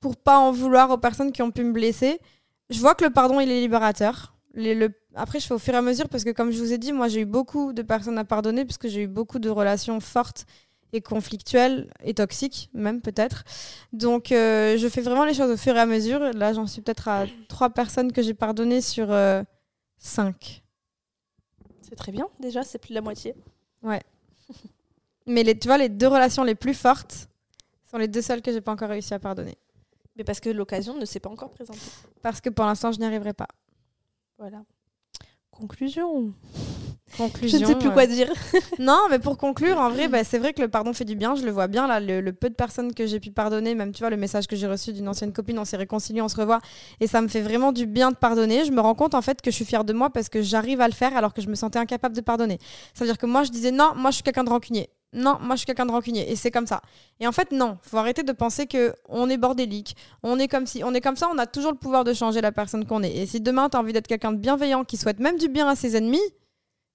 pour 0.00 0.16
pas 0.16 0.38
en 0.38 0.50
vouloir 0.52 0.90
aux 0.90 0.98
personnes 0.98 1.32
qui 1.32 1.42
ont 1.42 1.50
pu 1.50 1.62
me 1.62 1.72
blesser. 1.72 2.18
Je 2.70 2.80
vois 2.80 2.94
que 2.94 3.04
le 3.04 3.10
pardon, 3.10 3.38
il 3.40 3.50
est 3.50 3.60
libérateur. 3.60 4.34
Les- 4.54 4.74
le... 4.74 4.88
Après, 5.14 5.38
je 5.40 5.46
fais 5.46 5.54
au 5.54 5.58
fur 5.58 5.74
et 5.74 5.76
à 5.76 5.82
mesure 5.82 6.08
parce 6.08 6.24
que, 6.24 6.30
comme 6.30 6.50
je 6.50 6.58
vous 6.58 6.72
ai 6.72 6.78
dit, 6.78 6.92
moi, 6.92 7.08
j'ai 7.08 7.20
eu 7.20 7.24
beaucoup 7.26 7.72
de 7.72 7.82
personnes 7.82 8.18
à 8.18 8.24
pardonner 8.24 8.64
puisque 8.64 8.88
j'ai 8.88 9.02
eu 9.02 9.06
beaucoup 9.06 9.38
de 9.38 9.48
relations 9.48 10.00
fortes 10.00 10.44
et 10.92 11.00
conflictuelles 11.00 11.90
et 12.02 12.14
toxiques, 12.14 12.70
même 12.72 13.00
peut-être. 13.00 13.44
Donc, 13.92 14.32
euh, 14.32 14.76
je 14.78 14.88
fais 14.88 15.00
vraiment 15.00 15.24
les 15.24 15.34
choses 15.34 15.50
au 15.50 15.56
fur 15.56 15.76
et 15.76 15.80
à 15.80 15.86
mesure. 15.86 16.20
Là, 16.34 16.52
j'en 16.52 16.66
suis 16.66 16.82
peut-être 16.82 17.08
à 17.08 17.26
trois 17.48 17.70
personnes 17.70 18.12
que 18.12 18.22
j'ai 18.22 18.34
pardonnées 18.34 18.80
sur 18.80 19.10
euh, 19.10 19.42
cinq. 19.98 20.62
C'est 21.82 21.96
très 21.96 22.12
bien, 22.12 22.28
déjà, 22.40 22.62
c'est 22.62 22.78
plus 22.78 22.90
de 22.90 22.94
la 22.94 23.00
moitié. 23.00 23.34
Mais 25.26 25.42
les, 25.42 25.58
tu 25.58 25.68
vois, 25.68 25.78
les 25.78 25.88
deux 25.88 26.08
relations 26.08 26.44
les 26.44 26.54
plus 26.54 26.74
fortes 26.74 27.28
sont 27.90 27.98
les 27.98 28.08
deux 28.08 28.22
seules 28.22 28.42
que 28.42 28.52
j'ai 28.52 28.60
pas 28.60 28.72
encore 28.72 28.88
réussi 28.88 29.14
à 29.14 29.18
pardonner. 29.18 29.56
Mais 30.16 30.24
parce 30.24 30.40
que 30.40 30.48
l'occasion 30.48 30.96
ne 30.96 31.04
s'est 31.04 31.20
pas 31.20 31.30
encore 31.30 31.50
présentée. 31.50 31.80
Parce 32.22 32.40
que 32.40 32.48
pour 32.48 32.64
l'instant, 32.64 32.90
je 32.90 32.98
n'y 32.98 33.04
arriverai 33.04 33.34
pas. 33.34 33.48
Voilà. 34.38 34.62
Conclusion. 35.50 36.32
Conclusion. 37.16 37.58
Je 37.58 37.64
ne 37.64 37.68
sais 37.68 37.74
plus 37.76 37.88
euh, 37.88 37.92
quoi 37.92 38.06
dire. 38.06 38.28
Non, 38.78 39.00
mais 39.10 39.18
pour 39.18 39.38
conclure, 39.38 39.78
en 39.78 39.90
vrai, 39.90 40.08
bah, 40.08 40.24
c'est 40.24 40.38
vrai 40.38 40.52
que 40.52 40.60
le 40.60 40.68
pardon 40.68 40.92
fait 40.92 41.04
du 41.04 41.14
bien. 41.14 41.34
Je 41.34 41.44
le 41.44 41.50
vois 41.50 41.66
bien 41.66 41.86
là, 41.86 42.00
le, 42.00 42.20
le 42.20 42.32
peu 42.32 42.50
de 42.50 42.54
personnes 42.54 42.92
que 42.92 43.06
j'ai 43.06 43.20
pu 43.20 43.30
pardonner, 43.30 43.74
même 43.74 43.92
tu 43.92 44.00
vois 44.00 44.10
le 44.10 44.16
message 44.16 44.46
que 44.46 44.56
j'ai 44.56 44.66
reçu 44.66 44.92
d'une 44.92 45.08
ancienne 45.08 45.32
copine, 45.32 45.58
on 45.58 45.64
s'est 45.64 45.76
réconcilié, 45.76 46.20
on 46.20 46.28
se 46.28 46.36
revoit, 46.36 46.60
et 47.00 47.06
ça 47.06 47.22
me 47.22 47.28
fait 47.28 47.40
vraiment 47.40 47.72
du 47.72 47.86
bien 47.86 48.10
de 48.10 48.16
pardonner. 48.16 48.64
Je 48.64 48.72
me 48.72 48.80
rends 48.80 48.94
compte 48.94 49.14
en 49.14 49.22
fait 49.22 49.40
que 49.40 49.50
je 49.50 49.56
suis 49.56 49.64
fière 49.64 49.84
de 49.84 49.92
moi 49.92 50.10
parce 50.10 50.28
que 50.28 50.42
j'arrive 50.42 50.80
à 50.80 50.88
le 50.88 50.94
faire 50.94 51.16
alors 51.16 51.32
que 51.32 51.40
je 51.40 51.48
me 51.48 51.54
sentais 51.54 51.78
incapable 51.78 52.14
de 52.14 52.20
pardonner. 52.20 52.58
Ça 52.92 53.04
veut 53.04 53.10
dire 53.10 53.18
que 53.18 53.26
moi, 53.26 53.44
je 53.44 53.50
disais 53.50 53.70
non, 53.70 53.92
moi 53.96 54.10
je 54.10 54.16
suis 54.16 54.24
quelqu'un 54.24 54.44
de 54.44 54.50
rancunier. 54.50 54.90
Non, 55.12 55.38
moi 55.40 55.54
je 55.54 55.58
suis 55.58 55.66
quelqu'un 55.66 55.86
de 55.86 55.92
rancunier 55.92 56.30
et 56.30 56.36
c'est 56.36 56.50
comme 56.50 56.66
ça. 56.66 56.82
Et 57.20 57.26
en 57.26 57.32
fait 57.32 57.52
non, 57.52 57.78
faut 57.80 57.96
arrêter 57.96 58.22
de 58.22 58.32
penser 58.32 58.66
que 58.66 58.92
on 59.08 59.30
est 59.30 59.38
bordélique, 59.38 59.96
on 60.22 60.38
est 60.38 60.48
comme 60.48 60.66
si, 60.66 60.84
on 60.84 60.92
est 60.92 61.00
comme 61.00 61.16
ça, 61.16 61.28
on 61.32 61.38
a 61.38 61.46
toujours 61.46 61.72
le 61.72 61.78
pouvoir 61.78 62.04
de 62.04 62.12
changer 62.12 62.40
la 62.42 62.52
personne 62.52 62.84
qu'on 62.84 63.02
est. 63.02 63.16
Et 63.16 63.24
si 63.24 63.40
demain 63.40 63.70
tu 63.70 63.76
as 63.76 63.80
envie 63.80 63.94
d'être 63.94 64.08
quelqu'un 64.08 64.32
de 64.32 64.38
bienveillant 64.38 64.84
qui 64.84 64.96
souhaite 64.96 65.20
même 65.20 65.38
du 65.38 65.48
bien 65.48 65.68
à 65.68 65.76
ses 65.76 65.96
ennemis, 65.96 66.20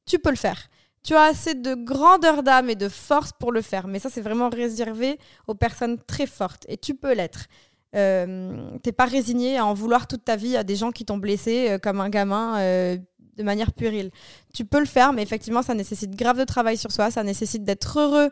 tu 0.05 0.19
peux 0.19 0.29
le 0.29 0.35
faire. 0.35 0.69
Tu 1.03 1.15
as 1.15 1.23
assez 1.23 1.55
de 1.55 1.73
grandeur 1.73 2.43
d'âme 2.43 2.69
et 2.69 2.75
de 2.75 2.87
force 2.87 3.31
pour 3.31 3.51
le 3.51 3.61
faire. 3.61 3.87
Mais 3.87 3.99
ça, 3.99 4.09
c'est 4.09 4.21
vraiment 4.21 4.49
réservé 4.49 5.17
aux 5.47 5.55
personnes 5.55 5.97
très 5.97 6.27
fortes. 6.27 6.65
Et 6.69 6.77
tu 6.77 6.93
peux 6.93 7.13
l'être. 7.13 7.47
Euh, 7.95 8.77
T'es 8.83 8.91
pas 8.91 9.05
résigné 9.05 9.57
à 9.57 9.65
en 9.65 9.73
vouloir 9.73 10.07
toute 10.07 10.23
ta 10.23 10.35
vie 10.35 10.55
à 10.55 10.63
des 10.63 10.75
gens 10.75 10.91
qui 10.91 11.03
t'ont 11.03 11.17
blessé 11.17 11.71
euh, 11.71 11.77
comme 11.79 11.99
un 12.01 12.09
gamin 12.09 12.59
euh, 12.59 12.97
de 13.35 13.43
manière 13.43 13.73
puérile. 13.73 14.11
Tu 14.53 14.63
peux 14.63 14.79
le 14.79 14.85
faire, 14.85 15.11
mais 15.11 15.23
effectivement, 15.23 15.63
ça 15.63 15.73
nécessite 15.73 16.15
grave 16.15 16.37
de 16.37 16.43
travail 16.43 16.77
sur 16.77 16.91
soi. 16.91 17.09
Ça 17.09 17.23
nécessite 17.23 17.63
d'être 17.63 17.99
heureux 17.99 18.29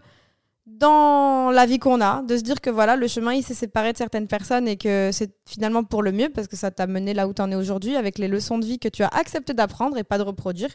dans 0.78 1.52
la 1.52 1.66
vie 1.66 1.80
qu'on 1.80 2.00
a, 2.02 2.22
de 2.22 2.38
se 2.38 2.44
dire 2.44 2.62
que 2.62 2.70
voilà, 2.70 2.96
le 2.96 3.08
chemin 3.08 3.34
il 3.34 3.44
s'est 3.44 3.54
séparé 3.54 3.92
de 3.92 3.98
certaines 3.98 4.28
personnes 4.28 4.68
et 4.68 4.78
que 4.78 5.10
c'est 5.12 5.32
finalement 5.48 5.84
pour 5.84 6.04
le 6.04 6.12
mieux 6.12 6.30
parce 6.30 6.48
que 6.48 6.56
ça 6.56 6.72
t'a 6.72 6.88
mené 6.88 7.14
là 7.14 7.28
où 7.28 7.34
tu 7.34 7.42
en 7.42 7.52
es 7.52 7.56
aujourd'hui 7.56 7.96
avec 7.96 8.18
les 8.18 8.28
leçons 8.28 8.60
de 8.60 8.66
vie 8.66 8.80
que 8.80 8.88
tu 8.88 9.04
as 9.04 9.08
accepté 9.08 9.54
d'apprendre 9.54 9.98
et 9.98 10.04
pas 10.04 10.18
de 10.18 10.24
reproduire 10.24 10.70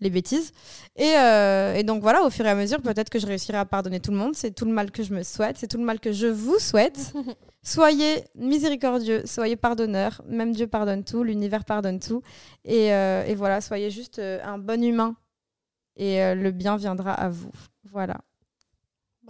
les 0.00 0.10
bêtises. 0.10 0.52
Et, 0.96 1.14
euh, 1.16 1.74
et 1.74 1.82
donc 1.82 2.02
voilà, 2.02 2.22
au 2.22 2.30
fur 2.30 2.46
et 2.46 2.50
à 2.50 2.54
mesure, 2.54 2.80
peut-être 2.80 3.10
que 3.10 3.18
je 3.18 3.26
réussirai 3.26 3.58
à 3.58 3.64
pardonner 3.64 4.00
tout 4.00 4.12
le 4.12 4.16
monde. 4.16 4.34
C'est 4.34 4.52
tout 4.52 4.64
le 4.64 4.72
mal 4.72 4.90
que 4.90 5.02
je 5.02 5.12
me 5.12 5.22
souhaite, 5.22 5.56
c'est 5.58 5.68
tout 5.68 5.78
le 5.78 5.84
mal 5.84 6.00
que 6.00 6.12
je 6.12 6.26
vous 6.26 6.58
souhaite. 6.58 7.12
soyez 7.62 8.24
miséricordieux, 8.34 9.22
soyez 9.26 9.56
pardonneurs. 9.56 10.22
Même 10.26 10.52
Dieu 10.52 10.66
pardonne 10.66 11.04
tout, 11.04 11.22
l'univers 11.22 11.64
pardonne 11.64 11.98
tout. 11.98 12.22
Et, 12.64 12.92
euh, 12.92 13.24
et 13.24 13.34
voilà, 13.34 13.60
soyez 13.60 13.90
juste 13.90 14.18
euh, 14.18 14.38
un 14.44 14.58
bon 14.58 14.82
humain 14.82 15.16
et 15.96 16.22
euh, 16.22 16.34
le 16.34 16.50
bien 16.50 16.76
viendra 16.76 17.12
à 17.12 17.28
vous. 17.28 17.52
Voilà. 17.90 18.16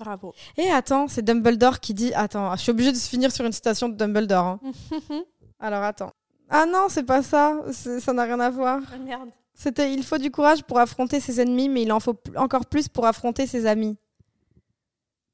Bravo. 0.01 0.33
Et 0.57 0.71
attends, 0.71 1.09
c'est 1.09 1.23
Dumbledore 1.23 1.79
qui 1.79 1.93
dit. 1.95 2.13
Attends, 2.15 2.57
je 2.57 2.63
suis 2.63 2.71
obligée 2.71 2.91
de 2.91 2.97
se 2.97 3.09
finir 3.09 3.31
sur 3.31 3.45
une 3.45 3.53
citation 3.53 3.89
de 3.89 3.95
Dumbledore. 3.95 4.45
hein. 4.47 4.61
Alors 5.61 5.83
attends. 5.83 6.11
Ah 6.49 6.65
non, 6.67 6.87
c'est 6.89 7.03
pas 7.05 7.23
ça. 7.23 7.59
Ça 7.71 8.13
n'a 8.15 8.25
rien 8.25 8.41
à 8.41 8.49
voir. 8.51 8.81
Ah, 8.93 8.97
merde. 8.99 9.29
C'était 9.55 9.93
il 9.93 10.03
faut 10.03 10.17
du 10.19 10.31
courage 10.31 10.63
pour 10.65 10.79
affronter 10.79 11.21
ses 11.21 11.41
ennemis, 11.41 11.69
mais 11.69 11.83
il 11.83 11.93
en 11.93 12.01
faut 12.01 12.17
encore 12.37 12.65
plus 12.67 12.89
pour 12.89 13.05
affronter 13.07 13.47
ses 13.47 13.67
amis. 13.67 13.97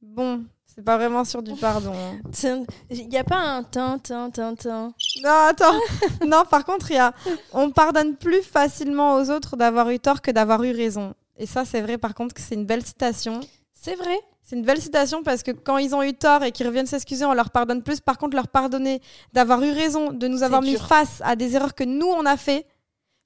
Bon, 0.02 0.44
c'est 0.66 0.82
pas 0.84 0.96
vraiment 0.96 1.24
sur 1.24 1.42
du 1.42 1.54
pardon. 1.54 1.92
hein. 1.94 2.64
Il 2.90 3.08
n'y 3.08 3.16
a 3.18 3.24
pas 3.24 3.38
un 3.38 3.62
tin, 3.62 3.98
tin, 3.98 4.30
tin, 4.30 4.54
tin? 4.56 4.92
Non, 5.22 5.30
attends. 5.48 5.78
non, 6.26 6.42
par 6.50 6.64
contre, 6.64 6.90
il 6.90 6.94
y 6.94 6.98
a 6.98 7.14
on 7.52 7.70
pardonne 7.70 8.16
plus 8.16 8.42
facilement 8.42 9.14
aux 9.16 9.30
autres 9.30 9.56
d'avoir 9.56 9.90
eu 9.90 9.98
tort 10.00 10.20
que 10.22 10.30
d'avoir 10.32 10.62
eu 10.64 10.72
raison. 10.72 11.14
Et 11.38 11.46
ça, 11.46 11.64
c'est 11.64 11.80
vrai, 11.82 11.98
par 11.98 12.14
contre, 12.14 12.34
que 12.34 12.40
c'est 12.40 12.54
une 12.56 12.66
belle 12.66 12.84
citation. 12.84 13.40
C'est 13.72 13.94
vrai. 13.94 14.18
C'est 14.48 14.54
une 14.54 14.62
belle 14.62 14.80
citation 14.80 15.24
parce 15.24 15.42
que 15.42 15.50
quand 15.50 15.76
ils 15.78 15.92
ont 15.92 16.04
eu 16.04 16.14
tort 16.14 16.44
et 16.44 16.52
qu'ils 16.52 16.68
reviennent 16.68 16.86
s'excuser, 16.86 17.24
on 17.24 17.34
leur 17.34 17.50
pardonne 17.50 17.82
plus. 17.82 17.98
Par 17.98 18.16
contre, 18.16 18.36
leur 18.36 18.46
pardonner 18.46 19.00
d'avoir 19.32 19.60
eu 19.64 19.72
raison, 19.72 20.12
de 20.12 20.28
nous 20.28 20.44
avoir 20.44 20.62
mis 20.62 20.76
dur. 20.76 20.86
face 20.86 21.20
à 21.24 21.34
des 21.34 21.56
erreurs 21.56 21.74
que 21.74 21.82
nous, 21.82 22.06
on 22.06 22.24
a 22.24 22.36
fait, 22.36 22.64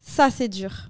ça, 0.00 0.30
c'est 0.30 0.48
dur. 0.48 0.88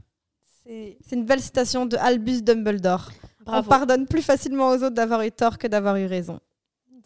C'est 0.64 0.96
une 1.16 1.24
belle 1.24 1.40
citation 1.42 1.84
de 1.84 1.96
Albus 1.96 2.42
Dumbledore. 2.42 3.10
On 3.44 3.64
pardonne 3.64 4.06
plus 4.06 4.22
facilement 4.22 4.68
aux 4.68 4.76
autres 4.76 4.90
d'avoir 4.94 5.22
eu 5.22 5.32
tort 5.32 5.58
que 5.58 5.66
d'avoir 5.66 5.96
eu 5.96 6.06
raison. 6.06 6.38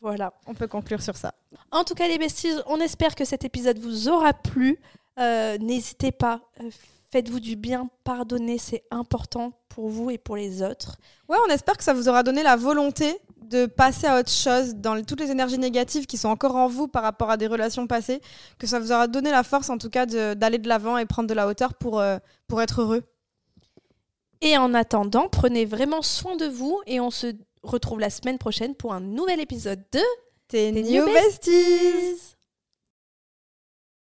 Voilà. 0.02 0.34
On 0.46 0.52
peut 0.52 0.66
conclure 0.68 1.00
sur 1.00 1.16
ça. 1.16 1.32
En 1.70 1.82
tout 1.82 1.94
cas, 1.94 2.06
les 2.06 2.18
besties, 2.18 2.52
on 2.66 2.78
espère 2.78 3.14
que 3.14 3.24
cet 3.24 3.42
épisode 3.42 3.78
vous 3.78 4.06
aura 4.10 4.34
plu. 4.34 4.78
Euh, 5.18 5.56
N'hésitez 5.56 6.12
pas, 6.12 6.42
euh, 6.60 6.68
faites-vous 7.14 7.38
du 7.38 7.54
bien, 7.54 7.88
pardonnez, 8.02 8.58
c'est 8.58 8.82
important 8.90 9.52
pour 9.68 9.88
vous 9.88 10.10
et 10.10 10.18
pour 10.18 10.34
les 10.34 10.62
autres. 10.62 10.96
Ouais, 11.28 11.36
on 11.46 11.48
espère 11.48 11.76
que 11.76 11.84
ça 11.84 11.94
vous 11.94 12.08
aura 12.08 12.24
donné 12.24 12.42
la 12.42 12.56
volonté 12.56 13.16
de 13.36 13.66
passer 13.66 14.08
à 14.08 14.18
autre 14.18 14.32
chose 14.32 14.74
dans 14.74 15.00
toutes 15.04 15.20
les 15.20 15.30
énergies 15.30 15.60
négatives 15.60 16.06
qui 16.06 16.16
sont 16.16 16.28
encore 16.28 16.56
en 16.56 16.66
vous 16.66 16.88
par 16.88 17.04
rapport 17.04 17.30
à 17.30 17.36
des 17.36 17.46
relations 17.46 17.86
passées, 17.86 18.20
que 18.58 18.66
ça 18.66 18.80
vous 18.80 18.90
aura 18.90 19.06
donné 19.06 19.30
la 19.30 19.44
force 19.44 19.70
en 19.70 19.78
tout 19.78 19.90
cas 19.90 20.06
d'aller 20.06 20.58
de 20.58 20.68
l'avant 20.68 20.98
et 20.98 21.06
prendre 21.06 21.28
de 21.28 21.34
la 21.34 21.46
hauteur 21.46 21.74
pour, 21.74 22.00
euh, 22.00 22.18
pour 22.48 22.60
être 22.60 22.80
heureux. 22.80 23.04
Et 24.40 24.58
en 24.58 24.74
attendant, 24.74 25.28
prenez 25.28 25.66
vraiment 25.66 26.02
soin 26.02 26.34
de 26.34 26.46
vous 26.46 26.80
et 26.88 26.98
on 26.98 27.12
se 27.12 27.28
retrouve 27.62 28.00
la 28.00 28.10
semaine 28.10 28.38
prochaine 28.38 28.74
pour 28.74 28.92
un 28.92 29.00
nouvel 29.00 29.38
épisode 29.38 29.84
de 29.92 30.00
T'es 30.48 30.72
New 30.72 31.04
Besties 31.04 31.52
Besties. 31.52 32.33